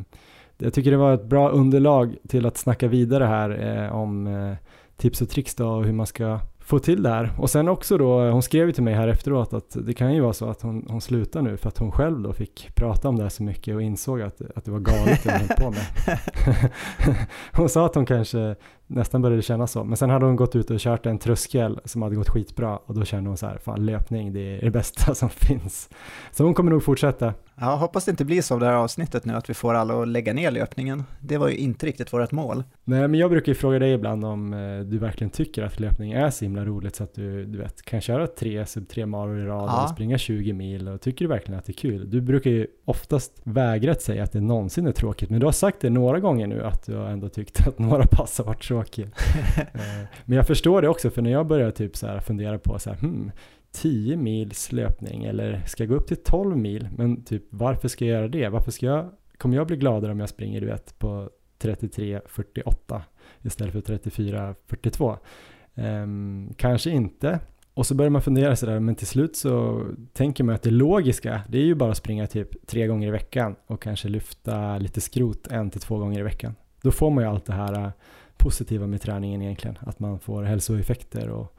jag 0.58 0.74
tycker 0.74 0.90
det 0.90 0.96
var 0.96 1.14
ett 1.14 1.24
bra 1.24 1.48
underlag 1.48 2.16
till 2.28 2.46
att 2.46 2.56
snacka 2.56 2.88
vidare 2.88 3.24
här 3.24 3.78
eh, 3.84 3.96
om 3.96 4.26
eh, 4.26 4.56
tips 4.96 5.22
och 5.22 5.28
tricks 5.28 5.54
då 5.54 5.68
och 5.68 5.84
hur 5.84 5.92
man 5.92 6.06
ska 6.06 6.40
få 6.70 6.78
till 6.78 7.02
det 7.02 7.08
här. 7.08 7.32
Och 7.38 7.50
sen 7.50 7.68
också 7.68 7.98
då, 7.98 8.30
hon 8.30 8.42
skrev 8.42 8.66
ju 8.66 8.72
till 8.72 8.82
mig 8.82 8.94
här 8.94 9.08
efteråt 9.08 9.52
att 9.52 9.76
det 9.86 9.94
kan 9.94 10.14
ju 10.14 10.20
vara 10.20 10.32
så 10.32 10.50
att 10.50 10.62
hon, 10.62 10.86
hon 10.88 11.00
slutar 11.00 11.42
nu 11.42 11.56
för 11.56 11.68
att 11.68 11.78
hon 11.78 11.92
själv 11.92 12.22
då 12.22 12.32
fick 12.32 12.74
prata 12.74 13.08
om 13.08 13.16
det 13.16 13.22
här 13.22 13.30
så 13.30 13.42
mycket 13.42 13.74
och 13.74 13.82
insåg 13.82 14.22
att, 14.22 14.40
att 14.56 14.64
det 14.64 14.70
var 14.70 14.78
galet 14.78 15.24
det 15.24 15.30
hon 15.30 15.40
höll 15.40 15.56
på 15.56 15.70
med. 15.70 15.86
hon 17.52 17.68
sa 17.68 17.86
att 17.86 17.94
hon 17.94 18.06
kanske 18.06 18.56
nästan 18.90 19.22
började 19.22 19.42
känna 19.42 19.66
så. 19.66 19.84
Men 19.84 19.96
sen 19.96 20.10
hade 20.10 20.26
hon 20.26 20.36
gått 20.36 20.56
ut 20.56 20.70
och 20.70 20.78
kört 20.78 21.06
en 21.06 21.18
tröskel 21.18 21.80
som 21.84 22.02
hade 22.02 22.16
gått 22.16 22.28
skitbra 22.28 22.76
och 22.76 22.94
då 22.94 23.04
kände 23.04 23.30
hon 23.30 23.36
så 23.36 23.46
här, 23.46 23.58
fan 23.58 23.86
löpning 23.86 24.32
det 24.32 24.56
är 24.56 24.60
det 24.60 24.70
bästa 24.80 25.14
som 25.14 25.28
finns. 25.30 25.88
Så 26.32 26.44
hon 26.44 26.54
kommer 26.54 26.70
nog 26.70 26.82
fortsätta. 26.82 27.34
Ja, 27.62 27.74
hoppas 27.74 28.04
det 28.04 28.10
inte 28.10 28.24
blir 28.24 28.42
så 28.42 28.54
av 28.54 28.60
det 28.60 28.66
här 28.66 28.72
avsnittet 28.72 29.24
nu 29.24 29.34
att 29.34 29.50
vi 29.50 29.54
får 29.54 29.74
alla 29.74 30.02
att 30.02 30.08
lägga 30.08 30.32
ner 30.32 30.50
löpningen. 30.50 31.04
Det 31.20 31.38
var 31.38 31.48
ju 31.48 31.56
inte 31.56 31.86
riktigt 31.86 32.12
vårt 32.12 32.32
mål. 32.32 32.64
Nej, 32.84 33.08
men 33.08 33.20
jag 33.20 33.30
brukar 33.30 33.52
ju 33.52 33.56
fråga 33.56 33.78
dig 33.78 33.92
ibland 33.92 34.24
om 34.24 34.52
eh, 34.52 34.80
du 34.80 34.98
verkligen 34.98 35.30
tycker 35.30 35.62
att 35.62 35.80
löpning 35.80 36.12
är 36.12 36.30
så 36.30 36.44
himla 36.44 36.64
roligt 36.64 36.96
så 36.96 37.04
att 37.04 37.14
du, 37.14 37.44
du 37.44 37.58
vet, 37.58 37.82
kan 37.82 38.00
köra 38.00 38.26
tre 38.26 38.66
sub 38.66 38.88
tre 38.88 39.06
maror 39.06 39.38
i 39.38 39.44
rad 39.44 39.68
ja. 39.68 39.82
och 39.82 39.90
springa 39.90 40.18
20 40.18 40.52
mil 40.52 40.88
och 40.88 41.00
tycker 41.00 41.24
du 41.24 41.28
verkligen 41.28 41.58
att 41.58 41.66
det 41.66 41.70
är 41.70 41.74
kul? 41.74 42.10
Du 42.10 42.20
brukar 42.20 42.50
ju 42.50 42.66
oftast 42.84 43.40
vägra 43.44 43.92
att 43.92 44.02
säga 44.02 44.22
att 44.22 44.32
det 44.32 44.40
någonsin 44.40 44.86
är 44.86 44.92
tråkigt, 44.92 45.30
men 45.30 45.40
du 45.40 45.46
har 45.46 45.52
sagt 45.52 45.80
det 45.80 45.90
några 45.90 46.20
gånger 46.20 46.46
nu 46.46 46.64
att 46.64 46.86
du 46.86 46.96
har 46.96 47.08
ändå 47.08 47.28
tyckt 47.28 47.66
att 47.68 47.78
några 47.78 48.06
pass 48.06 48.38
har 48.38 48.44
varit 48.44 48.62
tråkiga. 48.62 48.79
Eh, 49.74 50.06
men 50.24 50.36
jag 50.36 50.46
förstår 50.46 50.82
det 50.82 50.88
också, 50.88 51.10
för 51.10 51.22
när 51.22 51.30
jag 51.30 51.46
börjar 51.46 51.70
typ 51.70 51.96
så 51.96 52.06
här 52.06 52.20
fundera 52.20 52.58
på 52.58 52.78
så 52.78 52.90
här, 52.90 52.96
hmm, 52.96 53.32
10 53.72 54.16
mils 54.16 54.72
löpning 54.72 55.24
eller 55.24 55.62
ska 55.66 55.82
jag 55.82 55.90
gå 55.90 55.96
upp 55.96 56.06
till 56.06 56.16
12 56.16 56.56
mil? 56.56 56.88
Men 56.96 57.24
typ 57.24 57.42
varför 57.50 57.88
ska 57.88 58.04
jag 58.04 58.14
göra 58.16 58.28
det? 58.28 58.48
Varför 58.48 58.70
ska 58.70 58.86
jag, 58.86 59.10
kommer 59.38 59.56
jag 59.56 59.66
bli 59.66 59.76
gladare 59.76 60.12
om 60.12 60.20
jag 60.20 60.28
springer 60.28 60.60
du 60.60 60.66
vet 60.66 60.98
på 60.98 61.30
33.48 61.60 63.00
istället 63.42 63.72
för 63.72 63.80
34.42? 63.80 65.18
Um, 65.74 66.54
kanske 66.56 66.90
inte. 66.90 67.40
Och 67.74 67.86
så 67.86 67.94
börjar 67.94 68.10
man 68.10 68.22
fundera 68.22 68.56
sådär, 68.56 68.80
men 68.80 68.94
till 68.94 69.06
slut 69.06 69.36
så 69.36 69.84
tänker 70.12 70.44
man 70.44 70.54
att 70.54 70.62
det 70.62 70.70
logiska, 70.70 71.42
det 71.48 71.58
är 71.58 71.62
ju 71.62 71.74
bara 71.74 71.90
att 71.90 71.96
springa 71.96 72.26
typ 72.26 72.66
tre 72.66 72.86
gånger 72.86 73.08
i 73.08 73.10
veckan 73.10 73.56
och 73.66 73.82
kanske 73.82 74.08
lyfta 74.08 74.78
lite 74.78 75.00
skrot 75.00 75.46
en 75.46 75.70
till 75.70 75.80
två 75.80 75.98
gånger 75.98 76.20
i 76.20 76.22
veckan. 76.22 76.54
Då 76.82 76.90
får 76.90 77.10
man 77.10 77.24
ju 77.24 77.30
allt 77.30 77.46
det 77.46 77.52
här 77.52 77.92
positiva 78.40 78.86
med 78.86 79.00
träningen 79.00 79.42
egentligen, 79.42 79.78
att 79.80 80.00
man 80.00 80.18
får 80.18 80.42
hälsoeffekter 80.42 81.28
och 81.28 81.56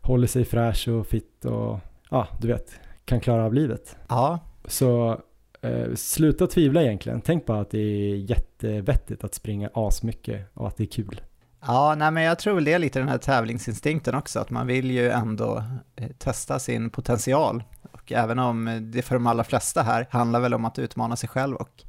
håller 0.00 0.26
sig 0.26 0.44
fräsch 0.44 0.88
och 0.88 1.06
fit 1.06 1.44
och 1.44 1.78
ja, 2.10 2.28
du 2.40 2.48
vet, 2.48 2.80
kan 3.04 3.20
klara 3.20 3.44
av 3.44 3.54
livet. 3.54 3.96
Ja. 4.08 4.38
Så 4.64 5.20
eh, 5.60 5.94
sluta 5.94 6.46
tvivla 6.46 6.82
egentligen. 6.82 7.20
Tänk 7.20 7.46
bara 7.46 7.60
att 7.60 7.70
det 7.70 7.78
är 7.78 8.16
jättevettigt 8.16 9.24
att 9.24 9.34
springa 9.34 9.70
asmycket 9.74 10.50
och 10.54 10.68
att 10.68 10.76
det 10.76 10.84
är 10.84 10.88
kul. 10.88 11.20
Ja, 11.66 11.94
nej 11.94 12.10
men 12.10 12.22
jag 12.22 12.38
tror 12.38 12.60
det 12.60 12.72
är 12.72 12.78
lite 12.78 12.98
den 12.98 13.08
här 13.08 13.18
tävlingsinstinkten 13.18 14.14
också, 14.14 14.40
att 14.40 14.50
man 14.50 14.66
vill 14.66 14.90
ju 14.90 15.10
ändå 15.10 15.64
eh, 15.96 16.08
testa 16.18 16.58
sin 16.58 16.90
potential. 16.90 17.62
Och 17.92 18.12
även 18.12 18.38
om 18.38 18.90
det 18.92 19.02
för 19.02 19.14
de 19.14 19.26
allra 19.26 19.44
flesta 19.44 19.82
här 19.82 20.06
handlar 20.10 20.40
väl 20.40 20.54
om 20.54 20.64
att 20.64 20.78
utmana 20.78 21.16
sig 21.16 21.28
själv 21.28 21.56
och 21.56 21.84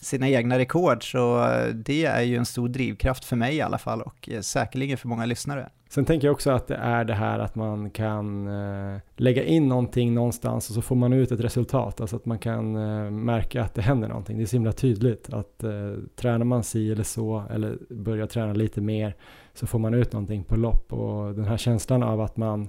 sina 0.00 0.28
egna 0.28 0.58
rekord, 0.58 1.12
så 1.12 1.46
det 1.74 2.04
är 2.04 2.22
ju 2.22 2.36
en 2.36 2.46
stor 2.46 2.68
drivkraft 2.68 3.24
för 3.24 3.36
mig 3.36 3.56
i 3.56 3.60
alla 3.60 3.78
fall 3.78 4.02
och 4.02 4.28
eh, 4.28 4.40
säkerligen 4.40 4.98
för 4.98 5.08
många 5.08 5.26
lyssnare. 5.26 5.70
Sen 5.88 6.04
tänker 6.04 6.26
jag 6.26 6.32
också 6.32 6.50
att 6.50 6.66
det 6.66 6.74
är 6.74 7.04
det 7.04 7.14
här 7.14 7.38
att 7.38 7.54
man 7.54 7.90
kan 7.90 8.46
eh, 8.46 9.00
lägga 9.16 9.44
in 9.44 9.68
någonting 9.68 10.14
någonstans 10.14 10.68
och 10.68 10.74
så 10.74 10.82
får 10.82 10.96
man 10.96 11.12
ut 11.12 11.32
ett 11.32 11.40
resultat. 11.40 12.00
Alltså 12.00 12.16
att 12.16 12.26
man 12.26 12.38
kan 12.38 12.76
eh, 12.76 13.10
märka 13.10 13.62
att 13.62 13.74
det 13.74 13.82
händer 13.82 14.08
någonting. 14.08 14.36
Det 14.36 14.44
är 14.44 14.46
så 14.46 14.56
himla 14.56 14.72
tydligt 14.72 15.32
att 15.32 15.64
eh, 15.64 15.70
tränar 16.16 16.44
man 16.44 16.64
si 16.64 16.92
eller 16.92 17.02
så 17.02 17.44
eller 17.50 17.78
börjar 17.90 18.26
träna 18.26 18.52
lite 18.52 18.80
mer 18.80 19.14
så 19.54 19.66
får 19.66 19.78
man 19.78 19.94
ut 19.94 20.12
någonting 20.12 20.44
på 20.44 20.56
lopp 20.56 20.92
och 20.92 21.34
den 21.34 21.44
här 21.44 21.56
känslan 21.56 22.02
av 22.02 22.20
att 22.20 22.36
man 22.36 22.68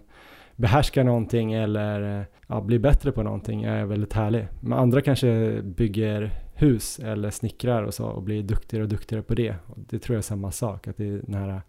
behärskar 0.55 1.03
någonting 1.03 1.53
eller 1.53 2.25
ja, 2.47 2.61
blir 2.61 2.79
bättre 2.79 3.11
på 3.11 3.23
någonting 3.23 3.63
är 3.63 3.85
väldigt 3.85 4.13
härlig. 4.13 4.47
Men 4.59 4.79
andra 4.79 5.01
kanske 5.01 5.61
bygger 5.61 6.31
hus 6.61 6.99
eller 6.99 7.29
snickrar 7.29 7.83
och 7.83 7.93
så 7.93 8.05
och 8.05 8.23
blir 8.23 8.43
duktigare 8.43 8.83
och 8.83 8.89
duktigare 8.89 9.23
på 9.23 9.35
det. 9.35 9.55
Och 9.67 9.77
det 9.89 9.99
tror 9.99 10.15
jag 10.15 10.17
är 10.17 10.23
samma 10.23 10.51
sak, 10.51 10.87
att 10.87 10.97
det 10.97 11.07
är 11.07 11.21
den 11.25 11.33
här 11.33 11.61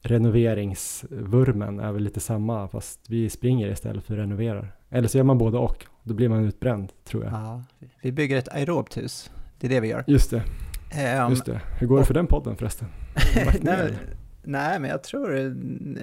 renoveringsvurmen 0.00 1.80
är 1.80 1.92
väl 1.92 2.02
lite 2.02 2.20
samma 2.20 2.68
fast 2.68 3.00
vi 3.08 3.30
springer 3.30 3.68
istället 3.68 4.04
för 4.04 4.16
renoverar. 4.16 4.72
Eller 4.90 5.08
så 5.08 5.18
gör 5.18 5.24
man 5.24 5.38
både 5.38 5.58
och, 5.58 5.86
då 6.02 6.14
blir 6.14 6.28
man 6.28 6.44
utbränd 6.44 6.92
tror 7.04 7.24
jag. 7.24 7.32
Ja, 7.32 7.64
vi 8.02 8.12
bygger 8.12 8.36
ett 8.36 8.48
aerobt 8.48 8.96
hus, 8.96 9.30
det 9.60 9.66
är 9.66 9.70
det 9.70 9.80
vi 9.80 9.88
gör. 9.88 10.04
Just 10.06 10.30
det. 10.30 10.42
Um, 11.24 11.30
Just 11.30 11.44
det. 11.44 11.60
Hur 11.80 11.86
går 11.86 11.98
det 11.98 12.04
för 12.04 12.14
den 12.14 12.26
podden 12.26 12.56
förresten? 12.56 12.88
nej, 13.60 13.92
nej, 14.48 14.80
men 14.80 14.90
jag 14.90 15.02
tror, 15.02 15.36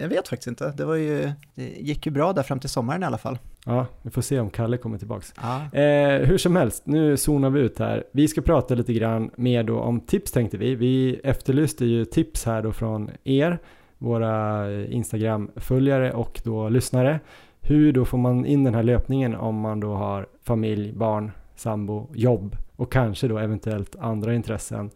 jag 0.01 0.09
vet 0.09 0.27
faktiskt 0.27 0.47
inte. 0.47 0.73
Det, 0.77 0.85
var 0.85 0.95
ju, 0.95 1.31
det 1.55 1.63
gick 1.63 2.05
ju 2.05 2.11
bra 2.11 2.33
där 2.33 2.43
fram 2.43 2.59
till 2.59 2.69
sommaren 2.69 3.03
i 3.03 3.05
alla 3.05 3.17
fall. 3.17 3.37
Ja, 3.65 3.85
vi 4.01 4.09
får 4.09 4.21
se 4.21 4.39
om 4.39 4.49
Kalle 4.49 4.77
kommer 4.77 4.97
tillbaks. 4.97 5.33
Ja. 5.41 5.79
Eh, 5.79 6.27
hur 6.27 6.37
som 6.37 6.55
helst, 6.55 6.85
nu 6.85 7.17
zonar 7.17 7.49
vi 7.49 7.59
ut 7.59 7.79
här. 7.79 8.03
Vi 8.11 8.27
ska 8.27 8.41
prata 8.41 8.75
lite 8.75 8.93
grann 8.93 9.31
mer 9.35 9.63
då 9.63 9.79
om 9.79 9.99
tips 9.99 10.31
tänkte 10.31 10.57
vi. 10.57 10.75
Vi 10.75 11.19
efterlyste 11.23 11.85
ju 11.85 12.05
tips 12.05 12.45
här 12.45 12.61
då 12.61 12.71
från 12.71 13.09
er 13.23 13.59
våra 13.97 14.71
Instagram-följare 14.85 16.11
och 16.11 16.41
då 16.43 16.69
lyssnare. 16.69 17.19
Hur 17.61 17.93
då 17.93 18.05
får 18.05 18.17
man 18.17 18.45
in 18.45 18.63
den 18.63 18.73
här 18.73 18.83
löpningen 18.83 19.35
om 19.35 19.55
man 19.55 19.79
då 19.79 19.93
har 19.93 20.27
familj, 20.43 20.93
barn, 20.93 21.31
sambo, 21.55 22.09
jobb 22.13 22.57
och 22.75 22.91
kanske 22.91 23.27
då 23.27 23.37
eventuellt 23.37 23.95
andra 23.99 24.33
intressen. 24.33 24.89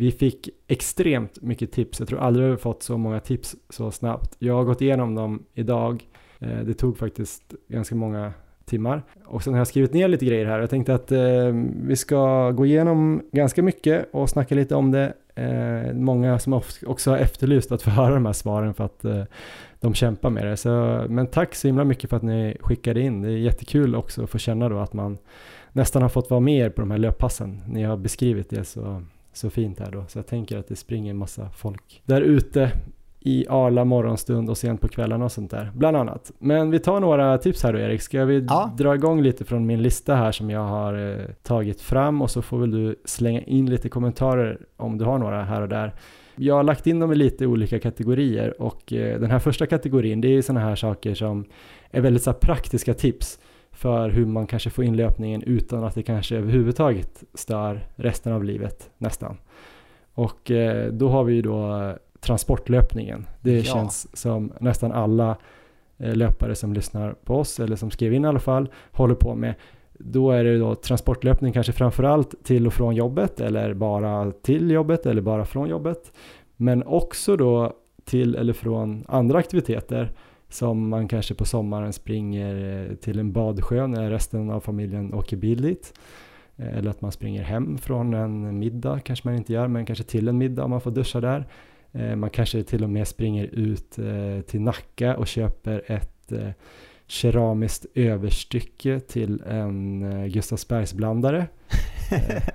Vi 0.00 0.12
fick 0.12 0.48
extremt 0.68 1.42
mycket 1.42 1.72
tips. 1.72 1.98
Jag 1.98 2.08
tror 2.08 2.20
aldrig 2.20 2.44
vi 2.44 2.50
har 2.50 2.56
fått 2.56 2.82
så 2.82 2.98
många 2.98 3.20
tips 3.20 3.56
så 3.68 3.90
snabbt. 3.90 4.36
Jag 4.38 4.54
har 4.54 4.64
gått 4.64 4.80
igenom 4.80 5.14
dem 5.14 5.42
idag. 5.54 6.08
Eh, 6.38 6.58
det 6.58 6.74
tog 6.74 6.98
faktiskt 6.98 7.54
ganska 7.68 7.94
många 7.94 8.32
timmar. 8.64 9.02
Och 9.24 9.42
sen 9.42 9.52
har 9.52 9.60
jag 9.60 9.66
skrivit 9.66 9.92
ner 9.92 10.08
lite 10.08 10.24
grejer 10.24 10.46
här. 10.46 10.60
Jag 10.60 10.70
tänkte 10.70 10.94
att 10.94 11.12
eh, 11.12 11.20
vi 11.82 11.96
ska 11.96 12.50
gå 12.50 12.66
igenom 12.66 13.22
ganska 13.32 13.62
mycket 13.62 14.08
och 14.12 14.28
snacka 14.28 14.54
lite 14.54 14.74
om 14.74 14.90
det. 14.90 15.12
Eh, 15.34 15.94
många 15.94 16.38
som 16.38 16.62
också 16.86 17.10
har 17.10 17.18
efterlyst 17.18 17.72
att 17.72 17.82
få 17.82 17.90
höra 18.00 18.14
de 18.14 18.26
här 18.26 18.32
svaren 18.32 18.74
för 18.74 18.84
att 18.84 19.04
de 19.80 19.94
kämpar 19.94 20.30
med 20.30 20.46
det. 20.46 20.56
Så, 20.56 21.04
men 21.08 21.26
tack 21.26 21.54
så 21.54 21.68
himla 21.68 21.84
mycket 21.84 22.10
för 22.10 22.16
att 22.16 22.22
ni 22.22 22.56
skickade 22.60 23.00
in. 23.00 23.22
Det 23.22 23.28
är 23.28 23.36
jättekul 23.36 23.94
också 23.94 24.22
att 24.22 24.30
få 24.30 24.38
känna 24.38 24.68
då 24.68 24.78
att 24.78 24.92
man 24.92 25.18
nästan 25.72 26.02
har 26.02 26.08
fått 26.08 26.30
vara 26.30 26.40
med 26.40 26.66
er 26.66 26.70
på 26.70 26.80
de 26.80 26.90
här 26.90 26.98
löppassen. 26.98 27.62
Ni 27.66 27.82
har 27.82 27.96
beskrivit 27.96 28.50
det 28.50 28.64
så, 28.64 29.02
så 29.32 29.50
fint 29.50 29.78
här 29.78 29.90
då. 29.90 30.04
Så 30.08 30.18
jag 30.18 30.26
tänker 30.26 30.58
att 30.58 30.68
det 30.68 30.76
springer 30.76 31.10
en 31.10 31.16
massa 31.16 31.50
folk 31.50 32.02
där 32.04 32.20
ute 32.20 32.72
i 33.20 33.46
Arla 33.48 33.84
morgonstund 33.84 34.50
och 34.50 34.58
sent 34.58 34.80
på 34.80 34.88
kvällarna 34.88 35.24
och 35.24 35.32
sånt 35.32 35.50
där, 35.50 35.70
bland 35.74 35.96
annat. 35.96 36.32
Men 36.38 36.70
vi 36.70 36.78
tar 36.78 37.00
några 37.00 37.38
tips 37.38 37.62
här 37.62 37.72
då 37.72 37.78
Erik, 37.78 38.02
ska 38.02 38.24
vi 38.24 38.46
ja. 38.48 38.74
dra 38.76 38.94
igång 38.94 39.22
lite 39.22 39.44
från 39.44 39.66
min 39.66 39.82
lista 39.82 40.14
här 40.14 40.32
som 40.32 40.50
jag 40.50 40.60
har 40.60 40.94
eh, 40.94 41.24
tagit 41.42 41.80
fram 41.80 42.22
och 42.22 42.30
så 42.30 42.42
får 42.42 42.58
väl 42.58 42.70
du 42.70 42.96
slänga 43.04 43.40
in 43.40 43.70
lite 43.70 43.88
kommentarer 43.88 44.60
om 44.76 44.98
du 44.98 45.04
har 45.04 45.18
några 45.18 45.44
här 45.44 45.62
och 45.62 45.68
där. 45.68 45.94
Jag 46.36 46.54
har 46.54 46.62
lagt 46.62 46.86
in 46.86 47.00
dem 47.00 47.12
i 47.12 47.14
lite 47.14 47.46
olika 47.46 47.78
kategorier 47.78 48.62
och 48.62 48.92
eh, 48.92 49.20
den 49.20 49.30
här 49.30 49.38
första 49.38 49.66
kategorin 49.66 50.20
det 50.20 50.28
är 50.28 50.42
sådana 50.42 50.60
här 50.60 50.76
saker 50.76 51.14
som 51.14 51.44
är 51.90 52.00
väldigt 52.00 52.22
så 52.22 52.32
praktiska 52.32 52.94
tips 52.94 53.38
för 53.80 54.10
hur 54.10 54.26
man 54.26 54.46
kanske 54.46 54.70
får 54.70 54.84
in 54.84 54.96
löpningen 54.96 55.42
utan 55.42 55.84
att 55.84 55.94
det 55.94 56.02
kanske 56.02 56.36
överhuvudtaget 56.36 57.24
stör 57.34 57.86
resten 57.96 58.32
av 58.32 58.44
livet 58.44 58.90
nästan. 58.98 59.36
Och 60.14 60.50
eh, 60.50 60.92
då 60.92 61.08
har 61.08 61.24
vi 61.24 61.34
ju 61.34 61.42
då 61.42 61.92
transportlöpningen. 62.20 63.26
Det 63.40 63.56
ja. 63.56 63.62
känns 63.62 64.16
som 64.16 64.52
nästan 64.60 64.92
alla 64.92 65.36
eh, 65.98 66.14
löpare 66.14 66.54
som 66.54 66.72
lyssnar 66.72 67.12
på 67.12 67.36
oss, 67.36 67.60
eller 67.60 67.76
som 67.76 67.90
skrev 67.90 68.12
in 68.12 68.24
i 68.24 68.28
alla 68.28 68.38
fall, 68.38 68.68
håller 68.92 69.14
på 69.14 69.34
med. 69.34 69.54
Då 69.92 70.30
är 70.30 70.44
det 70.44 70.58
då 70.58 70.74
transportlöpning 70.74 71.52
kanske 71.52 71.72
framförallt 71.72 72.44
till 72.44 72.66
och 72.66 72.74
från 72.74 72.94
jobbet, 72.94 73.40
eller 73.40 73.74
bara 73.74 74.32
till 74.32 74.70
jobbet, 74.70 75.06
eller 75.06 75.22
bara 75.22 75.44
från 75.44 75.68
jobbet. 75.68 76.12
Men 76.56 76.82
också 76.82 77.36
då 77.36 77.72
till 78.04 78.34
eller 78.34 78.52
från 78.52 79.04
andra 79.08 79.38
aktiviteter 79.38 80.12
som 80.50 80.88
man 80.88 81.08
kanske 81.08 81.34
på 81.34 81.44
sommaren 81.44 81.92
springer 81.92 82.88
eh, 82.90 82.96
till 82.96 83.18
en 83.18 83.32
badsjö 83.32 83.86
när 83.86 84.10
resten 84.10 84.50
av 84.50 84.60
familjen 84.60 85.14
åker 85.14 85.36
bil 85.36 85.62
dit. 85.62 85.94
Eh, 86.56 86.78
eller 86.78 86.90
att 86.90 87.00
man 87.00 87.12
springer 87.12 87.42
hem 87.42 87.78
från 87.78 88.14
en 88.14 88.58
middag, 88.58 89.00
kanske 89.00 89.28
man 89.28 89.36
inte 89.36 89.52
gör, 89.52 89.68
men 89.68 89.86
kanske 89.86 90.04
till 90.04 90.28
en 90.28 90.38
middag 90.38 90.64
om 90.64 90.70
man 90.70 90.80
får 90.80 90.90
duscha 90.90 91.20
där. 91.20 91.46
Eh, 91.92 92.16
man 92.16 92.30
kanske 92.30 92.62
till 92.62 92.84
och 92.84 92.90
med 92.90 93.08
springer 93.08 93.44
ut 93.44 93.90
till 94.46 94.60
Nacka 94.60 95.16
och 95.16 95.26
köper 95.26 95.82
ett 95.86 96.32
keramiskt 97.06 97.86
överstycke 97.94 99.00
till 99.00 99.42
en 99.46 100.04
Gustavsbergsblandare. 100.30 101.46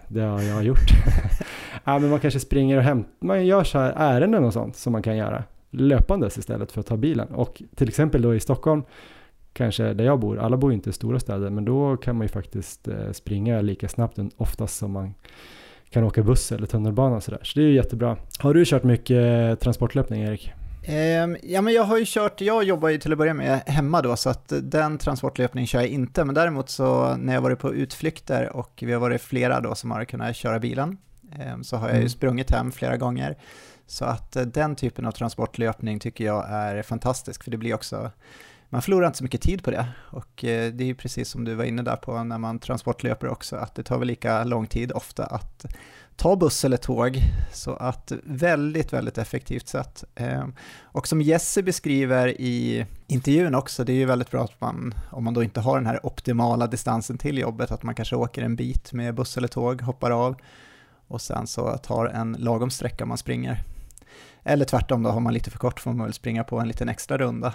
det 0.08 0.22
har 0.22 0.42
jag 0.42 0.64
gjort. 0.64 0.90
ja, 1.84 2.00
men 2.00 2.10
man 2.10 2.20
kanske 2.20 2.40
springer 2.40 2.78
och 2.78 2.84
hämtar, 2.84 3.12
man 3.20 3.46
gör 3.46 3.64
så 3.64 3.80
här 3.80 3.94
ärenden 3.98 4.44
och 4.44 4.54
sånt 4.54 4.76
som 4.76 4.92
man 4.92 5.04
kan 5.04 5.18
göra 5.18 5.44
löpandes 5.76 6.38
istället 6.38 6.72
för 6.72 6.80
att 6.80 6.88
ta 6.88 6.98
bilen. 6.98 7.28
Och 7.28 7.62
till 7.76 7.88
exempel 7.90 8.22
då 8.22 8.36
i 8.36 8.40
Stockholm, 8.40 8.84
kanske 9.54 9.94
där 9.94 10.06
jag 10.06 10.20
bor, 10.20 10.40
alla 10.40 10.58
bor 10.58 10.72
ju 10.72 10.76
inte 10.76 10.90
i 10.90 10.94
stora 10.94 11.20
städer, 11.20 11.50
men 11.50 11.66
då 11.66 11.98
kan 11.98 12.16
man 12.16 12.26
ju 12.26 12.30
faktiskt 12.30 12.88
springa 13.12 13.62
lika 13.62 13.88
snabbt 13.88 14.18
oftast 14.38 14.78
som 14.78 14.92
man 14.92 15.14
kan 15.90 16.04
åka 16.04 16.24
buss 16.24 16.52
eller 16.52 16.68
tunnelbana 16.68 17.16
och 17.16 17.24
sådär. 17.24 17.40
Så 17.44 17.60
det 17.60 17.66
är 17.66 17.68
ju 17.68 17.76
jättebra. 17.76 18.18
Har 18.40 18.54
du 18.54 18.66
kört 18.66 18.84
mycket 18.84 19.60
transportlöpning 19.60 20.22
Erik? 20.24 20.52
Ehm, 20.88 21.38
ja, 21.44 21.62
men 21.62 21.74
jag 21.74 21.84
har 21.84 21.98
ju 21.98 22.04
kört, 22.08 22.42
jag 22.42 22.64
jobbar 22.64 22.90
ju 22.90 22.98
till 22.98 23.12
att 23.12 23.18
börja 23.18 23.34
med 23.34 23.60
hemma 23.66 24.02
då, 24.02 24.16
så 24.16 24.30
att 24.30 24.54
den 24.62 24.98
transportlöpning 24.98 25.68
kör 25.68 25.80
jag 25.80 25.88
inte, 25.90 26.24
men 26.26 26.36
däremot 26.36 26.70
så 26.70 27.16
när 27.18 27.34
jag 27.34 27.42
varit 27.42 27.60
på 27.60 27.74
utflykter 27.74 28.56
och 28.56 28.84
vi 28.86 28.94
har 28.94 29.00
varit 29.00 29.22
flera 29.22 29.62
då 29.62 29.76
som 29.76 29.92
har 29.92 30.06
kunnat 30.06 30.36
köra 30.36 30.60
bilen, 30.60 30.98
ehm, 31.40 31.64
så 31.64 31.76
har 31.78 31.88
jag 31.88 31.96
ju 31.96 32.00
Mm. 32.00 32.10
sprungit 32.10 32.52
hem 32.52 32.72
flera 32.72 32.98
gånger. 32.98 33.36
Så 33.88 34.06
att 34.06 34.36
eh, 34.36 34.44
den 34.44 34.76
typen 34.76 35.06
av 35.06 35.12
transportlöpning 35.12 36.00
tycker 36.00 36.26
jag 36.26 36.46
är 36.50 36.84
fantastisk, 36.84 37.44
för 37.44 37.52
det 37.52 37.58
blir 37.58 37.74
också, 37.74 38.12
man 38.70 38.82
förlorar 38.82 39.08
inte 39.08 39.18
så 39.18 39.24
mycket 39.24 39.42
tid 39.42 39.64
på 39.64 39.72
det. 39.72 39.88
Och 40.12 40.44
eh, 40.44 40.74
det 40.74 40.84
är 40.84 40.88
ju 40.88 40.96
precis 40.96 41.30
som 41.30 41.46
du 41.46 41.56
var 41.56 41.64
inne 41.64 41.82
där 41.82 41.96
på 41.96 42.24
när 42.24 42.38
man 42.38 42.60
transportlöper 42.60 43.28
också, 43.28 43.56
att 43.56 43.76
det 43.76 43.84
tar 43.84 43.98
väl 43.98 44.08
lika 44.08 44.44
lång 44.44 44.68
tid 44.68 44.92
ofta 44.92 45.26
att 45.26 45.66
ta 46.16 46.36
buss 46.36 46.66
eller 46.66 46.78
tåg. 46.78 47.22
Så 47.54 47.74
att 47.74 48.12
väldigt, 48.24 48.94
väldigt 48.94 49.18
effektivt 49.18 49.68
sätt. 49.68 50.04
Ehm, 50.16 50.56
och 50.82 51.08
som 51.08 51.22
Jesse 51.22 51.64
beskriver 51.64 52.42
i 52.42 52.86
intervjun 53.08 53.56
också, 53.56 53.84
det 53.84 53.94
är 53.94 53.98
ju 53.98 54.06
väldigt 54.06 54.32
bra 54.32 54.44
att 54.44 54.62
man, 54.62 54.94
om 55.12 55.24
man 55.24 55.34
då 55.34 55.44
inte 55.44 55.62
har 55.62 55.76
den 55.76 55.86
här 55.86 56.06
optimala 56.06 56.68
distansen 56.68 57.18
till 57.18 57.38
jobbet, 57.38 57.72
att 57.72 57.84
man 57.84 57.96
kanske 57.96 58.16
åker 58.16 58.42
en 58.42 58.56
bit 58.56 58.94
med 58.94 59.16
buss 59.16 59.38
eller 59.38 59.48
tåg, 59.48 59.82
hoppar 59.82 60.12
av 60.12 60.36
och 61.08 61.22
sen 61.22 61.48
så 61.48 61.78
tar 61.78 62.06
en 62.06 62.36
lagom 62.40 62.70
sträcka 62.70 63.06
man 63.06 63.18
springer. 63.18 63.64
Eller 64.46 64.66
tvärtom 64.66 65.04
då, 65.04 65.10
har 65.10 65.20
man 65.20 65.34
lite 65.34 65.52
för 65.52 65.60
kort 65.60 65.80
får 65.80 65.94
man 65.94 66.06
väl 66.06 66.14
springa 66.14 66.44
på 66.44 66.60
en 66.60 66.68
liten 66.68 66.90
extra 66.90 67.18
runda. 67.18 67.54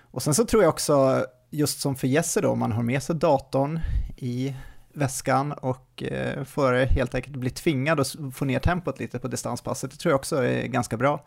Och 0.00 0.22
sen 0.22 0.34
så 0.34 0.44
tror 0.44 0.62
jag 0.62 0.70
också, 0.70 1.26
just 1.50 1.80
som 1.80 1.96
för 1.96 2.06
Jesse 2.06 2.40
då, 2.40 2.50
om 2.50 2.58
man 2.58 2.72
har 2.72 2.82
med 2.82 3.02
sig 3.02 3.16
datorn 3.16 3.80
i 4.16 4.54
väskan 4.92 5.52
och 5.52 6.02
eh, 6.02 6.44
får 6.44 6.72
helt 6.72 7.14
enkelt 7.14 7.36
bli 7.36 7.50
tvingad 7.50 8.00
att 8.00 8.16
få 8.34 8.44
ner 8.44 8.58
tempot 8.58 8.98
lite 8.98 9.18
på 9.18 9.28
distanspasset, 9.28 9.90
det 9.90 9.96
tror 9.96 10.10
jag 10.10 10.18
också 10.18 10.44
är 10.44 10.66
ganska 10.66 10.96
bra. 10.96 11.24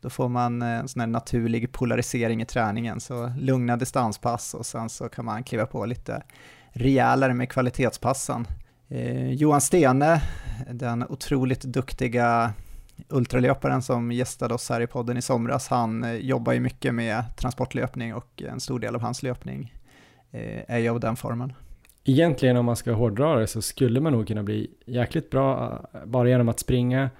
Då 0.00 0.10
får 0.10 0.28
man 0.28 0.62
eh, 0.62 0.68
en 0.68 0.88
sån 0.88 1.00
här 1.00 1.06
naturlig 1.06 1.72
polarisering 1.72 2.42
i 2.42 2.46
träningen, 2.46 3.00
så 3.00 3.32
lugna 3.38 3.76
distanspass 3.76 4.54
och 4.54 4.66
sen 4.66 4.88
så 4.88 5.08
kan 5.08 5.24
man 5.24 5.44
kliva 5.44 5.66
på 5.66 5.86
lite 5.86 6.22
rejälare 6.72 7.34
med 7.34 7.50
kvalitetspassen. 7.50 8.46
Eh, 8.88 9.32
Johan 9.32 9.60
Stene, 9.60 10.22
den 10.70 11.04
otroligt 11.08 11.62
duktiga 11.62 12.52
ultralöparen 13.08 13.82
som 13.82 14.12
gästade 14.12 14.54
oss 14.54 14.70
här 14.70 14.80
i 14.80 14.86
podden 14.86 15.16
i 15.16 15.22
somras, 15.22 15.68
han 15.68 16.04
eh, 16.04 16.14
jobbar 16.14 16.52
ju 16.52 16.60
mycket 16.60 16.94
med 16.94 17.24
transportlöpning 17.36 18.14
och 18.14 18.42
en 18.42 18.60
stor 18.60 18.78
del 18.78 18.94
av 18.94 19.00
hans 19.00 19.22
löpning 19.22 19.74
eh, 20.30 20.60
är 20.68 20.78
ju 20.78 20.88
av 20.88 21.00
den 21.00 21.16
formen. 21.16 21.52
Egentligen 22.04 22.56
om 22.56 22.64
man 22.64 22.76
ska 22.76 22.92
hårdra 22.92 23.36
det 23.36 23.46
så 23.46 23.62
skulle 23.62 24.00
man 24.00 24.12
nog 24.12 24.26
kunna 24.26 24.42
bli 24.42 24.70
jäkligt 24.86 25.30
bra 25.30 25.80
eh, 25.94 26.00
bara 26.04 26.28
genom 26.28 26.48
att 26.48 26.60
springa 26.60 27.10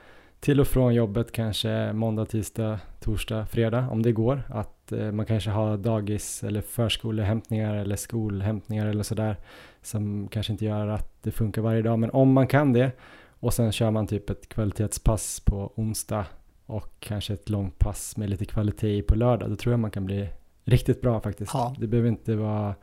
till 0.40 0.60
och 0.60 0.66
från 0.66 0.94
jobbet 0.94 1.32
kanske 1.32 1.92
måndag, 1.92 2.26
tisdag, 2.26 2.80
torsdag, 3.00 3.46
fredag 3.46 3.88
om 3.90 4.02
det 4.02 4.12
går. 4.12 4.42
Att 4.48 4.92
man 5.12 5.26
kanske 5.26 5.50
har 5.50 5.76
dagis 5.76 6.44
eller 6.44 6.60
förskolehämtningar 6.60 7.74
eller 7.74 7.96
skolhämtningar 7.96 8.86
eller 8.86 9.02
sådär 9.02 9.36
som 9.82 10.28
kanske 10.28 10.52
inte 10.52 10.64
gör 10.64 10.86
att 10.86 11.22
det 11.22 11.30
funkar 11.30 11.62
varje 11.62 11.82
dag. 11.82 11.98
Men 11.98 12.10
om 12.10 12.32
man 12.32 12.46
kan 12.46 12.72
det 12.72 12.92
och 13.40 13.54
sen 13.54 13.72
kör 13.72 13.90
man 13.90 14.06
typ 14.06 14.30
ett 14.30 14.48
kvalitetspass 14.48 15.40
på 15.40 15.72
onsdag 15.74 16.26
och 16.66 16.90
kanske 17.00 17.32
ett 17.32 17.48
långt 17.48 17.78
pass 17.78 18.16
med 18.16 18.30
lite 18.30 18.44
kvalitet 18.44 19.02
på 19.02 19.14
lördag, 19.14 19.50
då 19.50 19.56
tror 19.56 19.72
jag 19.72 19.80
man 19.80 19.90
kan 19.90 20.06
bli 20.06 20.28
riktigt 20.64 21.00
bra 21.00 21.20
faktiskt. 21.20 21.50
Ja. 21.54 21.74
Det 21.78 21.86
behöver 21.86 22.08
inte 22.08 22.36
vara 22.36 22.74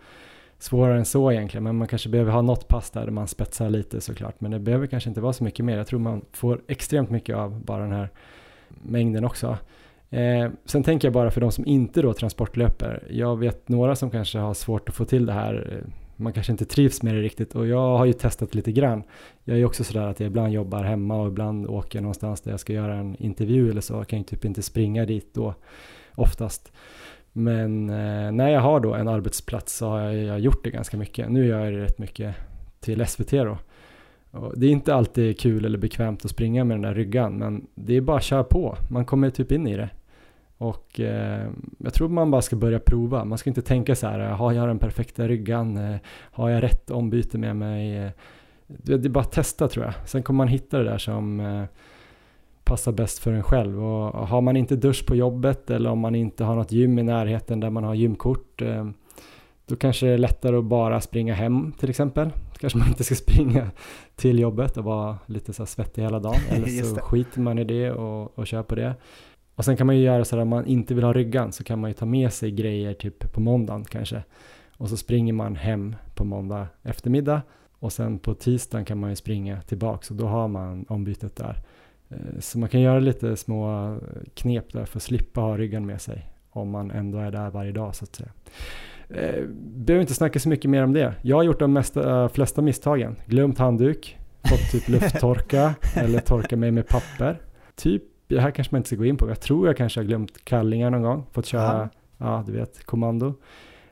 svårare 0.59 0.97
än 0.97 1.05
så 1.05 1.31
egentligen, 1.31 1.63
men 1.63 1.75
man 1.75 1.87
kanske 1.87 2.09
behöver 2.09 2.31
ha 2.31 2.41
något 2.41 2.67
pass 2.67 2.89
där 2.89 3.09
man 3.09 3.27
spetsar 3.27 3.69
lite 3.69 4.01
såklart, 4.01 4.41
men 4.41 4.51
det 4.51 4.59
behöver 4.59 4.87
kanske 4.87 5.09
inte 5.09 5.21
vara 5.21 5.33
så 5.33 5.43
mycket 5.43 5.65
mer. 5.65 5.77
Jag 5.77 5.87
tror 5.87 5.99
man 5.99 6.25
får 6.31 6.61
extremt 6.67 7.09
mycket 7.09 7.35
av 7.35 7.61
bara 7.65 7.83
den 7.83 7.91
här 7.91 8.09
mängden 8.67 9.25
också. 9.25 9.57
Eh, 10.09 10.49
sen 10.65 10.83
tänker 10.83 11.07
jag 11.07 11.13
bara 11.13 11.31
för 11.31 11.41
de 11.41 11.51
som 11.51 11.65
inte 11.65 12.01
då 12.01 12.13
transportlöper, 12.13 13.03
jag 13.09 13.39
vet 13.39 13.69
några 13.69 13.95
som 13.95 14.09
kanske 14.09 14.39
har 14.39 14.53
svårt 14.53 14.89
att 14.89 14.95
få 14.95 15.05
till 15.05 15.25
det 15.25 15.33
här, 15.33 15.69
eh, 15.71 15.93
man 16.17 16.33
kanske 16.33 16.51
inte 16.51 16.65
trivs 16.65 17.03
med 17.03 17.15
det 17.15 17.21
riktigt 17.21 17.55
och 17.55 17.67
jag 17.67 17.97
har 17.97 18.05
ju 18.05 18.13
testat 18.13 18.55
lite 18.55 18.71
grann. 18.71 19.03
Jag 19.43 19.53
är 19.53 19.57
ju 19.57 19.65
också 19.65 19.83
sådär 19.83 20.07
att 20.07 20.19
jag 20.19 20.27
ibland 20.27 20.53
jobbar 20.53 20.83
hemma 20.83 21.21
och 21.21 21.27
ibland 21.27 21.67
åker 21.67 21.99
jag 21.99 22.03
någonstans 22.03 22.41
där 22.41 22.51
jag 22.51 22.59
ska 22.59 22.73
göra 22.73 22.95
en 22.95 23.15
intervju 23.15 23.69
eller 23.69 23.81
så, 23.81 23.93
jag 23.93 24.07
kan 24.07 24.19
ju 24.19 24.25
typ 24.25 24.45
inte 24.45 24.61
springa 24.61 25.05
dit 25.05 25.33
då 25.33 25.53
oftast. 26.15 26.71
Men 27.31 27.89
eh, 27.89 28.31
när 28.31 28.49
jag 28.49 28.61
har 28.61 28.79
då 28.79 28.93
en 28.93 29.07
arbetsplats 29.07 29.75
så 29.75 29.89
har 29.89 29.99
jag, 29.99 30.15
jag 30.23 30.39
gjort 30.39 30.63
det 30.63 30.69
ganska 30.69 30.97
mycket. 30.97 31.29
Nu 31.29 31.45
gör 31.45 31.65
jag 31.65 31.73
det 31.73 31.83
rätt 31.83 31.99
mycket 31.99 32.35
till 32.79 33.05
SVT 33.05 33.31
då. 33.31 33.57
Och 34.31 34.59
det 34.59 34.67
är 34.67 34.69
inte 34.69 34.95
alltid 34.95 35.39
kul 35.39 35.65
eller 35.65 35.77
bekvämt 35.77 36.25
att 36.25 36.31
springa 36.31 36.63
med 36.63 36.75
den 36.75 36.81
där 36.81 36.93
ryggan, 36.93 37.37
men 37.37 37.67
det 37.75 37.97
är 37.97 38.01
bara 38.01 38.17
att 38.17 38.23
köra 38.23 38.43
på. 38.43 38.77
Man 38.89 39.05
kommer 39.05 39.29
typ 39.29 39.51
in 39.51 39.67
i 39.67 39.77
det. 39.77 39.89
Och 40.57 40.99
eh, 40.99 41.47
jag 41.77 41.93
tror 41.93 42.09
man 42.09 42.31
bara 42.31 42.41
ska 42.41 42.55
börja 42.55 42.79
prova. 42.79 43.25
Man 43.25 43.37
ska 43.37 43.49
inte 43.49 43.61
tänka 43.61 43.95
så 43.95 44.07
här, 44.07 44.19
har 44.19 44.51
jag 44.51 44.67
den 44.67 44.79
perfekta 44.79 45.27
ryggan? 45.27 45.77
Eh, 45.77 45.97
har 46.09 46.49
jag 46.49 46.63
rätt 46.63 46.91
ombyte 46.91 47.37
med 47.37 47.55
mig? 47.55 47.97
Eh, 47.97 48.11
det, 48.67 48.93
är 48.93 49.09
bara 49.09 49.23
att 49.23 49.31
testa 49.31 49.67
tror 49.67 49.85
jag. 49.85 49.93
Sen 50.05 50.23
kommer 50.23 50.37
man 50.37 50.47
hitta 50.47 50.77
det 50.77 50.83
där 50.83 50.97
som 50.97 51.39
eh, 51.39 51.63
passar 52.63 52.91
bäst 52.91 53.19
för 53.19 53.33
en 53.33 53.43
själv. 53.43 53.83
Och 53.83 54.27
har 54.27 54.41
man 54.41 54.57
inte 54.57 54.75
dusch 54.75 55.05
på 55.05 55.15
jobbet 55.15 55.69
eller 55.69 55.89
om 55.89 55.99
man 55.99 56.15
inte 56.15 56.43
har 56.43 56.55
något 56.55 56.71
gym 56.71 56.99
i 56.99 57.03
närheten 57.03 57.59
där 57.59 57.69
man 57.69 57.83
har 57.83 57.93
gymkort 57.93 58.61
eh, 58.61 58.89
då 59.65 59.75
kanske 59.75 60.05
det 60.05 60.11
är 60.11 60.17
lättare 60.17 60.57
att 60.57 60.63
bara 60.63 61.01
springa 61.01 61.33
hem 61.33 61.71
till 61.79 61.89
exempel. 61.89 62.29
Då 62.29 62.59
kanske 62.59 62.79
man 62.79 62.87
inte 62.87 63.03
ska 63.03 63.15
springa 63.25 63.71
till 64.15 64.39
jobbet 64.39 64.77
och 64.77 64.83
vara 64.83 65.17
lite 65.25 65.53
så 65.53 65.61
här 65.61 65.67
svettig 65.67 66.01
hela 66.01 66.19
dagen. 66.19 66.41
Eller 66.49 66.67
så 66.83 66.95
skiter 66.95 67.41
man 67.41 67.59
i 67.59 67.63
det 67.63 67.91
och, 67.91 68.39
och 68.39 68.47
kör 68.47 68.63
på 68.63 68.75
det. 68.75 68.95
Och 69.57 69.65
sen 69.65 69.77
kan 69.77 69.87
man 69.87 69.97
ju 69.97 70.03
göra 70.03 70.25
så 70.25 70.35
här 70.35 70.41
om 70.41 70.49
man 70.49 70.65
inte 70.65 70.93
vill 70.93 71.03
ha 71.03 71.13
ryggan 71.13 71.51
så 71.51 71.63
kan 71.63 71.79
man 71.79 71.89
ju 71.89 71.93
ta 71.93 72.05
med 72.05 72.33
sig 72.33 72.51
grejer 72.51 72.93
typ 72.93 73.31
på 73.33 73.39
måndagen 73.39 73.85
kanske. 73.85 74.23
Och 74.77 74.89
så 74.89 74.97
springer 74.97 75.33
man 75.33 75.55
hem 75.55 75.95
på 76.15 76.23
måndag 76.23 76.67
eftermiddag. 76.83 77.41
Och 77.79 77.93
sen 77.93 78.19
på 78.19 78.33
tisdagen 78.33 78.85
kan 78.85 78.97
man 78.99 79.09
ju 79.09 79.15
springa 79.15 79.61
tillbaks 79.61 80.11
och 80.11 80.17
då 80.17 80.27
har 80.27 80.47
man 80.47 80.85
ombytet 80.89 81.35
där. 81.35 81.55
Eh, 82.09 82.39
Så 82.39 82.59
man 82.59 82.69
kan 82.69 82.81
göra 82.81 82.99
lite 82.99 83.37
små 83.37 83.97
knep 84.33 84.73
där 84.73 84.85
för 84.85 84.99
att 84.99 85.03
slippa 85.03 85.41
ha 85.41 85.57
ryggan 85.57 85.85
med 85.85 86.01
sig 86.01 86.25
om 86.49 86.69
man 86.69 86.91
ändå 86.91 87.17
är 87.17 87.31
där 87.31 87.49
varje 87.49 87.71
dag 87.71 87.95
så 87.95 88.03
att 88.03 88.15
säga. 88.15 88.29
Eh, 89.09 89.43
behöver 89.59 90.01
inte 90.01 90.13
snacka 90.13 90.39
så 90.39 90.49
mycket 90.49 90.71
mer 90.71 90.83
om 90.83 90.93
det. 90.93 91.13
Jag 91.21 91.35
har 91.35 91.43
gjort 91.43 91.59
de 91.59 91.73
mesta, 91.73 92.23
äh, 92.23 92.29
flesta 92.29 92.61
misstagen. 92.61 93.15
Glömt 93.25 93.57
handduk, 93.57 94.17
fått 94.49 94.71
typ 94.71 94.87
lufttorka 95.01 95.75
eller 95.95 96.19
torka 96.19 96.57
mig 96.57 96.71
med 96.71 96.87
papper. 96.87 97.41
Typ, 97.75 98.03
det 98.27 98.41
här 98.41 98.51
kanske 98.51 98.75
man 98.75 98.79
inte 98.79 98.87
ska 98.87 98.95
gå 98.95 99.05
in 99.05 99.17
på. 99.17 99.29
Jag 99.29 99.39
tror 99.39 99.67
jag 99.67 99.77
kanske 99.77 99.99
har 99.99 100.05
glömt 100.05 100.45
kallingar 100.45 100.89
någon 100.89 101.01
gång. 101.01 101.25
Fått 101.31 101.45
köra, 101.45 101.89
Ja. 102.17 102.25
ja 102.25 102.43
du 102.47 102.51
vet, 102.51 102.85
kommando. 102.85 103.33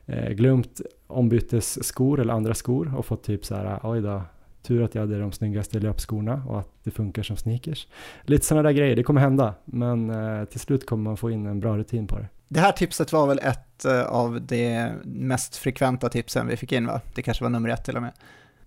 Eh, 0.06 0.30
glömt 0.30 0.80
ombytesskor 1.06 2.20
eller 2.20 2.34
andra 2.34 2.54
skor 2.54 2.94
och 2.96 3.06
fått 3.06 3.22
typ 3.22 3.44
så 3.44 3.54
här, 3.54 3.80
oj 3.82 4.00
då, 4.02 4.22
tur 4.62 4.82
att 4.82 4.94
jag 4.94 5.02
hade 5.02 5.20
de 5.20 5.32
snyggaste 5.32 5.78
löpskorna 5.78 6.42
och 6.48 6.58
att 6.60 6.68
det 6.82 6.90
funkar 6.90 7.22
som 7.22 7.36
sneakers. 7.36 7.86
Lite 8.22 8.46
sådana 8.46 8.62
där 8.62 8.72
grejer, 8.76 8.96
det 8.96 9.02
kommer 9.02 9.20
hända. 9.20 9.54
Men 9.64 10.10
eh, 10.10 10.44
till 10.44 10.60
slut 10.60 10.86
kommer 10.86 11.02
man 11.04 11.16
få 11.16 11.30
in 11.30 11.46
en 11.46 11.60
bra 11.60 11.76
rutin 11.78 12.06
på 12.06 12.18
det. 12.18 12.28
Det 12.48 12.60
här 12.60 12.72
tipset 12.72 13.12
var 13.12 13.26
väl 13.26 13.38
ett 13.42 13.84
eh, 13.84 14.02
av 14.02 14.40
de 14.42 14.90
mest 15.04 15.56
frekventa 15.56 16.08
tipsen 16.08 16.46
vi 16.46 16.56
fick 16.56 16.72
in 16.72 16.86
va? 16.86 17.00
Det 17.14 17.22
kanske 17.22 17.44
var 17.44 17.50
nummer 17.50 17.68
ett 17.68 17.84
till 17.84 17.96
och 17.96 18.02
med. 18.02 18.12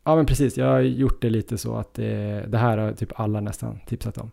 Ja 0.04 0.16
men 0.16 0.26
precis, 0.26 0.58
jag 0.58 0.66
har 0.66 0.80
gjort 0.80 1.22
det 1.22 1.30
lite 1.30 1.58
så 1.58 1.76
att 1.76 1.94
det, 1.94 2.46
det 2.48 2.58
här 2.58 2.78
har 2.78 2.92
typ 2.92 3.20
alla 3.20 3.42
nästan 3.42 3.80
tipsat 3.86 4.18
om. 4.18 4.32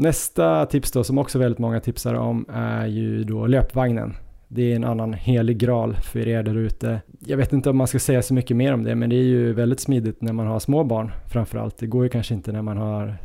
Nästa 0.00 0.66
tips 0.66 0.92
då 0.92 1.04
som 1.04 1.18
också 1.18 1.38
väldigt 1.38 1.58
många 1.58 1.80
tipsar 1.80 2.14
om 2.14 2.46
är 2.52 2.86
ju 2.86 3.24
då 3.24 3.46
löpvagnen. 3.46 4.14
Det 4.48 4.72
är 4.72 4.76
en 4.76 4.84
annan 4.84 5.12
helig 5.12 5.58
graal 5.58 5.96
för 5.96 6.28
er 6.28 6.42
där 6.42 6.56
ute. 6.56 7.00
Jag 7.18 7.36
vet 7.36 7.52
inte 7.52 7.70
om 7.70 7.76
man 7.76 7.86
ska 7.86 7.98
säga 7.98 8.22
så 8.22 8.34
mycket 8.34 8.56
mer 8.56 8.74
om 8.74 8.84
det 8.84 8.94
men 8.94 9.10
det 9.10 9.16
är 9.16 9.22
ju 9.22 9.52
väldigt 9.52 9.80
smidigt 9.80 10.22
när 10.22 10.32
man 10.32 10.46
har 10.46 10.58
små 10.58 10.84
barn 10.84 11.10
framförallt. 11.32 11.78
Det 11.78 11.86
går 11.86 12.04
ju 12.04 12.08
kanske 12.10 12.34
inte 12.34 12.52
när 12.52 12.62
man 12.62 12.76
har 12.76 13.18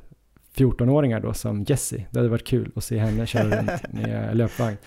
14-åringar 0.55 1.19
då 1.19 1.33
som 1.33 1.63
Jessie. 1.63 2.07
Det 2.11 2.19
hade 2.19 2.29
varit 2.29 2.47
kul 2.47 2.71
att 2.75 2.83
se 2.83 2.97
henne 2.97 3.25
köra 3.25 3.59
runt 3.59 3.71
med 3.93 4.37
löpvagn. 4.37 4.77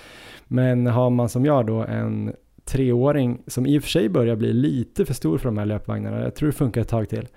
Men 0.47 0.87
har 0.87 1.11
man 1.11 1.29
som 1.29 1.45
jag 1.45 1.67
då 1.67 1.85
en 1.85 2.33
treåring 2.65 3.43
som 3.47 3.67
i 3.67 3.79
och 3.79 3.83
för 3.83 3.91
sig 3.91 4.09
börjar 4.09 4.37
bli 4.37 4.53
lite 4.53 5.05
för 5.05 5.15
stor 5.15 5.39
för 5.39 5.49
de 5.49 5.59
här 5.59 5.67
löpvagnarna. 5.67 6.23
Jag 6.23 6.35
tror 6.35 6.47
det 6.47 6.53
funkar 6.53 6.81
ett 6.81 6.89
tag 6.89 7.09
till. 7.09 7.29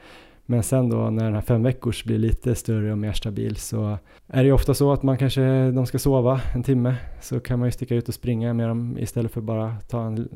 Men 0.50 0.64
sen 0.64 0.90
då 0.90 1.10
när 1.10 1.24
den 1.24 1.34
här 1.34 1.42
fem 1.42 1.64
veckors 1.64 2.04
blir 2.04 2.18
lite 2.18 2.56
större 2.56 2.92
och 2.92 2.98
mer 2.98 3.14
stabil 3.14 3.56
så 3.56 3.98
är 4.28 4.44
det 4.44 4.46
ju 4.46 4.52
ofta 4.52 4.74
så 4.74 4.94
att 4.94 5.04
man 5.04 5.18
kanske, 5.18 5.72
de 5.72 5.86
ska 5.86 6.00
sova 6.00 6.42
en 6.56 6.64
timme 6.64 6.96
så 7.22 7.40
kan 7.40 7.60
man 7.60 7.68
ju 7.68 7.72
sticka 7.72 7.96
ut 7.96 8.08
och 8.08 8.14
springa 8.14 8.54
med 8.54 8.68
dem 8.68 8.98
istället 8.98 9.32
för 9.32 9.42
bara 9.42 9.76
ta 9.80 10.06
en 10.06 10.30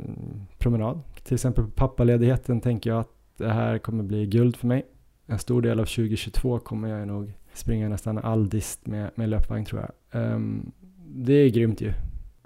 promenad. 0.58 1.02
Till 1.24 1.34
exempel 1.34 1.64
på 1.64 1.70
pappaledigheten 1.70 2.62
tänker 2.62 2.90
jag 2.90 3.00
att 3.00 3.12
det 3.38 3.50
här 3.50 3.78
kommer 3.78 4.04
bli 4.04 4.26
guld 4.26 4.56
för 4.56 4.68
mig. 4.68 4.86
En 5.28 5.40
stor 5.40 5.62
del 5.62 5.80
av 5.80 5.86
2022 5.86 6.60
kommer 6.60 6.88
jag 6.88 7.08
nog 7.08 7.34
springa 7.54 7.90
nästan 7.90 8.18
all 8.18 8.50
dist 8.50 8.88
med, 8.88 9.12
med 9.16 9.30
löpvagn 9.30 9.66
tror 9.66 9.82
jag. 9.82 10.22
Um, 10.22 10.72
det 11.06 11.34
är 11.34 11.50
grymt 11.50 11.82
ju. 11.82 11.94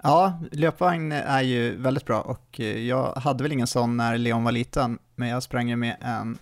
Ja, 0.02 0.40
löpvagn 0.52 1.12
är 1.12 1.42
ju 1.42 1.76
väldigt 1.76 2.06
bra 2.06 2.20
och 2.20 2.60
eh, 2.60 2.86
jag 2.86 3.12
hade 3.12 3.42
väl 3.42 3.52
ingen 3.52 3.66
sån 3.66 3.96
när 3.96 4.18
Leon 4.18 4.44
var 4.44 4.52
liten, 4.52 4.98
men 5.16 5.28
jag 5.28 5.42
sprang 5.42 5.68
ju 5.68 5.76
med 5.76 5.96
en 6.00 6.38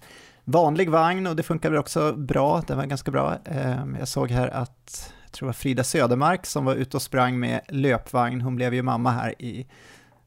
vanlig 0.49 0.91
vagn 0.91 1.27
och 1.27 1.37
det 1.37 1.43
funkade 1.43 1.73
väl 1.73 1.81
också 1.81 2.13
bra, 2.13 2.63
den 2.67 2.77
var 2.77 2.85
ganska 2.85 3.11
bra. 3.11 3.39
Ehm, 3.45 3.97
jag 3.99 4.09
såg 4.09 4.31
här 4.31 4.49
att, 4.49 5.13
jag 5.25 5.33
tror 5.33 5.47
det 5.47 5.49
var 5.49 5.53
Frida 5.53 5.85
Södermark 5.85 6.47
som 6.47 6.65
var 6.65 6.75
ute 6.75 6.97
och 6.97 7.03
sprang 7.03 7.39
med 7.39 7.61
löpvagn. 7.69 8.41
Hon 8.41 8.57
blev 8.57 8.75
ju 8.75 8.83
mamma 8.83 9.11
här 9.11 9.43
i 9.43 9.67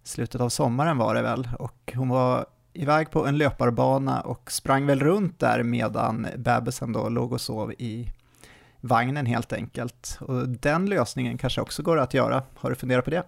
slutet 0.04 0.42
av 0.42 0.50
sommaren 0.50 0.98
var 0.98 1.16
det 1.16 1.22
väl 1.22 1.50
och 1.60 1.94
hon 1.96 2.10
var 2.10 2.46
iväg 2.74 3.12
på 3.12 3.28
en 3.28 3.38
löparbana 3.38 4.22
och 4.22 4.52
sprang 4.52 4.86
väl 4.86 5.00
runt 5.00 5.40
där 5.40 5.64
medan 5.64 6.28
bebisen 6.38 6.94
då 6.94 7.10
låg 7.10 7.34
och 7.34 7.42
sov 7.42 7.72
i 7.72 8.12
vagnen 8.82 9.26
helt 9.26 9.54
enkelt. 9.54 10.18
Och 10.22 10.50
den 10.50 10.86
lösningen 10.86 11.38
kanske 11.38 11.62
också 11.62 11.84
går 11.84 12.00
att 12.00 12.14
göra. 12.14 12.44
Har 12.56 12.70
du 12.70 12.76
funderat 12.76 13.06
på 13.06 13.12
det? 13.12 13.24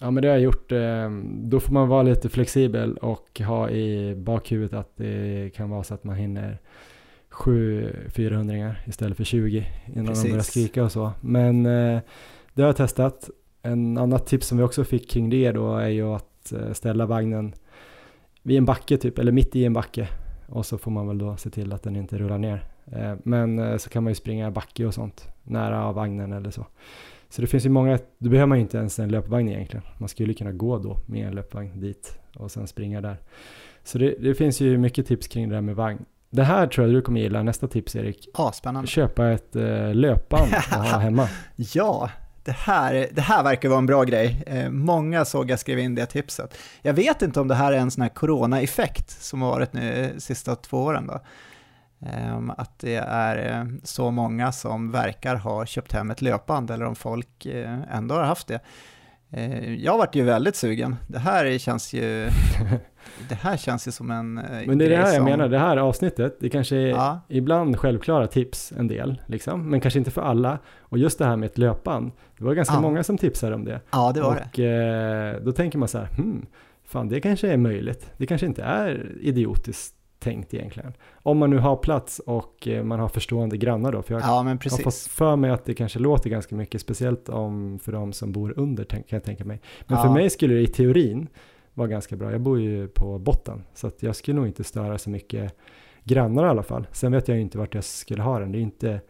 Ja 0.00 0.10
men 0.10 0.22
det 0.22 0.28
har 0.28 0.34
jag 0.34 0.42
gjort. 0.42 0.72
Eh, 0.72 1.10
då 1.24 1.60
får 1.60 1.72
man 1.72 1.88
vara 1.88 2.02
lite 2.02 2.28
flexibel 2.28 2.96
och 2.96 3.40
ha 3.40 3.70
i 3.70 4.14
bakhuvudet 4.14 4.72
att 4.72 4.96
det 4.96 5.50
kan 5.54 5.70
vara 5.70 5.82
så 5.82 5.94
att 5.94 6.04
man 6.04 6.16
hinner 6.16 6.58
sju 7.28 7.92
400 8.08 8.74
istället 8.86 9.16
för 9.16 9.24
20 9.24 9.66
innan 9.86 10.06
Precis. 10.06 10.22
de 10.22 10.30
börjar 10.30 10.42
skrika 10.42 10.84
och 10.84 10.92
så. 10.92 11.12
Men 11.20 11.66
eh, 11.66 12.00
det 12.54 12.62
har 12.62 12.68
jag 12.68 12.76
testat. 12.76 13.30
En 13.62 13.98
annat 13.98 14.26
tips 14.26 14.46
som 14.46 14.58
vi 14.58 14.64
också 14.64 14.84
fick 14.84 15.10
kring 15.10 15.30
det 15.30 15.52
då 15.52 15.76
är 15.76 15.88
ju 15.88 16.14
att 16.14 16.52
eh, 16.52 16.72
ställa 16.72 17.06
vagnen 17.06 17.54
vid 18.42 18.58
en 18.58 18.64
backe 18.64 18.96
typ, 18.96 19.18
eller 19.18 19.32
mitt 19.32 19.56
i 19.56 19.64
en 19.64 19.72
backe. 19.72 20.08
Och 20.48 20.66
så 20.66 20.78
får 20.78 20.90
man 20.90 21.08
väl 21.08 21.18
då 21.18 21.36
se 21.36 21.50
till 21.50 21.72
att 21.72 21.82
den 21.82 21.96
inte 21.96 22.18
rullar 22.18 22.38
ner. 22.38 22.64
Men 23.22 23.78
så 23.78 23.90
kan 23.90 24.02
man 24.02 24.10
ju 24.10 24.14
springa 24.14 24.50
backe 24.50 24.86
och 24.86 24.94
sånt 24.94 25.28
nära 25.42 25.92
vagnen 25.92 26.32
eller 26.32 26.50
så. 26.50 26.66
Så 27.28 27.40
det 27.40 27.46
finns 27.46 27.66
ju 27.66 27.70
många, 27.70 27.98
då 28.18 28.30
behöver 28.30 28.46
man 28.46 28.58
ju 28.58 28.62
inte 28.62 28.78
ens 28.78 28.98
en 28.98 29.08
löpvagn 29.08 29.48
egentligen. 29.48 29.86
Man 29.98 30.08
skulle 30.08 30.34
kunna 30.34 30.52
gå 30.52 30.78
då 30.78 31.00
med 31.06 31.26
en 31.26 31.34
löpvagn 31.34 31.80
dit 31.80 32.18
och 32.34 32.50
sen 32.50 32.66
springa 32.66 33.00
där. 33.00 33.16
Så 33.84 33.98
det, 33.98 34.14
det 34.20 34.34
finns 34.34 34.60
ju 34.60 34.78
mycket 34.78 35.06
tips 35.06 35.28
kring 35.28 35.48
det 35.48 35.54
där 35.54 35.62
med 35.62 35.76
vagn. 35.76 36.04
Det 36.30 36.44
här 36.44 36.66
tror 36.66 36.86
jag 36.86 36.94
du 36.94 37.02
kommer 37.02 37.20
gilla, 37.20 37.42
nästa 37.42 37.68
tips 37.68 37.96
Erik. 37.96 38.28
Ja, 38.38 38.52
spännande. 38.52 38.88
Köpa 38.90 39.28
ett 39.28 39.56
eh, 39.56 39.94
löpband 39.94 40.52
och 40.54 40.76
ha 40.76 40.98
hemma. 40.98 41.28
ja, 41.56 42.10
det 42.44 42.52
här, 42.52 43.08
det 43.12 43.20
här 43.20 43.42
verkar 43.42 43.68
vara 43.68 43.78
en 43.78 43.86
bra 43.86 44.04
grej. 44.04 44.42
Eh, 44.46 44.70
många 44.70 45.24
såg 45.24 45.50
jag 45.50 45.58
skrev 45.58 45.78
in 45.78 45.94
det 45.94 46.06
tipset. 46.06 46.58
Jag 46.82 46.94
vet 46.94 47.22
inte 47.22 47.40
om 47.40 47.48
det 47.48 47.54
här 47.54 47.72
är 47.72 47.78
en 47.78 47.90
sån 47.90 48.02
här 48.02 48.08
corona-effekt 48.08 49.10
som 49.10 49.42
har 49.42 49.50
varit 49.50 49.72
nu 49.72 50.10
de 50.14 50.20
sista 50.20 50.56
två 50.56 50.78
åren 50.78 51.06
då. 51.06 51.20
Ehm, 52.00 52.50
att 52.50 52.78
det 52.78 52.96
är 53.08 53.58
eh, 53.60 53.66
så 53.82 54.10
många 54.10 54.52
som 54.52 54.90
verkar 54.90 55.36
ha 55.36 55.66
köpt 55.66 55.92
hem 55.92 56.10
ett 56.10 56.22
löpband 56.22 56.70
eller 56.70 56.84
om 56.84 56.94
folk 56.94 57.46
eh, 57.46 57.96
ändå 57.96 58.14
har 58.14 58.22
haft 58.22 58.46
det. 58.46 58.60
Eh, 59.30 59.74
jag 59.74 59.98
varit 59.98 60.14
ju 60.14 60.22
väldigt 60.22 60.56
sugen. 60.56 60.96
Det 61.06 61.18
här 61.18 61.58
känns 61.58 61.92
ju, 61.92 62.28
det 63.28 63.34
här 63.34 63.56
känns 63.56 63.88
ju 63.88 63.92
som 63.92 64.10
en 64.10 64.34
Men 64.34 64.78
det 64.78 64.84
är 64.84 64.90
det 64.90 64.96
här 64.96 65.04
som... 65.04 65.14
jag 65.14 65.24
menar, 65.24 65.48
det 65.48 65.58
här 65.58 65.76
avsnittet, 65.76 66.36
det 66.40 66.48
kanske 66.48 66.76
är 66.76 66.88
ja. 66.88 67.20
ibland 67.28 67.78
självklara 67.78 68.26
tips 68.26 68.72
en 68.72 68.88
del, 68.88 69.22
liksom, 69.26 69.70
men 69.70 69.80
kanske 69.80 69.98
inte 69.98 70.10
för 70.10 70.22
alla. 70.22 70.58
Och 70.80 70.98
just 70.98 71.18
det 71.18 71.24
här 71.24 71.36
med 71.36 71.46
ett 71.46 71.58
löpband, 71.58 72.12
det 72.38 72.44
var 72.44 72.54
ganska 72.54 72.74
ja. 72.74 72.80
många 72.80 73.04
som 73.04 73.18
tipsade 73.18 73.54
om 73.54 73.64
det. 73.64 73.80
Ja, 73.90 74.12
det 74.14 74.20
var 74.20 74.30
och, 74.30 74.36
det. 74.54 75.36
Och 75.36 75.44
då 75.44 75.52
tänker 75.52 75.78
man 75.78 75.88
så 75.88 75.98
här, 75.98 76.06
hmm, 76.06 76.46
fan 76.84 77.08
det 77.08 77.20
kanske 77.20 77.48
är 77.48 77.56
möjligt. 77.56 78.12
Det 78.16 78.26
kanske 78.26 78.46
inte 78.46 78.62
är 78.62 79.12
idiotiskt 79.20 79.95
tänkt 80.26 80.54
egentligen. 80.54 80.92
Om 81.12 81.38
man 81.38 81.50
nu 81.50 81.58
har 81.58 81.76
plats 81.76 82.18
och 82.18 82.68
eh, 82.68 82.84
man 82.84 83.00
har 83.00 83.08
förstående 83.08 83.56
grannar 83.56 83.92
då. 83.92 84.02
För 84.02 84.14
jag 84.14 84.22
ja, 84.22 84.42
men 84.42 84.58
precis. 84.58 84.78
har 84.78 84.84
fått 84.84 85.12
för 85.12 85.36
mig 85.36 85.50
att 85.50 85.64
det 85.64 85.74
kanske 85.74 85.98
låter 85.98 86.30
ganska 86.30 86.54
mycket, 86.54 86.80
speciellt 86.80 87.28
om 87.28 87.78
för 87.78 87.92
de 87.92 88.12
som 88.12 88.32
bor 88.32 88.54
under 88.56 88.84
kan 88.84 89.02
jag 89.06 89.24
tänka 89.24 89.44
mig. 89.44 89.60
Men 89.86 89.98
ja. 89.98 90.04
för 90.04 90.10
mig 90.10 90.30
skulle 90.30 90.54
det 90.54 90.60
i 90.60 90.66
teorin 90.66 91.28
vara 91.74 91.88
ganska 91.88 92.16
bra. 92.16 92.32
Jag 92.32 92.40
bor 92.40 92.60
ju 92.60 92.88
på 92.88 93.18
botten 93.18 93.64
så 93.74 93.86
att 93.86 94.02
jag 94.02 94.16
skulle 94.16 94.36
nog 94.36 94.46
inte 94.46 94.64
störa 94.64 94.98
så 94.98 95.10
mycket 95.10 95.56
grannar 96.04 96.46
i 96.46 96.48
alla 96.48 96.62
fall. 96.62 96.86
Sen 96.92 97.12
vet 97.12 97.28
jag 97.28 97.36
ju 97.36 97.42
inte 97.42 97.58
vart 97.58 97.74
jag 97.74 97.84
skulle 97.84 98.22
ha 98.22 98.38
den. 98.38 98.52
Det 98.52 98.58
är 98.58 98.62
inte 98.62 99.00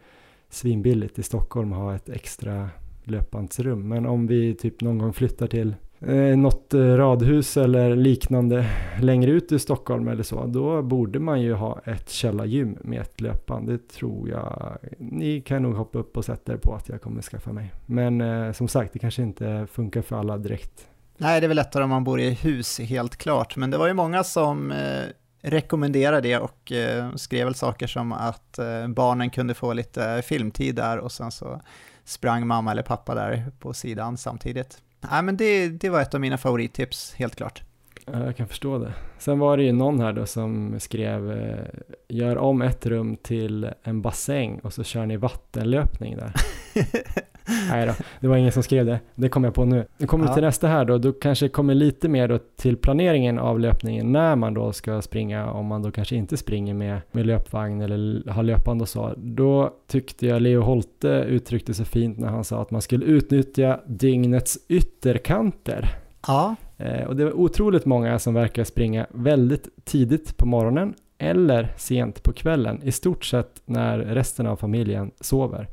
svinbilligt 0.49 1.19
i 1.19 1.23
Stockholm 1.23 1.73
att 1.73 1.79
ha 1.79 1.95
ett 1.95 2.09
extra 2.09 2.69
löpbandsrum. 3.03 3.87
Men 3.87 4.05
om 4.05 4.27
vi 4.27 4.55
typ 4.55 4.81
någon 4.81 4.97
gång 4.97 5.13
flyttar 5.13 5.47
till 5.47 5.75
eh, 5.99 6.37
något 6.37 6.73
eh, 6.73 6.79
radhus 6.79 7.57
eller 7.57 7.95
liknande 7.95 8.65
längre 9.01 9.31
ut 9.31 9.51
i 9.51 9.59
Stockholm 9.59 10.07
eller 10.07 10.23
så, 10.23 10.45
då 10.45 10.81
borde 10.81 11.19
man 11.19 11.41
ju 11.41 11.53
ha 11.53 11.81
ett 11.85 12.09
källargym 12.09 12.77
med 12.81 13.01
ett 13.01 13.21
löpband. 13.21 13.67
Det 13.67 13.87
tror 13.87 14.29
jag. 14.29 14.77
Ni 14.97 15.41
kan 15.41 15.61
nog 15.61 15.75
hoppa 15.75 15.99
upp 15.99 16.17
och 16.17 16.25
sätta 16.25 16.53
er 16.53 16.57
på 16.57 16.75
att 16.75 16.89
jag 16.89 17.01
kommer 17.01 17.21
skaffa 17.21 17.53
mig. 17.53 17.73
Men 17.85 18.21
eh, 18.21 18.51
som 18.51 18.67
sagt, 18.67 18.93
det 18.93 18.99
kanske 18.99 19.21
inte 19.21 19.67
funkar 19.71 20.01
för 20.01 20.15
alla 20.15 20.37
direkt. 20.37 20.87
Nej, 21.17 21.41
det 21.41 21.45
är 21.45 21.47
väl 21.47 21.55
lättare 21.55 21.83
om 21.83 21.89
man 21.89 22.03
bor 22.03 22.19
i 22.19 22.29
hus, 22.29 22.79
helt 22.79 23.15
klart. 23.15 23.55
Men 23.55 23.71
det 23.71 23.77
var 23.77 23.87
ju 23.87 23.93
många 23.93 24.23
som 24.23 24.71
eh, 24.71 25.03
rekommenderade 25.41 26.21
det 26.21 26.37
och 26.37 26.71
eh, 26.71 27.15
skrev 27.15 27.45
väl 27.45 27.55
saker 27.55 27.87
som 27.87 28.11
att 28.11 28.59
eh, 28.59 28.87
barnen 28.87 29.29
kunde 29.29 29.53
få 29.53 29.73
lite 29.73 30.21
filmtid 30.21 30.75
där 30.75 30.97
och 30.97 31.11
sen 31.11 31.31
så 31.31 31.61
sprang 32.03 32.47
mamma 32.47 32.71
eller 32.71 32.83
pappa 32.83 33.15
där 33.15 33.51
på 33.59 33.73
sidan 33.73 34.17
samtidigt. 34.17 34.81
Nej, 35.01 35.23
men 35.23 35.37
det, 35.37 35.69
det 35.69 35.89
var 35.89 36.01
ett 36.01 36.13
av 36.13 36.21
mina 36.21 36.37
favorittips, 36.37 37.13
helt 37.13 37.35
klart. 37.35 37.63
Ja, 38.05 38.25
jag 38.25 38.35
kan 38.37 38.47
förstå 38.47 38.77
det. 38.77 38.93
Sen 39.17 39.39
var 39.39 39.57
det 39.57 39.63
ju 39.63 39.71
någon 39.71 39.99
här 39.99 40.13
då 40.13 40.25
som 40.25 40.79
skrev 40.79 41.31
eh, 41.31 41.65
gör 42.07 42.37
om 42.37 42.61
ett 42.61 42.85
rum 42.85 43.17
till 43.17 43.69
en 43.83 44.01
bassäng 44.01 44.59
och 44.59 44.73
så 44.73 44.83
kör 44.83 45.05
ni 45.05 45.17
vattenlöpning 45.17 46.17
där. 46.17 46.33
Nej 47.69 47.87
då, 47.87 47.93
det 48.19 48.27
var 48.27 48.37
ingen 48.37 48.51
som 48.51 48.63
skrev 48.63 48.85
det. 48.85 48.99
Det 49.15 49.29
kom 49.29 49.43
jag 49.43 49.53
på 49.53 49.65
nu. 49.65 49.85
Nu 49.97 50.07
kommer 50.07 50.23
vi 50.23 50.29
ja. 50.29 50.33
till 50.33 50.43
nästa 50.43 50.67
här 50.67 50.85
då. 50.85 50.97
Då 50.97 51.11
kanske 51.11 51.49
kommer 51.49 51.75
lite 51.75 52.09
mer 52.09 52.27
då 52.27 52.39
till 52.55 52.77
planeringen 52.77 53.39
av 53.39 53.59
löpningen 53.59 54.11
när 54.11 54.35
man 54.35 54.53
då 54.53 54.73
ska 54.73 55.01
springa. 55.01 55.51
Om 55.51 55.65
man 55.65 55.81
då 55.81 55.91
kanske 55.91 56.15
inte 56.15 56.37
springer 56.37 56.73
med, 56.73 57.01
med 57.11 57.25
löpvagn 57.25 57.81
eller 57.81 58.31
har 58.31 58.43
löpande 58.43 58.81
och 58.81 58.89
så. 58.89 59.13
Då 59.17 59.73
tyckte 59.87 60.27
jag 60.27 60.41
Leo 60.41 60.61
Holte 60.61 61.07
uttryckte 61.07 61.73
sig 61.73 61.85
fint 61.85 62.17
när 62.17 62.27
han 62.27 62.43
sa 62.43 62.61
att 62.61 62.71
man 62.71 62.81
skulle 62.81 63.05
utnyttja 63.05 63.79
dygnets 63.85 64.57
ytterkanter. 64.67 65.89
Ja. 66.27 66.55
Eh, 66.77 67.03
och 67.03 67.15
det 67.15 67.25
var 67.25 67.33
otroligt 67.39 67.85
många 67.85 68.19
som 68.19 68.33
verkar 68.33 68.63
springa 68.63 69.05
väldigt 69.09 69.69
tidigt 69.85 70.37
på 70.37 70.45
morgonen 70.45 70.93
eller 71.17 71.73
sent 71.77 72.23
på 72.23 72.33
kvällen, 72.33 72.81
i 72.83 72.91
stort 72.91 73.25
sett 73.25 73.61
när 73.65 73.97
resten 73.97 74.47
av 74.47 74.55
familjen 74.55 75.11
sover. 75.19 75.67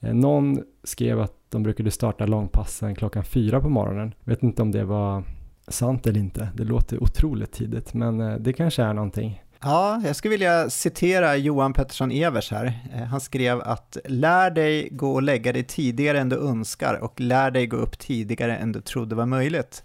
Eh, 0.00 0.14
någon 0.14 0.62
skrev 0.84 1.20
att 1.20 1.34
de 1.48 1.62
brukade 1.62 1.90
starta 1.90 2.26
långpassen 2.26 2.94
klockan 2.94 3.24
fyra 3.24 3.60
på 3.60 3.68
morgonen. 3.68 4.14
Vet 4.24 4.42
inte 4.42 4.62
om 4.62 4.70
det 4.70 4.84
var 4.84 5.24
sant 5.68 6.06
eller 6.06 6.20
inte. 6.20 6.48
Det 6.54 6.64
låter 6.64 7.02
otroligt 7.02 7.52
tidigt, 7.52 7.94
men 7.94 8.20
eh, 8.20 8.34
det 8.34 8.52
kanske 8.52 8.82
är 8.82 8.94
någonting. 8.94 9.42
Ja, 9.62 10.02
jag 10.04 10.16
skulle 10.16 10.30
vilja 10.30 10.70
citera 10.70 11.36
Johan 11.36 11.72
Pettersson 11.72 12.10
Evers 12.10 12.50
här. 12.50 12.80
Eh, 12.94 13.02
han 13.02 13.20
skrev 13.20 13.60
att 13.60 13.96
lär 14.04 14.50
dig 14.50 14.88
gå 14.90 15.12
och 15.12 15.22
lägga 15.22 15.52
dig 15.52 15.64
tidigare 15.64 16.20
än 16.20 16.28
du 16.28 16.36
önskar 16.36 16.94
och 16.94 17.20
lär 17.20 17.50
dig 17.50 17.66
gå 17.66 17.76
upp 17.76 17.98
tidigare 17.98 18.56
än 18.56 18.72
du 18.72 18.80
trodde 18.80 19.14
var 19.14 19.26
möjligt. 19.26 19.84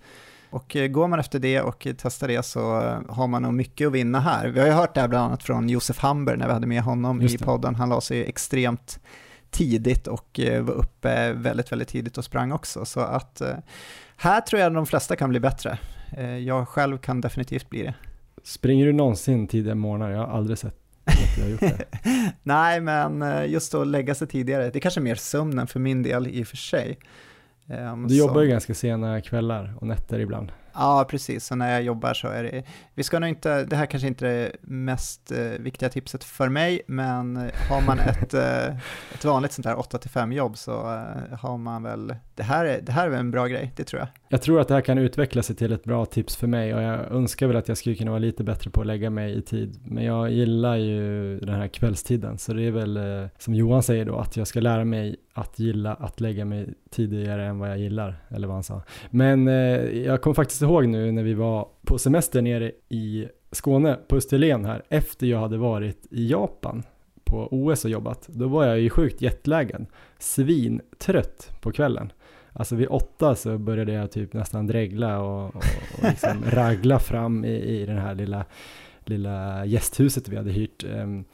Och 0.49 0.77
går 0.89 1.07
man 1.07 1.19
efter 1.19 1.39
det 1.39 1.61
och 1.61 1.87
testar 1.97 2.27
det 2.27 2.43
så 2.43 2.61
har 3.09 3.27
man 3.27 3.41
nog 3.41 3.53
mycket 3.53 3.87
att 3.87 3.93
vinna 3.93 4.19
här. 4.19 4.47
Vi 4.47 4.59
har 4.59 4.67
ju 4.67 4.73
hört 4.73 4.95
det 4.95 5.01
här 5.01 5.07
bland 5.07 5.25
annat 5.25 5.43
från 5.43 5.69
Josef 5.69 5.97
Hamber 5.97 6.35
när 6.35 6.47
vi 6.47 6.53
hade 6.53 6.67
med 6.67 6.81
honom 6.81 7.21
i 7.21 7.37
podden. 7.37 7.75
Han 7.75 7.89
la 7.89 8.01
sig 8.01 8.25
extremt 8.25 8.99
tidigt 9.51 10.07
och 10.07 10.39
eh, 10.39 10.63
var 10.63 10.73
uppe 10.73 11.33
väldigt, 11.33 11.71
väldigt 11.71 11.87
tidigt 11.87 12.17
och 12.17 12.25
sprang 12.25 12.51
också. 12.51 12.85
Så 12.85 12.99
att 12.99 13.41
eh, 13.41 13.55
här 14.17 14.41
tror 14.41 14.61
jag 14.61 14.73
de 14.73 14.85
flesta 14.85 15.15
kan 15.15 15.29
bli 15.29 15.39
bättre. 15.39 15.77
Eh, 16.17 16.37
jag 16.37 16.67
själv 16.67 16.97
kan 16.97 17.21
definitivt 17.21 17.69
bli 17.69 17.83
det. 17.83 17.93
Springer 18.43 18.85
du 18.85 18.93
någonsin 18.93 19.47
tidiga 19.47 19.75
morgnar? 19.75 20.11
Jag 20.11 20.19
har 20.19 20.37
aldrig 20.37 20.57
sett 20.57 20.75
att 21.05 21.37
jag 21.37 21.43
har 21.43 21.51
gjort 21.51 21.59
det. 21.59 21.85
Nej, 22.43 22.81
men 22.81 23.23
just 23.51 23.73
att 23.73 23.87
lägga 23.87 24.15
sig 24.15 24.27
tidigare, 24.27 24.63
det 24.69 24.79
är 24.79 24.81
kanske 24.81 25.01
mer 25.01 25.15
sömnen 25.15 25.67
för 25.67 25.79
min 25.79 26.03
del 26.03 26.27
i 26.27 26.43
och 26.43 26.47
för 26.47 26.57
sig. 26.57 26.99
Um, 27.67 28.07
du 28.07 28.17
jobbar 28.17 28.41
ju 28.41 28.47
ganska 28.47 28.73
sena 28.73 29.21
kvällar 29.21 29.73
och 29.79 29.87
nätter 29.87 30.19
ibland. 30.19 30.51
Ja, 30.75 31.05
precis. 31.09 31.45
Så 31.45 31.55
när 31.55 31.71
jag 31.71 31.83
jobbar 31.83 32.13
så 32.13 32.27
är 32.27 32.43
det, 32.43 32.63
vi 32.93 33.03
ska 33.03 33.19
nog 33.19 33.29
inte, 33.29 33.63
det 33.63 33.75
här 33.75 33.85
kanske 33.85 34.07
inte 34.07 34.27
är 34.27 34.31
det 34.31 34.51
mest 34.61 35.31
eh, 35.31 35.37
viktiga 35.59 35.89
tipset 35.89 36.23
för 36.23 36.49
mig, 36.49 36.81
men 36.87 37.35
har 37.69 37.81
man 37.87 37.99
ett, 38.21 38.33
eh, 38.33 38.67
ett 39.13 39.25
vanligt 39.25 39.51
sånt 39.51 39.65
här 39.65 39.75
8-5 39.75 40.33
jobb 40.33 40.57
så 40.57 40.71
eh, 40.71 41.37
har 41.39 41.57
man 41.57 41.83
väl, 41.83 42.15
det 42.35 42.43
här, 42.43 42.65
är, 42.65 42.81
det 42.81 42.91
här 42.91 43.05
är 43.05 43.09
väl 43.09 43.19
en 43.19 43.31
bra 43.31 43.47
grej, 43.47 43.73
det 43.75 43.83
tror 43.83 43.99
jag. 43.99 44.07
Jag 44.29 44.41
tror 44.41 44.61
att 44.61 44.67
det 44.67 44.73
här 44.73 44.81
kan 44.81 44.97
utveckla 44.97 45.43
sig 45.43 45.55
till 45.55 45.71
ett 45.71 45.83
bra 45.83 46.05
tips 46.05 46.35
för 46.35 46.47
mig 46.47 46.75
och 46.75 46.81
jag 46.81 47.11
önskar 47.11 47.47
väl 47.47 47.55
att 47.55 47.67
jag 47.67 47.77
skulle 47.77 47.95
kunna 47.95 48.11
vara 48.11 48.19
lite 48.19 48.43
bättre 48.43 48.69
på 48.69 48.81
att 48.81 48.87
lägga 48.87 49.09
mig 49.09 49.37
i 49.37 49.41
tid. 49.41 49.79
Men 49.85 50.03
jag 50.03 50.31
gillar 50.31 50.75
ju 50.75 51.39
den 51.39 51.55
här 51.55 51.67
kvällstiden, 51.67 52.37
så 52.37 52.53
det 52.53 52.63
är 52.63 52.71
väl 52.71 52.97
eh, 52.97 53.29
som 53.37 53.53
Johan 53.53 53.83
säger 53.83 54.05
då, 54.05 54.17
att 54.17 54.37
jag 54.37 54.47
ska 54.47 54.59
lära 54.59 54.85
mig 54.85 55.15
att 55.37 55.59
gilla 55.59 55.93
att 55.93 56.19
lägga 56.19 56.45
mig 56.45 56.73
tidigare 56.89 57.45
än 57.45 57.59
vad 57.59 57.69
jag 57.69 57.77
gillar, 57.77 58.15
eller 58.29 58.47
vad 58.47 58.55
han 58.55 58.63
sa. 58.63 58.81
Men 59.09 59.47
eh, 59.47 59.53
jag 60.05 60.21
kommer 60.21 60.33
faktiskt 60.33 60.61
ihåg 60.61 60.87
nu 60.87 61.11
när 61.11 61.23
vi 61.23 61.33
var 61.33 61.67
på 61.85 61.97
semester 61.97 62.41
nere 62.41 62.71
i 62.89 63.27
Skåne, 63.51 63.97
på 64.07 64.15
Österlen 64.15 64.65
här, 64.65 64.83
efter 64.89 65.27
jag 65.27 65.39
hade 65.39 65.57
varit 65.57 66.07
i 66.11 66.27
Japan 66.31 66.83
på 67.23 67.47
OS 67.51 67.85
och 67.85 67.91
jobbat. 67.91 68.27
Då 68.27 68.47
var 68.47 68.65
jag 68.65 68.79
ju 68.79 68.89
sjukt 68.89 69.21
jetlaggad, 69.21 69.85
svintrött 70.19 71.51
på 71.61 71.71
kvällen. 71.71 72.11
Alltså 72.53 72.75
vid 72.75 72.87
åtta 72.87 73.35
så 73.35 73.57
började 73.57 73.93
jag 73.93 74.11
typ 74.11 74.33
nästan 74.33 74.67
dregla 74.67 75.19
och, 75.19 75.55
och, 75.55 75.63
och 75.97 76.03
liksom 76.03 76.43
ragla 76.51 76.99
fram 76.99 77.45
i, 77.45 77.81
i 77.81 77.85
den 77.85 77.97
här 77.97 78.15
lilla, 78.15 78.45
lilla 79.05 79.65
gästhuset 79.65 80.27
vi 80.27 80.37
hade 80.37 80.51
hyrt. 80.51 80.83
Um, 80.83 81.25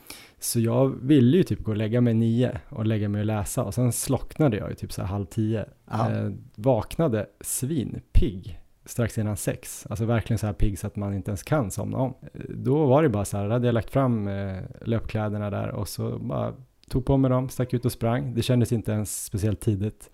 Så 0.43 0.59
jag 0.59 0.87
ville 0.87 1.37
ju 1.37 1.43
typ 1.43 1.63
gå 1.63 1.71
och 1.71 1.77
lägga 1.77 2.01
mig 2.01 2.13
nio 2.13 2.59
och 2.69 2.85
lägga 2.85 3.09
mig 3.09 3.19
och 3.19 3.25
läsa 3.25 3.63
och 3.63 3.73
sen 3.73 3.91
slocknade 3.91 4.57
jag 4.57 4.69
ju 4.69 4.75
typ 4.75 4.91
så 4.91 5.01
här 5.01 5.07
halv 5.07 5.25
tio. 5.25 5.65
Eh, 5.91 6.31
vaknade 6.55 7.25
svinpigg 7.41 8.59
strax 8.85 9.17
innan 9.17 9.37
sex, 9.37 9.87
alltså 9.89 10.05
verkligen 10.05 10.37
så 10.37 10.45
här 10.45 10.53
pigg 10.53 10.79
så 10.79 10.87
att 10.87 10.95
man 10.95 11.13
inte 11.13 11.31
ens 11.31 11.43
kan 11.43 11.71
somna 11.71 11.97
om. 11.97 12.13
Då 12.49 12.85
var 12.85 13.03
det 13.03 13.09
bara 13.09 13.25
så 13.25 13.37
här, 13.37 13.49
hade 13.49 13.67
jag 13.67 13.73
lagt 13.73 13.89
fram 13.89 14.27
eh, 14.27 14.57
löpkläderna 14.81 15.49
där 15.49 15.67
och 15.67 15.87
så 15.87 16.19
bara 16.19 16.53
tog 16.89 17.05
på 17.05 17.17
mig 17.17 17.29
dem, 17.29 17.49
stack 17.49 17.73
ut 17.73 17.85
och 17.85 17.91
sprang. 17.91 18.33
Det 18.35 18.41
kändes 18.41 18.71
inte 18.71 18.91
ens 18.91 19.25
speciellt 19.25 19.59
tidigt. 19.59 20.09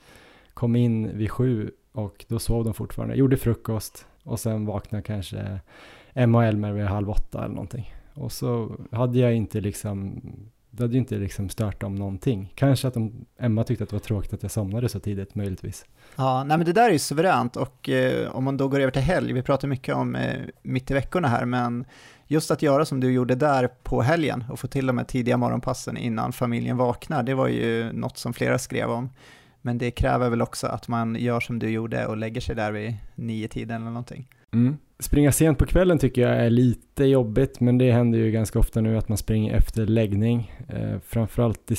Kom 0.53 0.75
in 0.75 1.17
vid 1.17 1.31
sju 1.31 1.71
och 1.91 2.25
då 2.27 2.39
sov 2.39 2.63
de 2.63 2.73
fortfarande. 2.73 3.13
Jag 3.13 3.19
gjorde 3.19 3.37
frukost 3.37 4.05
och 4.23 4.39
sen 4.39 4.65
vaknade 4.65 5.03
kanske 5.03 5.59
Emma 6.13 6.37
och 6.37 6.43
Elmer 6.43 6.71
vid 6.71 6.85
halv 6.85 7.09
åtta 7.09 7.39
eller 7.39 7.55
någonting. 7.55 7.93
Och 8.17 8.31
så 8.31 8.71
hade 8.91 9.19
jag 9.19 9.35
inte 9.35 9.61
liksom, 9.61 10.21
det 10.71 10.83
hade 10.83 10.93
ju 10.93 10.99
inte 10.99 11.15
liksom 11.17 11.49
stört 11.49 11.81
dem 11.81 11.95
någonting. 11.95 12.53
Kanske 12.55 12.87
att 12.87 12.93
de, 12.93 13.25
Emma 13.39 13.63
tyckte 13.63 13.83
att 13.83 13.89
det 13.89 13.95
var 13.95 13.99
tråkigt 13.99 14.33
att 14.33 14.43
jag 14.43 14.51
somnade 14.51 14.89
så 14.89 14.99
tidigt, 14.99 15.35
möjligtvis. 15.35 15.85
Ja, 16.15 16.43
nej 16.43 16.57
men 16.57 16.65
det 16.65 16.73
där 16.73 16.87
är 16.87 16.93
ju 16.93 16.99
suveränt 16.99 17.55
och 17.55 17.89
eh, 17.89 18.35
om 18.35 18.43
man 18.43 18.57
då 18.57 18.67
går 18.67 18.79
över 18.79 18.91
till 18.91 19.01
helg, 19.01 19.33
vi 19.33 19.41
pratar 19.41 19.67
mycket 19.67 19.95
om 19.95 20.15
eh, 20.15 20.41
mitt 20.61 20.91
i 20.91 20.93
veckorna 20.93 21.27
här, 21.27 21.45
men 21.45 21.85
just 22.27 22.51
att 22.51 22.61
göra 22.61 22.85
som 22.85 22.99
du 22.99 23.11
gjorde 23.11 23.35
där 23.35 23.67
på 23.83 24.01
helgen 24.01 24.43
och 24.49 24.59
få 24.59 24.67
till 24.67 24.87
de 24.87 24.97
här 24.97 25.05
tidiga 25.05 25.37
morgonpassen 25.37 25.97
innan 25.97 26.33
familjen 26.33 26.77
vaknar, 26.77 27.23
det 27.23 27.33
var 27.33 27.47
ju 27.47 27.91
något 27.91 28.17
som 28.17 28.33
flera 28.33 28.59
skrev 28.59 28.89
om. 28.89 29.09
Men 29.61 29.77
det 29.77 29.91
kräver 29.91 30.29
väl 30.29 30.41
också 30.41 30.67
att 30.67 30.87
man 30.87 31.15
gör 31.15 31.39
som 31.39 31.59
du 31.59 31.69
gjorde 31.69 32.07
och 32.07 32.17
lägger 32.17 32.41
sig 32.41 32.55
där 32.55 32.71
vid 32.71 32.95
nio 33.15 33.47
tiden 33.47 33.75
eller 33.81 33.91
någonting. 33.91 34.27
Mm. 34.53 34.77
Springa 34.99 35.31
sent 35.31 35.57
på 35.57 35.65
kvällen 35.65 35.99
tycker 35.99 36.21
jag 36.21 36.37
är 36.37 36.49
lite 36.49 37.05
jobbigt, 37.05 37.59
men 37.59 37.77
det 37.77 37.91
händer 37.91 38.19
ju 38.19 38.31
ganska 38.31 38.59
ofta 38.59 38.81
nu 38.81 38.97
att 38.97 39.09
man 39.09 39.17
springer 39.17 39.53
efter 39.53 39.85
läggning. 39.85 40.51
Eh, 40.67 40.99
framförallt 41.07 41.71
i 41.71 41.75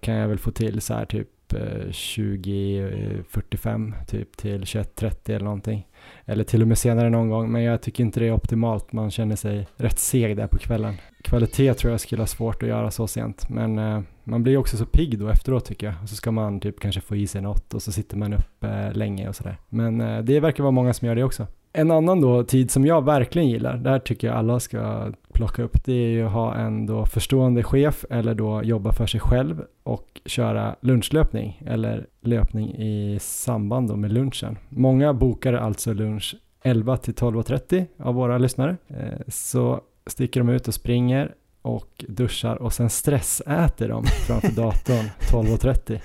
kan 0.00 0.14
jag 0.14 0.28
väl 0.28 0.38
få 0.38 0.50
till 0.50 0.80
så 0.80 0.94
här 0.94 1.04
typ 1.04 1.52
eh, 1.52 1.88
20.45 1.88 4.04
typ 4.06 4.36
till 4.36 4.62
21.30 4.62 5.30
eller 5.30 5.44
någonting. 5.44 5.86
Eller 6.24 6.44
till 6.44 6.62
och 6.62 6.68
med 6.68 6.78
senare 6.78 7.10
någon 7.10 7.28
gång, 7.28 7.52
men 7.52 7.62
jag 7.62 7.82
tycker 7.82 8.04
inte 8.04 8.20
det 8.20 8.26
är 8.26 8.32
optimalt. 8.32 8.92
Man 8.92 9.10
känner 9.10 9.36
sig 9.36 9.66
rätt 9.76 9.98
seg 9.98 10.36
där 10.36 10.46
på 10.46 10.58
kvällen. 10.58 10.94
Kvalitet 11.24 11.74
tror 11.74 11.90
jag 11.90 12.00
skulle 12.00 12.22
ha 12.22 12.26
svårt 12.26 12.62
att 12.62 12.68
göra 12.68 12.90
så 12.90 13.06
sent, 13.06 13.48
men 13.48 13.78
eh, 13.78 14.00
man 14.24 14.42
blir 14.42 14.56
också 14.56 14.76
så 14.76 14.86
pigg 14.86 15.18
då 15.18 15.28
efteråt 15.28 15.64
tycker 15.64 15.86
jag. 15.86 15.94
Och 16.02 16.08
så 16.08 16.16
ska 16.16 16.30
man 16.30 16.60
typ 16.60 16.80
kanske 16.80 17.00
få 17.00 17.16
i 17.16 17.26
sig 17.26 17.42
något 17.42 17.74
och 17.74 17.82
så 17.82 17.92
sitter 17.92 18.16
man 18.16 18.32
uppe 18.32 18.68
eh, 18.68 18.92
länge 18.92 19.28
och 19.28 19.36
sådär. 19.36 19.56
Men 19.68 20.00
eh, 20.00 20.18
det 20.18 20.40
verkar 20.40 20.62
vara 20.62 20.70
många 20.70 20.94
som 20.94 21.08
gör 21.08 21.14
det 21.14 21.24
också. 21.24 21.46
En 21.72 21.90
annan 21.90 22.20
då 22.20 22.44
tid 22.44 22.70
som 22.70 22.86
jag 22.86 23.04
verkligen 23.04 23.48
gillar, 23.48 23.76
där 23.76 23.98
tycker 23.98 24.26
jag 24.26 24.36
alla 24.36 24.60
ska 24.60 25.12
plocka 25.32 25.62
upp, 25.62 25.84
det 25.84 25.92
är 25.92 26.08
ju 26.08 26.26
att 26.26 26.32
ha 26.32 26.54
en 26.54 26.86
då 26.86 27.06
förstående 27.06 27.62
chef 27.62 28.04
eller 28.10 28.34
då 28.34 28.62
jobba 28.62 28.92
för 28.92 29.06
sig 29.06 29.20
själv 29.20 29.64
och 29.82 30.20
köra 30.26 30.76
lunchlöpning 30.80 31.62
eller 31.66 32.06
löpning 32.20 32.74
i 32.74 33.18
samband 33.20 33.88
då 33.88 33.96
med 33.96 34.12
lunchen. 34.12 34.58
Många 34.68 35.14
bokar 35.14 35.52
alltså 35.52 35.92
lunch 35.92 36.36
11 36.62 36.96
till 36.96 37.14
12.30 37.14 37.86
av 37.98 38.14
våra 38.14 38.38
lyssnare. 38.38 38.76
Eh, 38.88 39.20
så 39.28 39.80
sticker 40.06 40.40
de 40.40 40.48
ut 40.48 40.68
och 40.68 40.74
springer 40.74 41.34
och 41.62 42.04
duschar 42.08 42.62
och 42.62 42.72
sen 42.72 42.90
stressäter 42.90 43.88
de 43.88 44.04
framför 44.04 44.56
datorn 44.56 45.10
12.30. 45.46 46.00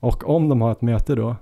Och 0.00 0.28
om 0.28 0.48
de 0.48 0.60
har 0.60 0.72
ett 0.72 0.82
möte 0.82 1.14
då 1.14 1.36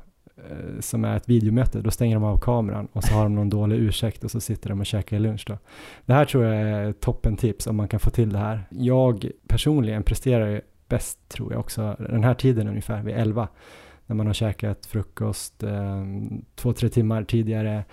Eh, 0.51 0.81
som 0.81 1.05
är 1.05 1.17
ett 1.17 1.29
videomöte, 1.29 1.81
då 1.81 1.91
stänger 1.91 2.15
de 2.15 2.25
av 2.25 2.39
kameran 2.39 2.89
och 2.93 3.05
så 3.05 3.15
har 3.15 3.23
de 3.23 3.35
någon 3.35 3.51
dålig 3.51 3.77
ursäkt 3.77 4.25
och 4.25 4.31
så 4.31 4.41
sitter 4.41 4.69
de 4.69 4.81
och 4.81 4.87
käkar 4.87 5.19
lunch 5.19 5.45
då. 5.47 5.59
Det 6.07 6.13
här 6.13 6.25
tror 6.25 6.45
jag 6.45 6.55
är 6.55 6.93
toppen 6.93 7.37
tips 7.37 7.67
om 7.67 7.77
man 7.77 7.89
kan 7.89 8.01
få 8.01 8.11
till 8.11 8.33
det 8.33 8.39
här. 8.39 8.67
Jag 8.71 9.31
personligen 9.49 10.03
presterar 10.03 10.61
bäst 10.89 11.29
tror 11.29 11.53
jag 11.53 11.61
också 11.61 11.97
den 11.99 12.25
här 12.25 12.35
tiden 12.35 12.69
ungefär 12.69 13.03
vid 13.03 13.15
11 13.15 13.49
när 14.07 14.17
man 14.17 14.27
har 14.27 14.35
käkat 14.35 14.87
frukost 14.87 15.63
eh, 15.63 16.05
två, 16.55 16.73
tre 16.73 16.89
timmar 16.89 17.25
tidigare 17.25 17.85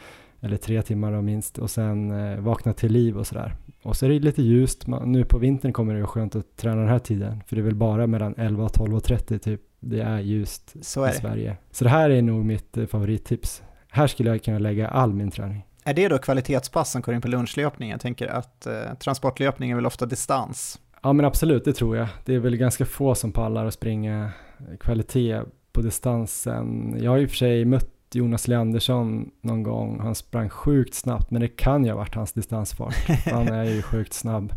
eller 0.41 0.57
tre 0.57 0.81
timmar 0.81 1.11
då 1.11 1.21
minst 1.21 1.57
och 1.57 1.69
sen 1.69 2.11
eh, 2.11 2.39
vakna 2.39 2.73
till 2.73 2.91
liv 2.91 3.17
och 3.17 3.27
sådär. 3.27 3.55
Och 3.83 3.97
så 3.97 4.05
är 4.05 4.09
det 4.09 4.19
lite 4.19 4.41
ljust, 4.41 4.87
man, 4.87 5.11
nu 5.11 5.25
på 5.25 5.37
vintern 5.37 5.73
kommer 5.73 5.93
det 5.93 5.99
vara 5.99 6.07
skönt 6.07 6.35
att 6.35 6.55
träna 6.55 6.75
den 6.75 6.89
här 6.89 6.99
tiden 6.99 7.43
för 7.47 7.55
det 7.55 7.61
är 7.61 7.63
väl 7.63 7.75
bara 7.75 8.07
mellan 8.07 8.35
11 8.37 8.63
och 8.63 8.73
12 8.73 8.95
och 8.95 9.03
30 9.03 9.39
typ 9.39 9.61
det 9.79 10.01
är 10.01 10.19
ljust 10.19 10.75
är 10.75 11.07
i 11.07 11.11
det. 11.11 11.13
Sverige. 11.13 11.57
Så 11.71 11.83
det 11.83 11.89
här 11.89 12.09
är 12.09 12.21
nog 12.21 12.45
mitt 12.45 12.77
eh, 12.77 12.85
favorittips. 12.85 13.63
Här 13.89 14.07
skulle 14.07 14.29
jag 14.29 14.43
kunna 14.43 14.59
lägga 14.59 14.87
all 14.87 15.13
min 15.13 15.31
träning. 15.31 15.65
Är 15.83 15.93
det 15.93 16.07
då 16.07 16.17
kvalitetspass 16.17 16.91
som 16.91 17.01
går 17.01 17.15
in 17.15 17.21
på 17.21 17.27
lunchlöpning? 17.27 17.89
Jag 17.89 18.01
tänker 18.01 18.27
att 18.27 18.65
eh, 18.65 18.93
transportlöpning 18.99 19.71
är 19.71 19.75
väl 19.75 19.85
ofta 19.85 20.05
distans? 20.05 20.79
Ja 21.03 21.13
men 21.13 21.25
absolut, 21.25 21.65
det 21.65 21.73
tror 21.73 21.97
jag. 21.97 22.07
Det 22.25 22.35
är 22.35 22.39
väl 22.39 22.55
ganska 22.55 22.85
få 22.85 23.15
som 23.15 23.31
pallar 23.31 23.65
att 23.65 23.73
springa 23.73 24.31
kvalitet 24.79 25.41
på 25.71 25.81
distansen. 25.81 26.97
Jag 27.01 27.11
har 27.11 27.17
i 27.17 27.25
och 27.25 27.29
för 27.29 27.37
sig 27.37 27.65
mött 27.65 27.93
Jonas 28.13 28.47
Leandersson 28.47 29.31
någon 29.41 29.63
gång. 29.63 29.99
Han 29.99 30.15
sprang 30.15 30.49
sjukt 30.49 30.93
snabbt, 30.93 31.31
men 31.31 31.41
det 31.41 31.47
kan 31.47 31.83
ju 31.83 31.91
ha 31.91 31.97
varit 31.97 32.15
hans 32.15 32.33
distansfart. 32.33 32.95
Han 33.25 33.47
är 33.47 33.63
ju 33.63 33.81
sjukt 33.81 34.13
snabb. 34.13 34.53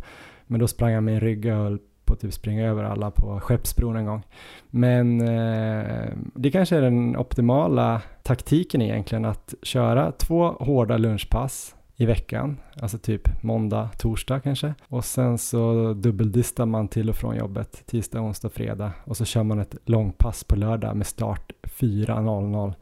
Men 0.47 0.61
då 0.61 0.69
sprang 0.69 0.95
han 0.95 1.05
med 1.05 1.15
en 1.15 1.21
rygga 1.21 1.57
och 1.57 1.63
höll 1.63 1.79
på 2.11 2.15
att 2.15 2.21
typ 2.21 2.35
springa 2.35 2.67
över 2.67 2.85
alla 2.85 3.11
på 3.11 3.41
Skeppsbron 3.41 3.97
en 3.97 4.07
gång. 4.07 4.23
Men 4.71 5.21
eh, 5.21 6.07
det 6.35 6.51
kanske 6.51 6.77
är 6.77 6.83
den 6.83 7.17
optimala 7.17 8.03
taktiken 8.23 8.83
egentligen 8.83 9.25
att 9.25 9.55
köra 9.63 10.13
två 10.13 10.49
hårda 10.49 10.97
lunchpass 10.97 11.75
i 11.97 12.07
veckan, 12.07 12.57
alltså 12.81 12.99
typ 12.99 13.43
måndag, 13.43 13.89
torsdag 13.99 14.41
kanske. 14.41 14.75
Och 14.89 15.05
sen 15.05 15.39
så 15.39 15.93
dubbeldistar 15.95 16.67
man 16.67 16.89
till 16.89 17.11
och 17.11 17.17
från 17.17 17.37
jobbet 17.37 17.87
tisdag, 17.87 18.21
onsdag, 18.21 18.49
fredag 18.49 18.93
och 19.05 19.17
så 19.17 19.25
kör 19.25 19.43
man 19.43 19.59
ett 19.59 19.75
långpass 19.85 20.45
på 20.45 20.57
lördag 20.57 20.97
med 20.97 21.07
start 21.07 21.53
4.00 21.63 22.75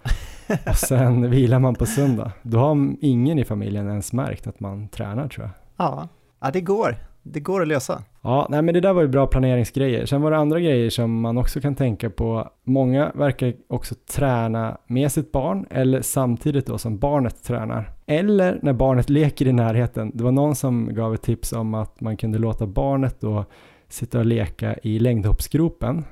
och 0.71 0.77
sen 0.77 1.31
vilar 1.31 1.59
man 1.59 1.75
på 1.75 1.87
söndag. 1.87 2.33
Då 2.43 2.59
har 2.59 2.95
ingen 3.01 3.39
i 3.39 3.45
familjen 3.45 3.89
ens 3.89 4.13
märkt 4.13 4.47
att 4.47 4.61
man 4.61 4.89
tränar 4.89 5.29
tror 5.29 5.47
jag. 5.47 5.87
Ja, 5.87 6.09
ja 6.41 6.51
det 6.51 6.61
går 6.61 6.97
det 7.33 7.41
går 7.41 7.63
att 7.63 7.69
lösa. 7.69 8.03
Ja, 8.29 8.47
nej 8.51 8.63
men 8.63 8.75
det 8.75 8.81
där 8.81 8.93
var 8.93 9.03
ju 9.03 9.09
bra 9.09 9.27
planeringsgrejer. 9.27 10.07
Sen 10.07 10.23
var 10.23 10.31
det 10.31 10.37
andra 10.37 10.61
grejer 10.61 10.91
som 10.91 11.21
man 11.21 11.39
också 11.39 11.61
kan 11.61 11.75
tänka 11.75 12.11
på. 12.11 12.51
Många 12.65 13.13
verkar 13.15 13.55
också 13.69 13.95
träna 13.95 14.79
med 14.87 15.13
sitt 15.13 15.33
barn 15.33 15.67
eller 15.71 16.03
samtidigt 16.03 16.67
då 16.67 16.79
som 16.79 16.99
barnet 16.99 17.45
tränar. 17.45 17.91
Eller 18.07 18.59
när 18.63 18.73
barnet 18.73 19.11
leker 19.11 19.47
i 19.47 19.53
närheten. 19.53 20.11
Det 20.15 20.25
var 20.25 20.33
någon 20.33 20.55
som 20.55 20.95
gav 20.95 21.15
ett 21.15 21.23
tips 21.23 21.53
om 21.53 21.75
att 21.75 22.01
man 22.01 22.17
kunde 22.17 22.39
låta 22.39 22.67
barnet 22.67 23.21
då 23.21 23.45
sitta 23.89 24.19
och 24.19 24.27
leka 24.27 24.77
i 24.83 24.99
längdhoppsgropen 24.99 26.05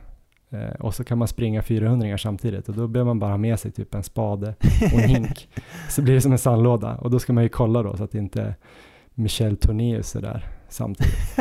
eh, 0.50 0.80
och 0.80 0.94
så 0.94 1.04
kan 1.04 1.18
man 1.18 1.28
springa 1.28 1.62
400 1.62 2.18
samtidigt 2.18 2.68
och 2.68 2.74
då 2.74 2.86
behöver 2.86 3.08
man 3.08 3.18
bara 3.18 3.30
ha 3.30 3.38
med 3.38 3.60
sig 3.60 3.70
typ 3.70 3.94
en 3.94 4.02
spade 4.02 4.54
och 4.94 5.00
en 5.00 5.08
hink. 5.08 5.48
så 5.90 6.02
blir 6.02 6.14
det 6.14 6.20
som 6.20 6.32
en 6.32 6.38
sandlåda 6.38 6.96
och 6.96 7.10
då 7.10 7.18
ska 7.18 7.32
man 7.32 7.42
ju 7.42 7.48
kolla 7.48 7.82
då 7.82 7.96
så 7.96 8.04
att 8.04 8.14
inte 8.14 8.54
Michel 9.14 9.56
Tornéus 9.56 10.16
är 10.16 10.20
där 10.20 10.55
samtidigt. 10.68 11.14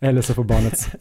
Eller 0.00 0.22
så 0.22 0.34
får 0.34 0.44
barnet 0.44 0.94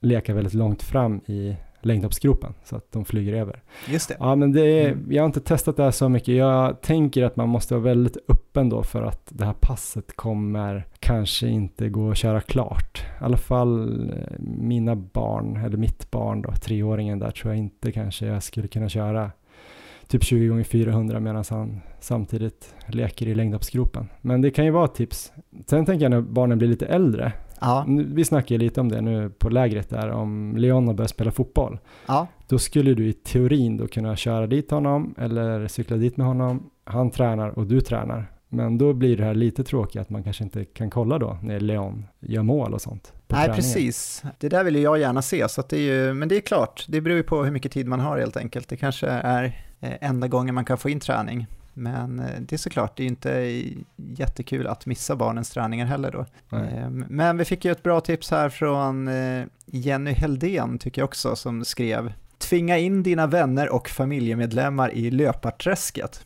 leka 0.00 0.34
väldigt 0.34 0.54
långt 0.54 0.82
fram 0.82 1.20
i 1.26 1.56
längdhoppsgropen 1.82 2.54
så 2.64 2.76
att 2.76 2.92
de 2.92 3.04
flyger 3.04 3.32
över. 3.32 3.62
Just 3.88 4.08
det. 4.08 4.16
Ja, 4.18 4.34
men 4.34 4.52
det 4.52 4.66
är, 4.66 4.88
mm. 4.88 5.12
jag 5.12 5.22
har 5.22 5.26
inte 5.26 5.40
testat 5.40 5.76
det 5.76 5.82
här 5.82 5.90
så 5.90 6.08
mycket. 6.08 6.34
Jag 6.34 6.80
tänker 6.80 7.24
att 7.24 7.36
man 7.36 7.48
måste 7.48 7.74
vara 7.74 7.84
väldigt 7.84 8.16
öppen 8.28 8.68
då 8.68 8.82
för 8.82 9.02
att 9.02 9.28
det 9.28 9.44
här 9.44 9.54
passet 9.60 10.16
kommer 10.16 10.86
kanske 10.98 11.48
inte 11.48 11.88
gå 11.88 12.10
att 12.10 12.16
köra 12.16 12.40
klart. 12.40 13.04
I 13.20 13.24
alla 13.24 13.36
fall 13.36 14.00
eh, 14.10 14.38
mina 14.38 14.96
barn, 14.96 15.56
eller 15.56 15.76
mitt 15.76 16.10
barn 16.10 16.42
då, 16.42 16.52
treåringen 16.52 17.18
där, 17.18 17.30
tror 17.30 17.52
jag 17.52 17.58
inte 17.58 17.92
kanske 17.92 18.26
jag 18.26 18.42
skulle 18.42 18.68
kunna 18.68 18.88
köra 18.88 19.30
typ 20.10 20.24
20 20.24 20.48
gånger 20.48 20.64
400 20.64 21.20
medan 21.20 21.44
han 21.50 21.80
samtidigt 22.00 22.74
leker 22.86 23.26
i 23.26 23.34
längdhoppsgropen. 23.34 24.08
Men 24.20 24.40
det 24.42 24.50
kan 24.50 24.64
ju 24.64 24.70
vara 24.70 24.84
ett 24.84 24.94
tips. 24.94 25.32
Sen 25.66 25.86
tänker 25.86 26.04
jag 26.04 26.10
när 26.10 26.20
barnen 26.20 26.58
blir 26.58 26.68
lite 26.68 26.86
äldre. 26.86 27.32
Ja. 27.60 27.84
Vi 27.88 28.24
snackade 28.24 28.58
lite 28.58 28.80
om 28.80 28.88
det 28.88 29.00
nu 29.00 29.30
på 29.30 29.48
lägret 29.48 29.88
där, 29.88 30.10
om 30.10 30.56
Leon 30.56 30.86
har 30.86 30.94
börjat 30.94 31.10
spela 31.10 31.30
fotboll. 31.30 31.78
Ja. 32.06 32.26
Då 32.48 32.58
skulle 32.58 32.94
du 32.94 33.08
i 33.08 33.12
teorin 33.12 33.76
då 33.76 33.86
kunna 33.86 34.16
köra 34.16 34.46
dit 34.46 34.70
honom 34.70 35.14
eller 35.18 35.68
cykla 35.68 35.96
dit 35.96 36.16
med 36.16 36.26
honom. 36.26 36.70
Han 36.84 37.10
tränar 37.10 37.48
och 37.48 37.66
du 37.66 37.80
tränar. 37.80 38.32
Men 38.48 38.78
då 38.78 38.92
blir 38.92 39.16
det 39.16 39.24
här 39.24 39.34
lite 39.34 39.64
tråkigt 39.64 40.00
att 40.00 40.10
man 40.10 40.24
kanske 40.24 40.44
inte 40.44 40.64
kan 40.64 40.90
kolla 40.90 41.18
då 41.18 41.38
när 41.42 41.60
Leon 41.60 42.06
gör 42.20 42.42
mål 42.42 42.74
och 42.74 42.80
sånt. 42.80 43.12
Nej, 43.12 43.38
träningen. 43.38 43.56
precis. 43.56 44.24
Det 44.38 44.48
där 44.48 44.64
vill 44.64 44.76
jag 44.76 44.98
gärna 44.98 45.22
se, 45.22 45.48
så 45.48 45.62
det 45.68 45.76
är 45.76 45.80
ju, 45.80 46.14
men 46.14 46.28
det 46.28 46.36
är 46.36 46.40
klart, 46.40 46.84
det 46.88 47.00
beror 47.00 47.16
ju 47.16 47.22
på 47.22 47.44
hur 47.44 47.52
mycket 47.52 47.72
tid 47.72 47.86
man 47.86 48.00
har 48.00 48.18
helt 48.18 48.36
enkelt. 48.36 48.68
Det 48.68 48.76
kanske 48.76 49.06
är 49.06 49.69
enda 49.80 50.28
gången 50.28 50.54
man 50.54 50.64
kan 50.64 50.78
få 50.78 50.90
in 50.90 51.00
träning. 51.00 51.46
Men 51.74 52.20
eh, 52.20 52.40
det 52.40 52.56
är 52.56 52.58
såklart, 52.58 52.96
det 52.96 53.02
är 53.02 53.06
inte 53.06 53.62
jättekul 53.96 54.66
att 54.66 54.86
missa 54.86 55.16
barnens 55.16 55.50
träningar 55.50 55.86
heller 55.86 56.10
då. 56.12 56.26
Nej. 56.48 56.78
Eh, 56.78 56.90
men 56.90 57.36
vi 57.36 57.44
fick 57.44 57.64
ju 57.64 57.72
ett 57.72 57.82
bra 57.82 58.00
tips 58.00 58.30
här 58.30 58.48
från 58.48 59.10
Jenny 59.66 60.12
Heldén, 60.12 60.78
tycker 60.78 61.02
jag 61.02 61.06
också, 61.06 61.36
som 61.36 61.64
skrev 61.64 62.12
Tvinga 62.38 62.78
in 62.78 63.02
dina 63.02 63.26
vänner 63.26 63.68
och 63.68 63.88
familjemedlemmar 63.88 64.94
i 64.94 65.10
löparträsket. 65.10 66.24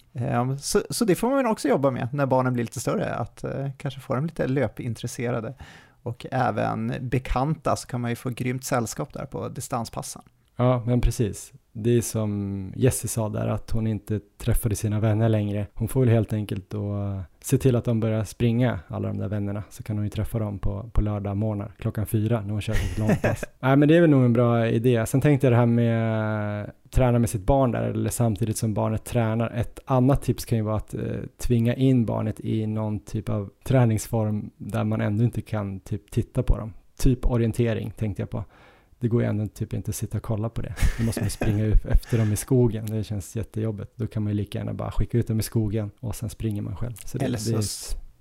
Så, 0.60 0.82
så 0.90 1.04
det 1.04 1.14
får 1.14 1.30
man 1.30 1.46
också 1.46 1.68
jobba 1.68 1.90
med 1.90 2.08
när 2.12 2.26
barnen 2.26 2.52
blir 2.52 2.64
lite 2.64 2.80
större, 2.80 3.14
att 3.14 3.44
kanske 3.78 4.00
få 4.00 4.14
dem 4.14 4.26
lite 4.26 4.46
löpintresserade 4.46 5.54
och 6.02 6.26
även 6.30 6.94
bekanta 7.00 7.76
så 7.76 7.86
kan 7.86 8.00
man 8.00 8.10
ju 8.10 8.16
få 8.16 8.30
grymt 8.30 8.64
sällskap 8.64 9.12
där 9.12 9.26
på 9.26 9.48
distanspassen. 9.48 10.22
Ja, 10.56 10.82
men 10.86 11.00
precis. 11.00 11.52
Det 11.76 11.90
är 11.90 12.00
som 12.00 12.72
Jessie 12.76 13.08
sa 13.08 13.28
där, 13.28 13.46
att 13.46 13.70
hon 13.70 13.86
inte 13.86 14.20
träffade 14.38 14.76
sina 14.76 15.00
vänner 15.00 15.28
längre. 15.28 15.66
Hon 15.74 15.88
får 15.88 16.00
väl 16.00 16.08
helt 16.08 16.32
enkelt 16.32 16.70
då 16.70 17.20
se 17.40 17.58
till 17.58 17.76
att 17.76 17.84
de 17.84 18.00
börjar 18.00 18.24
springa, 18.24 18.80
alla 18.88 19.08
de 19.08 19.18
där 19.18 19.28
vännerna, 19.28 19.62
så 19.70 19.82
kan 19.82 19.96
hon 19.96 20.04
ju 20.04 20.10
träffa 20.10 20.38
dem 20.38 20.58
på, 20.58 20.90
på 20.92 21.00
lördag 21.00 21.36
morgnar 21.36 21.72
klockan 21.78 22.06
fyra 22.06 22.40
när 22.40 22.50
hon 22.50 22.60
kör 22.60 22.74
sitt 22.74 22.98
långpass. 22.98 23.44
Nej, 23.60 23.76
men 23.76 23.88
det 23.88 23.96
är 23.96 24.00
väl 24.00 24.10
nog 24.10 24.24
en 24.24 24.32
bra 24.32 24.68
idé. 24.68 25.06
Sen 25.06 25.20
tänkte 25.20 25.46
jag 25.46 25.52
det 25.52 25.56
här 25.56 25.66
med 25.66 26.64
att 26.64 26.90
träna 26.90 27.18
med 27.18 27.30
sitt 27.30 27.46
barn 27.46 27.70
där, 27.70 27.82
eller 27.82 28.10
samtidigt 28.10 28.56
som 28.56 28.74
barnet 28.74 29.04
tränar. 29.04 29.50
Ett 29.50 29.80
annat 29.84 30.22
tips 30.22 30.44
kan 30.44 30.58
ju 30.58 30.64
vara 30.64 30.76
att 30.76 30.94
eh, 30.94 31.00
tvinga 31.38 31.74
in 31.74 32.06
barnet 32.06 32.40
i 32.40 32.66
någon 32.66 33.00
typ 33.00 33.28
av 33.28 33.50
träningsform 33.64 34.50
där 34.56 34.84
man 34.84 35.00
ändå 35.00 35.24
inte 35.24 35.40
kan 35.40 35.80
typ 35.80 36.10
titta 36.10 36.42
på 36.42 36.58
dem. 36.58 36.72
Typ 36.98 37.26
orientering 37.26 37.90
tänkte 37.96 38.22
jag 38.22 38.30
på 38.30 38.44
det 39.04 39.08
går 39.08 39.22
ju 39.22 39.28
ändå 39.28 39.46
typ 39.46 39.74
inte 39.74 39.88
att 39.88 39.94
sitta 39.94 40.16
och 40.16 40.22
kolla 40.22 40.48
på 40.48 40.62
det. 40.62 40.74
Då 40.98 41.04
måste 41.04 41.20
man 41.20 41.30
springa 41.30 41.64
ut 41.64 41.84
efter 41.84 42.18
dem 42.18 42.32
i 42.32 42.36
skogen. 42.36 42.86
Det 42.86 43.04
känns 43.04 43.36
jättejobbigt. 43.36 43.92
Då 43.96 44.06
kan 44.06 44.22
man 44.22 44.32
ju 44.32 44.36
lika 44.36 44.58
gärna 44.58 44.74
bara 44.74 44.90
skicka 44.90 45.18
ut 45.18 45.26
dem 45.26 45.40
i 45.40 45.42
skogen 45.42 45.90
och 46.00 46.16
sen 46.16 46.30
springer 46.30 46.62
man 46.62 46.76
själv. 46.76 46.94
Så 47.04 47.18
det, 47.18 47.24
Eller 47.24 47.38
så 47.38 47.56
det 47.56 47.62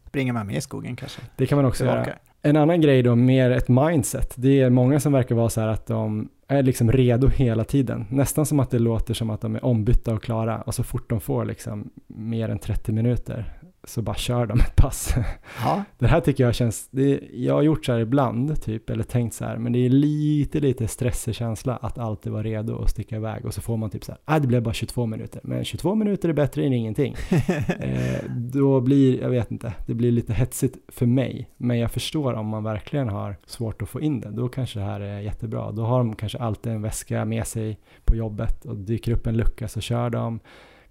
springer 0.07 0.34
man 0.34 0.47
med 0.47 0.55
i 0.55 0.61
skogen 0.61 0.95
kanske. 0.95 1.22
Det 1.38 1.45
kan 1.45 1.55
man 1.55 1.65
också 1.65 1.85
göra. 1.85 2.07
En 2.41 2.57
annan 2.57 2.81
grej 2.81 3.03
då, 3.03 3.15
mer 3.15 3.51
ett 3.51 3.68
mindset. 3.68 4.34
Det 4.35 4.61
är 4.61 4.69
många 4.69 4.99
som 4.99 5.14
verkar 5.14 5.35
vara 5.35 5.49
så 5.49 5.61
här 5.61 5.68
att 5.68 5.88
de 5.88 6.30
är 6.47 6.64
liksom 6.64 6.91
redo 6.91 7.27
hela 7.27 7.64
tiden. 7.64 8.05
Nästan 8.10 8.45
som 8.45 8.60
att 8.60 8.72
det 8.72 8.80
låter 8.80 9.14
som 9.14 9.30
att 9.30 9.41
de 9.41 9.55
är 9.55 9.65
ombytta 9.65 10.14
och 10.14 10.23
klara 10.23 10.61
och 10.61 10.76
så 10.76 10.84
fort 10.84 11.10
de 11.10 11.22
får 11.22 11.45
liksom 11.45 11.89
mer 12.07 12.49
än 12.49 12.60
30 12.60 12.91
minuter 12.91 13.53
så 13.84 14.01
bara 14.01 14.15
kör 14.15 14.45
de 14.45 14.60
ett 14.60 14.76
pass. 14.76 15.15
Ja. 15.64 15.84
Det 15.99 16.07
här 16.07 16.22
tycker 16.22 16.43
jag 16.43 16.55
känns, 16.55 16.88
det, 16.91 17.19
jag 17.34 17.53
har 17.53 17.61
gjort 17.61 17.85
så 17.85 17.91
här 17.91 17.99
ibland, 17.99 18.61
typ, 18.61 18.89
eller 18.89 19.03
tänkt 19.03 19.34
så 19.34 19.45
här, 19.45 19.57
men 19.57 19.73
det 19.73 19.85
är 19.85 19.89
lite, 19.89 20.60
lite 20.60 20.88
stressig 20.88 21.35
känsla 21.35 21.76
att 21.76 21.97
alltid 21.97 22.31
vara 22.31 22.43
redo 22.43 22.81
att 22.81 22.89
sticka 22.89 23.15
iväg 23.15 23.45
och 23.45 23.53
så 23.53 23.61
får 23.61 23.77
man 23.77 23.89
typ 23.89 24.03
så 24.03 24.11
här, 24.11 24.22
ah, 24.26 24.39
det 24.39 24.47
blev 24.47 24.64
bara 24.64 24.73
22 24.73 25.05
minuter, 25.05 25.41
men 25.43 25.64
22 25.64 25.95
minuter 25.95 26.30
är 26.30 26.34
bättre 26.34 26.65
än 26.65 26.73
ingenting. 26.73 27.15
eh, 27.80 28.23
då 28.30 28.81
blir, 28.81 29.22
jag 29.22 29.30
vet 29.30 29.51
inte, 29.51 29.73
det 29.88 29.93
blir 29.93 30.11
lite 30.11 30.34
hetsigt 30.34 30.77
för 30.88 31.05
mig, 31.05 31.49
men 31.57 31.80
jag 31.80 31.91
förstår 31.91 32.34
om 32.34 32.47
man 32.47 32.64
verkligen 32.64 33.10
har 33.10 33.35
svårt 33.45 33.81
att 33.81 33.89
få 33.89 34.01
in 34.01 34.22
det, 34.22 34.31
då 34.31 34.49
kanske 34.49 34.80
det 34.80 34.85
här 34.85 35.01
är 35.01 35.19
jättebra. 35.19 35.72
Då 35.72 35.84
har 35.84 35.97
de 35.97 36.15
kanske 36.15 36.38
alltid 36.38 36.72
en 36.72 36.81
väska 36.81 37.26
med 37.26 37.47
sig 37.47 37.80
på 38.05 38.15
jobbet 38.15 38.65
och 38.65 38.77
dyker 38.77 39.11
upp 39.11 39.27
en 39.27 39.38
lucka 39.38 39.68
så 39.68 39.81
kör 39.81 40.10
de 40.10 40.39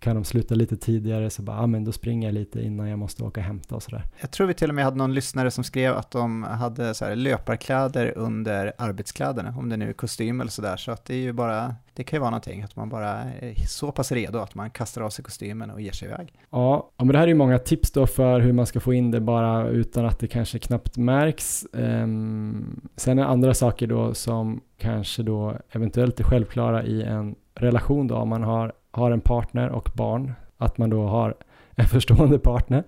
kan 0.03 0.15
de 0.15 0.25
sluta 0.25 0.55
lite 0.55 0.77
tidigare 0.77 1.31
så 1.31 1.43
bara, 1.43 1.57
ja 1.57 1.67
men 1.67 1.85
då 1.85 1.93
springer 1.93 2.29
jag 2.29 2.35
lite 2.35 2.63
innan 2.63 2.89
jag 2.89 2.99
måste 2.99 3.25
åka 3.25 3.41
och 3.41 3.47
hämta 3.47 3.75
och 3.75 3.83
sådär. 3.83 4.05
Jag 4.21 4.31
tror 4.31 4.47
vi 4.47 4.55
till 4.55 4.69
och 4.69 4.75
med 4.75 4.85
hade 4.85 4.97
någon 4.97 5.15
lyssnare 5.15 5.51
som 5.51 5.65
skrev 5.65 5.97
att 5.97 6.11
de 6.11 6.43
hade 6.43 6.95
så 6.95 7.05
här 7.05 7.17
löparkläder 7.17 8.13
under 8.19 8.73
arbetskläderna, 8.79 9.55
om 9.59 9.69
det 9.69 9.77
nu 9.77 9.89
är 9.89 9.93
kostym 9.93 10.41
eller 10.41 10.51
sådär, 10.51 10.77
så 10.77 10.91
att 10.93 11.05
det 11.05 11.15
är 11.15 11.19
ju 11.19 11.33
bara, 11.33 11.75
det 11.95 12.05
kan 12.05 12.17
ju 12.17 12.21
vara 12.21 12.31
någonting, 12.31 12.63
att 12.63 12.77
man 12.77 12.89
bara 12.89 13.11
är 13.23 13.67
så 13.69 13.93
pass 13.93 14.13
redo 14.13 14.39
att 14.39 14.55
man 14.55 14.71
kastar 14.71 15.03
av 15.03 15.11
sig 15.11 15.25
kostymen 15.25 15.71
och 15.71 15.81
ger 15.81 15.93
sig 15.93 16.09
iväg. 16.09 16.33
Ja, 16.51 16.91
men 16.99 17.09
det 17.09 17.19
här 17.19 17.25
är 17.25 17.29
ju 17.29 17.35
många 17.35 17.59
tips 17.59 17.91
då 17.91 18.07
för 18.07 18.41
hur 18.41 18.53
man 18.53 18.67
ska 18.67 18.81
få 18.81 18.95
in 18.95 19.11
det 19.11 19.21
bara 19.21 19.69
utan 19.69 20.07
att 20.07 20.19
det 20.19 20.27
kanske 20.27 20.59
knappt 20.59 20.97
märks. 20.97 21.67
Um, 21.73 22.81
sen 22.97 23.19
är 23.19 23.25
andra 23.25 23.55
saker 23.55 23.87
då 23.87 24.15
som 24.15 24.61
kanske 24.79 25.23
då 25.23 25.57
eventuellt 25.71 26.21
är 26.21 26.25
självklara 26.25 26.85
i 26.85 27.03
en 27.03 27.35
relation 27.55 28.07
då, 28.07 28.17
om 28.17 28.29
man 28.29 28.43
har 28.43 28.73
har 28.93 29.11
en 29.11 29.21
partner 29.21 29.69
och 29.69 29.91
barn, 29.95 30.33
att 30.59 30.79
man 30.79 30.91
då 30.91 31.07
har 31.07 31.35
en 31.77 31.87
förstående 31.87 32.39
partner 32.39 32.85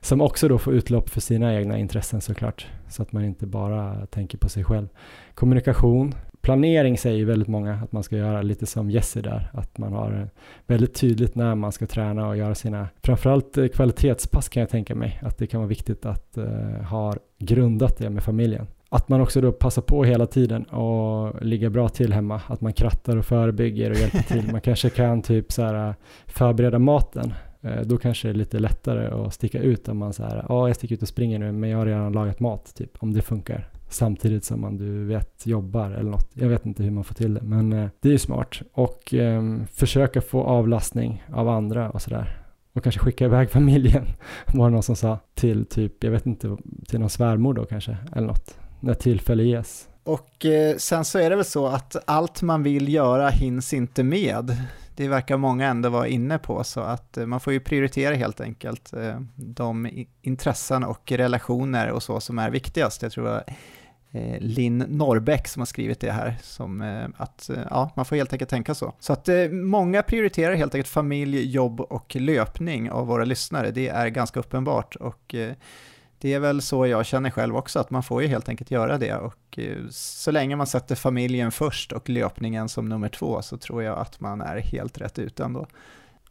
som 0.00 0.20
också 0.20 0.48
då 0.48 0.58
får 0.58 0.74
utlopp 0.74 1.08
för 1.08 1.20
sina 1.20 1.54
egna 1.54 1.78
intressen 1.78 2.20
såklart, 2.20 2.66
så 2.88 3.02
att 3.02 3.12
man 3.12 3.24
inte 3.24 3.46
bara 3.46 4.06
tänker 4.06 4.38
på 4.38 4.48
sig 4.48 4.64
själv. 4.64 4.88
Kommunikation, 5.34 6.14
planering 6.40 6.98
säger 6.98 7.24
väldigt 7.24 7.48
många 7.48 7.74
att 7.74 7.92
man 7.92 8.02
ska 8.02 8.16
göra 8.16 8.42
lite 8.42 8.66
som 8.66 8.90
Jesse 8.90 9.20
där, 9.20 9.50
att 9.52 9.78
man 9.78 9.92
har 9.92 10.12
eh, 10.12 10.26
väldigt 10.66 10.94
tydligt 10.94 11.34
när 11.34 11.54
man 11.54 11.72
ska 11.72 11.86
träna 11.86 12.28
och 12.28 12.36
göra 12.36 12.54
sina, 12.54 12.88
framförallt 13.02 13.58
eh, 13.58 13.68
kvalitetspass 13.68 14.48
kan 14.48 14.60
jag 14.60 14.70
tänka 14.70 14.94
mig, 14.94 15.20
att 15.22 15.38
det 15.38 15.46
kan 15.46 15.60
vara 15.60 15.68
viktigt 15.68 16.06
att 16.06 16.38
uh, 16.38 16.82
ha 16.82 17.14
grundat 17.38 17.98
det 17.98 18.10
med 18.10 18.22
familjen. 18.22 18.66
Att 18.90 19.08
man 19.08 19.20
också 19.20 19.40
då 19.40 19.52
passar 19.52 19.82
på 19.82 20.04
hela 20.04 20.26
tiden 20.26 20.64
och 20.64 21.44
ligger 21.44 21.68
bra 21.68 21.88
till 21.88 22.12
hemma. 22.12 22.40
Att 22.46 22.60
man 22.60 22.72
krattar 22.72 23.16
och 23.16 23.24
förebygger 23.24 23.90
och 23.90 23.96
hjälper 23.96 24.22
till. 24.22 24.52
Man 24.52 24.60
kanske 24.60 24.90
kan 24.90 25.22
typ 25.22 25.52
så 25.52 25.62
här 25.62 25.88
äh, 25.88 25.94
förbereda 26.26 26.78
maten. 26.78 27.34
Äh, 27.60 27.80
då 27.80 27.96
kanske 27.96 28.28
det 28.28 28.32
är 28.32 28.34
lite 28.34 28.58
lättare 28.58 29.06
att 29.06 29.34
sticka 29.34 29.58
ut 29.58 29.88
om 29.88 29.98
man 29.98 30.12
så 30.12 30.22
här, 30.22 30.44
ja 30.48 30.68
jag 30.68 30.76
sticker 30.76 30.94
ut 30.94 31.02
och 31.02 31.08
springer 31.08 31.38
nu 31.38 31.52
men 31.52 31.70
jag 31.70 31.78
har 31.78 31.86
redan 31.86 32.12
lagat 32.12 32.40
mat 32.40 32.74
typ, 32.74 32.90
om 32.98 33.12
det 33.12 33.22
funkar. 33.22 33.68
Samtidigt 33.90 34.44
som 34.44 34.60
man 34.60 34.76
du 34.76 35.04
vet 35.04 35.46
jobbar 35.46 35.90
eller 35.90 36.10
något. 36.10 36.30
Jag 36.34 36.48
vet 36.48 36.66
inte 36.66 36.82
hur 36.82 36.90
man 36.90 37.04
får 37.04 37.14
till 37.14 37.34
det 37.34 37.42
men 37.42 37.72
äh, 37.72 37.88
det 38.00 38.08
är 38.08 38.12
ju 38.12 38.18
smart. 38.18 38.62
Och 38.72 39.14
eh, 39.14 39.42
försöka 39.72 40.20
få 40.20 40.42
avlastning 40.42 41.24
av 41.32 41.48
andra 41.48 41.90
och 41.90 42.02
sådär 42.02 42.38
och 42.72 42.82
kanske 42.82 43.00
skicka 43.00 43.24
iväg 43.24 43.50
familjen, 43.58 44.04
var 44.54 44.64
det 44.68 44.74
någon 44.74 44.82
som 44.82 44.96
sa, 44.96 45.18
till 45.34 45.66
typ, 45.66 46.04
jag 46.04 46.10
vet 46.10 46.26
inte, 46.26 46.56
till 46.88 47.00
någon 47.00 47.10
svärmor 47.10 47.54
då 47.54 47.64
kanske, 47.64 47.96
eller 48.12 48.26
något 48.26 48.58
när 48.80 48.94
tillfälle 48.94 49.42
ges. 49.42 49.88
Och 50.08 50.46
eh, 50.46 50.76
sen 50.76 51.04
så 51.04 51.18
är 51.18 51.30
det 51.30 51.36
väl 51.36 51.44
så 51.44 51.66
att 51.66 51.96
allt 52.04 52.42
man 52.42 52.62
vill 52.62 52.94
göra 52.94 53.28
hinns 53.28 53.74
inte 53.74 54.02
med. 54.02 54.56
Det 54.96 55.08
verkar 55.08 55.36
många 55.36 55.66
ändå 55.66 55.88
vara 55.88 56.08
inne 56.08 56.38
på, 56.38 56.64
så 56.64 56.80
att 56.80 57.16
eh, 57.16 57.26
man 57.26 57.40
får 57.40 57.52
ju 57.52 57.60
prioritera 57.60 58.14
helt 58.14 58.40
enkelt 58.40 58.92
eh, 58.92 59.20
de 59.34 60.06
intressen 60.22 60.84
och 60.84 61.12
relationer 61.12 61.90
och 61.90 62.02
så 62.02 62.20
som 62.20 62.38
är 62.38 62.50
viktigast. 62.50 63.02
Jag 63.02 63.12
tror 63.12 63.24
det 63.24 63.30
var 63.30 63.44
eh, 64.10 64.40
Linn 64.40 64.78
Norrbäck 64.78 65.48
som 65.48 65.60
har 65.60 65.66
skrivit 65.66 66.00
det 66.00 66.12
här, 66.12 66.36
som 66.42 66.80
eh, 66.80 67.06
att 67.16 67.50
eh, 67.50 67.62
ja, 67.70 67.90
man 67.96 68.04
får 68.04 68.16
helt 68.16 68.32
enkelt 68.32 68.50
tänka 68.50 68.74
så. 68.74 68.92
Så 69.00 69.12
att 69.12 69.28
många 69.50 70.02
prioriterar 70.02 70.54
helt 70.54 70.74
enkelt 70.74 70.88
familj, 70.92 71.50
jobb 71.50 71.80
och 71.80 72.16
löpning 72.16 72.90
av 72.90 73.06
våra 73.06 73.24
lyssnare, 73.24 73.70
det 73.70 73.88
är 73.88 74.08
ganska 74.08 74.40
uppenbart. 74.40 74.96
Och 74.96 75.34
det 76.20 76.34
är 76.34 76.40
väl 76.40 76.62
så 76.62 76.86
jag 76.86 77.06
känner 77.06 77.30
själv 77.30 77.56
också, 77.56 77.78
att 77.78 77.90
man 77.90 78.02
får 78.02 78.22
ju 78.22 78.28
helt 78.28 78.48
enkelt 78.48 78.70
göra 78.70 78.98
det. 78.98 79.14
Och 79.14 79.58
eh, 79.58 79.76
så 79.90 80.30
länge 80.30 80.56
man 80.56 80.66
sätter 80.66 80.94
familjen 80.94 81.52
först 81.52 81.92
och 81.92 82.08
löpningen 82.08 82.68
som 82.68 82.88
nummer 82.88 83.08
två 83.08 83.42
så 83.42 83.56
tror 83.56 83.82
jag 83.82 83.98
att 83.98 84.20
man 84.20 84.40
är 84.40 84.56
helt 84.56 84.98
rätt 84.98 85.18
ute 85.18 85.44
ändå. 85.44 85.66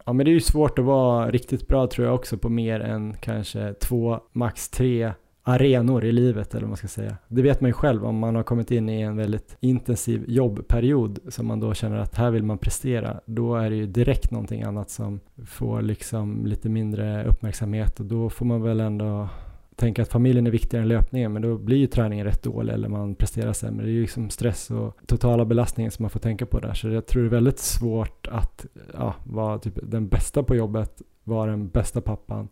Ja 0.04 0.12
men 0.12 0.24
det 0.24 0.30
är 0.30 0.34
ju 0.34 0.40
svårt 0.40 0.78
att 0.78 0.84
vara 0.84 1.30
riktigt 1.30 1.68
bra 1.68 1.86
tror 1.86 2.06
jag 2.06 2.14
också 2.14 2.38
på 2.38 2.48
mer 2.48 2.80
än 2.80 3.16
kanske 3.20 3.74
två, 3.74 4.20
max 4.32 4.68
tre 4.68 5.12
arenor 5.48 6.04
i 6.04 6.12
livet 6.12 6.54
eller 6.54 6.62
vad 6.62 6.68
man 6.68 6.76
ska 6.76 6.88
säga. 6.88 7.16
Det 7.28 7.42
vet 7.42 7.60
man 7.60 7.68
ju 7.68 7.72
själv 7.72 8.04
om 8.04 8.18
man 8.18 8.34
har 8.34 8.42
kommit 8.42 8.70
in 8.70 8.88
i 8.88 9.00
en 9.00 9.16
väldigt 9.16 9.56
intensiv 9.60 10.24
jobbperiod 10.28 11.18
som 11.28 11.46
man 11.46 11.60
då 11.60 11.74
känner 11.74 11.96
att 11.96 12.14
här 12.14 12.30
vill 12.30 12.42
man 12.42 12.58
prestera. 12.58 13.20
Då 13.24 13.56
är 13.56 13.70
det 13.70 13.76
ju 13.76 13.86
direkt 13.86 14.30
någonting 14.30 14.62
annat 14.62 14.90
som 14.90 15.20
får 15.46 15.82
liksom 15.82 16.46
lite 16.46 16.68
mindre 16.68 17.24
uppmärksamhet 17.24 18.00
och 18.00 18.06
då 18.06 18.30
får 18.30 18.46
man 18.46 18.62
väl 18.62 18.80
ändå 18.80 19.28
tänka 19.78 20.02
att 20.02 20.08
familjen 20.08 20.46
är 20.46 20.50
viktigare 20.50 20.82
än 20.82 20.88
löpningen, 20.88 21.32
men 21.32 21.42
då 21.42 21.58
blir 21.58 21.76
ju 21.76 21.86
träningen 21.86 22.26
rätt 22.26 22.42
dålig 22.42 22.72
eller 22.72 22.88
man 22.88 23.14
presterar 23.14 23.52
sämre. 23.52 23.86
Det 23.86 23.90
är 23.90 23.94
ju 23.94 24.00
liksom 24.00 24.30
stress 24.30 24.70
och 24.70 24.96
totala 25.06 25.44
belastningen 25.44 25.92
som 25.92 26.02
man 26.02 26.10
får 26.10 26.20
tänka 26.20 26.46
på 26.46 26.60
där. 26.60 26.74
Så 26.74 26.88
jag 26.88 27.06
tror 27.06 27.22
det 27.22 27.28
är 27.28 27.30
väldigt 27.30 27.58
svårt 27.58 28.26
att 28.30 28.66
ja, 28.94 29.14
vara 29.24 29.58
typ 29.58 29.78
den 29.82 30.08
bästa 30.08 30.42
på 30.42 30.56
jobbet, 30.56 31.02
vara 31.24 31.50
den 31.50 31.68
bästa 31.68 32.00
pappan, 32.00 32.48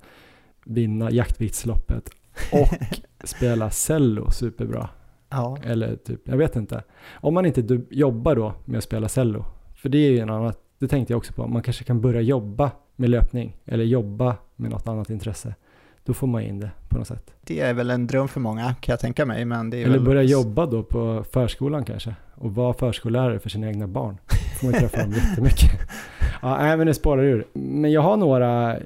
vinna 0.64 1.10
jaktviktsloppet 1.10 2.10
och 2.52 2.68
spela 3.24 3.70
cello 3.70 4.30
superbra. 4.30 4.88
Ja. 5.28 5.58
Eller 5.64 5.96
typ, 5.96 6.20
jag 6.24 6.36
vet 6.36 6.56
inte. 6.56 6.82
Om 7.14 7.34
man 7.34 7.46
inte 7.46 7.80
jobbar 7.90 8.34
då 8.34 8.54
med 8.64 8.78
att 8.78 8.84
spela 8.84 9.08
cello, 9.08 9.44
för 9.74 9.88
det 9.88 9.98
är 9.98 10.10
ju 10.10 10.18
en 10.18 10.30
annan, 10.30 10.52
det 10.78 10.88
tänkte 10.88 11.12
jag 11.12 11.18
också 11.18 11.32
på, 11.32 11.46
man 11.46 11.62
kanske 11.62 11.84
kan 11.84 12.00
börja 12.00 12.20
jobba 12.20 12.70
med 12.96 13.10
löpning 13.10 13.56
eller 13.64 13.84
jobba 13.84 14.36
med 14.56 14.70
något 14.70 14.88
annat 14.88 15.10
intresse 15.10 15.54
då 16.06 16.14
får 16.14 16.26
man 16.26 16.42
in 16.42 16.60
det 16.60 16.70
på 16.88 16.98
något 16.98 17.06
sätt. 17.08 17.34
Det 17.44 17.60
är 17.60 17.74
väl 17.74 17.90
en 17.90 18.06
dröm 18.06 18.28
för 18.28 18.40
många 18.40 18.74
kan 18.74 18.92
jag 18.92 19.00
tänka 19.00 19.26
mig. 19.26 19.44
Men 19.44 19.70
det 19.70 19.76
är 19.76 19.84
Eller 19.84 19.98
väl... 19.98 20.04
börja 20.04 20.22
jobba 20.22 20.66
då 20.66 20.82
på 20.82 21.24
förskolan 21.32 21.84
kanske 21.84 22.14
och 22.34 22.54
vara 22.54 22.72
förskollärare 22.72 23.38
för 23.38 23.48
sina 23.48 23.66
egna 23.66 23.86
barn. 23.86 24.18
Då 24.28 24.58
får 24.58 24.66
man 24.66 24.80
träffa 24.80 25.02
dem 25.02 25.12
jättemycket. 25.12 25.70
Ja, 26.42 26.56
nej, 26.56 26.76
men 26.76 26.86
det 26.86 26.94
spårar 26.94 27.22
ur. 27.22 27.46
Men 27.52 27.92
jag 27.92 28.00
har 28.00 28.16
några 28.16 28.76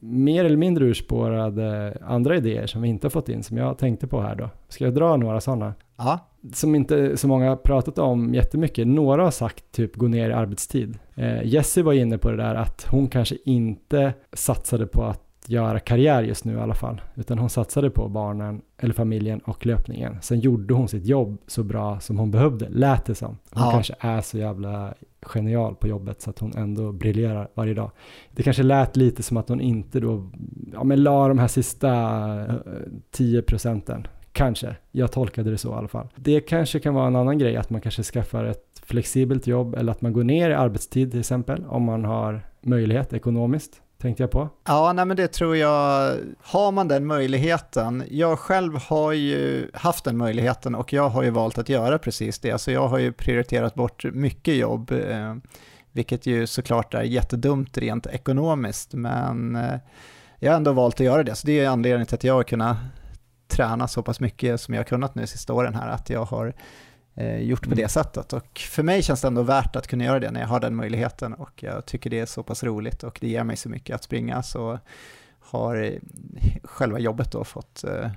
mer 0.00 0.44
eller 0.44 0.56
mindre 0.56 0.84
urspårade 0.84 1.98
andra 2.06 2.36
idéer 2.36 2.66
som 2.66 2.82
vi 2.82 2.88
inte 2.88 3.04
har 3.04 3.10
fått 3.10 3.28
in 3.28 3.42
som 3.42 3.56
jag 3.56 3.78
tänkte 3.78 4.06
på 4.06 4.20
här 4.20 4.34
då. 4.34 4.50
Ska 4.68 4.84
jag 4.84 4.94
dra 4.94 5.16
några 5.16 5.40
sådana? 5.40 5.74
Ja. 5.96 6.18
Som 6.52 6.74
inte 6.74 7.16
så 7.16 7.28
många 7.28 7.48
har 7.48 7.56
pratat 7.56 7.98
om 7.98 8.34
jättemycket. 8.34 8.86
Några 8.86 9.22
har 9.22 9.30
sagt 9.30 9.72
typ 9.72 9.96
gå 9.96 10.08
ner 10.08 10.30
i 10.30 10.32
arbetstid. 10.32 10.98
Eh, 11.14 11.44
Jessie 11.44 11.82
var 11.82 11.92
inne 11.92 12.18
på 12.18 12.30
det 12.30 12.36
där 12.36 12.54
att 12.54 12.86
hon 12.90 13.08
kanske 13.08 13.36
inte 13.44 14.12
satsade 14.32 14.86
på 14.86 15.04
att 15.04 15.25
göra 15.48 15.78
karriär 15.78 16.22
just 16.22 16.44
nu 16.44 16.52
i 16.52 16.60
alla 16.60 16.74
fall, 16.74 17.00
utan 17.14 17.38
hon 17.38 17.50
satsade 17.50 17.90
på 17.90 18.08
barnen, 18.08 18.62
eller 18.78 18.94
familjen 18.94 19.38
och 19.38 19.66
löpningen. 19.66 20.16
Sen 20.22 20.40
gjorde 20.40 20.74
hon 20.74 20.88
sitt 20.88 21.06
jobb 21.06 21.38
så 21.46 21.62
bra 21.62 22.00
som 22.00 22.18
hon 22.18 22.30
behövde, 22.30 22.68
lät 22.68 23.04
det 23.04 23.14
som. 23.14 23.38
Hon 23.50 23.64
ja. 23.64 23.70
kanske 23.70 23.94
är 24.00 24.20
så 24.20 24.38
jävla 24.38 24.94
genial 25.20 25.74
på 25.74 25.88
jobbet 25.88 26.22
så 26.22 26.30
att 26.30 26.38
hon 26.38 26.52
ändå 26.56 26.92
briljerar 26.92 27.48
varje 27.54 27.74
dag. 27.74 27.90
Det 28.30 28.42
kanske 28.42 28.62
lät 28.62 28.96
lite 28.96 29.22
som 29.22 29.36
att 29.36 29.48
hon 29.48 29.60
inte 29.60 30.00
då, 30.00 30.30
ja 30.72 30.84
men 30.84 31.02
la 31.02 31.28
de 31.28 31.38
här 31.38 31.48
sista 31.48 32.22
10 33.10 33.38
eh, 33.38 33.44
procenten 33.44 34.06
Kanske, 34.36 34.76
jag 34.92 35.12
tolkade 35.12 35.50
det 35.50 35.58
så 35.58 35.68
i 35.70 35.74
alla 35.74 35.88
fall. 35.88 36.08
Det 36.16 36.40
kanske 36.40 36.80
kan 36.80 36.94
vara 36.94 37.06
en 37.06 37.16
annan 37.16 37.38
grej, 37.38 37.56
att 37.56 37.70
man 37.70 37.80
kanske 37.80 38.02
skaffar 38.02 38.44
ett 38.44 38.80
flexibelt 38.82 39.46
jobb 39.46 39.74
eller 39.74 39.92
att 39.92 40.00
man 40.00 40.12
går 40.12 40.24
ner 40.24 40.50
i 40.50 40.54
arbetstid 40.54 41.10
till 41.10 41.20
exempel, 41.20 41.64
om 41.68 41.82
man 41.82 42.04
har 42.04 42.46
möjlighet 42.60 43.12
ekonomiskt 43.12 43.82
tänkte 44.06 44.22
jag 44.22 44.30
på. 44.30 44.48
Ja, 44.64 44.92
nej 44.92 45.04
men 45.04 45.16
det 45.16 45.28
tror 45.28 45.56
jag, 45.56 46.16
har 46.40 46.72
man 46.72 46.88
den 46.88 47.06
möjligheten, 47.06 48.04
jag 48.10 48.38
själv 48.38 48.76
har 48.76 49.12
ju 49.12 49.70
haft 49.74 50.04
den 50.04 50.16
möjligheten 50.16 50.74
och 50.74 50.92
jag 50.92 51.08
har 51.08 51.22
ju 51.22 51.30
valt 51.30 51.58
att 51.58 51.68
göra 51.68 51.98
precis 51.98 52.38
det, 52.38 52.58
så 52.58 52.70
jag 52.70 52.88
har 52.88 52.98
ju 52.98 53.12
prioriterat 53.12 53.74
bort 53.74 54.04
mycket 54.04 54.56
jobb, 54.56 54.90
eh, 54.90 55.34
vilket 55.92 56.26
ju 56.26 56.46
såklart 56.46 56.94
är 56.94 57.02
jättedumt 57.02 57.78
rent 57.78 58.06
ekonomiskt, 58.06 58.94
men 58.94 59.56
eh, 59.56 59.78
jag 60.38 60.52
har 60.52 60.56
ändå 60.56 60.72
valt 60.72 60.94
att 60.94 61.06
göra 61.06 61.22
det, 61.22 61.34
så 61.34 61.46
det 61.46 61.60
är 61.60 61.68
anledningen 61.68 62.06
till 62.06 62.14
att 62.14 62.24
jag 62.24 62.34
har 62.34 62.42
kunnat 62.42 62.76
träna 63.48 63.88
så 63.88 64.02
pass 64.02 64.20
mycket 64.20 64.60
som 64.60 64.74
jag 64.74 64.80
har 64.80 64.84
kunnat 64.84 65.14
nu 65.14 65.26
sista 65.26 65.52
åren 65.52 65.74
här, 65.74 65.88
att 65.88 66.10
jag 66.10 66.24
har 66.24 66.54
eh, 67.16 67.38
gjort 67.38 67.62
på 67.62 67.66
mm. 67.66 67.78
det 67.78 67.88
sättet. 67.88 68.32
Och 68.32 68.58
för 68.58 68.82
mig 68.82 69.02
känns 69.02 69.20
det 69.20 69.28
ändå 69.28 69.42
värt 69.42 69.76
att 69.76 69.86
kunna 69.86 70.04
göra 70.04 70.20
det 70.20 70.30
när 70.30 70.40
jag 70.40 70.48
har 70.48 70.60
den 70.60 70.76
möjligheten 70.76 71.34
och 71.34 71.62
jag 71.62 71.86
tycker 71.86 72.10
det 72.10 72.18
är 72.18 72.26
så 72.26 72.42
pass 72.42 72.64
roligt 72.64 73.02
och 73.02 73.18
det 73.20 73.28
ger 73.28 73.44
mig 73.44 73.56
så 73.56 73.68
mycket 73.68 73.94
att 73.94 74.04
springa 74.04 74.42
så 74.42 74.78
har 75.40 75.98
själva 76.64 76.98
jobbet 76.98 77.32
då 77.32 77.44
fått 77.44 77.84
eh, 77.84 78.10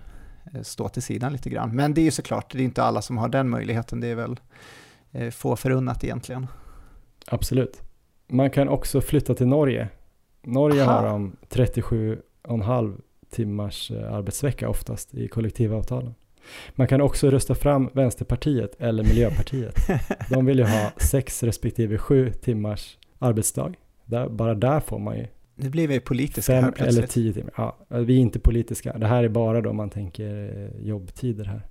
stå 0.62 0.90
till 0.90 1.02
sidan 1.02 1.32
lite 1.34 1.50
grann. 1.50 1.76
Men 1.76 1.94
det 1.94 2.02
är 2.02 2.06
ju 2.06 2.12
såklart, 2.12 2.52
det 2.52 2.60
är 2.60 2.64
inte 2.64 2.84
alla 2.84 3.02
som 3.02 3.18
har 3.18 3.30
den 3.30 3.50
möjligheten, 3.50 4.00
det 4.00 4.08
är 4.08 4.16
väl 4.16 4.40
eh, 5.12 5.30
få 5.30 5.56
förunnat 5.56 6.04
egentligen. 6.04 6.48
Absolut. 7.28 7.82
Man 8.28 8.50
kan 8.50 8.70
också 8.70 9.02
flytta 9.02 9.34
till 9.34 9.48
Norge. 9.48 9.90
Norge 10.42 10.84
Aha. 10.84 10.92
har 10.92 11.08
de 11.08 11.36
37,5 11.50 13.02
timmars 13.30 13.92
eh, 13.92 14.14
arbetsvecka 14.14 14.70
oftast 14.70 15.14
i 15.14 15.28
kollektivavtalen. 15.28 16.16
Man 16.76 16.88
kan 16.88 17.02
också 17.02 17.30
rösta 17.30 17.56
fram 17.56 17.90
Vänsterpartiet 17.94 18.76
eller 18.80 19.04
Miljöpartiet. 19.04 19.76
De 20.30 20.46
vill 20.46 20.60
ju 20.60 20.66
ha 20.66 20.92
sex 20.98 21.44
respektive 21.44 21.98
sju 21.98 22.32
timmars 22.32 22.98
arbetsdag. 23.20 23.74
Där, 24.06 24.30
bara 24.30 24.56
där 24.56 24.80
får 24.80 25.00
man 25.00 25.18
ju 25.18 25.28
nu 25.62 25.70
blir 25.70 25.88
vi 25.88 26.00
politiska 26.00 26.54
fem 26.54 26.64
här 26.64 26.72
plötsligt. 26.72 26.98
eller 26.98 27.08
tio 27.08 27.34
timmar. 27.34 27.54
Ja, 27.58 27.78
vi 27.88 28.18
är 28.18 28.22
inte 28.22 28.40
politiska. 28.40 28.98
Det 28.98 29.08
här 29.08 29.24
är 29.24 29.30
bara 29.30 29.62
då 29.62 29.74
man 29.74 29.90
tänker 29.90 30.52
eh, 30.56 30.88
jobbtider 30.88 31.46
här. 31.46 31.62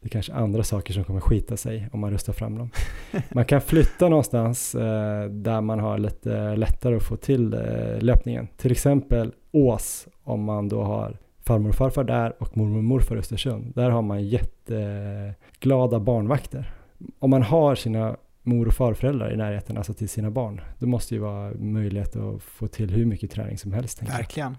Det 0.00 0.06
är 0.06 0.08
kanske 0.08 0.32
andra 0.32 0.62
saker 0.62 0.94
som 0.94 1.04
kommer 1.04 1.20
skita 1.20 1.56
sig 1.56 1.88
om 1.92 2.00
man 2.00 2.10
röstar 2.10 2.32
fram 2.32 2.58
dem. 2.58 2.70
Man 3.32 3.44
kan 3.44 3.60
flytta 3.60 4.08
någonstans 4.08 4.74
eh, 4.74 5.24
där 5.24 5.60
man 5.60 5.80
har 5.80 5.98
lite 5.98 6.56
lättare 6.56 6.96
att 6.96 7.02
få 7.02 7.16
till 7.16 7.54
eh, 7.54 7.60
löpningen. 8.00 8.48
Till 8.56 8.72
exempel 8.72 9.32
Ås 9.52 10.08
om 10.24 10.44
man 10.44 10.68
då 10.68 10.82
har 10.82 11.18
farmor 11.48 11.68
och 11.68 11.74
farfar 11.74 12.04
där 12.04 12.32
och 12.38 12.56
mormor 12.56 12.78
och 12.78 12.84
morfar 12.84 13.16
i 13.16 13.18
Östersund. 13.18 13.72
Där 13.74 13.90
har 13.90 14.02
man 14.02 14.24
jätteglada 14.24 16.00
barnvakter. 16.00 16.72
Om 17.18 17.30
man 17.30 17.42
har 17.42 17.74
sina 17.74 18.16
mor 18.42 18.66
och 18.66 18.74
farföräldrar 18.74 19.32
i 19.32 19.36
närheten, 19.36 19.76
alltså 19.76 19.94
till 19.94 20.08
sina 20.08 20.30
barn, 20.30 20.60
då 20.78 20.86
måste 20.86 21.14
ju 21.14 21.20
vara 21.20 21.52
möjlighet 21.54 22.16
att 22.16 22.42
få 22.42 22.66
till 22.66 22.90
hur 22.90 23.04
mycket 23.04 23.30
träning 23.30 23.58
som 23.58 23.72
helst. 23.72 24.02
Verkligen. 24.02 24.56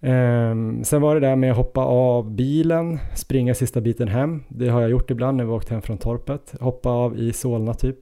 Um, 0.00 0.84
sen 0.84 1.02
var 1.02 1.14
det 1.14 1.20
där 1.20 1.36
med 1.36 1.50
att 1.50 1.56
hoppa 1.56 1.80
av 1.80 2.30
bilen, 2.30 2.98
springa 3.14 3.54
sista 3.54 3.80
biten 3.80 4.08
hem. 4.08 4.42
Det 4.48 4.68
har 4.68 4.80
jag 4.80 4.90
gjort 4.90 5.10
ibland 5.10 5.36
när 5.36 5.44
vi 5.44 5.50
åkt 5.50 5.68
hem 5.68 5.82
från 5.82 5.98
torpet. 5.98 6.54
Hoppa 6.60 6.90
av 6.90 7.18
i 7.18 7.32
Solna 7.32 7.74
typ, 7.74 8.00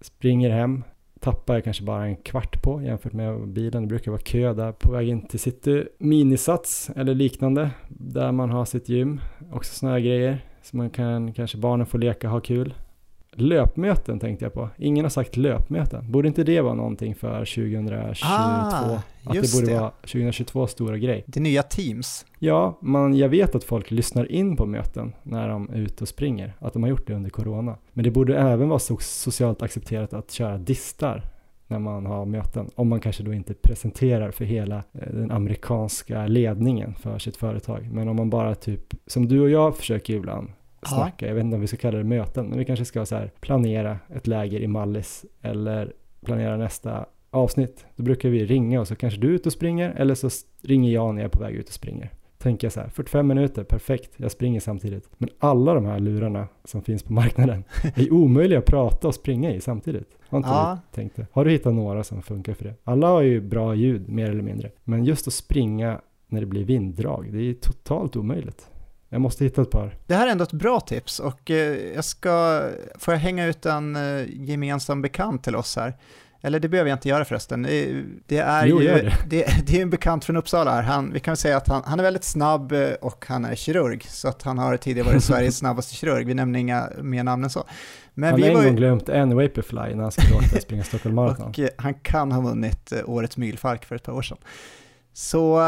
springer 0.00 0.50
hem, 0.50 0.82
tappar 1.26 1.54
jag 1.54 1.64
kanske 1.64 1.84
bara 1.84 2.06
en 2.06 2.16
kvart 2.16 2.62
på 2.62 2.82
jämfört 2.82 3.12
med 3.12 3.48
bilen. 3.48 3.82
Det 3.82 3.88
brukar 3.88 4.10
vara 4.10 4.20
kö 4.20 4.52
där 4.52 4.72
på 4.72 4.92
väg 4.92 5.08
in 5.08 5.26
till 5.26 5.40
city. 5.40 5.84
Minisats 5.98 6.90
eller 6.96 7.14
liknande 7.14 7.70
där 7.88 8.32
man 8.32 8.50
har 8.50 8.64
sitt 8.64 8.88
gym. 8.88 9.20
Också 9.52 9.74
sådana 9.74 9.96
här 9.96 10.00
grejer. 10.00 10.38
Så 10.62 10.76
man 10.76 10.90
kan 10.90 11.32
kanske 11.32 11.58
barnen 11.58 11.86
får 11.86 11.98
leka, 11.98 12.28
ha 12.28 12.40
kul. 12.40 12.74
Löpmöten 13.38 14.18
tänkte 14.18 14.44
jag 14.44 14.52
på. 14.52 14.68
Ingen 14.76 15.04
har 15.04 15.10
sagt 15.10 15.36
löpmöten. 15.36 16.12
Borde 16.12 16.28
inte 16.28 16.44
det 16.44 16.60
vara 16.60 16.74
någonting 16.74 17.14
för 17.14 17.38
2022? 17.38 18.26
Ah, 18.28 19.00
att 19.24 19.32
det 19.32 19.52
borde 19.54 19.66
det. 19.66 19.80
vara 19.80 19.90
2022 19.90 20.66
stora 20.66 20.98
grej. 20.98 21.24
Det 21.26 21.40
nya 21.40 21.62
Teams. 21.62 22.26
Ja, 22.38 22.78
man, 22.80 23.16
jag 23.16 23.28
vet 23.28 23.54
att 23.54 23.64
folk 23.64 23.90
lyssnar 23.90 24.32
in 24.32 24.56
på 24.56 24.66
möten 24.66 25.12
när 25.22 25.48
de 25.48 25.70
är 25.70 25.76
ute 25.76 26.04
och 26.04 26.08
springer. 26.08 26.54
Att 26.58 26.72
de 26.72 26.82
har 26.82 26.90
gjort 26.90 27.06
det 27.06 27.14
under 27.14 27.30
corona. 27.30 27.76
Men 27.92 28.04
det 28.04 28.10
borde 28.10 28.38
även 28.38 28.68
vara 28.68 28.78
so 28.78 28.98
socialt 29.00 29.62
accepterat 29.62 30.12
att 30.12 30.30
köra 30.30 30.58
distar 30.58 31.22
när 31.66 31.78
man 31.78 32.06
har 32.06 32.24
möten. 32.24 32.70
Om 32.74 32.88
man 32.88 33.00
kanske 33.00 33.22
då 33.22 33.34
inte 33.34 33.54
presenterar 33.54 34.30
för 34.30 34.44
hela 34.44 34.76
eh, 34.76 35.12
den 35.12 35.30
amerikanska 35.30 36.26
ledningen 36.26 36.94
för 36.94 37.18
sitt 37.18 37.36
företag. 37.36 37.88
Men 37.92 38.08
om 38.08 38.16
man 38.16 38.30
bara 38.30 38.54
typ, 38.54 38.94
som 39.06 39.28
du 39.28 39.40
och 39.40 39.50
jag 39.50 39.76
försöker 39.76 40.14
ibland, 40.14 40.48
snacka, 40.82 41.26
jag 41.26 41.34
vet 41.34 41.44
inte 41.44 41.54
om 41.54 41.60
vi 41.60 41.66
ska 41.66 41.76
kalla 41.76 41.98
det 41.98 42.04
möten, 42.04 42.46
men 42.46 42.58
vi 42.58 42.64
kanske 42.64 42.84
ska 42.84 43.06
så 43.06 43.16
här, 43.16 43.32
planera 43.40 43.98
ett 44.14 44.26
läger 44.26 44.60
i 44.60 44.66
Mallis 44.66 45.24
eller 45.42 45.92
planera 46.24 46.56
nästa 46.56 47.06
avsnitt. 47.30 47.86
Då 47.96 48.02
brukar 48.02 48.28
vi 48.28 48.44
ringa 48.44 48.80
och 48.80 48.88
så 48.88 48.96
kanske 48.96 49.20
du 49.20 49.28
är 49.28 49.32
ute 49.32 49.48
och 49.48 49.52
springer 49.52 49.90
eller 49.90 50.14
så 50.14 50.28
ringer 50.62 50.92
jag 50.92 51.14
när 51.14 51.22
jag 51.22 51.28
är 51.28 51.38
på 51.38 51.42
väg 51.42 51.54
ut 51.54 51.68
och 51.68 51.74
springer. 51.74 52.10
Tänker 52.38 52.66
jag 52.66 52.72
så 52.72 52.80
här, 52.80 52.88
45 52.88 53.26
minuter, 53.26 53.64
perfekt, 53.64 54.10
jag 54.16 54.30
springer 54.30 54.60
samtidigt. 54.60 55.10
Men 55.18 55.28
alla 55.38 55.74
de 55.74 55.84
här 55.84 55.98
lurarna 55.98 56.48
som 56.64 56.82
finns 56.82 57.02
på 57.02 57.12
marknaden 57.12 57.64
är 57.94 58.12
omöjliga 58.12 58.58
att 58.58 58.64
prata 58.64 59.08
och 59.08 59.14
springa 59.14 59.52
i 59.52 59.60
samtidigt. 59.60 60.18
Har 60.28 60.38
inte 60.38 60.50
ja. 60.50 60.78
du 60.90 60.96
tänkt 60.96 61.16
det? 61.16 61.26
Har 61.32 61.44
du 61.44 61.50
hittat 61.50 61.74
några 61.74 62.04
som 62.04 62.22
funkar 62.22 62.54
för 62.54 62.64
det? 62.64 62.74
Alla 62.84 63.08
har 63.08 63.22
ju 63.22 63.40
bra 63.40 63.74
ljud, 63.74 64.08
mer 64.08 64.30
eller 64.30 64.42
mindre. 64.42 64.70
Men 64.84 65.04
just 65.04 65.26
att 65.26 65.34
springa 65.34 66.00
när 66.28 66.40
det 66.40 66.46
blir 66.46 66.64
vinddrag, 66.64 67.32
det 67.32 67.38
är 67.38 67.54
totalt 67.54 68.16
omöjligt. 68.16 68.70
Jag 69.08 69.20
måste 69.20 69.44
hitta 69.44 69.62
ett 69.62 69.70
par. 69.70 69.96
Det 70.06 70.14
här 70.14 70.26
är 70.26 70.30
ändå 70.30 70.44
ett 70.44 70.52
bra 70.52 70.80
tips 70.80 71.18
och 71.18 71.50
eh, 71.50 71.94
jag 71.94 72.04
ska, 72.04 72.62
får 72.98 73.14
jag 73.14 73.18
hänga 73.18 73.46
ut 73.46 73.66
en 73.66 73.96
eh, 73.96 74.26
gemensam 74.28 75.02
bekant 75.02 75.44
till 75.44 75.56
oss 75.56 75.76
här? 75.76 75.96
Eller 76.40 76.60
det 76.60 76.68
behöver 76.68 76.90
jag 76.90 76.96
inte 76.96 77.08
göra 77.08 77.24
förresten. 77.24 77.62
Det 78.26 78.38
är 78.38 78.66
jo, 78.66 78.82
ju 78.82 78.88
det. 78.88 79.16
Det, 79.28 79.66
det. 79.66 79.78
är 79.78 79.82
en 79.82 79.90
bekant 79.90 80.24
från 80.24 80.36
Uppsala 80.36 80.70
här. 80.70 80.82
Han, 80.82 81.12
vi 81.12 81.20
kan 81.20 81.36
säga 81.36 81.56
att 81.56 81.68
han, 81.68 81.82
han 81.86 81.98
är 81.98 82.02
väldigt 82.02 82.24
snabb 82.24 82.72
eh, 82.72 82.90
och 83.00 83.24
han 83.28 83.44
är 83.44 83.54
kirurg. 83.54 84.04
Så 84.08 84.28
att 84.28 84.42
han 84.42 84.58
har 84.58 84.76
tidigare 84.76 85.08
varit 85.08 85.24
Sveriges 85.24 85.58
snabbaste 85.58 85.94
kirurg. 85.94 86.26
Vi 86.26 86.34
nämner 86.34 86.58
inga 86.58 86.90
mer 87.02 87.24
namn 87.24 87.44
än 87.44 87.50
så. 87.50 87.64
Men 88.14 88.30
han 88.30 88.42
har 88.42 88.48
en 88.48 88.54
gång 88.54 88.76
glömt 88.76 89.08
en 89.08 89.36
Vaporfly 89.36 89.94
när 89.94 90.02
han 90.02 90.12
skulle 90.12 90.34
åka 90.34 90.60
springa 90.60 90.84
Stockholm 90.84 91.14
Marathon. 91.14 91.46
Och 91.46 91.60
han 91.76 91.94
kan 91.94 92.32
ha 92.32 92.40
vunnit 92.40 92.92
årets 93.06 93.36
mylfalk 93.36 93.84
för 93.84 93.96
ett 93.96 94.02
par 94.02 94.12
år 94.12 94.22
sedan. 94.22 94.38
Så 95.12 95.60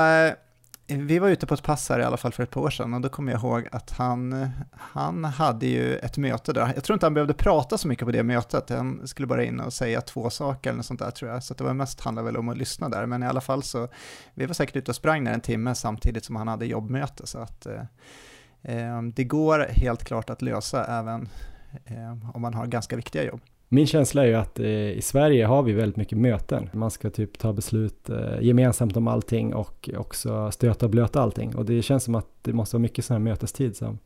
vi 0.88 1.18
var 1.18 1.28
ute 1.28 1.46
på 1.46 1.54
ett 1.54 1.62
pass 1.62 1.88
här 1.88 2.00
i 2.00 2.04
alla 2.04 2.16
fall 2.16 2.32
för 2.32 2.42
ett 2.42 2.50
par 2.50 2.60
år 2.60 2.70
sedan 2.70 2.94
och 2.94 3.00
då 3.00 3.08
kommer 3.08 3.32
jag 3.32 3.40
ihåg 3.40 3.68
att 3.72 3.90
han, 3.90 4.48
han 4.72 5.24
hade 5.24 5.66
ju 5.66 5.96
ett 5.96 6.18
möte 6.18 6.52
där. 6.52 6.72
Jag 6.74 6.84
tror 6.84 6.94
inte 6.94 7.06
han 7.06 7.14
behövde 7.14 7.34
prata 7.34 7.78
så 7.78 7.88
mycket 7.88 8.04
på 8.04 8.12
det 8.12 8.22
mötet, 8.22 8.70
han 8.70 9.06
skulle 9.08 9.26
bara 9.26 9.44
in 9.44 9.60
och 9.60 9.72
säga 9.72 10.00
två 10.00 10.30
saker 10.30 10.70
eller 10.70 10.76
något 10.76 10.86
sånt 10.86 11.00
där 11.00 11.10
tror 11.10 11.30
jag. 11.30 11.44
Så 11.44 11.54
det 11.54 11.64
var 11.64 11.74
mest 11.74 12.00
handlade 12.00 12.26
väl 12.26 12.36
om 12.36 12.48
att 12.48 12.56
lyssna 12.56 12.88
där, 12.88 13.06
men 13.06 13.22
i 13.22 13.26
alla 13.26 13.40
fall 13.40 13.62
så, 13.62 13.88
vi 14.34 14.46
var 14.46 14.54
säkert 14.54 14.76
ute 14.76 14.90
och 14.90 14.96
sprang 14.96 15.24
där 15.24 15.32
en 15.32 15.40
timme 15.40 15.74
samtidigt 15.74 16.24
som 16.24 16.36
han 16.36 16.48
hade 16.48 16.66
jobbmöte. 16.66 17.26
Så 17.26 17.38
att 17.38 17.66
eh, 17.66 17.82
eh 18.62 19.02
det 19.02 19.24
går 19.24 19.66
helt 19.70 20.04
klart 20.04 20.30
att 20.30 20.42
lösa 20.42 20.84
även 20.84 21.28
eh, 21.84 22.36
om 22.36 22.42
man 22.42 22.54
har 22.54 22.66
ganska 22.66 22.96
viktiga 22.96 23.24
jobb. 23.24 23.40
Min 23.70 23.86
känsla 23.86 24.22
är 24.22 24.26
ju 24.26 24.34
att 24.34 24.58
eh, 24.58 24.66
i 24.90 25.00
Sverige 25.02 25.46
har 25.46 25.62
vi 25.62 25.72
väldigt 25.72 25.96
mycket 25.96 26.18
möten. 26.18 26.70
Man 26.72 26.90
ska 26.90 27.10
typ 27.10 27.38
ta 27.38 27.52
beslut 27.52 28.10
eh, 28.10 28.40
gemensamt 28.40 28.96
om 28.96 29.08
allting 29.08 29.54
och 29.54 29.90
också 29.96 30.50
stöta 30.50 30.86
och 30.86 30.90
blöta 30.90 31.20
allting. 31.20 31.56
Och 31.56 31.64
det 31.64 31.82
känns 31.82 32.04
som 32.04 32.14
att 32.14 32.26
det 32.42 32.52
måste 32.52 32.76
vara 32.76 32.82
mycket 32.82 33.04
sån 33.04 33.14
här 33.14 33.18
mötestid 33.20 33.76
som 33.76 33.98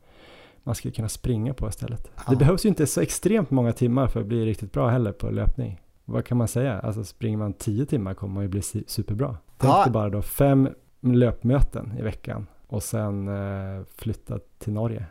man 0.63 0.75
skulle 0.75 0.93
kunna 0.93 1.09
springa 1.09 1.53
på 1.53 1.69
istället. 1.69 2.11
Ja. 2.15 2.23
Det 2.29 2.35
behövs 2.35 2.65
ju 2.65 2.69
inte 2.69 2.87
så 2.87 3.01
extremt 3.01 3.51
många 3.51 3.73
timmar 3.73 4.07
för 4.07 4.19
att 4.19 4.25
bli 4.25 4.45
riktigt 4.45 4.71
bra 4.71 4.89
heller 4.89 5.11
på 5.11 5.29
löpning. 5.29 5.81
Vad 6.05 6.25
kan 6.25 6.37
man 6.37 6.47
säga? 6.47 6.79
Alltså 6.79 7.03
springer 7.03 7.37
man 7.37 7.53
tio 7.53 7.85
timmar 7.85 8.13
kommer 8.13 8.33
man 8.33 8.43
ju 8.43 8.49
bli 8.49 8.61
superbra. 8.87 9.37
Tänk 9.57 9.73
ja. 9.73 9.83
dig 9.83 9.91
bara 9.91 10.09
då 10.09 10.21
fem 10.21 10.69
löpmöten 11.01 11.93
i 11.99 12.01
veckan 12.01 12.47
och 12.67 12.83
sen 12.83 13.27
eh, 13.27 13.83
flytta 13.95 14.39
till 14.59 14.73
Norge 14.73 15.05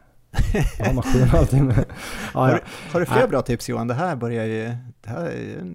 ja, 0.78 0.92
maskin 0.92 1.22
och 1.22 1.34
allting. 1.34 1.68
ja, 2.34 2.40
har, 2.40 2.60
har, 2.92 3.00
du 3.00 3.06
fler 3.06 3.28
bra 3.28 3.42
tips 3.42 3.68
Johan? 3.68 3.88
Det 3.88 3.94
här 3.94 4.16
börjar 4.16 4.44
ju, 4.44 4.74
det 5.00 5.10
här, 5.10 5.32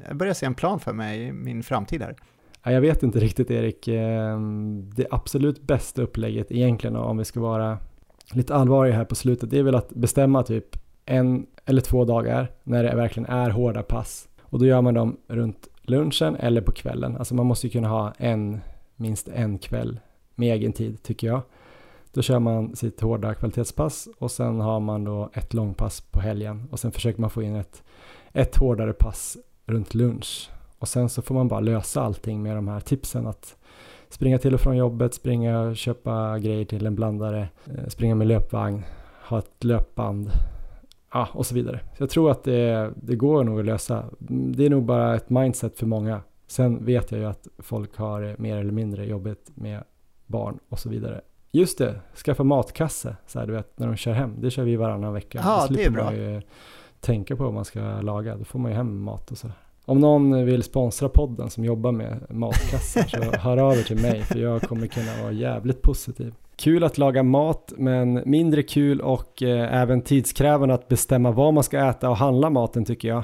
jag 0.07 0.17
börjar 0.17 0.33
se 0.33 0.45
en 0.45 0.55
plan 0.55 0.79
för 0.79 0.93
mig 0.93 1.21
i 1.21 1.31
min 1.31 1.63
framtid 1.63 2.01
här. 2.01 2.15
Ja, 2.63 2.71
jag 2.71 2.81
vet 2.81 3.03
inte 3.03 3.19
riktigt 3.19 3.51
Erik. 3.51 3.87
Ehm, 3.87 4.89
det 4.95 5.07
absolut 5.11 5.61
bästa 5.61 6.01
upplägget 6.01 6.51
egentligen 6.51 6.95
om 6.95 7.17
vi 7.17 7.25
ska 7.25 7.39
vara 7.39 7.77
lite 8.31 8.55
allvarliga 8.55 8.95
här 8.95 9.05
på 9.05 9.15
slutet, 9.15 9.49
det 9.49 9.59
är 9.59 9.63
väl 9.63 9.75
att 9.75 9.89
bestämma 9.89 10.43
typ 10.43 10.77
en 11.05 11.45
eller 11.65 11.81
två 11.81 12.05
dagar 12.05 12.51
när 12.63 12.83
det 12.83 12.95
verkligen 12.95 13.29
är 13.29 13.49
hårda 13.49 13.83
pass. 13.83 14.27
Och 14.41 14.59
då 14.59 14.65
gör 14.65 14.81
man 14.81 14.93
dem 14.93 15.17
runt 15.27 15.67
lunchen 15.81 16.35
eller 16.35 16.61
på 16.61 16.71
kvällen. 16.71 17.17
Alltså 17.17 17.35
man 17.35 17.45
måste 17.45 17.67
ju 17.67 17.71
kunna 17.71 17.87
ha 17.87 18.13
en, 18.17 18.61
minst 18.95 19.27
en 19.27 19.57
kväll 19.57 19.99
med 20.35 20.53
egen 20.53 20.73
tid 20.73 21.03
tycker 21.03 21.27
jag. 21.27 21.41
Då 22.13 22.21
kör 22.21 22.39
man 22.39 22.75
sitt 22.75 23.01
hårda 23.01 23.33
kvalitetspass 23.33 24.07
och 24.17 24.31
sen 24.31 24.59
har 24.59 24.79
man 24.79 25.03
då 25.03 25.29
ett 25.33 25.53
långpass 25.53 26.01
på 26.01 26.19
helgen 26.19 26.67
och 26.71 26.79
sen 26.79 26.91
försöker 26.91 27.21
man 27.21 27.29
få 27.29 27.41
in 27.41 27.55
ett, 27.55 27.83
ett 28.33 28.57
hårdare 28.57 28.93
pass 28.93 29.37
runt 29.65 29.93
lunch. 29.93 30.49
Och 30.79 30.87
sen 30.87 31.09
så 31.09 31.21
får 31.21 31.35
man 31.35 31.47
bara 31.47 31.59
lösa 31.59 32.01
allting 32.01 32.43
med 32.43 32.55
de 32.55 32.67
här 32.67 32.79
tipsen 32.79 33.27
att 33.27 33.55
springa 34.09 34.37
till 34.37 34.53
och 34.53 34.61
från 34.61 34.77
jobbet, 34.77 35.13
springa 35.13 35.59
och 35.59 35.77
köpa 35.77 36.39
grejer 36.39 36.65
till 36.65 36.85
en 36.85 36.95
blandare, 36.95 37.47
eh, 37.65 37.87
springa 37.87 38.15
med 38.15 38.27
löpvagn, 38.27 38.83
ha 39.29 39.39
ett 39.39 39.63
löpband 39.63 40.29
ja, 41.13 41.27
och 41.31 41.45
så 41.45 41.55
vidare. 41.55 41.79
Så 41.97 42.03
jag 42.03 42.09
tror 42.09 42.31
att 42.31 42.43
det, 42.43 42.91
det 42.95 43.15
går 43.15 43.43
nog 43.43 43.59
att 43.59 43.65
lösa. 43.65 44.03
Det 44.29 44.65
är 44.65 44.69
nog 44.69 44.83
bara 44.83 45.15
ett 45.15 45.29
mindset 45.29 45.77
för 45.77 45.85
många. 45.85 46.21
Sen 46.47 46.85
vet 46.85 47.11
jag 47.11 47.19
ju 47.19 47.25
att 47.25 47.47
folk 47.57 47.97
har 47.97 48.21
det 48.21 48.37
mer 48.37 48.57
eller 48.57 48.71
mindre 48.71 49.05
jobbigt 49.05 49.51
med 49.55 49.83
barn 50.25 50.59
och 50.69 50.79
så 50.79 50.89
vidare. 50.89 51.21
Just 51.57 51.77
det, 51.77 51.99
skaffa 52.25 52.43
matkasse, 52.43 53.15
så 53.27 53.39
här, 53.39 53.47
du 53.47 53.53
vet, 53.53 53.79
när 53.79 53.87
de 53.87 53.95
kör 53.95 54.13
hem. 54.13 54.35
Det 54.39 54.51
kör 54.51 54.63
vi 54.63 54.75
varannan 54.75 55.13
vecka. 55.13 55.39
Ja, 55.43 55.67
det 55.69 55.83
är 55.83 55.89
bra. 55.89 56.03
man 56.03 56.15
ju 56.15 56.41
tänka 56.99 57.35
på 57.35 57.43
vad 57.43 57.53
man 57.53 57.65
ska 57.65 57.79
laga. 58.01 58.35
Då 58.35 58.43
får 58.43 58.59
man 58.59 58.71
ju 58.71 58.77
hem 58.77 59.01
mat 59.01 59.31
och 59.31 59.37
så. 59.37 59.47
Om 59.85 59.99
någon 59.99 60.45
vill 60.45 60.63
sponsra 60.63 61.09
podden 61.09 61.49
som 61.49 61.65
jobbar 61.65 61.91
med 61.91 62.25
matkassar 62.29 63.03
så 63.03 63.37
hör 63.37 63.57
av 63.57 63.73
er 63.73 63.83
till 63.83 64.01
mig 64.01 64.21
för 64.21 64.39
jag 64.39 64.61
kommer 64.61 64.87
kunna 64.87 65.21
vara 65.21 65.31
jävligt 65.31 65.81
positiv. 65.81 66.33
Kul 66.55 66.83
att 66.83 66.97
laga 66.97 67.23
mat 67.23 67.73
men 67.77 68.21
mindre 68.25 68.63
kul 68.63 69.01
och 69.01 69.43
eh, 69.43 69.81
även 69.81 70.01
tidskrävande 70.01 70.73
att 70.73 70.87
bestämma 70.87 71.31
vad 71.31 71.53
man 71.53 71.63
ska 71.63 71.89
äta 71.89 72.09
och 72.09 72.17
handla 72.17 72.49
maten 72.49 72.85
tycker 72.85 73.07
jag. 73.07 73.23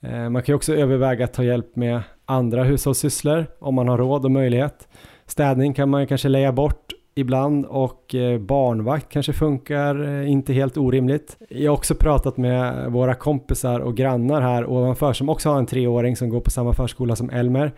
Eh, 0.00 0.28
man 0.28 0.42
kan 0.42 0.52
ju 0.52 0.56
också 0.56 0.74
överväga 0.74 1.24
att 1.24 1.32
ta 1.32 1.44
hjälp 1.44 1.76
med 1.76 2.02
andra 2.24 2.64
hushållssysslor 2.64 3.46
om 3.58 3.74
man 3.74 3.88
har 3.88 3.98
råd 3.98 4.24
och 4.24 4.30
möjlighet. 4.30 4.88
Städning 5.26 5.74
kan 5.74 5.88
man 5.88 6.00
ju 6.00 6.06
kanske 6.06 6.28
lägga 6.28 6.52
bort 6.52 6.81
ibland 7.14 7.66
och 7.66 8.14
eh, 8.14 8.38
barnvakt 8.38 9.08
kanske 9.08 9.32
funkar 9.32 10.04
eh, 10.08 10.30
inte 10.30 10.52
helt 10.52 10.76
orimligt. 10.76 11.36
Jag 11.48 11.70
har 11.70 11.76
också 11.76 11.94
pratat 11.94 12.36
med 12.36 12.92
våra 12.92 13.14
kompisar 13.14 13.80
och 13.80 13.96
grannar 13.96 14.40
här 14.40 14.70
ovanför 14.70 15.12
som 15.12 15.28
också 15.28 15.50
har 15.50 15.58
en 15.58 15.66
treåring 15.66 16.16
som 16.16 16.28
går 16.28 16.40
på 16.40 16.50
samma 16.50 16.72
förskola 16.72 17.16
som 17.16 17.30
Elmer. 17.30 17.72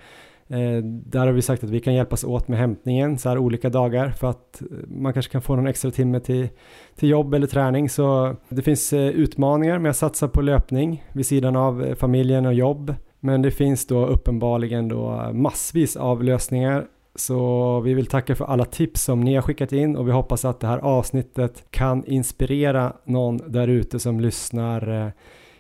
Eh, 0.48 0.85
där 0.85 1.27
har 1.27 1.32
vi 1.32 1.43
sagt 1.43 1.65
att 1.65 1.70
vi 1.70 1.81
kan 1.81 1.94
hjälpas 1.94 2.24
åt 2.24 2.48
med 2.48 2.59
hämtningen 2.59 3.19
så 3.19 3.28
här 3.28 3.39
olika 3.39 3.69
dagar 3.69 4.11
för 4.11 4.31
att 4.31 4.62
man 4.86 5.12
kanske 5.12 5.32
kan 5.32 5.43
få 5.43 5.56
någon 5.56 5.66
extra 5.66 5.90
timme 5.90 6.20
till, 6.20 6.48
till 6.97 7.09
jobb 7.09 7.35
eller 7.35 7.47
träning. 7.47 7.89
Så 7.89 8.36
det 8.48 8.62
finns 8.62 8.93
utmaningar 8.93 9.78
med 9.78 9.90
att 9.90 9.97
satsa 9.97 10.28
på 10.28 10.43
löpning 10.43 11.05
vid 11.12 11.27
sidan 11.27 11.56
av 11.56 11.94
familjen 11.98 12.47
och 12.47 12.55
jobb. 12.55 12.94
Men 13.20 13.43
det 13.43 13.51
finns 13.51 13.86
då 13.86 14.06
uppenbarligen 14.06 14.89
då 14.89 15.31
massvis 15.32 15.97
av 15.97 16.24
lösningar 16.24 16.86
så 17.15 17.81
vi 17.81 17.95
vill 17.95 18.07
tacka 18.07 18.35
för 18.35 18.45
alla 18.45 18.65
tips 18.65 19.03
som 19.03 19.20
ni 19.20 19.35
har 19.35 19.43
skickat 19.43 19.73
in 19.73 19.97
och 19.97 20.09
vi 20.09 20.12
hoppas 20.12 20.45
att 20.45 20.61
det 20.61 20.66
här 20.66 20.78
avsnittet 20.78 21.65
kan 21.70 22.05
inspirera 22.05 22.93
någon 23.05 23.53
där 23.53 23.69
ute 23.69 23.99
som 23.99 24.20
lyssnar. 24.20 25.07
Eh, 25.07 25.11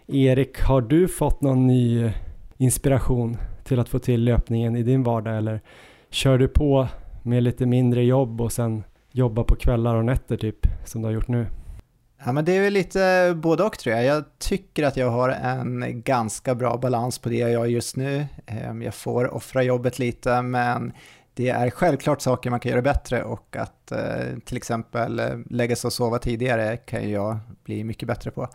Erik, 0.06 0.60
har 0.60 0.80
du 0.80 1.08
fått 1.08 1.40
någon 1.40 1.66
ny 1.66 2.10
inspiration 2.56 3.36
till 3.64 3.80
att 3.80 3.88
få 3.88 3.98
till 3.98 4.24
löpningen 4.24 4.76
i 4.76 4.82
din 4.82 5.02
vardag 5.02 5.36
eller 5.36 5.60
kör 6.10 6.38
du 6.38 6.48
på 6.48 6.88
med 7.22 7.42
lite 7.42 7.66
mindre 7.66 8.04
jobb 8.04 8.40
och 8.40 8.52
sen 8.52 8.84
jobba 9.10 9.44
på 9.44 9.56
kvällar 9.56 9.94
och 9.96 10.04
nätter 10.04 10.36
typ 10.36 10.66
som 10.84 11.02
du 11.02 11.08
har 11.08 11.12
gjort 11.12 11.28
nu? 11.28 11.46
Ja, 12.24 12.32
men 12.32 12.44
det 12.44 12.56
är 12.56 12.60
väl 12.62 12.72
lite 12.72 13.34
både 13.36 13.62
och 13.62 13.78
tror 13.78 13.96
jag. 13.96 14.04
Jag 14.04 14.24
tycker 14.38 14.82
att 14.82 14.96
jag 14.96 15.10
har 15.10 15.28
en 15.28 16.02
ganska 16.02 16.54
bra 16.54 16.76
balans 16.76 17.18
på 17.18 17.28
det 17.28 17.36
jag 17.36 17.50
gör 17.50 17.66
just 17.66 17.96
nu. 17.96 18.26
Ehm, 18.46 18.82
jag 18.82 18.94
får 18.94 19.34
offra 19.34 19.62
jobbet 19.62 19.98
lite, 19.98 20.42
men 20.42 20.92
det 21.34 21.48
är 21.48 21.70
självklart 21.70 22.20
saker 22.20 22.50
man 22.50 22.60
kan 22.60 22.70
göra 22.70 22.82
bättre 22.82 23.22
och 23.22 23.56
att 23.56 23.92
eh, 23.92 24.38
till 24.44 24.56
exempel 24.56 25.18
eh, 25.18 25.38
lägga 25.50 25.76
sig 25.76 25.88
och 25.88 25.92
sova 25.92 26.18
tidigare 26.18 26.76
kan 26.76 27.10
jag 27.10 27.38
bli 27.64 27.84
mycket 27.84 28.08
bättre 28.08 28.30
på. 28.30 28.48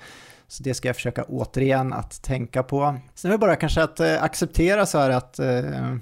Så 0.47 0.64
det 0.64 0.73
ska 0.73 0.88
jag 0.88 0.95
försöka 0.95 1.23
återigen 1.23 1.93
att 1.93 2.23
tänka 2.23 2.64
på. 2.64 2.95
Sen 3.15 3.31
är 3.31 3.34
det 3.34 3.38
bara 3.38 3.56
kanske 3.56 3.84
att 3.84 3.99
eh, 3.99 4.23
acceptera 4.23 4.85
så 4.85 4.97
här 4.97 5.10
att 5.10 5.39
eh, 5.39 5.95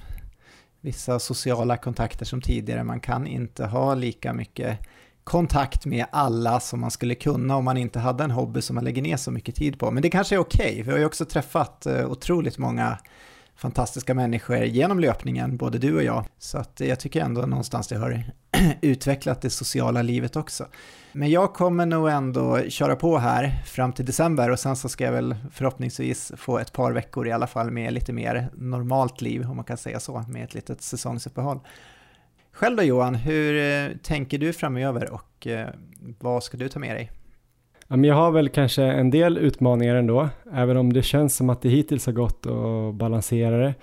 vissa 0.82 1.20
sociala 1.20 1.78
kontakter 1.78 2.26
som 2.26 2.42
tidigare, 2.42 2.84
man 2.84 3.00
kan 3.00 3.28
inte 3.28 3.66
ha 3.66 3.96
lika 3.96 4.34
mycket 4.34 4.80
kontakt 5.24 5.86
med 5.86 6.06
alla 6.12 6.60
som 6.60 6.80
man 6.80 6.92
skulle 6.92 7.16
kunna 7.16 7.56
om 7.56 7.66
man 7.66 7.78
inte 7.78 8.00
hade 8.00 8.24
en 8.24 8.32
hobby 8.32 8.62
som 8.62 8.76
man 8.76 8.84
lägger 8.84 9.02
ner 9.02 9.18
så 9.18 9.32
mycket 9.32 9.56
tid 9.56 9.80
på. 9.80 9.92
Men 9.92 10.04
det 10.04 10.10
kanske 10.10 10.36
är 10.36 10.40
okej, 10.40 10.82
vi 10.86 10.92
har 10.92 10.98
ju 10.98 11.06
också 11.06 11.26
träffat 11.26 11.86
eh, 11.86 12.12
otroligt 12.12 12.58
många 12.58 12.98
fantastiska 13.58 14.14
människor 14.14 14.58
genom 14.58 15.00
löpningen, 15.00 15.58
både 15.58 15.78
du 15.78 15.96
och 15.96 16.04
jag. 16.04 16.26
Så 16.38 16.58
att 16.58 16.80
jag 16.80 17.00
tycker 17.00 17.22
ändå 17.22 17.42
någonstans 17.42 17.88
det 17.88 17.98
har 17.98 18.24
utvecklat 18.82 19.42
det 19.42 19.50
sociala 19.50 20.02
livet 20.02 20.36
också. 20.36 20.68
Men 21.12 21.30
jag 21.30 21.54
kommer 21.54 21.86
nog 21.86 22.10
ändå 22.10 22.62
köra 22.70 22.96
på 22.96 23.18
här 23.18 23.64
fram 23.66 23.94
till 23.94 24.06
december 24.06 24.50
och 24.50 24.60
sen 24.60 24.76
så 24.76 24.90
ska 24.90 25.04
jag 25.04 25.12
väl 25.12 25.36
förhoppningsvis 25.52 26.32
få 26.38 26.60
ett 26.60 26.74
par 26.74 26.92
veckor 26.92 27.28
i 27.28 27.32
alla 27.32 27.48
fall 27.48 27.72
med 27.72 27.94
lite 27.94 28.14
mer 28.14 28.50
normalt 28.54 29.22
liv, 29.22 29.50
om 29.50 29.56
man 29.56 29.66
kan 29.66 29.78
säga 29.78 30.00
så, 30.00 30.26
med 30.30 30.44
ett 30.44 30.54
litet 30.54 30.82
säsongsuppehåll. 30.82 31.60
Själv 32.52 32.78
då 32.78 32.84
Johan, 32.84 33.16
hur 33.16 33.62
eh, 33.62 33.98
tänker 33.98 34.38
du 34.38 34.54
framöver 34.54 35.12
och 35.12 35.48
eh, 35.48 35.70
vad 36.20 36.44
ska 36.44 36.58
du 36.58 36.70
ta 36.70 36.80
med 36.80 36.96
dig? 36.96 37.12
Ja, 37.88 37.96
men 37.96 38.04
jag 38.04 38.16
har 38.16 38.32
väl 38.32 38.50
kanske 38.50 38.84
en 38.84 39.10
del 39.10 39.38
utmaningar 39.38 39.96
ändå, 39.96 40.30
även 40.54 40.78
om 40.78 40.94
det 40.94 41.02
känns 41.02 41.36
som 41.36 41.50
att 41.50 41.62
det 41.62 41.70
hittills 41.70 42.06
har 42.06 42.14
gått 42.14 42.46
att 42.46 42.96
balansera 42.96 43.58
det. 43.58 43.76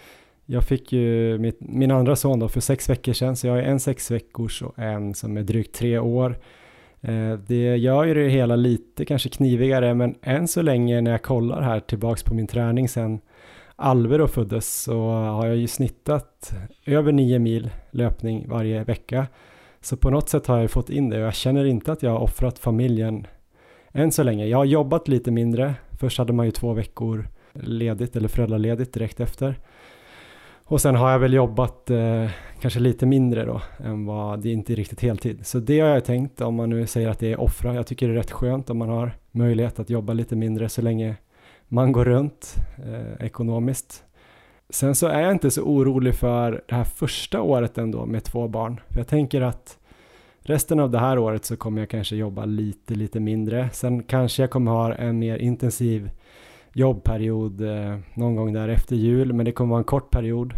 Jag 0.46 0.64
fick 0.64 0.92
ju 0.92 1.38
mitt, 1.38 1.56
min 1.60 1.90
andra 1.90 2.16
son 2.16 2.38
då 2.38 2.48
för 2.48 2.60
sex 2.60 2.90
veckor 2.90 3.12
sedan, 3.12 3.36
så 3.36 3.46
jag 3.46 3.54
har 3.54 3.62
en 3.62 3.80
sex 3.80 4.10
veckors 4.10 4.62
och 4.62 4.78
en 4.78 5.14
som 5.14 5.36
är 5.36 5.42
drygt 5.42 5.74
tre 5.74 5.98
år. 5.98 6.38
Eh, 7.00 7.32
det 7.46 7.76
gör 7.76 8.04
ju 8.04 8.14
det 8.14 8.28
hela 8.28 8.56
lite 8.56 9.04
kanske 9.04 9.28
knivigare, 9.28 9.94
men 9.94 10.14
än 10.22 10.48
så 10.48 10.62
länge 10.62 11.00
när 11.00 11.10
jag 11.10 11.22
kollar 11.22 11.62
här 11.62 11.80
tillbaks 11.80 12.22
på 12.22 12.34
min 12.34 12.46
träning 12.46 12.88
sen 12.88 13.20
Alvaro 13.76 14.26
föddes 14.26 14.82
så 14.82 15.08
har 15.10 15.46
jag 15.46 15.56
ju 15.56 15.66
snittat 15.66 16.54
över 16.86 17.12
nio 17.12 17.38
mil 17.38 17.70
löpning 17.90 18.48
varje 18.48 18.84
vecka. 18.84 19.26
Så 19.80 19.96
på 19.96 20.10
något 20.10 20.28
sätt 20.28 20.46
har 20.46 20.58
jag 20.58 20.70
fått 20.70 20.90
in 20.90 21.10
det 21.10 21.16
och 21.16 21.26
jag 21.26 21.34
känner 21.34 21.64
inte 21.64 21.92
att 21.92 22.02
jag 22.02 22.10
har 22.10 22.18
offrat 22.18 22.58
familjen 22.58 23.26
än 23.94 24.12
så 24.12 24.22
länge. 24.22 24.46
Jag 24.46 24.58
har 24.58 24.64
jobbat 24.64 25.08
lite 25.08 25.30
mindre. 25.30 25.74
Först 26.00 26.18
hade 26.18 26.32
man 26.32 26.46
ju 26.46 26.52
två 26.52 26.72
veckor 26.72 27.28
ledigt 27.52 28.16
eller 28.16 28.28
föräldraledigt 28.28 28.94
direkt 28.94 29.20
efter. 29.20 29.58
Och 30.64 30.80
sen 30.80 30.94
har 30.94 31.10
jag 31.10 31.18
väl 31.18 31.32
jobbat 31.32 31.90
eh, 31.90 32.30
kanske 32.60 32.80
lite 32.80 33.06
mindre 33.06 33.44
då 33.44 33.62
än 33.84 34.06
vad 34.06 34.40
det 34.40 34.48
är 34.48 34.52
inte 34.52 34.72
är 34.72 34.76
riktigt 34.76 35.00
heltid. 35.00 35.46
Så 35.46 35.58
det 35.58 35.80
har 35.80 35.88
jag 35.88 36.04
tänkt 36.04 36.40
om 36.40 36.54
man 36.54 36.70
nu 36.70 36.86
säger 36.86 37.08
att 37.08 37.18
det 37.18 37.32
är 37.32 37.40
offra. 37.40 37.74
Jag 37.74 37.86
tycker 37.86 38.08
det 38.08 38.14
är 38.14 38.16
rätt 38.16 38.30
skönt 38.30 38.70
om 38.70 38.78
man 38.78 38.88
har 38.88 39.12
möjlighet 39.30 39.78
att 39.78 39.90
jobba 39.90 40.12
lite 40.12 40.36
mindre 40.36 40.68
så 40.68 40.82
länge 40.82 41.16
man 41.68 41.92
går 41.92 42.04
runt 42.04 42.54
eh, 42.84 43.26
ekonomiskt. 43.26 44.04
Sen 44.70 44.94
så 44.94 45.06
är 45.06 45.20
jag 45.20 45.32
inte 45.32 45.50
så 45.50 45.62
orolig 45.62 46.14
för 46.14 46.62
det 46.68 46.74
här 46.74 46.84
första 46.84 47.42
året 47.42 47.78
ändå 47.78 48.06
med 48.06 48.24
två 48.24 48.48
barn. 48.48 48.80
För 48.88 48.98
jag 49.00 49.08
tänker 49.08 49.40
att 49.40 49.78
resten 50.44 50.80
av 50.80 50.90
det 50.90 50.98
här 50.98 51.18
året 51.18 51.44
så 51.44 51.56
kommer 51.56 51.82
jag 51.82 51.88
kanske 51.88 52.16
jobba 52.16 52.44
lite, 52.44 52.94
lite 52.94 53.20
mindre. 53.20 53.70
Sen 53.72 54.02
kanske 54.02 54.42
jag 54.42 54.50
kommer 54.50 54.70
ha 54.70 54.94
en 54.94 55.18
mer 55.18 55.38
intensiv 55.38 56.10
jobbperiod 56.72 57.60
eh, 57.60 57.98
någon 58.14 58.36
gång 58.36 58.52
där 58.52 58.68
efter 58.68 58.96
jul, 58.96 59.32
men 59.32 59.46
det 59.46 59.52
kommer 59.52 59.70
vara 59.70 59.78
en 59.78 59.84
kort 59.84 60.10
period. 60.10 60.54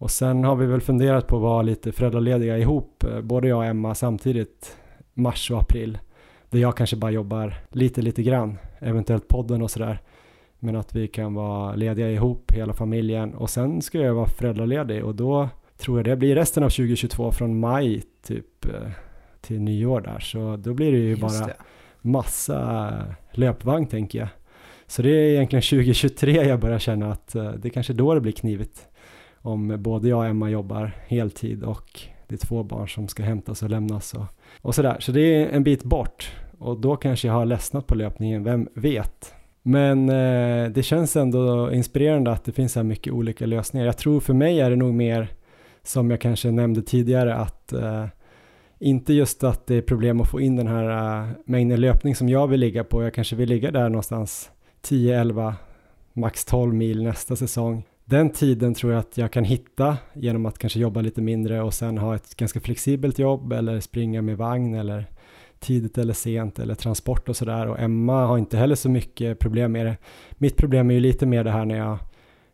Och 0.00 0.10
sen 0.10 0.44
har 0.44 0.56
vi 0.56 0.66
väl 0.66 0.80
funderat 0.80 1.26
på 1.26 1.36
att 1.36 1.42
vara 1.42 1.62
lite 1.62 1.92
föräldralediga 1.92 2.58
ihop, 2.58 3.04
eh, 3.04 3.20
både 3.20 3.48
jag 3.48 3.58
och 3.58 3.64
Emma 3.64 3.94
samtidigt, 3.94 4.76
mars 5.14 5.50
och 5.50 5.58
april. 5.58 5.98
Där 6.50 6.58
jag 6.58 6.76
kanske 6.76 6.96
bara 6.96 7.10
jobbar 7.10 7.54
lite, 7.70 8.02
lite 8.02 8.22
grann, 8.22 8.58
eventuellt 8.78 9.28
podden 9.28 9.62
och 9.62 9.70
sådär. 9.70 9.98
Men 10.58 10.76
att 10.76 10.94
vi 10.94 11.08
kan 11.08 11.34
vara 11.34 11.74
lediga 11.74 12.10
ihop, 12.10 12.52
hela 12.52 12.72
familjen. 12.72 13.34
Och 13.34 13.50
sen 13.50 13.82
ska 13.82 13.98
jag 13.98 14.14
vara 14.14 14.26
föräldraledig 14.26 15.04
och 15.04 15.14
då 15.14 15.48
tror 15.76 15.98
jag 15.98 16.04
det 16.04 16.16
blir 16.16 16.34
resten 16.34 16.62
av 16.62 16.68
2022 16.68 17.32
från 17.32 17.60
maj 17.60 18.02
typ 18.22 18.64
eh, 18.64 18.90
till 19.40 19.60
nyår 19.60 20.00
där. 20.00 20.18
Så 20.18 20.56
då 20.56 20.74
blir 20.74 20.92
det 20.92 20.98
ju 20.98 21.08
Just 21.10 21.20
bara 21.20 21.46
det. 21.46 21.56
massa 22.00 22.90
löpvagn 23.32 23.86
tänker 23.86 24.18
jag. 24.18 24.28
Så 24.86 25.02
det 25.02 25.08
är 25.10 25.30
egentligen 25.34 25.62
2023 25.70 26.32
jag 26.32 26.60
börjar 26.60 26.78
känna 26.78 27.12
att 27.12 27.34
eh, 27.34 27.50
det 27.52 27.70
kanske 27.70 27.92
då 27.92 28.14
det 28.14 28.20
blir 28.20 28.32
knivigt. 28.32 28.86
Om 29.42 29.76
både 29.82 30.08
jag 30.08 30.18
och 30.18 30.26
Emma 30.26 30.50
jobbar 30.50 30.92
heltid 31.06 31.62
och 31.62 32.00
det 32.28 32.34
är 32.34 32.46
två 32.46 32.62
barn 32.62 32.88
som 32.88 33.08
ska 33.08 33.22
hämtas 33.22 33.62
och 33.62 33.70
lämnas 33.70 34.14
och, 34.14 34.24
och 34.62 34.74
sådär. 34.74 34.96
Så 35.00 35.12
det 35.12 35.20
är 35.20 35.48
en 35.48 35.64
bit 35.64 35.84
bort 35.84 36.30
och 36.58 36.80
då 36.80 36.96
kanske 36.96 37.26
jag 37.28 37.34
har 37.34 37.46
ledsnat 37.46 37.86
på 37.86 37.94
löpningen, 37.94 38.44
vem 38.44 38.68
vet? 38.74 39.34
Men 39.62 40.08
eh, 40.08 40.70
det 40.70 40.82
känns 40.82 41.16
ändå 41.16 41.72
inspirerande 41.72 42.30
att 42.32 42.44
det 42.44 42.52
finns 42.52 42.72
så 42.72 42.78
här 42.78 42.84
mycket 42.84 43.12
olika 43.12 43.46
lösningar. 43.46 43.86
Jag 43.86 43.96
tror 43.96 44.20
för 44.20 44.34
mig 44.34 44.60
är 44.60 44.70
det 44.70 44.76
nog 44.76 44.94
mer 44.94 45.28
som 45.82 46.10
jag 46.10 46.20
kanske 46.20 46.50
nämnde 46.50 46.82
tidigare 46.82 47.34
att 47.34 47.72
eh, 47.72 48.06
inte 48.78 49.12
just 49.12 49.44
att 49.44 49.66
det 49.66 49.74
är 49.74 49.82
problem 49.82 50.20
att 50.20 50.30
få 50.30 50.40
in 50.40 50.56
den 50.56 50.66
här 50.66 51.20
eh, 51.20 51.28
mängden 51.44 51.80
löpning 51.80 52.16
som 52.16 52.28
jag 52.28 52.46
vill 52.46 52.60
ligga 52.60 52.84
på. 52.84 53.02
Jag 53.02 53.14
kanske 53.14 53.36
vill 53.36 53.48
ligga 53.48 53.70
där 53.70 53.88
någonstans 53.88 54.50
10, 54.80 55.20
11, 55.20 55.54
max 56.12 56.44
12 56.44 56.74
mil 56.74 57.02
nästa 57.02 57.36
säsong. 57.36 57.84
Den 58.04 58.30
tiden 58.30 58.74
tror 58.74 58.92
jag 58.92 59.00
att 59.00 59.18
jag 59.18 59.32
kan 59.32 59.44
hitta 59.44 59.96
genom 60.12 60.46
att 60.46 60.58
kanske 60.58 60.80
jobba 60.80 61.00
lite 61.00 61.22
mindre 61.22 61.62
och 61.62 61.74
sen 61.74 61.98
ha 61.98 62.14
ett 62.14 62.34
ganska 62.36 62.60
flexibelt 62.60 63.18
jobb 63.18 63.52
eller 63.52 63.80
springa 63.80 64.22
med 64.22 64.36
vagn 64.36 64.74
eller 64.74 65.06
tidigt 65.58 65.98
eller 65.98 66.12
sent 66.12 66.58
eller 66.58 66.74
transport 66.74 67.28
och 67.28 67.36
sådär. 67.36 67.66
Och 67.66 67.80
Emma 67.80 68.26
har 68.26 68.38
inte 68.38 68.56
heller 68.56 68.74
så 68.74 68.90
mycket 68.90 69.38
problem 69.38 69.72
med 69.72 69.86
det. 69.86 69.96
Mitt 70.32 70.56
problem 70.56 70.90
är 70.90 70.94
ju 70.94 71.00
lite 71.00 71.26
mer 71.26 71.44
det 71.44 71.50
här 71.50 71.64
när 71.64 71.76
jag 71.76 71.98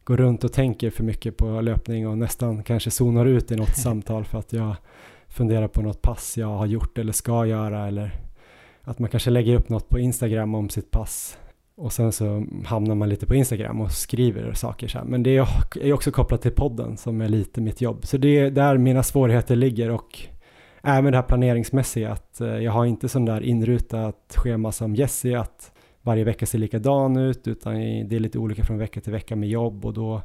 går 0.07 0.17
runt 0.17 0.45
och 0.45 0.53
tänker 0.53 0.91
för 0.91 1.05
mycket 1.05 1.37
på 1.37 1.61
löpning 1.61 2.09
och 2.09 2.19
nästan 2.19 2.63
kanske 2.63 2.91
zonar 2.91 3.27
ut 3.27 3.53
i 3.53 3.57
något 3.57 3.77
samtal 3.77 4.25
för 4.25 4.39
att 4.39 4.53
jag 4.53 4.77
funderar 5.29 5.69
på 5.69 5.83
något 5.83 6.03
pass 6.03 6.39
jag 6.39 6.47
har 6.47 6.67
gjort 6.67 6.99
eller 6.99 7.13
ska 7.13 7.47
göra 7.47 7.87
eller 7.87 8.21
att 8.83 8.99
man 8.99 9.11
kanske 9.11 9.31
lägger 9.31 9.55
upp 9.55 9.69
något 9.69 9.89
på 9.89 9.99
Instagram 9.99 10.55
om 10.55 10.69
sitt 10.69 10.91
pass 10.91 11.39
och 11.77 11.93
sen 11.93 12.13
så 12.13 12.47
hamnar 12.65 12.95
man 12.95 13.09
lite 13.09 13.27
på 13.27 13.35
Instagram 13.35 13.81
och 13.81 13.93
skriver 13.93 14.53
saker 14.53 14.89
så 14.89 14.99
här. 14.99 15.05
Men 15.05 15.23
det 15.23 15.37
är 15.81 15.93
också 15.93 16.11
kopplat 16.11 16.43
till 16.43 16.53
podden 16.53 16.97
som 16.97 17.21
är 17.21 17.29
lite 17.29 17.61
mitt 17.61 17.81
jobb. 17.81 18.07
Så 18.07 18.17
det 18.17 18.39
är 18.39 18.51
där 18.51 18.79
mina 18.79 19.03
svårigheter 19.03 19.57
ligger 19.57 19.91
och 19.91 20.21
även 20.83 21.13
det 21.13 21.19
här 21.19 21.23
planeringsmässiga 21.23 22.13
att 22.13 22.41
eh, 22.41 22.49
jag 22.49 22.73
har 22.73 22.85
inte 22.85 23.09
sån 23.09 23.25
där 23.25 23.41
inrutat 23.41 24.35
schema 24.37 24.73
som 24.73 24.95
Jesse 24.95 25.39
att 25.39 25.73
varje 26.07 26.25
vecka 26.25 26.47
ser 26.47 26.59
likadan 26.59 27.17
ut 27.17 27.49
utan 27.49 27.75
det 27.75 28.17
är 28.17 28.21
lite 28.21 28.39
olika 28.39 28.65
från 28.65 28.79
vecka 28.79 29.01
till 29.01 29.13
vecka 29.13 29.37
med 29.37 29.49
jobb 29.49 29.85
och 29.85 29.95
då 29.95 30.23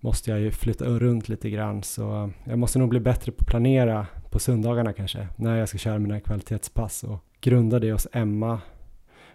måste 0.00 0.30
jag 0.30 0.40
ju 0.40 0.50
flytta 0.50 0.84
runt 0.84 1.28
lite 1.28 1.50
grann 1.50 1.82
så 1.82 2.24
eh, 2.24 2.28
jag 2.44 2.58
måste 2.58 2.78
nog 2.78 2.88
bli 2.88 3.00
bättre 3.00 3.32
på 3.32 3.42
att 3.42 3.46
planera 3.46 4.06
på 4.30 4.38
söndagarna 4.38 4.92
kanske 4.92 5.28
när 5.36 5.56
jag 5.56 5.68
ska 5.68 5.78
köra 5.78 5.98
mina 5.98 6.20
kvalitetspass 6.20 7.04
och 7.04 7.24
grunda 7.40 7.78
det 7.78 7.92
hos 7.92 8.06
Emma 8.12 8.60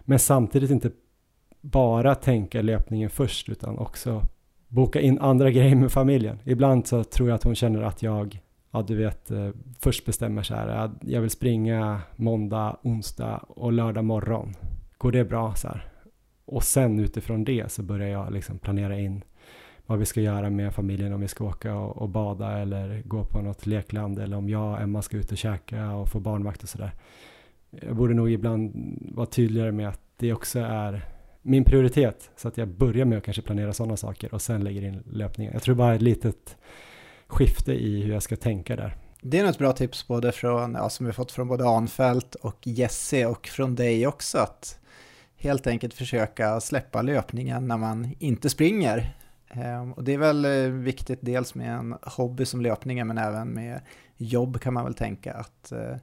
men 0.00 0.18
samtidigt 0.18 0.70
inte 0.70 0.90
bara 1.60 2.14
tänka 2.14 2.62
löpningen 2.62 3.10
först 3.10 3.48
utan 3.48 3.78
också 3.78 4.22
boka 4.68 5.00
in 5.00 5.18
andra 5.18 5.50
grejer 5.56 5.76
med 5.76 5.92
familjen. 5.92 6.38
Ibland 6.44 6.86
så 6.86 7.04
tror 7.04 7.28
jag 7.28 7.36
att 7.36 7.44
hon 7.44 7.54
känner 7.54 7.82
att 7.82 8.02
jag, 8.02 8.40
ja 8.70 8.82
du 8.82 8.96
vet, 8.96 9.30
eh, 9.30 9.48
först 9.80 10.06
bestämmer 10.06 10.42
så 10.42 10.54
här, 10.54 10.90
jag 11.00 11.20
vill 11.20 11.30
springa 11.30 12.00
måndag, 12.16 12.76
onsdag 12.82 13.44
och 13.48 13.72
lördag 13.72 14.04
morgon. 14.04 14.54
Går 14.98 15.12
det 15.12 15.24
bra 15.24 15.54
så 15.54 15.68
här? 15.68 15.88
Och 16.44 16.64
sen 16.64 17.00
utifrån 17.00 17.44
det 17.44 17.72
så 17.72 17.82
börjar 17.82 18.08
jag 18.08 18.32
liksom 18.32 18.58
planera 18.58 18.98
in 18.98 19.24
vad 19.86 19.98
vi 19.98 20.04
ska 20.04 20.20
göra 20.20 20.50
med 20.50 20.74
familjen 20.74 21.12
om 21.12 21.20
vi 21.20 21.28
ska 21.28 21.44
åka 21.44 21.74
och, 21.74 21.96
och, 21.96 22.08
bada 22.08 22.58
eller 22.58 23.02
gå 23.04 23.24
på 23.24 23.42
något 23.42 23.66
lekland 23.66 24.18
eller 24.18 24.36
om 24.36 24.48
jag 24.48 24.72
och 24.72 24.80
Emma 24.80 25.02
ska 25.02 25.16
ut 25.16 25.32
och 25.32 25.38
käka 25.38 25.90
och 25.90 26.08
få 26.08 26.20
barnvakt 26.20 26.62
och 26.62 26.68
sådär. 26.68 26.92
Jag 27.70 27.96
borde 27.96 28.14
nog 28.14 28.30
ibland 28.30 28.72
vara 29.14 29.26
tydligare 29.26 29.72
med 29.72 29.88
att 29.88 30.00
det 30.16 30.32
också 30.32 30.58
är 30.58 31.04
min 31.42 31.64
prioritet 31.64 32.30
så 32.36 32.48
att 32.48 32.56
jag 32.56 32.68
börjar 32.68 33.04
med 33.04 33.18
att 33.18 33.24
kanske 33.24 33.42
planera 33.42 33.72
sådana 33.72 33.96
saker 33.96 34.34
och 34.34 34.42
sen 34.42 34.64
lägger 34.64 34.82
in 34.82 35.02
löpningen. 35.06 35.52
Jag 35.52 35.62
tror 35.62 35.74
bara 35.74 35.94
ett 35.94 36.02
litet 36.02 36.56
skifte 37.26 37.72
i 37.72 38.02
hur 38.02 38.12
jag 38.12 38.22
ska 38.22 38.36
tänka 38.36 38.76
där. 38.76 38.96
Det 39.20 39.38
är 39.38 39.42
nog 39.42 39.50
ett 39.50 39.58
bra 39.58 39.72
tips 39.72 40.08
både 40.08 40.32
från, 40.32 40.74
ja, 40.74 40.90
som 40.90 41.06
vi 41.06 41.12
fått 41.12 41.32
från 41.32 41.48
både 41.48 41.68
Anfält 41.68 42.34
och 42.34 42.66
Jesse 42.66 43.26
och 43.26 43.46
från 43.46 43.74
dig 43.74 44.06
också 44.06 44.38
att 44.38 44.78
helt 45.44 45.66
enkelt 45.66 45.94
försöka 45.94 46.60
släppa 46.60 47.02
löpningen 47.02 47.68
när 47.68 47.76
man 47.76 48.14
inte 48.18 48.50
springer. 48.50 49.16
Ehm, 49.48 49.92
och 49.92 50.04
det 50.04 50.14
är 50.14 50.18
väl 50.18 50.44
eh, 50.44 50.70
viktigt 50.70 51.18
dels 51.22 51.54
med 51.54 51.74
en 51.74 51.94
hobby 52.02 52.44
som 52.44 52.60
löpningen 52.60 53.06
men 53.06 53.18
även 53.18 53.48
med 53.48 53.80
jobb 54.16 54.60
kan 54.60 54.74
man 54.74 54.84
väl 54.84 54.94
tänka 54.94 55.34
att 55.34 55.72
eh, 55.72 55.96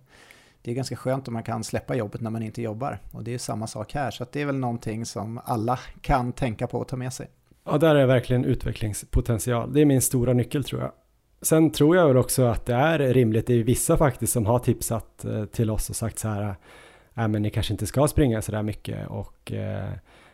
det 0.62 0.72
är 0.72 0.76
ganska 0.76 0.96
skönt 0.96 1.28
om 1.28 1.34
man 1.34 1.44
kan 1.44 1.64
släppa 1.64 1.96
jobbet 1.96 2.22
när 2.22 2.30
man 2.30 2.44
inte 2.44 2.62
jobbar. 2.62 3.00
Och 3.12 3.24
det 3.24 3.34
är 3.34 3.38
samma 3.38 3.68
sak 3.68 3.94
här, 3.94 4.12
så 4.12 4.26
det 4.32 4.42
är 4.42 4.46
väl 4.46 4.58
någonting 4.58 5.06
som 5.06 5.40
alla 5.44 5.80
kan 6.02 6.32
tänka 6.32 6.68
på 6.68 6.78
och 6.78 6.88
ta 6.88 6.96
med 6.96 7.14
sig. 7.14 7.28
Ja, 7.64 7.78
där 7.78 7.96
är 7.96 8.06
verkligen 8.06 8.46
utvecklingspotential. 8.46 9.74
Det 9.74 9.82
är 9.82 9.86
min 9.86 10.02
stora 10.02 10.34
nyckel 10.34 10.64
tror 10.64 10.82
jag. 10.82 10.92
Sen 11.42 11.72
tror 11.72 11.96
jag 11.96 12.08
väl 12.08 12.18
också 12.18 12.44
att 12.44 12.66
det 12.66 12.74
är 12.74 13.00
rimligt, 13.00 13.48
det 13.48 13.54
är 13.54 13.64
vissa 13.64 13.98
faktiskt 13.98 14.34
som 14.34 14.46
har 14.46 14.60
tipsat 14.60 15.26
eh, 15.26 15.46
till 15.46 15.70
oss 15.70 15.90
och 15.90 15.96
sagt 15.96 16.20
så 16.20 16.28
här, 16.28 16.56
äh, 17.16 17.28
men 17.28 17.42
ni 17.42 17.50
kanske 17.50 17.74
inte 17.74 17.88
ska 17.88 18.08
springa 18.08 18.42
så 18.42 18.52
där 18.52 18.64
mycket 18.64 19.08
och 19.08 19.52
eh, 19.52 19.90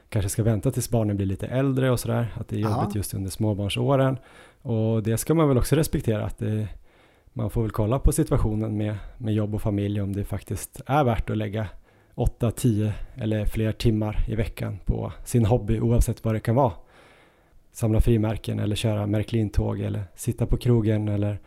kanske 0.09 0.29
ska 0.29 0.43
vänta 0.43 0.71
tills 0.71 0.89
barnen 0.89 1.17
blir 1.17 1.25
lite 1.25 1.47
äldre 1.47 1.91
och 1.91 1.99
sådär, 1.99 2.33
att 2.39 2.47
det 2.47 2.55
är 2.55 2.59
jobbigt 2.59 2.77
Aha. 2.77 2.91
just 2.95 3.13
under 3.13 3.29
småbarnsåren. 3.29 4.17
Och 4.61 5.03
det 5.03 5.17
ska 5.17 5.33
man 5.33 5.47
väl 5.47 5.57
också 5.57 5.75
respektera, 5.75 6.25
att 6.25 6.37
det, 6.37 6.67
man 7.33 7.49
får 7.49 7.61
väl 7.61 7.71
kolla 7.71 7.99
på 7.99 8.11
situationen 8.11 8.77
med, 8.77 8.95
med 9.17 9.33
jobb 9.33 9.55
och 9.55 9.61
familj 9.61 10.01
om 10.01 10.13
det 10.13 10.25
faktiskt 10.25 10.81
är 10.85 11.03
värt 11.03 11.29
att 11.29 11.37
lägga 11.37 11.67
8, 12.15 12.51
10 12.51 12.93
eller 13.15 13.45
fler 13.45 13.71
timmar 13.71 14.25
i 14.27 14.35
veckan 14.35 14.77
på 14.85 15.13
sin 15.25 15.45
hobby 15.45 15.79
oavsett 15.79 16.23
vad 16.23 16.35
det 16.35 16.39
kan 16.39 16.55
vara. 16.55 16.73
Samla 17.71 18.01
frimärken 18.01 18.59
eller 18.59 18.75
köra 18.75 19.05
Märklintåg 19.05 19.79
eller 19.79 20.03
sitta 20.15 20.45
på 20.45 20.57
krogen 20.57 21.07
eller 21.07 21.39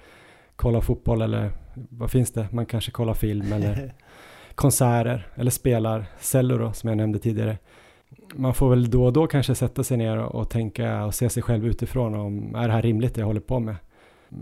kolla 0.57 0.81
fotboll 0.81 1.23
eller 1.23 1.51
vad 1.75 2.11
finns 2.11 2.33
det? 2.33 2.49
Man 2.53 2.67
kanske 2.67 2.91
kollar 2.91 3.15
film 3.15 3.53
eller 3.53 3.95
konserter 4.61 5.27
eller 5.35 5.51
spelar 5.51 6.07
cello 6.19 6.59
då, 6.59 6.73
som 6.73 6.89
jag 6.89 6.97
nämnde 6.97 7.19
tidigare. 7.19 7.59
Man 8.35 8.55
får 8.55 8.71
väl 8.71 8.91
då 8.91 9.05
och 9.05 9.13
då 9.13 9.27
kanske 9.27 9.55
sätta 9.55 9.85
sig 9.85 9.97
ner 9.97 10.17
och, 10.17 10.35
och 10.35 10.51
tänka 10.51 11.05
och 11.05 11.15
se 11.15 11.29
sig 11.31 11.43
själv 11.43 11.67
utifrån 11.67 12.15
om 12.15 12.55
är 12.55 12.69
det 12.69 12.75
här 12.75 12.83
rimligt 12.83 13.15
det 13.15 13.21
jag 13.21 13.27
håller 13.27 13.41
på 13.41 13.61
med? 13.61 13.77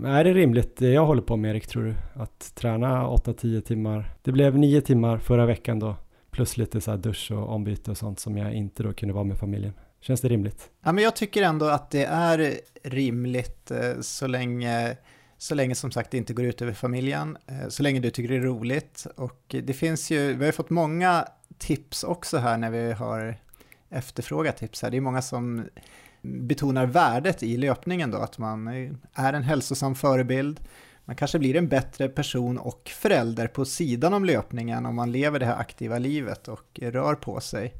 Är 0.05 0.23
det 0.23 0.33
rimligt 0.33 0.77
det 0.77 0.89
jag 0.89 1.05
håller 1.05 1.21
på 1.21 1.37
med 1.37 1.51
Erik 1.51 1.67
tror 1.67 1.83
du? 1.83 2.21
Att 2.21 2.55
träna 2.55 3.07
8-10 3.07 3.61
timmar? 3.61 4.11
Det 4.21 4.31
blev 4.31 4.57
9 4.57 4.81
timmar 4.81 5.17
förra 5.17 5.45
veckan 5.45 5.79
då. 5.79 5.95
Plus 6.31 6.57
lite 6.57 6.81
så 6.81 6.91
här 6.91 6.97
dusch 6.97 7.31
och 7.31 7.49
ombyte 7.49 7.91
och 7.91 7.97
sånt 7.97 8.19
som 8.19 8.37
jag 8.37 8.53
inte 8.53 8.83
då 8.83 8.93
kunde 8.93 9.13
vara 9.13 9.23
med 9.23 9.37
familjen. 9.37 9.73
Känns 10.01 10.21
det 10.21 10.27
rimligt? 10.27 10.69
Ja, 10.83 10.91
men 10.91 11.03
jag 11.03 11.15
tycker 11.15 11.43
ändå 11.43 11.65
att 11.65 11.91
det 11.91 12.05
är 12.05 12.53
rimligt 12.83 13.71
eh, 13.71 14.01
så 14.01 14.27
länge, 14.27 14.97
så 15.41 15.55
länge 15.55 15.75
som 15.75 15.91
sagt 15.91 16.11
det 16.11 16.17
inte 16.17 16.33
går 16.33 16.45
ut 16.45 16.61
över 16.61 16.73
familjen, 16.73 17.37
eh, 17.47 17.67
så 17.67 17.83
länge 17.83 17.99
du 17.99 18.09
tycker 18.09 18.29
det 18.29 18.35
är 18.35 18.41
roligt. 18.41 19.07
Och 19.15 19.55
det 19.63 19.73
finns 19.73 20.11
ju, 20.11 20.33
vi 20.33 20.45
har 20.45 20.51
fått 20.51 20.69
många 20.69 21.27
tips 21.57 22.03
också 22.03 22.37
här 22.37 22.57
när 22.57 22.69
vi 22.69 22.91
har 22.91 23.37
efterfrågat 23.89 24.57
tips 24.57 24.81
här. 24.81 24.91
Det 24.91 24.97
är 24.97 25.01
många 25.01 25.21
som 25.21 25.65
betonar 26.21 26.85
värdet 26.85 27.43
i 27.43 27.57
löpningen 27.57 28.11
då, 28.11 28.17
att 28.17 28.37
man 28.37 28.67
är 29.13 29.33
en 29.33 29.43
hälsosam 29.43 29.95
förebild, 29.95 30.59
man 31.05 31.15
kanske 31.15 31.39
blir 31.39 31.55
en 31.55 31.67
bättre 31.67 32.09
person 32.09 32.57
och 32.57 32.91
förälder 32.95 33.47
på 33.47 33.65
sidan 33.65 34.13
om 34.13 34.25
löpningen 34.25 34.85
om 34.85 34.95
man 34.95 35.11
lever 35.11 35.39
det 35.39 35.45
här 35.45 35.57
aktiva 35.57 35.97
livet 35.97 36.47
och 36.47 36.79
rör 36.81 37.15
på 37.15 37.39
sig. 37.39 37.73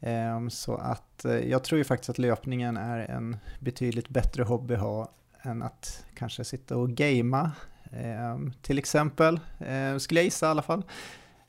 Ehm, 0.00 0.50
så 0.50 0.74
att 0.74 1.24
eh, 1.24 1.32
jag 1.32 1.64
tror 1.64 1.78
ju 1.78 1.84
faktiskt 1.84 2.10
att 2.10 2.18
löpningen 2.18 2.76
är 2.76 2.98
en 2.98 3.36
betydligt 3.60 4.08
bättre 4.08 4.42
hobby 4.42 4.74
att 4.74 4.80
ha 4.80 5.12
än 5.42 5.62
att 5.62 6.04
kanske 6.14 6.44
sitta 6.44 6.76
och 6.76 6.90
gamea 6.90 7.52
ehm, 7.92 8.52
till 8.62 8.78
exempel, 8.78 9.40
eh, 9.58 9.96
skulle 9.98 10.20
jag 10.20 10.24
gissa 10.24 10.46
i 10.46 10.48
alla 10.48 10.62
fall. 10.62 10.84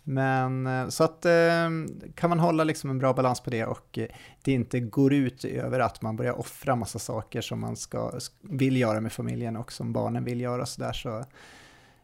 Men 0.04 0.68
eh, 0.68 0.88
så 0.88 1.04
att 1.04 1.26
ehm, 1.26 1.88
kan 2.16 2.30
man 2.30 2.40
hålla 2.40 2.64
liksom 2.64 2.90
en 2.90 3.00
bra 3.00 3.14
balans 3.14 3.40
på 3.40 3.50
det 3.50 3.66
och 3.66 3.98
eh, 3.98 4.08
det 4.42 4.52
inte 4.52 4.80
går 4.80 5.14
ut 5.14 5.46
över 5.46 5.80
att 5.80 6.02
man 6.02 6.16
börjar 6.16 6.40
offra 6.40 6.76
massa 6.76 7.00
saker 7.00 7.42
som 7.42 7.60
man 7.60 7.76
ska, 7.76 8.12
vill 8.42 8.78
göra 8.78 9.02
med 9.02 9.12
familjen 9.12 9.58
och 9.58 9.72
som 9.72 9.94
barnen 9.94 10.24
vill 10.24 10.42
göra 10.42 10.66
så 10.66 10.82
där 10.82 10.94
så, 10.94 11.26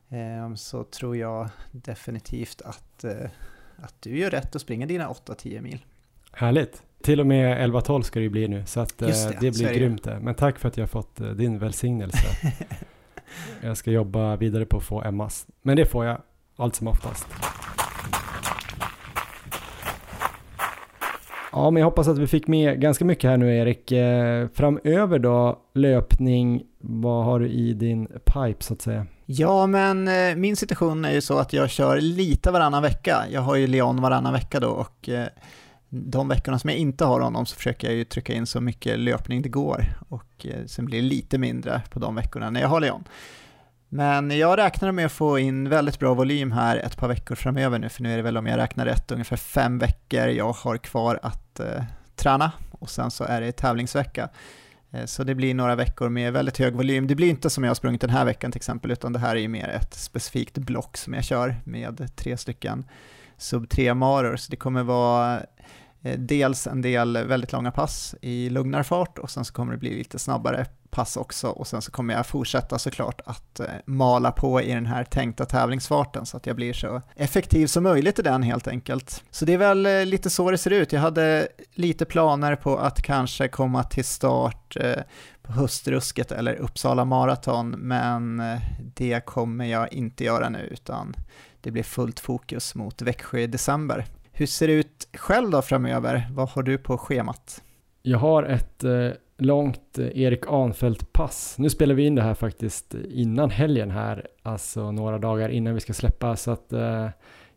ehm, 0.09 0.57
så 0.57 0.83
tror 0.83 1.17
jag 1.17 1.49
definitivt 1.71 2.61
att, 2.61 3.05
att 3.77 4.01
du 4.01 4.17
gör 4.17 4.29
rätt 4.29 4.55
och 4.55 4.61
springer 4.61 4.87
dina 4.87 5.09
8-10 5.09 5.61
mil. 5.61 5.85
Härligt! 6.31 6.83
Till 7.01 7.19
och 7.19 7.27
med 7.27 7.69
11-12 7.69 8.01
ska 8.01 8.19
det 8.19 8.23
ju 8.23 8.29
bli 8.29 8.47
nu, 8.47 8.63
så 8.65 8.79
att 8.79 8.97
det, 8.97 9.39
det 9.41 9.51
blir 9.51 9.73
grymt 9.73 10.03
det. 10.03 10.19
Men 10.19 10.35
tack 10.35 10.59
för 10.59 10.67
att 10.67 10.77
jag 10.77 10.81
har 10.81 10.87
fått 10.87 11.37
din 11.37 11.59
välsignelse. 11.59 12.27
jag 13.61 13.77
ska 13.77 13.91
jobba 13.91 14.35
vidare 14.35 14.65
på 14.65 14.77
att 14.77 14.83
få 14.83 15.03
Emmas, 15.03 15.47
men 15.61 15.77
det 15.77 15.85
får 15.85 16.05
jag 16.05 16.21
allt 16.55 16.75
som 16.75 16.87
oftast. 16.87 17.27
Ja, 21.51 21.71
men 21.71 21.81
jag 21.81 21.85
hoppas 21.87 22.07
att 22.07 22.17
vi 22.17 22.27
fick 22.27 22.47
med 22.47 22.81
ganska 22.81 23.05
mycket 23.05 23.29
här 23.29 23.37
nu 23.37 23.57
Erik. 23.57 23.91
Eh, 23.91 24.47
framöver 24.53 25.19
då, 25.19 25.59
löpning, 25.73 26.63
vad 26.79 27.25
har 27.25 27.39
du 27.39 27.49
i 27.49 27.73
din 27.73 28.07
pipe 28.07 28.63
så 28.63 28.73
att 28.73 28.81
säga? 28.81 29.05
Ja, 29.25 29.67
men 29.67 30.07
eh, 30.07 30.35
min 30.35 30.55
situation 30.55 31.05
är 31.05 31.11
ju 31.11 31.21
så 31.21 31.37
att 31.37 31.53
jag 31.53 31.69
kör 31.69 32.01
lite 32.01 32.51
varannan 32.51 32.83
vecka. 32.83 33.23
Jag 33.31 33.41
har 33.41 33.55
ju 33.55 33.67
Leon 33.67 34.01
varannan 34.01 34.33
vecka 34.33 34.59
då 34.59 34.69
och 34.69 35.09
eh, 35.09 35.27
de 35.89 36.27
veckorna 36.27 36.59
som 36.59 36.69
jag 36.69 36.79
inte 36.79 37.05
har 37.05 37.19
honom 37.19 37.45
så 37.45 37.55
försöker 37.55 37.87
jag 37.87 37.95
ju 37.95 38.03
trycka 38.03 38.33
in 38.33 38.45
så 38.45 38.61
mycket 38.61 38.99
löpning 38.99 39.41
det 39.41 39.49
går 39.49 39.85
och 40.09 40.45
eh, 40.45 40.65
sen 40.65 40.85
blir 40.85 41.01
det 41.01 41.07
lite 41.07 41.37
mindre 41.37 41.81
på 41.89 41.99
de 41.99 42.15
veckorna 42.15 42.49
när 42.49 42.61
jag 42.61 42.67
har 42.67 42.79
Leon. 42.79 43.03
Men 43.89 44.31
jag 44.31 44.57
räknar 44.57 44.91
med 44.91 45.05
att 45.05 45.11
få 45.11 45.39
in 45.39 45.69
väldigt 45.69 45.99
bra 45.99 46.13
volym 46.13 46.51
här 46.51 46.77
ett 46.77 46.97
par 46.97 47.07
veckor 47.07 47.35
framöver 47.35 47.79
nu, 47.79 47.89
för 47.89 48.03
nu 48.03 48.13
är 48.13 48.17
det 48.17 48.23
väl 48.23 48.37
om 48.37 48.47
jag 48.47 48.57
räknar 48.57 48.85
rätt 48.85 49.11
ungefär 49.11 49.37
fem 49.37 49.79
veckor 49.79 50.27
jag 50.27 50.53
har 50.53 50.77
kvar 50.77 51.19
att 51.21 51.59
eh, 51.59 51.83
träna 52.15 52.51
och 52.71 52.89
sen 52.89 53.11
så 53.11 53.23
är 53.23 53.41
det 53.41 53.51
tävlingsvecka. 53.51 54.29
Eh, 54.91 55.05
så 55.05 55.23
det 55.23 55.35
blir 55.35 55.53
några 55.53 55.75
veckor 55.75 56.09
med 56.09 56.33
väldigt 56.33 56.57
hög 56.57 56.75
volym. 56.75 57.07
Det 57.07 57.15
blir 57.15 57.29
inte 57.29 57.49
som 57.49 57.63
jag 57.63 57.69
har 57.69 57.75
sprungit 57.75 58.01
den 58.01 58.09
här 58.09 58.25
veckan 58.25 58.51
till 58.51 58.59
exempel, 58.59 58.91
utan 58.91 59.13
det 59.13 59.19
här 59.19 59.35
är 59.35 59.39
ju 59.39 59.47
mer 59.47 59.69
ett 59.69 59.93
specifikt 59.93 60.57
block 60.57 60.97
som 60.97 61.13
jag 61.13 61.23
kör 61.23 61.55
med 61.63 62.15
tre 62.15 62.37
stycken 62.37 62.85
sub 63.37 63.69
3 63.69 63.93
maror, 63.93 64.35
så 64.35 64.51
det 64.51 64.57
kommer 64.57 64.83
vara 64.83 65.41
eh, 66.01 66.19
dels 66.19 66.67
en 66.67 66.81
del 66.81 67.17
väldigt 67.27 67.51
långa 67.51 67.71
pass 67.71 68.15
i 68.21 68.49
lugnare 68.49 68.83
fart 68.83 69.17
och 69.17 69.29
sen 69.29 69.45
så 69.45 69.53
kommer 69.53 69.71
det 69.71 69.77
bli 69.77 69.97
lite 69.97 70.19
snabbare 70.19 70.65
pass 70.89 71.17
också 71.17 71.47
och 71.47 71.67
sen 71.67 71.81
så 71.81 71.91
kommer 71.91 72.13
jag 72.13 72.25
fortsätta 72.25 72.79
såklart 72.79 73.21
att 73.25 73.59
eh, 73.59 73.65
mala 73.85 74.31
på 74.31 74.61
i 74.61 74.73
den 74.73 74.85
här 74.85 75.03
tänkta 75.03 75.45
tävlingsfarten 75.45 76.25
så 76.25 76.37
att 76.37 76.45
jag 76.45 76.55
blir 76.55 76.73
så 76.73 77.01
effektiv 77.15 77.67
som 77.67 77.83
möjligt 77.83 78.19
i 78.19 78.21
den 78.21 78.43
helt 78.43 78.67
enkelt. 78.67 79.23
Så 79.31 79.45
det 79.45 79.53
är 79.53 79.57
väl 79.57 79.85
eh, 79.85 80.05
lite 80.05 80.29
så 80.29 80.51
det 80.51 80.57
ser 80.57 80.71
ut. 80.71 80.91
Jag 80.91 81.01
hade 81.01 81.47
lite 81.73 82.05
planer 82.05 82.55
på 82.55 82.77
att 82.77 83.01
kanske 83.01 83.47
komma 83.47 83.83
till 83.83 84.05
start 84.05 84.77
på 85.41 85.51
Höstrusket 85.51 86.31
eller 86.31 86.55
Uppsala 86.55 87.05
Marathon 87.05 87.69
men 87.69 88.41
det 88.95 89.25
kommer 89.25 89.65
jag 89.65 89.93
inte 89.93 90.23
göra 90.23 90.49
nu 90.49 90.59
utan 90.59 91.15
det 91.67 91.71
blir 91.71 91.83
fullt 91.83 92.19
fokus 92.19 92.75
mot 92.75 93.01
Växjö 93.01 93.39
i 93.39 93.47
december. 93.47 94.05
Hur 94.31 94.45
ser 94.45 94.67
det 94.67 94.73
ut 94.73 95.07
själv 95.13 95.49
då 95.49 95.61
framöver? 95.61 96.27
Vad 96.31 96.49
har 96.49 96.63
du 96.63 96.77
på 96.77 96.97
schemat? 96.97 97.63
Jag 98.01 98.17
har 98.17 98.43
ett 98.43 98.83
eh, 98.83 99.09
långt 99.37 99.97
eh, 99.97 100.21
Erik 100.21 100.47
Anfält-pass. 100.47 101.55
Nu 101.57 101.69
spelar 101.69 101.95
vi 101.95 102.05
in 102.05 102.15
det 102.15 102.21
här 102.21 102.33
faktiskt 102.33 102.95
innan 103.09 103.49
helgen 103.49 103.91
här, 103.91 104.27
alltså 104.43 104.91
några 104.91 105.17
dagar 105.17 105.49
innan 105.49 105.73
vi 105.73 105.79
ska 105.79 105.93
släppa, 105.93 106.35
så 106.35 106.51
att 106.51 106.73
eh, 106.73 107.09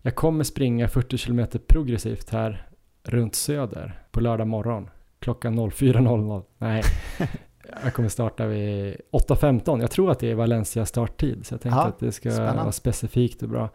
jag 0.02 0.14
kommer 0.14 0.44
springa 0.44 0.88
40 0.88 1.18
km 1.18 1.46
progressivt 1.68 2.30
här 2.30 2.68
runt 3.02 3.34
Söder 3.34 4.00
på 4.10 4.20
lördag 4.20 4.46
morgon 4.46 4.90
klockan 5.18 5.58
04.00. 5.58 6.42
Nej, 6.58 6.82
jag 7.84 7.94
kommer 7.94 8.08
starta 8.08 8.46
vid 8.46 8.96
8.15. 9.12 9.80
Jag 9.80 9.90
tror 9.90 10.10
att 10.10 10.18
det 10.18 10.30
är 10.30 10.34
Valencia 10.34 10.86
starttid, 10.86 11.46
så 11.46 11.54
jag 11.54 11.60
tänkte 11.60 11.78
Ja, 11.80 11.86
att 11.86 11.98
det 11.98 12.12
ska 12.12 12.30
spännande. 12.30 12.60
vara 12.62 12.72
specifikt 12.72 13.42
och 13.42 13.48
bra. 13.48 13.68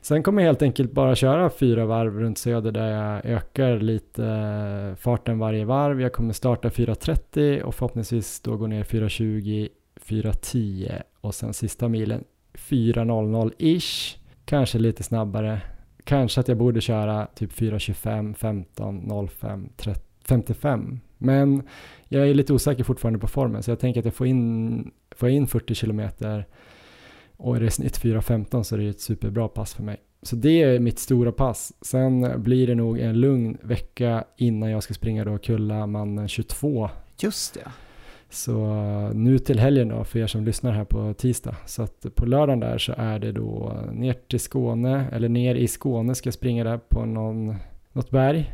Sen 0.00 0.22
kommer 0.22 0.42
jag 0.42 0.48
helt 0.48 0.62
enkelt 0.62 0.92
bara 0.92 1.14
köra 1.14 1.50
fyra 1.50 1.86
varv 1.86 2.18
runt 2.20 2.38
Söder 2.38 2.72
där 2.72 2.86
jag 2.90 3.24
ökar 3.26 3.76
lite 3.78 4.24
eh, 4.26 4.96
farten 4.96 5.38
varje 5.38 5.64
varv. 5.64 6.00
Jag 6.00 6.12
kommer 6.12 6.32
starta 6.32 6.68
4.30 6.68 7.60
och 7.62 7.74
förhoppningsvis 7.74 8.40
då 8.40 8.56
gå 8.56 8.66
ner 8.66 8.84
4.20, 8.84 9.68
4.10 10.06 11.02
och 11.20 11.34
sen 11.34 11.54
sista 11.54 11.88
milen 11.88 12.24
4.00-ish, 12.54 14.16
kanske 14.44 14.78
lite 14.78 15.02
snabbare. 15.02 15.60
Kanske 16.04 16.40
att 16.40 16.48
jag 16.48 16.56
borde 16.56 16.80
köra 16.80 17.26
typ 17.34 17.52
4.25, 17.52 18.34
15, 18.34 19.28
05, 19.28 19.68
30, 19.76 20.00
55. 20.28 21.00
Men 21.18 21.62
jag 22.08 22.28
är 22.28 22.34
lite 22.34 22.52
osäker 22.52 22.84
fortfarande 22.84 23.18
på 23.18 23.26
formen 23.26 23.62
så 23.62 23.70
jag 23.70 23.78
tänker 23.78 24.00
att 24.00 24.04
jag 24.04 24.14
får 24.14 24.26
in, 24.26 24.90
får 25.16 25.28
jag 25.28 25.36
in 25.36 25.46
40 25.46 25.74
kilometer 25.74 26.46
och 27.36 27.56
är 27.56 27.60
det 27.60 27.70
snitt 27.70 28.00
4.15 28.00 28.62
så 28.62 28.74
är 28.74 28.78
det 28.78 28.88
ett 28.88 29.00
superbra 29.00 29.48
pass 29.48 29.74
för 29.74 29.82
mig. 29.82 29.96
Så 30.22 30.36
det 30.36 30.62
är 30.62 30.78
mitt 30.78 30.98
stora 30.98 31.32
pass. 31.32 31.72
Sen 31.80 32.42
blir 32.42 32.66
det 32.66 32.74
nog 32.74 32.98
en 32.98 33.20
lugn 33.20 33.58
vecka 33.62 34.24
innan 34.36 34.70
jag 34.70 34.82
ska 34.82 34.94
springa 34.94 35.24
då 35.24 35.38
Kullamannen 35.38 36.28
22. 36.28 36.90
Just 37.20 37.54
det. 37.54 37.70
Så 38.30 38.66
nu 39.14 39.38
till 39.38 39.58
helgen 39.58 39.88
då 39.88 40.04
för 40.04 40.18
er 40.18 40.26
som 40.26 40.44
lyssnar 40.44 40.72
här 40.72 40.84
på 40.84 41.14
tisdag. 41.14 41.56
Så 41.66 41.82
att 41.82 42.06
på 42.14 42.26
lördagen 42.26 42.60
där 42.60 42.78
så 42.78 42.94
är 42.96 43.18
det 43.18 43.32
då 43.32 43.76
ner 43.92 44.12
till 44.12 44.40
Skåne, 44.40 45.06
eller 45.12 45.28
ner 45.28 45.54
i 45.54 45.68
Skåne 45.68 46.14
ska 46.14 46.26
jag 46.26 46.34
springa 46.34 46.64
där 46.64 46.78
på 46.78 47.04
någon, 47.04 47.56
något 47.92 48.10
berg. 48.10 48.52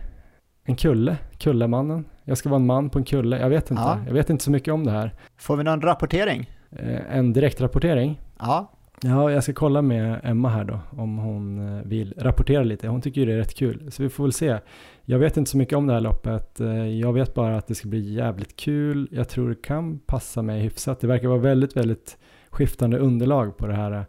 En 0.65 0.77
kulle, 0.77 1.17
Kullamannen. 1.39 2.05
Jag 2.25 2.39
ska 2.39 2.49
vara 2.49 2.61
en 2.61 2.67
man 2.67 2.91
på 2.91 2.99
en 2.99 3.05
kulle, 3.05 3.39
jag 3.41 3.49
vet 3.49 3.71
inte. 3.71 3.83
Ja. 3.83 3.99
Jag 4.07 4.15
vet 4.15 4.31
inte 4.31 4.45
så 4.45 4.51
mycket 4.51 4.75
om 4.75 4.85
det 4.85 4.91
här. 4.93 5.15
Får 5.37 5.57
vi 5.57 5.65
någon 5.65 5.81
rapportering? 5.83 6.51
Eh, 6.71 7.17
En 7.17 7.33
direktrapportering. 7.33 8.21
Ja, 8.39 8.71
Ja, 9.05 9.31
jag 9.31 9.43
ska 9.43 9.53
kolla 9.53 9.83
med 9.83 10.21
Emma 10.25 10.49
här 10.49 10.65
då 10.65 10.79
om 10.91 11.19
hon 11.19 11.77
eh, 11.79 11.83
vill 11.85 12.15
rapportera 12.19 12.63
lite. 12.63 12.89
Hon 12.89 13.01
tycker 13.01 13.21
ju 13.21 13.27
det 13.27 13.33
är 13.33 13.37
rätt 13.37 13.55
kul, 13.55 13.93
så 13.93 14.03
vi 14.03 14.09
får 14.09 14.25
väl 14.25 14.33
se. 14.33 14.59
Jag 15.05 15.19
vet 15.19 15.37
inte 15.37 15.51
så 15.51 15.57
mycket 15.57 15.79
om 15.79 15.87
det 15.87 15.93
här 15.93 16.01
loppet. 16.01 16.61
Eh, 16.61 16.87
Jag 16.87 17.13
vet 17.13 17.35
bara 17.35 17.57
att 17.57 17.67
det 17.67 17.75
ska 17.75 17.89
bli 17.89 18.15
jävligt 18.15 18.57
kul. 18.57 19.09
Jag 19.13 19.29
tror 19.29 19.49
det 19.49 19.63
kan 19.63 19.99
passa 19.99 20.43
mig 20.43 20.61
hyfsat. 20.61 21.01
Det 21.01 21.07
verkar 21.07 21.29
vara 21.29 21.39
väldigt, 21.39 21.77
väldigt 21.77 22.19
skiftande 22.51 22.99
underlag 22.99 23.57
på 23.57 23.67
det 23.67 23.75
här, 23.75 24.05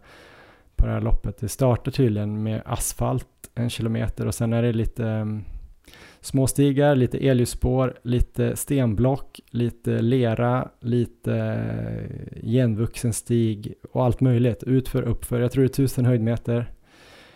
på 0.76 0.86
det 0.86 0.92
här 0.92 1.00
loppet. 1.00 1.38
Det 1.40 1.48
startar 1.48 1.92
tydligen 1.92 2.42
med 2.42 2.62
asfalt 2.64 3.26
en 3.54 3.70
kilometer 3.70 4.26
och 4.26 4.34
sen 4.34 4.52
är 4.52 4.62
det 4.62 4.72
lite 4.72 5.06
mm, 5.08 5.44
små 6.24 6.46
stigar, 6.46 6.96
lite 6.96 7.18
elljusspår, 7.18 7.98
lite 8.02 8.56
stenblock, 8.56 9.40
lite 9.50 10.02
lera, 10.02 10.68
lite 10.80 11.34
eh, 11.36 12.42
genvuxen 12.42 13.12
stig 13.12 13.74
och 13.92 14.04
allt 14.04 14.20
möjligt. 14.20 14.62
Utför, 14.62 15.02
uppför. 15.02 15.40
Jag 15.40 15.52
tror 15.52 15.62
det 15.62 15.66
är 15.66 15.74
tusen 15.74 16.04
höjdmeter. 16.04 16.70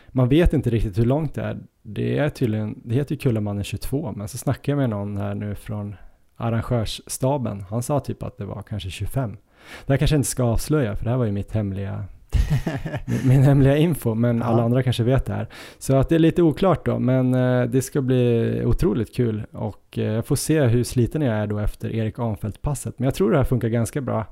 Man 0.08 0.28
vet 0.28 0.52
inte 0.52 0.70
riktigt 0.70 0.98
hur 0.98 1.04
långt 1.04 1.34
det 1.34 1.42
är. 1.42 1.58
Det 1.82 2.18
är 2.18 2.28
tydligen, 2.28 2.80
det 2.84 2.94
heter 2.94 3.14
ju 3.14 3.18
Kullamannen 3.18 3.64
22, 3.64 4.12
men 4.16 4.28
så 4.28 4.38
snackade 4.38 4.70
jag 4.72 4.76
med 4.78 4.90
någon 4.90 5.16
här 5.16 5.34
nu 5.34 5.54
från 5.54 5.96
arrangörsstaben. 6.36 7.64
Han 7.70 7.82
sa 7.82 8.00
typ 8.00 8.22
att 8.22 8.38
det 8.38 8.44
var 8.44 8.62
kanske 8.62 8.90
25. 8.90 9.36
Det 9.86 9.92
här 9.92 9.96
kanske 9.96 10.14
jag 10.14 10.18
inte 10.18 10.28
ska 10.28 10.42
avslöja, 10.42 10.96
för 10.96 11.04
det 11.04 11.10
här 11.10 11.16
var 11.16 11.24
ju 11.24 11.32
mitt 11.32 11.52
hemliga 11.52 12.04
min, 13.24 13.42
hemliga 13.42 13.76
info, 13.76 14.14
men 14.14 14.38
Ja. 14.38 14.44
alla 14.44 14.62
andra 14.62 14.82
kanske 14.82 15.02
vet 15.02 15.24
det 15.26 15.32
här. 15.32 15.46
Så 15.78 15.96
att 15.96 16.08
det 16.08 16.14
är 16.14 16.18
lite 16.18 16.42
oklart 16.42 16.86
då, 16.86 16.98
men 16.98 17.34
eh, 17.34 17.62
det 17.64 17.82
ska 17.82 18.00
bli 18.00 18.62
otroligt 18.64 19.14
kul 19.14 19.42
och 19.52 19.98
eh, 19.98 20.04
jag 20.04 20.26
får 20.26 20.36
se 20.36 20.60
hur 20.62 20.84
sliten 20.84 21.22
jag 21.22 21.34
är 21.36 21.46
då 21.46 21.58
efter 21.58 21.94
Erik 21.94 22.18
Anfält-passet. 22.18 22.98
Men 22.98 23.04
jag 23.04 23.14
tror 23.14 23.30
det 23.30 23.36
här 23.36 23.44
funkar 23.44 23.68
ganska 23.68 24.00
bra. 24.00 24.26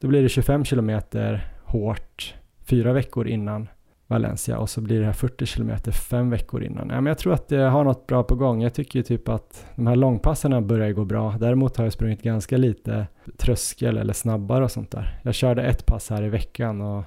Då 0.00 0.08
blir 0.08 0.22
det 0.22 0.28
25 0.28 0.64
kilometer 0.64 1.48
hårt 1.64 2.34
fyra 2.64 2.92
veckor 2.92 3.28
innan 3.28 3.68
Valencia 4.06 4.58
och 4.58 4.70
så 4.70 4.80
blir 4.80 5.00
det 5.00 5.06
här 5.06 5.12
40 5.12 5.46
kilometer 5.46 5.92
fem 5.92 6.30
veckor 6.30 6.62
innan. 6.64 6.88
Ja, 6.88 6.94
men 6.94 7.06
jag 7.06 7.18
tror 7.18 7.32
att 7.34 7.48
det 7.48 7.56
har 7.62 7.84
något 7.84 8.06
bra 8.06 8.22
på 8.22 8.34
gång. 8.34 8.62
Jag 8.62 8.74
tycker 8.74 8.98
ju 8.98 9.02
typ 9.02 9.28
att 9.28 9.66
de 9.76 9.86
här 9.86 9.96
långpasserna 9.96 10.60
börjar 10.60 10.92
gå 10.92 11.04
bra. 11.04 11.34
Däremot 11.40 11.76
har 11.76 11.84
jag 11.84 11.92
sprungit 11.92 12.22
ganska 12.22 12.56
lite 12.56 13.06
tröskel 13.38 13.96
eller 13.98 14.12
snabbare 14.12 14.64
och 14.64 14.70
sånt 14.70 14.90
där. 14.90 15.18
Jag 15.22 15.34
körde 15.34 15.62
ett 15.62 15.86
pass 15.86 16.10
här 16.10 16.22
i 16.22 16.28
veckan 16.28 16.80
och 16.80 17.04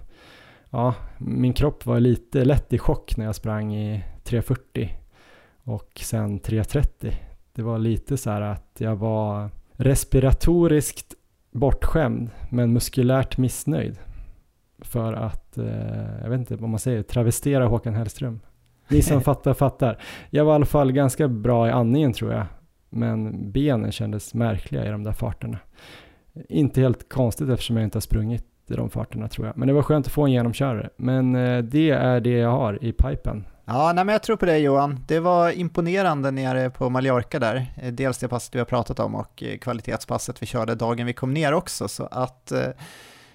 ja, 0.75 0.95
min 1.17 1.53
kropp 1.53 1.85
var 1.85 1.99
lite 1.99 2.45
lätt 2.45 2.73
i 2.73 2.77
chock 2.77 3.17
när 3.17 3.25
jag 3.25 3.35
sprang 3.35 3.75
i 3.75 4.03
3.40 4.23 4.89
och 5.63 6.01
sen 6.01 6.39
3.30. 6.39 7.13
Det 7.53 7.61
var 7.61 7.79
lite 7.79 8.17
så 8.17 8.29
här 8.29 8.41
att 8.41 8.75
jag 8.77 8.95
var 8.95 9.49
respiratoriskt 9.71 11.13
bortskämd 11.51 12.29
men 12.49 12.73
muskulärt 12.73 13.37
missnöjd. 13.37 13.99
För 14.79 15.13
att, 15.13 15.57
eh, 15.57 16.21
jag 16.21 16.29
vet 16.29 16.39
inte 16.39 16.55
vad 16.55 16.69
man 16.69 16.79
säger, 16.79 17.03
travestera 17.03 17.65
Håkan 17.65 17.95
Hellström. 17.95 18.39
Ni 18.87 19.01
som 19.01 19.21
fattar 19.31 19.53
fattar. 19.53 20.01
Jag 20.29 20.45
var 20.45 20.53
i 20.53 20.55
alla 20.55 20.65
fall 20.65 20.91
ganska 20.91 21.27
bra 21.27 21.67
i 21.67 21.71
andningen 21.71 22.13
tror 22.13 22.33
jag. 22.33 22.45
Men 22.89 23.51
benen 23.51 23.91
kändes 23.91 24.33
märkliga 24.33 24.85
i 24.85 24.89
de 24.89 25.03
där 25.03 25.11
farterna. 25.11 25.59
Inte 26.49 26.81
helt 26.81 27.09
konstigt 27.09 27.49
eftersom 27.49 27.77
jag 27.77 27.83
inte 27.83 27.95
har 27.95 28.01
sprungit 28.01 28.54
i 28.67 28.75
de 28.75 28.89
farterna 28.89 29.27
tror 29.27 29.47
jag. 29.47 29.57
Men 29.57 29.67
det 29.67 29.73
var 29.73 29.81
skönt 29.81 30.05
att 30.05 30.13
få 30.13 30.25
en 30.25 30.31
genomkörare. 30.31 30.89
Men 30.97 31.35
eh, 31.35 31.57
det 31.63 31.89
är 31.89 32.19
det 32.19 32.29
jag 32.29 32.49
har 32.49 32.83
i 32.83 32.91
pipen. 32.91 33.45
Ja, 33.65 33.91
nej, 33.95 34.05
men 34.05 34.13
jag 34.13 34.23
tror 34.23 34.37
på 34.37 34.45
dig 34.45 34.61
Johan. 34.61 34.99
Det 35.07 35.19
var 35.19 35.51
imponerande 35.51 36.31
nere 36.31 36.69
på 36.69 36.89
Mallorca 36.89 37.39
där. 37.39 37.73
Eh, 37.81 37.93
dels 37.93 38.17
det 38.17 38.27
passet 38.27 38.55
vi 38.55 38.59
har 38.59 38.65
pratat 38.65 38.99
om 38.99 39.15
och 39.15 39.43
eh, 39.43 39.57
kvalitetspasset 39.57 40.41
vi 40.41 40.45
körde 40.45 40.75
dagen 40.75 41.05
vi 41.05 41.13
kom 41.13 41.33
ner 41.33 41.53
också. 41.53 41.87
Så 41.87 42.07
att 42.11 42.51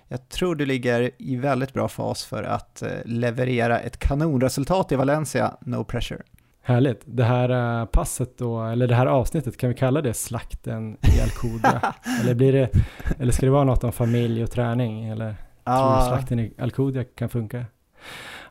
jag 0.09 0.29
tror 0.29 0.55
du 0.55 0.67
ligger 0.67 1.11
i 1.19 1.37
väldigt 1.37 1.73
bra 1.73 1.89
fas 1.89 2.25
för 2.25 2.43
att 2.43 2.83
leverera 3.05 3.81
ett 3.81 3.99
kanonresultat 3.99 4.93
i 4.93 4.97
Valencia, 4.97 5.57
no 5.61 5.85
pressure. 5.85 6.23
Härligt. 6.63 7.01
Det 7.05 7.25
här 7.25 7.81
eh, 7.81 7.87
passet 7.87 8.39
då, 8.39 8.63
eller 8.63 8.87
det 8.87 8.95
här 8.95 9.07
avsnittet, 9.07 9.57
kan 9.57 9.69
vi 9.69 9.75
kalla 9.75 10.03
det 10.03 10.15
slakten 10.15 10.93
i 10.93 11.21
Alcudia? 11.23 11.95
eller, 12.23 12.35
blir 12.35 12.53
det, 12.53 12.71
eller 13.19 13.33
ska 13.33 13.47
det 13.47 13.53
vara 13.53 13.65
något 13.65 13.85
om 13.85 13.93
familj 13.93 14.43
och 14.43 14.51
träning? 14.51 15.05
Eller 15.05 15.35
tror 15.65 16.01
du 16.01 16.07
slakten 16.07 16.41
i 16.41 16.55
Alcudia 16.59 17.05
kan 17.05 17.29
funka? 17.29 17.65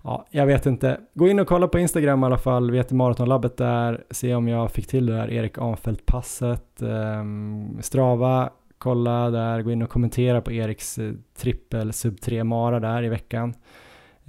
Ja, 0.04 0.26
jag 0.30 0.46
vet 0.46 0.66
inte. 0.66 1.00
Gå 1.14 1.28
in 1.28 1.40
och 1.40 1.48
kolla 1.48 1.68
på 1.68 1.80
Instagram 1.80 2.24
i 2.24 2.26
alla 2.26 2.38
fall. 2.38 2.72
Vi 2.72 2.78
heter 2.78 2.96
Maratonlabbet 2.96 3.58
där. 3.58 4.04
Se 4.12 4.36
om 4.36 4.48
jag 4.48 4.72
fick 4.72 4.88
till 4.88 5.06
det 5.06 5.14
där 5.14 5.32
Erik 5.32 5.58
Anfält-passet. 5.58 6.82
Ehm, 6.82 7.78
Strava, 7.82 8.50
kolla 8.78 9.30
där. 9.30 9.62
Gå 9.62 9.72
in 9.72 9.82
och 9.82 9.90
kommentera 9.90 10.42
på 10.42 10.52
Eriks 10.52 10.98
eh, 10.98 11.14
trippel 11.38 11.94
sub 11.94 12.22
3 12.22 12.44
mara 12.44 12.80
där 12.80 13.04
i 13.04 13.10
veckan. 13.10 13.54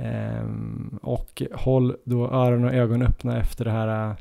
Ehm, 0.02 0.98
och 1.02 1.42
håll 1.52 1.96
då 2.04 2.28
öron 2.30 2.64
och 2.64 2.74
ögon 2.74 3.02
öppna 3.02 3.40
efter 3.40 3.64
det 3.64 3.70
här 3.70 4.10
äh, 4.10 4.16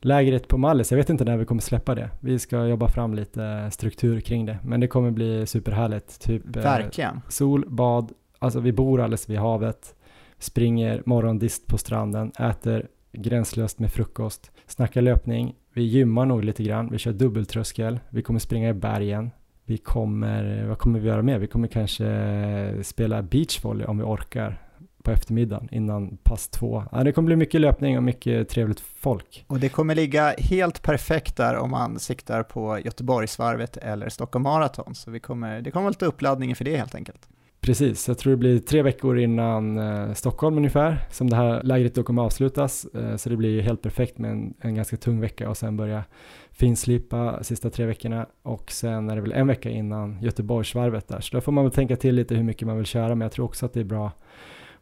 lägret 0.00 0.48
på 0.48 0.58
Mallis. 0.58 0.90
Jag 0.90 0.96
vet 0.98 1.10
inte 1.10 1.24
när 1.24 1.36
vi 1.36 1.44
kommer 1.44 1.62
släppa 1.62 1.94
det. 1.94 2.10
Vi 2.20 2.38
ska 2.38 2.66
jobba 2.66 2.88
fram 2.88 3.14
lite 3.14 3.70
struktur 3.70 4.20
kring 4.20 4.46
det. 4.46 4.58
Men 4.62 4.80
det 4.80 4.88
kommer 4.88 5.10
bli 5.10 5.46
superhärligt. 5.46 6.20
Typ 6.20 6.56
eh, 6.56 6.62
Verkligen. 6.62 7.20
sol, 7.28 7.64
bad, 7.68 8.12
alltså 8.38 8.60
vi 8.60 8.72
bor 8.72 9.00
alldeles 9.00 9.30
vid 9.30 9.38
havet, 9.38 9.94
springer 10.38 11.02
morgondist 11.06 11.66
på 11.66 11.78
stranden, 11.78 12.32
äter 12.38 12.86
gränslöst 13.12 13.78
med 13.78 13.92
frukost, 13.92 14.50
snackar 14.66 15.02
löpning, 15.02 15.54
vi 15.72 15.82
gymmar 15.82 16.26
nog 16.26 16.44
lite 16.44 16.62
grann, 16.62 16.88
vi 16.90 16.98
kör 16.98 17.12
dubbeltröskel, 17.12 18.00
vi 18.08 18.22
kommer 18.22 18.40
springa 18.40 18.68
i 18.68 18.72
bergen, 18.72 19.30
vi 19.64 19.78
kommer, 19.78 20.66
vad 20.66 20.78
kommer 20.78 21.00
vi 21.00 21.08
göra 21.08 21.22
mer? 21.22 21.38
Vi 21.38 21.46
kommer 21.46 21.68
kanske 21.68 22.74
spela 22.82 23.22
beachvolley 23.22 23.86
om 23.86 23.98
vi 23.98 24.04
orkar 24.04 24.63
på 25.04 25.10
eftermiddagen 25.10 25.68
innan 25.72 26.16
pass 26.16 26.48
två. 26.48 26.84
Ja, 26.92 27.04
det 27.04 27.12
kommer 27.12 27.26
bli 27.26 27.36
mycket 27.36 27.60
löpning 27.60 27.96
och 27.96 28.02
mycket 28.02 28.48
trevligt 28.48 28.80
folk. 28.80 29.44
Och 29.46 29.58
det 29.58 29.68
kommer 29.68 29.94
ligga 29.94 30.34
helt 30.38 30.82
perfekt 30.82 31.36
där 31.36 31.56
om 31.56 31.70
man 31.70 31.98
siktar 31.98 32.42
på 32.42 32.78
Göteborgsvarvet 32.78 33.76
eller 33.76 34.08
Stockholm 34.08 34.42
Marathon. 34.42 34.94
Så 34.94 35.10
vi 35.10 35.20
kommer, 35.20 35.60
det 35.60 35.70
kommer 35.70 35.90
lite 35.90 36.06
uppladdning 36.06 36.50
inför 36.50 36.64
det 36.64 36.76
helt 36.76 36.94
enkelt. 36.94 37.28
Precis, 37.60 38.08
jag 38.08 38.18
tror 38.18 38.30
det 38.30 38.36
blir 38.36 38.58
tre 38.58 38.82
veckor 38.82 39.18
innan 39.18 39.78
eh, 39.78 40.12
Stockholm 40.12 40.56
ungefär 40.56 40.98
som 41.10 41.30
det 41.30 41.36
här 41.36 41.62
lägret 41.62 41.94
då 41.94 42.02
kommer 42.02 42.22
avslutas. 42.22 42.84
Eh, 42.84 43.16
så 43.16 43.28
det 43.28 43.36
blir 43.36 43.62
helt 43.62 43.82
perfekt 43.82 44.18
med 44.18 44.30
en, 44.30 44.54
en 44.60 44.74
ganska 44.74 44.96
tung 44.96 45.20
vecka 45.20 45.48
och 45.48 45.56
sen 45.56 45.76
börja 45.76 46.04
finslipa 46.52 47.42
sista 47.42 47.70
tre 47.70 47.86
veckorna 47.86 48.26
och 48.42 48.70
sen 48.72 49.10
är 49.10 49.14
det 49.14 49.22
väl 49.22 49.32
en 49.32 49.46
vecka 49.46 49.70
innan 49.70 50.22
Göteborgsvarvet 50.22 51.08
där. 51.08 51.20
Så 51.20 51.36
då 51.36 51.40
får 51.40 51.52
man 51.52 51.64
väl 51.64 51.72
tänka 51.72 51.96
till 51.96 52.14
lite 52.14 52.34
hur 52.34 52.42
mycket 52.42 52.66
man 52.66 52.76
vill 52.76 52.86
köra 52.86 53.08
men 53.08 53.20
jag 53.20 53.32
tror 53.32 53.44
också 53.44 53.66
att 53.66 53.72
det 53.72 53.80
är 53.80 53.84
bra 53.84 54.12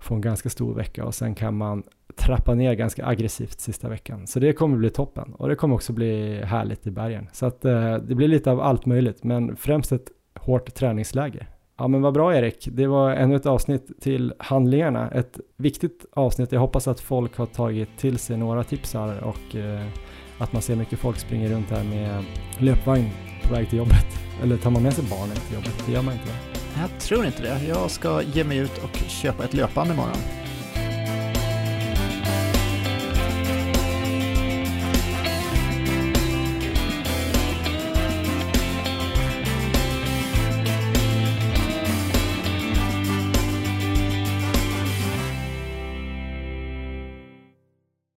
få 0.03 0.15
en 0.15 0.21
ganska 0.21 0.51
stor 0.51 0.75
vecka 0.75 1.05
och 1.05 1.15
sen 1.15 1.35
kan 1.35 1.57
man 1.57 1.83
trappa 2.17 2.55
ner 2.55 2.75
ganska 2.75 3.07
aggressivt 3.07 3.61
sista 3.61 3.89
veckan. 3.89 4.27
Så 4.27 4.41
det 4.41 4.53
kommer 4.53 4.77
bli 4.77 4.91
toppen 4.91 5.35
och 5.35 5.49
det 5.49 5.57
kommer 5.57 5.75
också 5.75 5.93
bli 5.93 6.43
härligt 6.45 6.87
i 6.87 6.91
bergen. 6.91 7.29
Så 7.33 7.47
att 7.47 7.65
eh, 7.65 7.95
det 7.95 8.15
blir 8.15 8.29
lite 8.29 8.51
av 8.51 8.61
allt 8.61 8.87
möjligt, 8.87 9.25
men 9.25 9.57
främst 9.57 9.93
ett 9.93 10.11
hårt 10.35 10.75
träningsläge. 10.75 11.47
Ja 11.79 11.89
men 11.89 12.03
vad 12.03 12.15
bra 12.15 12.37
Erik, 12.37 12.69
det 12.73 12.87
var 12.87 13.11
ännu 13.11 13.37
ett 13.37 13.47
avsnitt 13.47 14.01
till 14.01 14.35
handlingarna. 14.39 15.11
Ett 15.11 15.41
viktigt 15.57 16.05
avsnitt, 16.13 16.53
jag 16.53 16.61
hoppas 16.61 16.89
att 16.89 17.01
folk 17.01 17.37
har 17.37 17.47
tagit 17.47 17.99
till 17.99 18.19
sig 18.19 18.37
några 18.37 18.65
tips 18.65 18.95
här 18.95 19.25
och 19.25 19.57
eh, 19.57 19.87
att 20.39 20.53
man 20.53 20.63
ser 20.63 20.77
mycket 20.77 20.99
folk 20.99 21.19
springer 21.19 21.49
runt 21.49 21.71
här 21.71 21.85
med 21.85 22.25
löpvagn 22.59 23.11
på 23.47 23.55
väg 23.55 23.69
till 23.69 23.79
jobbet. 23.79 24.07
Eller 24.43 24.57
tar 24.57 24.71
man 24.71 24.83
med 24.83 24.93
sig 24.93 25.05
barnen 25.11 25.37
till 25.37 25.55
jobbet? 25.55 25.85
Det 25.87 25.93
gör 25.93 26.03
man 26.03 26.15
inte 26.15 26.27
va? 26.27 26.52
Jag 26.81 27.01
tror 27.01 27.27
inte 27.27 27.43
det. 27.43 27.61
Jag 27.69 27.91
ska 27.91 28.23
ge 28.23 28.45
mig 28.45 28.59
ut 28.59 28.79
och 28.79 28.97
köpa 29.09 29.45
ett 29.45 29.55
löpband 29.55 29.91
imorgon. 29.91 30.42